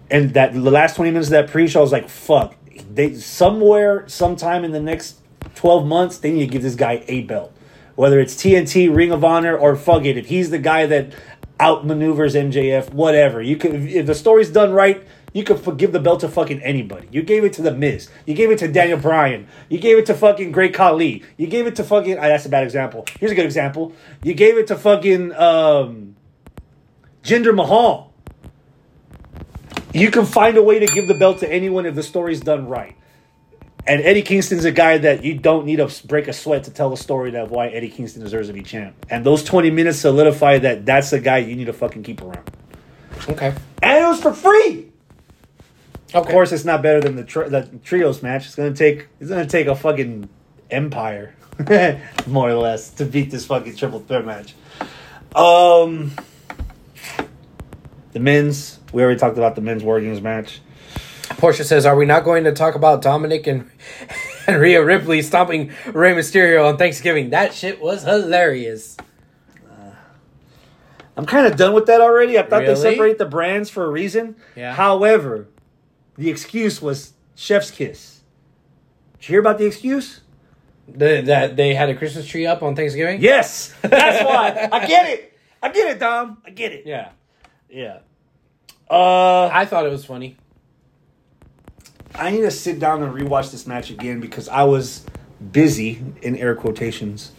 and 0.09 0.33
that 0.33 0.53
the 0.53 0.71
last 0.71 0.95
20 0.95 1.11
minutes 1.11 1.27
of 1.27 1.31
that 1.31 1.49
pre-show 1.49 1.79
I 1.79 1.83
was 1.83 1.91
like 1.91 2.09
fuck. 2.09 2.55
They 2.93 3.15
somewhere 3.15 4.07
sometime 4.07 4.63
in 4.63 4.71
the 4.71 4.79
next 4.79 5.19
12 5.55 5.85
months 5.85 6.17
they 6.17 6.31
need 6.31 6.47
to 6.47 6.51
give 6.51 6.63
this 6.63 6.75
guy 6.75 7.03
a 7.07 7.21
belt 7.21 7.55
whether 8.01 8.19
it's 8.19 8.35
tnt 8.35 8.95
ring 8.95 9.11
of 9.11 9.23
honor 9.23 9.55
or 9.55 9.75
fuck 9.75 10.05
it 10.05 10.17
if 10.17 10.25
he's 10.25 10.49
the 10.49 10.57
guy 10.57 10.87
that 10.87 11.13
outmaneuvers 11.59 12.33
mjf 12.49 12.91
whatever 12.91 13.41
you 13.41 13.55
could 13.55 13.75
if 13.75 14.07
the 14.07 14.15
story's 14.15 14.49
done 14.49 14.71
right 14.73 15.05
you 15.33 15.43
could 15.43 15.77
give 15.77 15.93
the 15.93 15.99
belt 15.99 16.19
to 16.21 16.29
fucking 16.29 16.61
anybody. 16.61 17.07
You 17.11 17.21
gave 17.21 17.45
it 17.45 17.53
to 17.53 17.61
The 17.61 17.73
Miz. 17.73 18.09
You 18.25 18.33
gave 18.33 18.51
it 18.51 18.59
to 18.59 18.67
Daniel 18.67 18.99
Bryan. 18.99 19.47
You 19.69 19.79
gave 19.79 19.97
it 19.97 20.05
to 20.07 20.13
fucking 20.13 20.51
Great 20.51 20.73
Khali. 20.73 21.23
You 21.37 21.47
gave 21.47 21.67
it 21.67 21.75
to 21.77 21.83
fucking. 21.83 22.17
Ah, 22.17 22.23
that's 22.23 22.45
a 22.45 22.49
bad 22.49 22.63
example. 22.63 23.05
Here's 23.19 23.31
a 23.31 23.35
good 23.35 23.45
example. 23.45 23.93
You 24.23 24.33
gave 24.33 24.57
it 24.57 24.67
to 24.67 24.77
fucking 24.77 25.33
um, 25.33 26.15
Jinder 27.23 27.55
Mahal. 27.55 28.11
You 29.93 30.11
can 30.11 30.25
find 30.25 30.57
a 30.57 30.63
way 30.63 30.79
to 30.79 30.85
give 30.85 31.07
the 31.07 31.13
belt 31.13 31.39
to 31.39 31.51
anyone 31.51 31.85
if 31.85 31.95
the 31.95 32.03
story's 32.03 32.41
done 32.41 32.67
right. 32.67 32.97
And 33.87 34.01
Eddie 34.01 34.21
Kingston's 34.21 34.65
a 34.65 34.71
guy 34.71 34.99
that 34.99 35.25
you 35.25 35.37
don't 35.37 35.65
need 35.65 35.77
to 35.77 36.07
break 36.07 36.27
a 36.27 36.33
sweat 36.33 36.65
to 36.65 36.71
tell 36.71 36.89
the 36.89 36.97
story 36.97 37.35
of 37.35 37.49
why 37.49 37.67
Eddie 37.69 37.89
Kingston 37.89 38.21
deserves 38.21 38.47
to 38.47 38.53
be 38.53 38.61
champ. 38.61 38.95
And 39.09 39.25
those 39.25 39.43
20 39.43 39.71
minutes 39.71 39.99
solidify 39.99 40.59
that 40.59 40.85
that's 40.85 41.09
the 41.09 41.19
guy 41.19 41.39
you 41.39 41.55
need 41.55 41.65
to 41.65 41.73
fucking 41.73 42.03
keep 42.03 42.21
around. 42.21 42.49
Okay. 43.27 43.53
And 43.81 44.03
it 44.03 44.07
was 44.07 44.21
for 44.21 44.33
free. 44.33 44.91
Of 46.13 46.27
course, 46.27 46.51
it's 46.51 46.65
not 46.65 46.81
better 46.81 46.99
than 46.99 47.15
the 47.15 47.23
tri- 47.23 47.47
the 47.47 47.63
trios 47.83 48.21
match. 48.21 48.45
It's 48.45 48.55
gonna 48.55 48.73
take 48.73 49.07
it's 49.19 49.29
gonna 49.29 49.45
take 49.45 49.67
a 49.67 49.75
fucking 49.75 50.27
empire, 50.69 51.33
more 52.27 52.49
or 52.49 52.55
less, 52.55 52.89
to 52.95 53.05
beat 53.05 53.31
this 53.31 53.45
fucking 53.45 53.77
triple 53.77 54.01
threat 54.01 54.25
match. 54.25 54.53
Um, 55.33 56.11
the 58.11 58.19
men's. 58.19 58.79
We 58.91 59.01
already 59.03 59.19
talked 59.19 59.37
about 59.37 59.55
the 59.55 59.61
men's 59.61 59.83
War 59.83 60.01
Games 60.01 60.21
match. 60.21 60.59
Portia 61.37 61.63
says, 61.63 61.85
"Are 61.85 61.95
we 61.95 62.05
not 62.05 62.23
going 62.23 62.43
to 62.45 62.51
talk 62.51 62.75
about 62.75 63.01
Dominic 63.01 63.47
and 63.47 63.69
and 64.47 64.59
Rhea 64.59 64.83
Ripley 64.83 65.21
stomping 65.21 65.71
Rey 65.87 66.13
Mysterio 66.13 66.67
on 66.67 66.77
Thanksgiving? 66.77 67.29
That 67.31 67.53
shit 67.53 67.81
was 67.81 68.03
hilarious." 68.03 68.97
I'm 71.17 71.25
kind 71.25 71.45
of 71.45 71.57
done 71.57 71.73
with 71.73 71.87
that 71.87 72.01
already. 72.01 72.39
I 72.39 72.43
thought 72.43 72.65
they 72.65 72.73
separate 72.73 73.17
the 73.17 73.25
brands 73.25 73.69
for 73.69 73.83
a 73.83 73.89
reason. 73.89 74.37
Yeah. 74.55 74.73
However, 74.73 75.49
the 76.17 76.29
excuse 76.29 76.81
was 76.81 77.13
chef's 77.35 77.69
kiss. 77.69 78.21
Did 79.19 79.27
you 79.27 79.33
hear 79.33 79.39
about 79.41 79.57
the 79.57 79.65
excuse? 79.65 80.21
The, 80.87 81.21
that 81.21 81.57
they 81.57 81.75
had 81.75 81.89
a 81.89 81.95
Christmas 81.95 82.25
tree 82.25 82.45
up 82.45 82.63
on 82.63 82.75
Thanksgiving. 82.75 83.21
Yes, 83.21 83.73
that's 83.81 84.23
why. 84.25 84.69
I 84.71 84.87
get 84.87 85.09
it. 85.09 85.37
I 85.61 85.69
get 85.69 85.91
it, 85.91 85.99
Dom. 85.99 86.41
I 86.45 86.49
get 86.49 86.71
it. 86.71 86.85
Yeah. 86.85 87.11
Yeah. 87.69 87.99
Uh, 88.89 89.47
I 89.47 89.65
thought 89.65 89.85
it 89.85 89.91
was 89.91 90.03
funny. 90.03 90.37
I 92.15 92.31
need 92.31 92.41
to 92.41 92.51
sit 92.51 92.79
down 92.79 93.03
and 93.03 93.13
rewatch 93.13 93.51
this 93.51 93.65
match 93.65 93.89
again 93.89 94.19
because 94.19 94.49
I 94.49 94.63
was 94.63 95.05
busy 95.51 96.03
in 96.21 96.35
air 96.35 96.55
quotations 96.55 97.31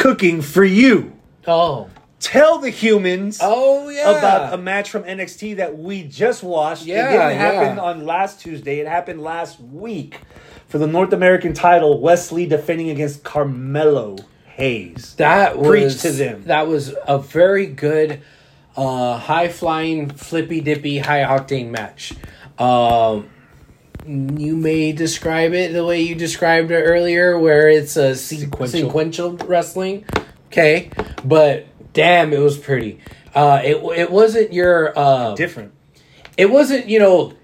cooking 0.00 0.40
for 0.40 0.64
you. 0.64 1.12
Oh. 1.46 1.88
Tell 2.20 2.58
the 2.58 2.70
humans 2.70 3.38
Oh 3.40 3.88
yeah. 3.88 4.18
about 4.18 4.52
a 4.52 4.58
match 4.58 4.90
from 4.90 5.04
NXT 5.04 5.56
that 5.56 5.78
we 5.78 6.02
just 6.02 6.42
watched. 6.42 6.84
Yeah, 6.84 7.08
it 7.08 7.12
didn't 7.12 7.38
happen 7.38 7.76
yeah. 7.76 7.82
on 7.82 8.04
last 8.04 8.40
Tuesday. 8.40 8.80
It 8.80 8.86
happened 8.86 9.22
last 9.22 9.60
week 9.60 10.20
for 10.68 10.78
the 10.78 10.86
North 10.86 11.12
American 11.12 11.54
title. 11.54 12.00
Wes 12.00 12.30
Lee 12.30 12.46
defending 12.46 12.90
against 12.90 13.24
Carmelo 13.24 14.16
Hayes. 14.44 15.14
That 15.16 15.58
was 15.58 15.68
Preach 15.68 16.02
to 16.02 16.12
them. 16.12 16.44
That 16.44 16.66
was 16.66 16.94
a 17.06 17.18
very 17.18 17.66
good, 17.66 18.20
uh, 18.76 19.16
high 19.16 19.48
flying, 19.48 20.10
flippy 20.10 20.60
dippy, 20.60 20.98
high 20.98 21.22
octane 21.22 21.70
match. 21.70 22.12
Um, 22.58 23.30
you 24.06 24.56
may 24.56 24.92
describe 24.92 25.52
it 25.52 25.72
the 25.72 25.84
way 25.84 26.00
you 26.00 26.14
described 26.14 26.70
it 26.70 26.82
earlier, 26.82 27.38
where 27.38 27.68
it's 27.68 27.96
a 27.96 28.14
se- 28.16 28.36
Sequential. 28.38 28.80
sequential. 28.88 29.36
wrestling. 29.46 30.04
Okay, 30.46 30.90
but 31.24 31.66
damn, 31.92 32.32
it 32.32 32.40
was 32.40 32.58
pretty. 32.58 33.00
Uh, 33.34 33.60
it 33.64 33.76
it 33.98 34.10
wasn't 34.10 34.52
your 34.52 34.98
uh, 34.98 35.34
Different. 35.34 35.72
it 36.36 36.50
wasn't 36.50 36.88
you 36.88 36.98
know 36.98 37.34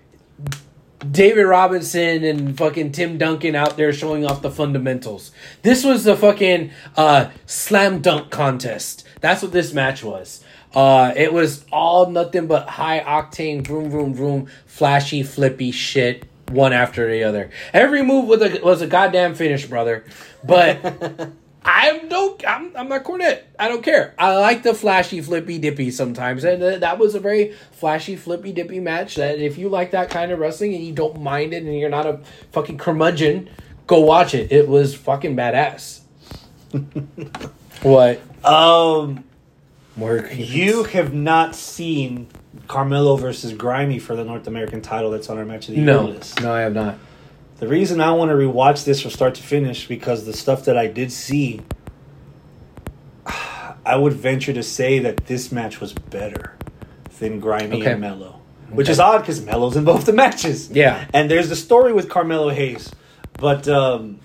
David 1.09 1.45
Robinson 1.45 2.25
and 2.25 2.57
fucking 2.59 2.93
Tim 2.93 3.19
Duncan 3.19 3.55
out 3.55 3.77
there 3.77 3.93
showing 3.93 4.27
off 4.27 4.43
the 4.43 4.51
fundamentals. 4.51 5.31
This 5.63 5.85
was 5.85 6.03
the 6.05 6.17
fucking 6.17 6.71
uh, 6.97 7.31
slam 7.47 8.01
dunk 8.01 8.31
contest. 8.31 9.05
That's 9.21 9.43
what 9.43 9.53
this 9.53 9.73
match 9.73 10.03
was. 10.03 10.43
Uh, 10.75 11.13
it 11.17 11.33
was 11.33 11.65
all 11.71 12.11
nothing 12.11 12.47
but 12.49 12.69
high 12.69 13.01
octane, 13.01 13.65
vroom 13.67 13.91
vroom 13.91 14.15
vroom, 14.15 14.49
flashy, 14.67 15.23
flippy 15.23 15.71
shit, 15.71 16.27
one 16.51 16.73
after 16.73 17.11
the 17.11 17.25
other. 17.25 17.51
Every 17.73 18.03
move 18.03 18.27
was 18.27 18.43
a 18.43 18.61
was 18.61 18.83
a 18.83 18.87
goddamn 18.87 19.35
finish, 19.35 19.67
brother. 19.67 20.05
But 20.45 21.31
I 21.65 21.99
don't. 22.09 22.49
I'm, 22.49 22.73
I'm 22.77 22.89
not 22.89 23.03
Cornette. 23.03 23.43
I 23.59 23.69
don't 23.69 23.83
care. 23.83 24.15
I 24.19 24.37
like 24.37 24.63
the 24.63 24.73
flashy, 24.73 25.21
flippy, 25.21 25.59
dippy 25.59 25.91
sometimes, 25.91 26.45
and 26.45 26.63
uh, 26.63 26.79
that 26.79 26.99
was 26.99 27.17
a 27.17 27.21
very 27.21 27.53
flashy, 27.73 28.15
flippy, 28.15 28.53
dippy 28.53 28.79
match. 28.79 29.17
That 29.17 29.41
if 29.41 29.59
you 29.59 29.69
like 29.69 29.91
that 29.91 30.09
kind 30.09 30.31
of 30.31 30.39
wrestling 30.39 30.75
and 30.75 30.85
you 30.85 30.93
don't 30.93 31.21
mind 31.21 31.53
it, 31.53 31.65
and 31.65 31.77
you're 31.77 31.91
not 31.91 32.07
a 32.07 32.21
fucking 32.53 32.79
curmudgeon, 32.79 33.51
go 33.89 34.01
watch 34.01 34.33
it. 34.33 34.53
It 34.53 34.69
was 34.69 34.95
fucking 34.95 35.35
badass. 35.35 36.03
what? 37.83 38.21
Um, 38.45 39.25
More 39.97 40.27
you 40.33 40.85
have 40.85 41.15
not 41.15 41.55
seen 41.55 42.27
Carmelo 42.69 43.17
versus 43.17 43.53
Grimy 43.55 43.99
for 43.99 44.15
the 44.15 44.25
North 44.25 44.47
American 44.47 44.83
title 44.83 45.11
that's 45.11 45.31
on 45.31 45.39
our 45.39 45.45
match 45.45 45.69
of 45.69 45.75
the 45.75 45.81
year 45.81 45.87
no, 45.87 46.05
list. 46.05 46.41
no, 46.43 46.53
I 46.53 46.61
have 46.61 46.75
not. 46.75 46.99
The 47.59 47.69
reason 47.69 48.01
I 48.03 48.13
want 48.13 48.31
to 48.31 48.35
rewatch 48.35 48.85
this 48.85 49.01
from 49.01 49.11
start 49.11 49.35
to 49.37 49.43
finish 49.43 49.89
because 49.89 50.27
the 50.27 50.35
stuff 50.35 50.67
that 50.67 50.77
I 50.77 50.87
did 50.89 51.11
see, 51.11 51.63
I 53.27 53.97
would 53.97 54.13
venture 54.13 54.53
to 54.53 54.63
say 54.63 54.99
that 55.01 55.27
this 55.27 55.51
match 55.53 55.81
was 55.81 55.93
better 55.93 56.57
than 57.19 57.41
Grimy 57.41 57.81
Okay. 57.81 57.93
and 57.93 58.01
Mello, 58.01 58.41
which 58.69 58.87
Okay. 58.87 58.93
is 58.93 59.01
odd 59.01 59.19
because 59.21 59.43
Mello's 59.45 59.77
in 59.77 59.85
both 59.85 60.05
the 60.05 60.13
matches. 60.13 60.71
Yeah. 60.71 61.07
and 61.15 61.31
there's 61.31 61.49
the 61.49 61.57
story 61.57 61.93
with 61.95 62.09
Carmelo 62.11 62.51
Hayes, 62.51 62.91
but 63.39 63.67
um, 63.69 64.19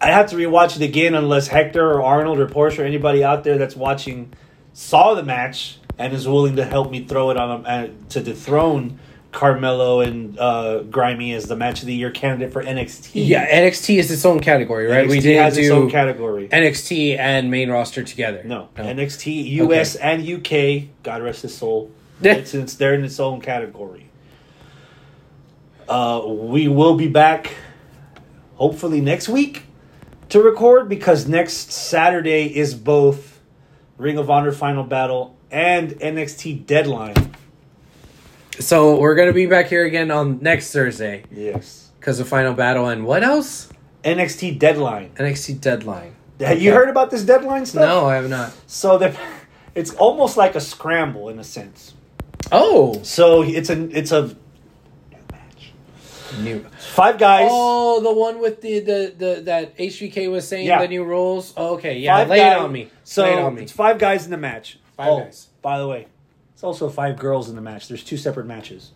I 0.00 0.12
have 0.12 0.30
to 0.30 0.36
rewatch 0.36 0.76
it 0.76 0.82
again 0.82 1.14
unless 1.16 1.48
Hector 1.48 1.90
or 1.92 2.02
Arnold 2.02 2.38
or 2.38 2.46
Porsche 2.46 2.78
or 2.78 2.84
anybody 2.84 3.24
out 3.24 3.42
there 3.42 3.58
that's 3.58 3.74
watching 3.74 4.32
saw 4.72 5.14
the 5.14 5.22
match 5.22 5.78
and 5.98 6.12
is 6.12 6.28
willing 6.28 6.56
to 6.56 6.64
help 6.64 6.90
me 6.90 7.04
throw 7.04 7.30
it 7.30 7.36
on 7.36 7.66
uh, 7.66 7.88
to 8.10 8.22
dethrone 8.22 8.98
Carmelo 9.32 10.00
and 10.00 10.38
uh, 10.38 10.82
Grimy 10.84 11.32
as 11.34 11.46
the 11.46 11.56
match 11.56 11.80
of 11.80 11.86
the 11.86 11.94
year 11.94 12.10
candidate 12.10 12.52
for 12.52 12.62
NXT. 12.62 13.10
Yeah, 13.14 13.46
NXT 13.48 13.98
is 13.98 14.10
its 14.10 14.24
own 14.24 14.40
category, 14.40 14.86
right? 14.86 15.06
NXT 15.06 15.10
we 15.10 15.20
didn't 15.20 15.42
has 15.42 15.54
do 15.54 15.60
its 15.60 15.70
own 15.70 15.90
category. 15.90 16.48
NXT 16.48 17.18
and 17.18 17.50
main 17.50 17.70
roster 17.70 18.02
together. 18.02 18.42
no, 18.44 18.68
NXT 18.76 19.50
US 19.52 19.96
and 19.96 20.26
UK. 20.26 20.88
God 21.02 21.22
rest 21.22 21.42
his 21.42 21.56
soul. 21.56 21.90
It's 22.20 22.74
they're 22.74 22.94
in 22.94 23.04
its 23.04 23.20
own 23.20 23.40
category. 23.40 24.10
Uh, 25.88 26.22
we 26.26 26.68
will 26.68 26.96
be 26.96 27.08
back, 27.08 27.54
hopefully 28.56 29.00
next 29.00 29.28
week, 29.28 29.62
to 30.28 30.42
record 30.42 30.88
because 30.88 31.28
next 31.28 31.70
Saturday 31.70 32.54
is 32.54 32.74
both 32.74 33.37
Ring 33.98 34.16
of 34.16 34.30
Honor 34.30 34.52
Final 34.52 34.84
Battle 34.84 35.36
and 35.50 35.90
NXT 35.90 36.66
Deadline. 36.66 37.34
So 38.60 38.98
we're 38.98 39.14
gonna 39.14 39.32
be 39.32 39.46
back 39.46 39.66
here 39.66 39.84
again 39.84 40.10
on 40.10 40.38
next 40.40 40.72
Thursday 40.72 41.24
Yes, 41.30 41.90
because 41.98 42.18
of 42.20 42.28
Final 42.28 42.54
Battle 42.54 42.88
and 42.88 43.04
what 43.04 43.22
else? 43.22 43.68
NXT 44.04 44.58
Deadline. 44.58 45.10
NXT 45.16 45.60
Deadline. 45.60 46.14
Have 46.40 46.62
you 46.62 46.72
heard 46.72 46.88
about 46.88 47.10
this 47.10 47.24
deadline 47.24 47.66
stuff? 47.66 47.82
No, 47.82 48.06
I 48.06 48.14
have 48.14 48.28
not. 48.28 48.52
So 48.68 49.12
it's 49.74 49.92
almost 49.94 50.36
like 50.36 50.54
a 50.54 50.60
scramble 50.60 51.28
in 51.28 51.38
a 51.38 51.44
sense. 51.44 51.94
Oh, 52.52 53.00
So 53.02 53.42
it's 53.42 53.68
a 53.68 53.88
it's 53.96 54.12
a 54.12 54.36
New. 56.40 56.60
Five 56.78 57.18
guys. 57.18 57.48
Oh, 57.50 58.00
the 58.02 58.12
one 58.12 58.40
with 58.40 58.60
the 58.60 58.80
the, 58.80 59.14
the 59.16 59.40
that 59.44 59.76
HBK 59.78 60.30
was 60.30 60.46
saying 60.46 60.66
Yeah. 60.66 60.80
the 60.82 60.88
new 60.88 61.04
rules. 61.04 61.54
Oh, 61.56 61.74
okay, 61.74 61.98
yeah, 61.98 62.18
five 62.18 62.28
lay 62.28 62.40
it 62.40 62.56
on 62.56 62.70
me. 62.72 62.90
So 63.04 63.22
lay 63.22 63.32
it 63.32 63.38
on 63.38 63.54
me. 63.54 63.62
it's 63.62 63.72
five 63.72 63.98
guys 63.98 64.24
in 64.24 64.30
the 64.30 64.36
match. 64.36 64.78
Five 64.96 65.08
oh, 65.08 65.20
guys. 65.20 65.48
By 65.62 65.78
the 65.78 65.88
way, 65.88 66.06
it's 66.52 66.62
also 66.62 66.88
five 66.90 67.18
girls 67.18 67.48
in 67.48 67.56
the 67.56 67.62
match. 67.62 67.88
There's 67.88 68.04
two 68.04 68.16
separate 68.16 68.46
matches. 68.46 68.92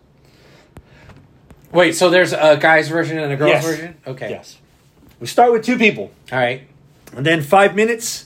Wait, 1.71 1.95
so 1.95 2.09
there's 2.09 2.33
a 2.33 2.55
guy's 2.57 2.87
version 2.87 3.17
and 3.17 3.31
a 3.33 3.35
girl's 3.35 3.51
Yes. 3.51 3.65
version. 3.65 3.95
Okay, 4.05 4.29
Yes. 4.29 4.57
We 5.19 5.27
start 5.27 5.51
with 5.53 5.63
two 5.65 5.77
people, 5.77 6.11
all 6.31 6.37
right. 6.37 6.67
and 7.15 7.25
then 7.25 7.41
five 7.41 7.75
minutes, 7.75 8.25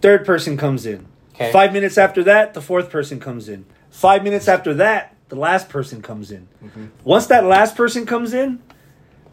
third 0.00 0.24
person 0.24 0.56
comes 0.56 0.86
in. 0.86 1.06
Okay. 1.34 1.52
Five 1.52 1.72
minutes 1.72 1.98
after 1.98 2.22
that, 2.24 2.54
the 2.54 2.62
fourth 2.62 2.90
person 2.90 3.20
comes 3.20 3.48
in. 3.48 3.66
Five 3.90 4.22
minutes 4.24 4.48
after 4.48 4.72
that, 4.74 5.14
the 5.28 5.36
last 5.36 5.68
person 5.68 6.02
comes 6.02 6.30
in. 6.30 6.48
Mm-hmm. 6.64 6.86
Once 7.04 7.26
that 7.26 7.44
last 7.44 7.76
person 7.76 8.06
comes 8.06 8.32
in, 8.32 8.62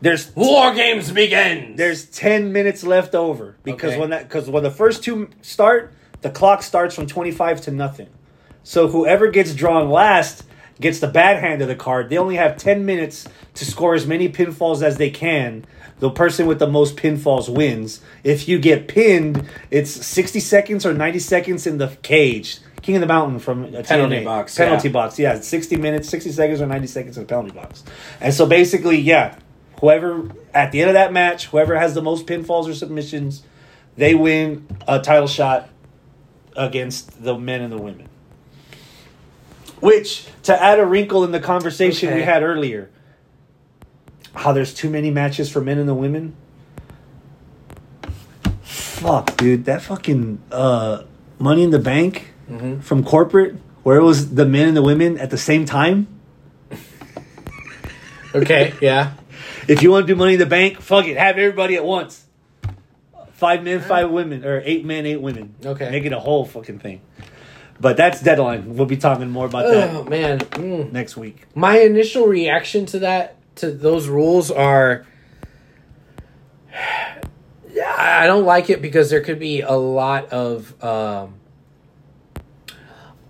there's 0.01 0.35
War 0.35 0.73
games 0.73 1.11
begins. 1.11 1.77
there's 1.77 2.05
10 2.05 2.51
minutes 2.51 2.83
left 2.83 3.15
over 3.15 3.55
because 3.63 3.91
Okay. 3.93 3.99
when 3.99 4.09
that 4.09 4.23
because 4.27 4.49
when 4.49 4.61
the 4.63 4.69
first 4.71 5.03
two 5.03 5.29
start 5.41 5.93
the 6.21 6.29
clock 6.29 6.63
starts 6.63 6.93
from 6.93 7.07
25 7.07 7.61
to 7.61 7.71
nothing 7.71 8.09
so 8.61 8.87
whoever 8.89 9.29
gets 9.29 9.55
drawn 9.55 9.89
last 9.89 10.43
gets 10.81 10.99
the 10.99 11.07
bad 11.07 11.39
hand 11.41 11.61
of 11.61 11.69
the 11.69 11.75
card 11.75 12.09
they 12.09 12.17
only 12.17 12.35
have 12.35 12.57
10 12.57 12.85
minutes 12.85 13.25
to 13.53 13.63
score 13.65 13.95
as 13.95 14.05
many 14.05 14.27
pinfalls 14.27 14.83
as 14.83 14.97
they 14.97 15.09
can 15.09 15.63
the 15.99 16.09
person 16.09 16.45
with 16.45 16.59
the 16.59 16.67
most 16.67 16.97
pinfalls 16.97 17.47
wins 17.47 18.01
if 18.23 18.49
you 18.49 18.59
get 18.59 18.89
pinned 18.89 19.47
it's 19.71 19.89
60 20.05 20.41
seconds 20.41 20.85
or 20.85 20.93
90 20.93 21.19
seconds 21.19 21.65
in 21.65 21.77
the 21.77 21.87
cage 22.03 22.57
king 22.85 22.95
of 22.95 23.01
the 23.01 23.07
mountain 23.07 23.39
from 23.39 23.65
a 23.73 23.83
Penalty 23.83 24.17
TNA. 24.17 24.25
box, 24.25 24.55
penalty 24.55 24.87
yeah. 24.87 24.93
box 24.93 25.19
yeah 25.19 25.39
60 25.39 25.75
minutes 25.77 26.07
60 26.09 26.31
seconds 26.31 26.61
or 26.61 26.67
90 26.67 26.87
seconds 26.87 27.17
in 27.17 27.23
the 27.23 27.27
penalty 27.27 27.51
box 27.51 27.83
and 28.21 28.33
so 28.33 28.45
basically 28.45 28.97
yeah 28.97 29.37
whoever 29.79 30.29
at 30.53 30.71
the 30.71 30.81
end 30.81 30.89
of 30.89 30.93
that 30.93 31.13
match, 31.13 31.47
whoever 31.47 31.77
has 31.77 31.93
the 31.93 32.01
most 32.01 32.25
pinfalls 32.25 32.67
or 32.67 32.73
submissions, 32.73 33.43
they 33.97 34.15
win 34.15 34.67
a 34.87 34.99
title 34.99 35.27
shot 35.27 35.69
against 36.55 37.23
the 37.23 37.37
men 37.37 37.61
and 37.61 37.71
the 37.71 37.77
women. 37.77 38.09
Which, 39.81 40.27
to 40.43 40.61
add 40.61 40.79
a 40.79 40.85
wrinkle 40.85 41.23
in 41.23 41.31
the 41.31 41.39
conversation 41.39 42.13
we 42.13 42.21
had 42.21 42.43
earlier, 42.43 42.89
how 44.33 44.53
there's 44.53 44.73
too 44.73 44.89
many 44.89 45.11
matches 45.11 45.51
for 45.51 45.61
men 45.61 45.77
and 45.77 45.87
the 45.87 45.93
women. 45.93 46.35
Fuck, 48.63 49.37
dude, 49.37 49.65
that 49.65 49.81
fucking 49.81 50.41
uh, 50.51 51.03
Money 51.37 51.63
in 51.63 51.69
the 51.71 51.79
Bank 51.79 52.33
Mhm. 52.49 52.81
from 52.83 53.03
corporate, 53.03 53.55
where 53.83 53.97
it 53.97 54.03
was 54.03 54.35
the 54.35 54.45
men 54.45 54.67
and 54.69 54.77
the 54.77 54.83
women 54.83 55.17
at 55.17 55.29
the 55.29 55.37
same 55.37 55.65
time. 55.65 56.07
Okay, 58.33 58.73
yeah. 58.81 59.13
If 59.67 59.81
you 59.81 59.89
want 59.89 60.05
to 60.05 60.13
do 60.13 60.15
Money 60.15 60.33
in 60.33 60.39
the 60.39 60.45
Bank, 60.45 60.79
fuck 60.79 61.07
it, 61.07 61.17
have 61.17 61.37
everybody 61.39 61.75
at 61.75 61.83
once. 61.83 62.23
Five 63.33 63.63
men, 63.63 63.81
five 63.81 64.11
women, 64.11 64.45
or 64.45 64.61
eight 64.63 64.85
men, 64.85 65.07
eight 65.07 65.19
women. 65.21 65.55
Okay. 65.65 65.89
make 65.89 66.05
it 66.05 66.13
a 66.13 66.19
whole 66.19 66.45
fucking 66.45 66.77
thing. 66.79 67.01
But 67.81 67.97
that's 67.97 68.21
deadline. 68.21 68.75
We'll 68.75 68.85
be 68.85 68.95
talking 68.97 69.29
more 69.31 69.47
about 69.47 69.65
Oh 69.65 69.71
that 70.03 70.07
man. 70.09 70.39
Mm. 70.39 70.91
next 70.91 71.17
week. 71.17 71.43
My 71.55 71.79
initial 71.79 72.27
reaction 72.27 72.85
to 72.87 72.99
that 72.99 73.37
to 73.57 73.71
those 73.71 74.07
rules 74.07 74.51
are 74.51 75.05
yeah, 77.71 77.93
I 77.97 78.27
don't 78.27 78.45
like 78.45 78.69
it 78.69 78.81
because 78.81 79.09
there 79.09 79.21
could 79.21 79.39
be 79.39 79.61
a 79.61 79.73
lot 79.73 80.31
of 80.31 80.73
um 80.83 81.35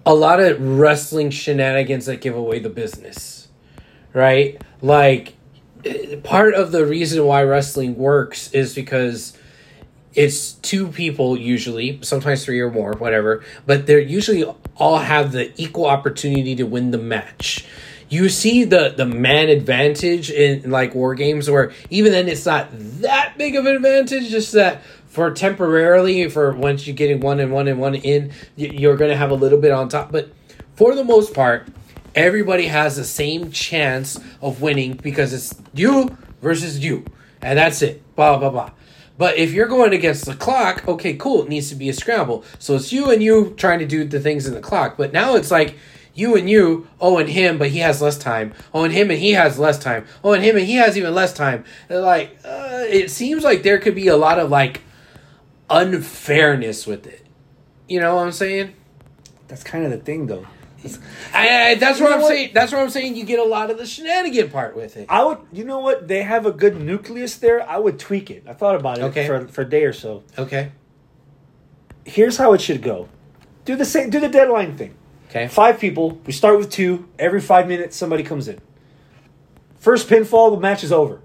a 0.05 0.13
lot 0.13 0.39
of 0.39 0.61
wrestling 0.61 1.29
shenanigans 1.29 2.05
that 2.05 2.21
give 2.21 2.35
away 2.35 2.59
the 2.59 2.69
business. 2.69 3.47
Right? 4.13 4.61
Like 4.81 5.35
part 6.23 6.53
of 6.53 6.71
the 6.71 6.85
reason 6.85 7.25
why 7.25 7.43
wrestling 7.43 7.95
works 7.95 8.51
is 8.53 8.73
because 8.73 9.37
it's 10.13 10.53
two 10.53 10.87
people 10.87 11.37
usually, 11.37 11.99
sometimes 12.01 12.45
three 12.45 12.59
or 12.59 12.71
more, 12.71 12.93
whatever, 12.93 13.43
but 13.65 13.85
they're 13.85 13.99
usually 13.99 14.45
all 14.77 14.99
have 14.99 15.31
the 15.33 15.51
equal 15.61 15.85
opportunity 15.85 16.55
to 16.55 16.63
win 16.63 16.91
the 16.91 16.97
match. 16.97 17.65
You 18.07 18.29
see 18.29 18.63
the 18.63 18.93
the 18.95 19.05
man 19.05 19.49
advantage 19.49 20.29
in 20.29 20.69
like 20.69 20.95
war 20.95 21.15
games 21.15 21.49
where 21.49 21.73
even 21.89 22.11
then 22.11 22.27
it's 22.27 22.45
not 22.45 22.69
that 23.01 23.37
big 23.37 23.55
of 23.55 23.65
an 23.65 23.75
advantage, 23.75 24.29
just 24.29 24.53
that 24.53 24.81
for 25.15 25.31
temporarily 25.31 26.29
for 26.29 26.51
once 26.51 26.85
you're 26.85 26.95
getting 26.95 27.21
one 27.21 27.39
and 27.39 27.49
one 27.49 27.69
and 27.69 27.79
one 27.79 27.95
in, 27.95 28.33
you're 28.57 28.97
going 28.97 29.09
to 29.09 29.15
have 29.15 29.31
a 29.31 29.35
little 29.35 29.57
bit 29.57 29.71
on 29.71 29.87
top, 29.87 30.11
but 30.11 30.29
for 30.75 30.93
the 30.93 31.05
most 31.05 31.33
part, 31.33 31.69
everybody 32.13 32.67
has 32.67 32.97
the 32.97 33.05
same 33.05 33.49
chance 33.49 34.19
of 34.41 34.61
winning 34.61 34.99
because 35.01 35.31
it's 35.31 35.55
you 35.73 36.17
versus 36.41 36.83
you, 36.83 37.05
and 37.41 37.57
that's 37.57 37.81
it. 37.81 38.03
Blah 38.17 38.39
blah 38.39 38.49
blah. 38.49 38.71
But 39.17 39.37
if 39.37 39.53
you're 39.53 39.69
going 39.69 39.93
against 39.93 40.25
the 40.25 40.35
clock, 40.35 40.85
okay, 40.85 41.13
cool. 41.13 41.43
It 41.43 41.49
needs 41.49 41.69
to 41.69 41.75
be 41.75 41.87
a 41.87 41.93
scramble. 41.93 42.43
So 42.59 42.75
it's 42.75 42.91
you 42.91 43.09
and 43.09 43.23
you 43.23 43.53
trying 43.55 43.79
to 43.79 43.85
do 43.85 44.03
the 44.03 44.19
things 44.19 44.45
in 44.45 44.53
the 44.53 44.59
clock. 44.59 44.97
But 44.97 45.13
now 45.13 45.37
it's 45.37 45.49
like 45.49 45.77
you 46.13 46.35
and 46.35 46.49
you, 46.49 46.89
oh, 46.99 47.19
and 47.19 47.29
him, 47.29 47.57
but 47.57 47.69
he 47.69 47.79
has 47.79 48.01
less 48.01 48.17
time. 48.17 48.53
Oh, 48.73 48.83
and 48.83 48.93
him 48.93 49.09
and 49.09 49.19
he 49.19 49.31
has 49.31 49.57
less 49.57 49.79
time. 49.79 50.05
Oh, 50.25 50.33
and 50.33 50.43
him 50.43 50.57
and 50.57 50.65
he 50.65 50.75
has 50.75 50.97
even 50.97 51.15
less 51.15 51.31
time. 51.31 51.63
Like, 51.89 52.37
uh, 52.43 52.83
it 52.89 53.09
seems 53.09 53.45
like 53.45 53.63
there 53.63 53.77
could 53.77 53.95
be 53.95 54.09
a 54.09 54.17
lot 54.17 54.39
of 54.39 54.49
like 54.49 54.81
unfairness 55.69 56.85
with 56.87 57.07
it. 57.07 57.25
You 57.87 57.99
know 57.99 58.15
what 58.15 58.25
I'm 58.25 58.31
saying? 58.31 58.73
That's 59.47 59.63
kind 59.63 59.85
of 59.85 59.91
the 59.91 59.97
thing, 59.97 60.27
though. 60.27 60.45
I, 61.33 61.71
I, 61.71 61.75
that's 61.75 61.97
You 61.99 62.05
what 62.05 62.13
I'm 62.13 62.21
what? 62.21 62.27
saying. 62.29 62.51
That's 62.53 62.71
what 62.71 62.81
I'm 62.81 62.89
saying. 62.91 63.15
You 63.15 63.25
get 63.25 63.39
a 63.39 63.43
lot 63.43 63.71
of 63.71 63.77
the 63.79 63.87
shenanigan 63.87 64.51
part 64.51 64.75
with 64.75 64.97
it. 64.97 65.07
I 65.09 65.23
would, 65.23 65.39
you 65.51 65.63
know 65.63 65.79
what? 65.79 66.07
They 66.07 66.21
have 66.21 66.45
a 66.45 66.51
good 66.51 66.79
nucleus 66.79 67.37
there. 67.37 67.67
I 67.67 67.77
would 67.77 67.97
tweak 67.97 68.29
it. 68.29 68.43
I 68.47 68.53
thought 68.53 68.75
about 68.75 68.99
it 68.99 69.03
Okay. 69.05 69.25
for 69.25 69.47
for 69.47 69.61
a 69.61 69.65
day 69.69 69.83
or 69.85 69.93
so. 69.93 70.23
Okay. 70.37 70.71
Here's 72.05 72.37
how 72.37 72.53
it 72.53 72.61
should 72.61 72.83
go: 72.83 73.09
do 73.65 73.75
the 73.75 73.85
same, 73.85 74.11
do 74.11 74.19
the 74.19 74.29
deadline 74.29 74.77
thing. 74.77 74.93
Okay. 75.29 75.47
Five 75.47 75.79
people. 75.79 76.19
We 76.27 76.33
start 76.33 76.59
with 76.59 76.69
two. 76.69 77.09
Every 77.17 77.41
five 77.41 77.67
minutes, 77.67 77.95
somebody 77.97 78.21
comes 78.21 78.47
in. 78.47 78.59
First 79.79 80.07
pinfall, 80.07 80.51
the 80.53 80.59
match 80.61 80.83
is 80.83 80.91
over. 80.91 81.19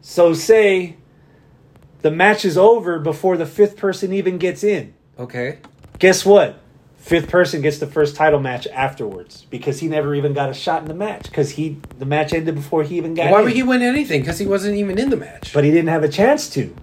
So 0.00 0.32
say 0.32 0.96
the 2.02 2.10
match 2.10 2.44
is 2.44 2.56
over 2.58 2.98
before 2.98 3.36
the 3.36 3.46
fifth 3.46 3.76
person 3.76 4.12
even 4.12 4.38
gets 4.38 4.62
in. 4.64 4.94
Okay. 5.18 5.58
Guess 5.98 6.24
what? 6.24 6.58
Fifth 6.96 7.28
person 7.30 7.62
gets 7.62 7.78
the 7.78 7.86
first 7.86 8.14
title 8.14 8.40
match 8.40 8.66
afterwards 8.66 9.46
because 9.50 9.80
he 9.80 9.88
never 9.88 10.14
even 10.14 10.34
got 10.34 10.50
a 10.50 10.54
shot 10.54 10.82
in 10.82 10.88
the 10.88 10.94
match 10.94 11.24
because 11.24 11.50
he 11.52 11.78
the 11.98 12.04
match 12.04 12.32
ended 12.34 12.54
before 12.54 12.82
he 12.82 12.96
even 12.98 13.14
got 13.14 13.30
Why 13.30 13.38
in. 13.38 13.44
would 13.46 13.54
he 13.54 13.62
win 13.62 13.80
anything? 13.82 14.20
Because 14.20 14.38
he 14.38 14.46
wasn't 14.46 14.76
even 14.76 14.98
in 14.98 15.08
the 15.10 15.16
match. 15.16 15.52
But 15.54 15.64
he 15.64 15.70
didn't 15.70 15.88
have 15.88 16.02
a 16.04 16.08
chance 16.08 16.50
to. 16.50 16.74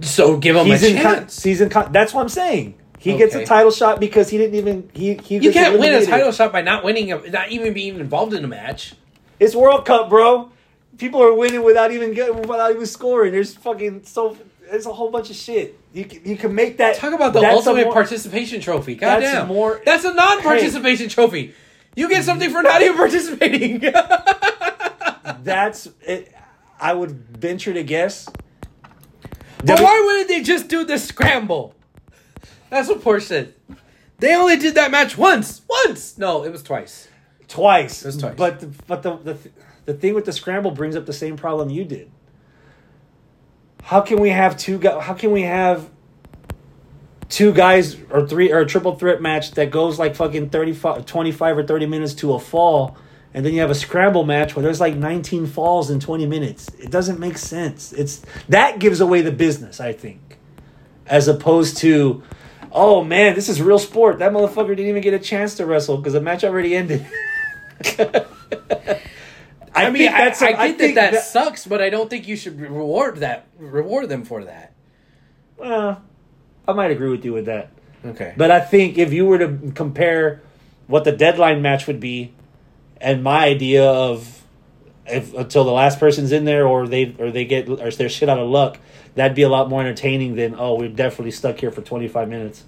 So 0.00 0.36
give 0.38 0.56
him 0.56 0.66
He's 0.66 0.82
a 0.82 0.96
in 0.96 1.02
con- 1.02 1.14
chance. 1.14 1.42
he's 1.42 1.60
in 1.60 1.68
con- 1.68 1.92
that's 1.92 2.12
what 2.14 2.22
I'm 2.22 2.28
saying. 2.28 2.74
He 2.98 3.16
gets 3.16 3.34
a 3.36 3.44
title 3.44 3.70
shot 3.70 4.00
because 4.00 4.28
he 4.30 4.38
didn't 4.38 4.56
even 4.56 4.90
he 4.92 5.14
he 5.14 5.36
you 5.36 5.52
can't 5.52 5.78
win 5.78 5.94
a 5.94 6.04
title 6.04 6.32
shot 6.32 6.50
by 6.50 6.62
not 6.62 6.82
winning, 6.82 7.12
a, 7.12 7.18
not 7.30 7.50
even 7.50 7.72
being 7.72 8.00
involved 8.00 8.34
in 8.34 8.42
a 8.44 8.48
match. 8.48 8.94
It's 9.38 9.54
World 9.54 9.84
Cup, 9.84 10.08
bro. 10.08 10.50
People 10.98 11.22
are 11.22 11.34
winning 11.34 11.62
without 11.62 11.90
even 11.92 12.12
getting 12.14 12.36
without 12.42 12.70
even 12.70 12.86
scoring. 12.86 13.32
There's 13.32 13.54
fucking 13.54 14.04
so 14.04 14.36
there's 14.70 14.86
a 14.86 14.92
whole 14.92 15.10
bunch 15.10 15.30
of 15.30 15.36
shit. 15.36 15.78
You 15.92 16.04
can, 16.04 16.24
you 16.24 16.36
can 16.36 16.54
make 16.54 16.78
that 16.78 16.96
Talk 16.96 17.12
about 17.14 17.32
the 17.32 17.40
ultimate 17.40 17.84
more- 17.84 17.92
participation 17.92 18.60
trophy. 18.60 18.94
God 18.96 19.20
that's 19.22 19.32
damn. 19.32 19.48
more- 19.48 19.80
That's 19.84 20.04
a 20.04 20.12
non-participation 20.12 21.08
trophy. 21.08 21.54
You 21.94 22.08
get 22.10 22.24
something 22.24 22.50
for 22.50 22.62
not 22.62 22.82
even 22.82 22.96
participating. 22.96 23.80
That's 25.42 25.88
it. 26.02 26.34
I 26.78 26.92
would 26.92 27.12
venture 27.12 27.72
to 27.72 27.82
guess. 27.82 28.28
but 29.64 29.80
why 29.80 30.02
wouldn't 30.04 30.28
they 30.28 30.42
just 30.42 30.68
do 30.68 30.84
the 30.84 30.98
scramble? 30.98 31.74
That's 32.68 32.88
what 32.88 33.00
Porsche 33.00 33.22
said. 33.22 33.54
They 34.18 34.34
only 34.34 34.56
did 34.56 34.74
that 34.74 34.90
match 34.90 35.16
once. 35.16 35.62
Once. 35.68 36.18
No, 36.18 36.42
it 36.44 36.50
was 36.52 36.62
twice. 36.62 37.08
twice. 37.48 38.02
It 38.02 38.08
was 38.08 38.16
twice. 38.18 38.34
But 38.36 38.60
the, 38.60 38.66
but 38.86 39.02
the, 39.02 39.16
the 39.16 39.38
the 39.86 39.94
thing 39.94 40.14
with 40.14 40.24
the 40.24 40.32
scramble 40.32 40.72
brings 40.72 40.96
up 40.96 41.06
the 41.06 41.12
same 41.12 41.36
problem 41.36 41.70
you 41.70 41.84
did. 41.84 42.10
How 43.82 44.00
can 44.00 44.20
we 44.20 44.30
have 44.30 44.58
two 44.58 44.78
guys? 44.78 45.02
How 45.04 45.14
can 45.14 45.30
we 45.30 45.42
have 45.42 45.88
two 47.28 47.52
guys 47.52 47.96
or 48.10 48.26
three 48.26 48.52
or 48.52 48.58
a 48.60 48.66
triple 48.66 48.96
threat 48.96 49.22
match 49.22 49.52
that 49.52 49.70
goes 49.70 49.98
like 49.98 50.16
fucking 50.16 50.50
35, 50.50 51.06
25 51.06 51.58
or 51.58 51.62
thirty 51.62 51.86
minutes 51.86 52.14
to 52.14 52.34
a 52.34 52.40
fall, 52.40 52.96
and 53.32 53.46
then 53.46 53.54
you 53.54 53.60
have 53.60 53.70
a 53.70 53.76
scramble 53.76 54.24
match 54.24 54.56
where 54.56 54.62
there's 54.64 54.80
like 54.80 54.96
nineteen 54.96 55.46
falls 55.46 55.88
in 55.88 56.00
twenty 56.00 56.26
minutes? 56.26 56.68
It 56.80 56.90
doesn't 56.90 57.20
make 57.20 57.38
sense. 57.38 57.92
It's 57.92 58.22
that 58.48 58.80
gives 58.80 59.00
away 59.00 59.22
the 59.22 59.32
business, 59.32 59.80
I 59.80 59.92
think, 59.92 60.38
as 61.06 61.28
opposed 61.28 61.76
to. 61.78 62.24
Oh 62.72 63.04
man, 63.04 63.36
this 63.36 63.48
is 63.48 63.62
real 63.62 63.78
sport. 63.78 64.18
That 64.18 64.32
motherfucker 64.32 64.70
didn't 64.70 64.88
even 64.88 65.00
get 65.00 65.14
a 65.14 65.20
chance 65.20 65.54
to 65.54 65.64
wrestle 65.64 65.96
because 65.96 66.12
the 66.12 66.20
match 66.20 66.42
already 66.42 66.74
ended. 66.74 67.06
I, 69.76 69.90
mean, 69.90 70.08
I, 70.08 70.18
that's 70.24 70.42
a- 70.42 70.58
I 70.58 70.68
get 70.68 70.78
think 70.78 70.94
that 70.96 71.12
that 71.12 71.24
sucks, 71.24 71.66
but 71.66 71.80
I 71.82 71.90
don't 71.90 72.08
think 72.10 72.26
you 72.28 72.36
should 72.36 72.60
reward 72.60 73.18
that. 73.18 73.46
Reward 73.58 74.08
them 74.08 74.24
for 74.24 74.44
that. 74.44 74.72
Well, 75.56 76.02
I 76.66 76.72
might 76.72 76.90
agree 76.90 77.10
with 77.10 77.24
you 77.24 77.32
with 77.32 77.46
that. 77.46 77.70
Okay. 78.04 78.34
But 78.36 78.50
I 78.50 78.60
think 78.60 78.98
if 78.98 79.12
you 79.12 79.26
were 79.26 79.38
to 79.38 79.72
compare 79.74 80.42
what 80.86 81.04
the 81.04 81.12
deadline 81.12 81.62
match 81.62 81.86
would 81.86 82.00
be 82.00 82.32
and 83.00 83.22
my 83.22 83.44
idea 83.46 83.84
of 83.84 84.42
if 85.06 85.34
until 85.34 85.64
the 85.64 85.72
last 85.72 85.98
person's 86.00 86.32
in 86.32 86.44
there 86.44 86.66
or 86.66 86.86
they 86.88 87.14
or 87.18 87.30
they 87.30 87.44
get 87.44 87.68
or 87.68 87.90
they're 87.90 88.08
shit 88.08 88.28
out 88.28 88.38
of 88.38 88.48
luck, 88.48 88.78
that'd 89.14 89.34
be 89.36 89.42
a 89.42 89.48
lot 89.48 89.68
more 89.68 89.80
entertaining 89.80 90.34
than 90.36 90.54
oh 90.58 90.74
we're 90.74 90.88
definitely 90.88 91.30
stuck 91.30 91.58
here 91.60 91.70
for 91.70 91.80
twenty 91.82 92.08
five 92.08 92.28
minutes. 92.28 92.64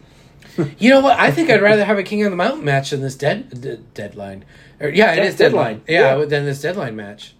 You 0.78 0.90
know 0.90 1.00
what? 1.00 1.18
I 1.18 1.30
think 1.30 1.50
I'd 1.50 1.62
rather 1.62 1.84
have 1.84 1.98
a 1.98 2.02
King 2.02 2.24
of 2.24 2.30
the 2.30 2.36
Mountain 2.36 2.64
match 2.64 2.90
than 2.90 3.00
this 3.00 3.14
dead 3.16 3.60
d- 3.60 3.78
deadline. 3.94 4.44
Or, 4.80 4.88
yeah, 4.88 5.14
it 5.14 5.24
is 5.24 5.36
deadline. 5.36 5.78
deadline. 5.78 5.82
Yeah, 5.88 6.18
Yeah. 6.18 6.24
than 6.26 6.44
this 6.44 6.60
deadline 6.60 6.94
match. 6.96 7.34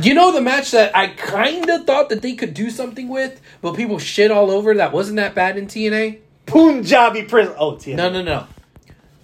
You 0.00 0.14
know 0.14 0.32
the 0.32 0.40
match 0.40 0.70
that 0.72 0.96
I 0.96 1.08
kind 1.08 1.68
of 1.68 1.84
thought 1.86 2.08
that 2.08 2.22
they 2.22 2.34
could 2.34 2.54
do 2.54 2.70
something 2.70 3.08
with, 3.08 3.40
but 3.60 3.74
people 3.76 3.98
shit 3.98 4.30
all 4.30 4.50
over 4.50 4.74
that 4.74 4.92
wasn't 4.92 5.16
that 5.16 5.34
bad 5.34 5.56
in 5.56 5.66
TNA. 5.66 6.18
Punjabi 6.46 7.22
prison. 7.24 7.54
Oh, 7.58 7.72
TNA. 7.72 7.96
No, 7.96 8.10
no, 8.10 8.22
no. 8.22 8.46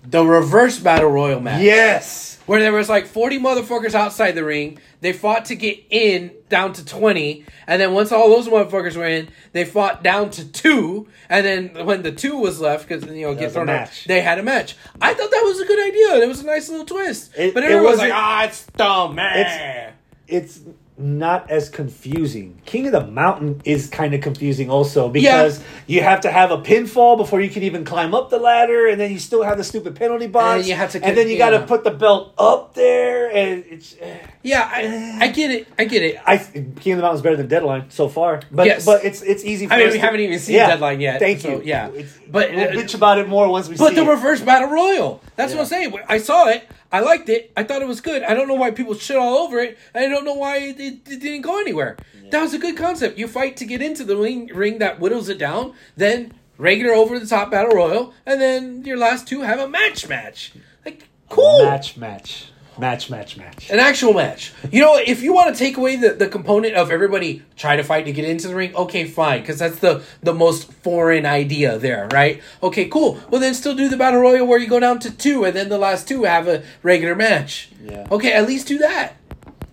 The 0.04 0.24
reverse 0.24 0.78
battle 0.78 1.10
royal 1.10 1.40
match. 1.40 1.62
Yes. 1.62 2.35
Where 2.46 2.60
there 2.60 2.72
was 2.72 2.88
like 2.88 3.06
40 3.06 3.38
motherfuckers 3.38 3.94
outside 3.94 4.32
the 4.32 4.44
ring. 4.44 4.78
They 5.00 5.12
fought 5.12 5.44
to 5.46 5.54
get 5.56 5.78
in 5.90 6.32
down 6.48 6.72
to 6.74 6.84
20. 6.84 7.44
And 7.66 7.80
then 7.82 7.92
once 7.92 8.12
all 8.12 8.28
those 8.30 8.48
motherfuckers 8.48 8.96
were 8.96 9.06
in, 9.06 9.28
they 9.52 9.64
fought 9.64 10.02
down 10.02 10.30
to 10.30 10.44
two. 10.50 11.08
And 11.28 11.44
then 11.44 11.86
when 11.86 12.02
the 12.02 12.12
two 12.12 12.36
was 12.38 12.60
left, 12.60 12.88
because, 12.88 13.04
you 13.04 13.26
know, 13.26 13.34
get 13.34 13.52
thrown 13.52 13.68
out, 13.68 13.76
they 14.06 14.20
had 14.20 14.38
a 14.38 14.42
match. 14.42 14.76
I 15.00 15.12
thought 15.14 15.30
that 15.30 15.42
was 15.44 15.60
a 15.60 15.66
good 15.66 15.88
idea. 15.88 16.22
It 16.24 16.28
was 16.28 16.40
a 16.40 16.46
nice 16.46 16.68
little 16.68 16.86
twist. 16.86 17.32
It- 17.36 17.52
but 17.54 17.62
it 17.64 17.66
everyone 17.72 17.92
was 17.92 17.98
like, 18.00 18.12
ah, 18.14 18.44
it's 18.44 18.66
dumb, 18.76 19.14
man. 19.16 19.38
It's- 19.38 19.92
It's 20.28 20.60
not 20.98 21.50
as 21.50 21.68
confusing. 21.68 22.60
King 22.64 22.86
of 22.86 22.92
the 22.92 23.06
Mountain 23.06 23.60
is 23.64 23.88
kind 23.88 24.14
of 24.14 24.22
confusing 24.22 24.70
also 24.70 25.08
because 25.08 25.62
you 25.86 26.00
have 26.02 26.22
to 26.22 26.30
have 26.30 26.50
a 26.50 26.58
pinfall 26.58 27.16
before 27.18 27.40
you 27.40 27.50
can 27.50 27.62
even 27.62 27.84
climb 27.84 28.14
up 28.14 28.30
the 28.30 28.38
ladder, 28.38 28.86
and 28.86 28.98
then 29.00 29.12
you 29.12 29.18
still 29.18 29.42
have 29.42 29.58
the 29.58 29.64
stupid 29.64 29.94
penalty 29.94 30.26
box. 30.26 30.60
And 30.60 30.66
you 30.68 30.74
have 30.74 30.90
to 30.92 31.04
and 31.04 31.16
then 31.16 31.28
you 31.28 31.36
got 31.36 31.50
to 31.50 31.66
put 31.66 31.84
the 31.84 31.90
belt 31.90 32.32
up 32.38 32.74
there, 32.74 33.30
and 33.30 33.64
it's. 33.68 33.94
Eh. 34.00 34.18
yeah, 34.42 34.70
I, 34.72 34.82
eh. 34.82 35.18
I 35.20 35.28
get 35.28 35.50
it. 35.50 35.68
I 35.78 35.84
get 35.84 36.02
it. 36.02 36.18
I 36.24 36.38
King 36.38 36.94
of 36.94 36.96
the 36.98 37.02
Mountain's 37.02 37.22
better 37.22 37.36
than 37.36 37.48
Deadline 37.48 37.90
so 37.90 38.08
far, 38.08 38.40
but 38.50 38.66
Yes. 38.66 38.86
but 38.86 39.04
it's 39.04 39.20
it's 39.22 39.44
easy. 39.44 39.66
For 39.66 39.74
I 39.74 39.78
mean, 39.78 39.86
we 39.88 39.92
to- 39.94 39.98
haven't 40.00 40.20
even 40.20 40.38
seen 40.38 40.56
Yeah. 40.56 40.68
Deadline 40.68 41.00
yet, 41.00 41.20
Thank 41.20 41.40
so, 41.40 41.50
you. 41.50 41.62
yeah. 41.64 41.90
It's, 41.94 42.18
But- 42.30 42.52
we'll 42.52 42.68
uh, 42.68 42.72
bitch 42.72 42.94
about 42.94 43.18
it 43.18 43.28
more 43.28 43.48
once 43.48 43.68
we 43.68 43.76
see 43.76 43.84
it. 43.84 43.86
But 43.86 43.94
the 43.94 44.02
it. 44.02 44.14
reverse 44.14 44.40
battle 44.40 44.68
royal. 44.70 45.22
That's 45.36 45.52
what 45.52 45.60
I'm 45.60 45.66
saying. 45.66 45.98
I 46.08 46.18
saw 46.18 46.48
it. 46.48 46.66
I 46.92 47.00
liked 47.00 47.28
it. 47.28 47.52
I 47.56 47.64
thought 47.64 47.82
it 47.82 47.88
was 47.88 48.00
good. 48.00 48.22
I 48.22 48.34
don't 48.34 48.48
know 48.48 48.54
why 48.54 48.70
people 48.70 48.94
shit 48.94 49.16
all 49.16 49.38
over 49.38 49.58
it. 49.58 49.78
I 49.94 50.08
don't 50.08 50.24
know 50.24 50.34
why 50.34 50.58
it, 50.58 50.80
it, 50.80 50.94
it 51.06 51.20
didn't 51.20 51.42
go 51.42 51.60
anywhere. 51.60 51.96
That 52.30 52.42
was 52.42 52.54
a 52.54 52.58
good 52.58 52.76
concept. 52.76 53.18
You 53.18 53.28
fight 53.28 53.56
to 53.58 53.64
get 53.64 53.80
into 53.80 54.04
the 54.04 54.16
ring, 54.16 54.48
ring 54.52 54.78
that 54.78 54.98
whittles 54.98 55.28
it 55.28 55.38
down, 55.38 55.74
then 55.96 56.34
regular 56.58 56.92
over 56.92 57.18
the 57.18 57.26
top 57.26 57.50
battle 57.50 57.76
royal, 57.76 58.14
and 58.24 58.40
then 58.40 58.84
your 58.84 58.96
last 58.96 59.28
two 59.28 59.42
have 59.42 59.58
a 59.58 59.68
match 59.68 60.08
match. 60.08 60.52
Like 60.84 61.08
cool. 61.28 61.64
match, 61.64 61.96
match, 61.96 62.46
match, 62.78 63.10
match, 63.10 63.36
match. 63.36 63.70
An 63.70 63.78
actual 63.78 64.12
match. 64.12 64.52
You 64.70 64.80
know, 64.80 64.96
if 64.96 65.22
you 65.22 65.32
want 65.32 65.54
to 65.54 65.58
take 65.58 65.76
away 65.76 65.96
the, 65.96 66.10
the 66.10 66.28
component 66.28 66.74
of 66.74 66.90
everybody 66.90 67.42
try 67.56 67.76
to 67.76 67.82
fight 67.82 68.04
to 68.04 68.12
get 68.12 68.24
into 68.24 68.48
the 68.48 68.54
ring, 68.54 68.74
okay, 68.74 69.04
fine, 69.06 69.40
because 69.40 69.58
that's 69.58 69.78
the 69.78 70.02
the 70.22 70.34
most 70.34 70.72
foreign 70.72 71.26
idea 71.26 71.78
there, 71.78 72.08
right? 72.12 72.42
Okay, 72.62 72.86
cool. 72.88 73.20
Well, 73.30 73.40
then 73.40 73.54
still 73.54 73.74
do 73.74 73.88
the 73.88 73.96
battle 73.96 74.20
royal 74.20 74.46
where 74.46 74.58
you 74.58 74.68
go 74.68 74.80
down 74.80 74.98
to 75.00 75.10
two, 75.10 75.44
and 75.44 75.54
then 75.54 75.68
the 75.68 75.78
last 75.78 76.08
two 76.08 76.24
have 76.24 76.48
a 76.48 76.62
regular 76.82 77.14
match. 77.14 77.70
Yeah. 77.82 78.06
Okay, 78.10 78.32
at 78.32 78.46
least 78.46 78.68
do 78.68 78.78
that. 78.78 79.14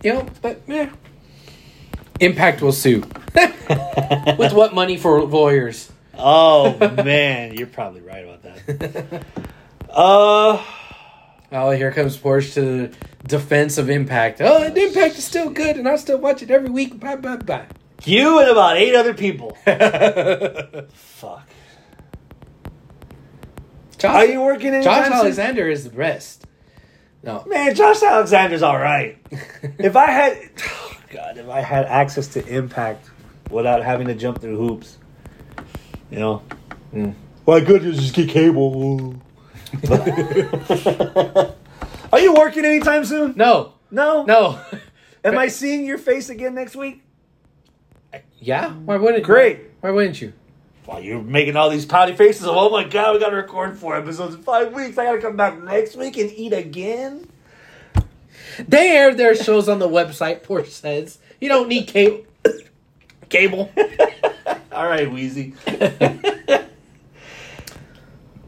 You 0.02 0.14
know, 0.14 0.26
but 0.42 0.60
yeah. 0.66 0.90
Impact 2.20 2.62
will 2.62 2.72
sue. 2.72 3.00
With 4.38 4.52
what 4.52 4.74
money 4.74 4.96
for 4.96 5.22
lawyers? 5.24 5.90
Oh 6.16 6.78
man, 7.04 7.54
you're 7.56 7.66
probably 7.66 8.00
right 8.00 8.24
about 8.24 8.42
that. 8.42 9.24
Uh. 9.90 10.60
Oh, 11.56 11.70
here 11.70 11.92
comes 11.92 12.16
Porsche 12.18 12.52
to 12.54 12.60
the 12.88 12.96
defense 13.28 13.78
of 13.78 13.88
Impact. 13.88 14.40
Oh, 14.42 14.64
and 14.64 14.76
Impact 14.76 15.16
is 15.16 15.24
still 15.24 15.50
good, 15.50 15.76
and 15.76 15.88
I 15.88 15.94
still 15.96 16.18
watch 16.18 16.42
it 16.42 16.50
every 16.50 16.68
week. 16.68 16.98
Bye, 16.98 17.14
bye, 17.14 17.36
bye. 17.36 17.66
You 18.04 18.40
and 18.40 18.50
about 18.50 18.76
eight 18.76 18.94
other 18.96 19.14
people. 19.14 19.52
Fuck. 20.92 21.48
Josh, 23.98 24.14
Are 24.14 24.26
you 24.26 24.42
working 24.42 24.74
in 24.74 24.82
Josh? 24.82 25.08
Alexander 25.10 25.68
is 25.68 25.84
the 25.84 25.90
best. 25.90 26.44
No. 27.22 27.44
Man, 27.46 27.72
Josh 27.74 28.02
Alexander's 28.02 28.62
all 28.62 28.76
right. 28.78 29.16
if 29.78 29.94
I 29.96 30.06
had, 30.10 30.36
oh 30.68 30.96
God, 31.10 31.38
if 31.38 31.48
I 31.48 31.60
had 31.60 31.86
access 31.86 32.26
to 32.28 32.44
Impact 32.46 33.08
without 33.50 33.82
having 33.84 34.08
to 34.08 34.14
jump 34.14 34.40
through 34.40 34.56
hoops, 34.58 34.98
you 36.10 36.18
know, 36.18 36.42
Mm. 36.92 37.14
why 37.44 37.60
couldn't 37.60 37.92
just 37.94 38.14
get 38.14 38.28
cable? 38.28 39.14
Are 42.12 42.20
you 42.20 42.34
working 42.34 42.64
anytime 42.64 43.04
soon? 43.04 43.34
No. 43.36 43.74
No. 43.90 44.24
No. 44.24 44.60
Am 45.24 45.38
I 45.38 45.48
seeing 45.48 45.84
your 45.84 45.98
face 45.98 46.28
again 46.28 46.54
next 46.54 46.76
week? 46.76 47.02
yeah? 48.38 48.72
Why 48.72 48.96
wouldn't 48.96 49.24
Great. 49.24 49.60
Why 49.80 49.90
wouldn't 49.90 50.20
you? 50.20 50.32
While 50.84 51.02
you're 51.02 51.22
making 51.22 51.56
all 51.56 51.70
these 51.70 51.86
pouty 51.86 52.14
faces 52.14 52.44
of, 52.44 52.54
oh 52.56 52.68
my 52.68 52.84
god, 52.84 53.14
we 53.14 53.20
gotta 53.20 53.36
record 53.36 53.78
four 53.78 53.96
episodes 53.96 54.34
in 54.34 54.42
five 54.42 54.72
weeks. 54.74 54.98
I 54.98 55.04
gotta 55.04 55.20
come 55.20 55.36
back 55.36 55.62
next 55.62 55.96
week 55.96 56.18
and 56.18 56.30
eat 56.30 56.52
again. 56.52 57.26
They 58.68 58.90
air 58.90 59.14
their 59.14 59.34
shows 59.34 59.68
on 59.68 59.78
the 59.78 59.88
website, 59.88 60.42
Porsche 60.42 60.68
says. 60.68 61.18
You 61.40 61.48
don't 61.48 61.68
need 61.68 61.86
cable. 61.86 62.24
cable. 63.28 63.72
All 64.70 64.86
right, 64.86 65.10
Wheezy. 65.10 65.54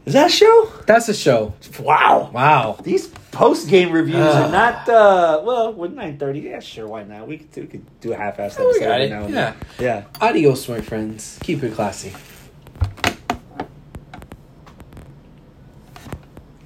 Is 0.07 0.13
that 0.13 0.27
a 0.27 0.29
show? 0.29 0.71
That's 0.85 1.09
a 1.09 1.13
show. 1.13 1.53
Wow. 1.81 2.31
Wow. 2.33 2.77
These 2.81 3.09
post 3.31 3.67
game 3.67 3.91
reviews 3.91 4.15
are 4.25 4.49
not 4.49 4.87
uh 4.87 5.41
well 5.43 5.73
with 5.73 5.93
nine 5.93 6.17
thirty. 6.17 6.39
Yeah, 6.39 6.61
sure, 6.61 6.87
why 6.87 7.03
not? 7.03 7.27
We 7.27 7.39
could 7.39 7.51
do, 7.51 7.61
we 7.61 7.67
could 7.67 7.99
do 7.99 8.13
a 8.13 8.15
half 8.15 8.37
assed 8.37 8.55
Oh, 8.57 8.63
we 8.63 8.69
episode 8.79 8.85
got 8.87 9.01
it. 9.01 9.09
now 9.09 9.23
and 9.25 9.33
Yeah. 9.33 9.53
then. 9.77 9.85
Yeah. 9.85 10.25
Adios, 10.25 10.69
my 10.69 10.79
friends. 10.79 11.37
Keep 11.43 11.63
it 11.63 11.73
classy. 11.73 12.13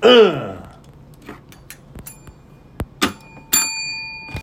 Ugh. 0.03 0.67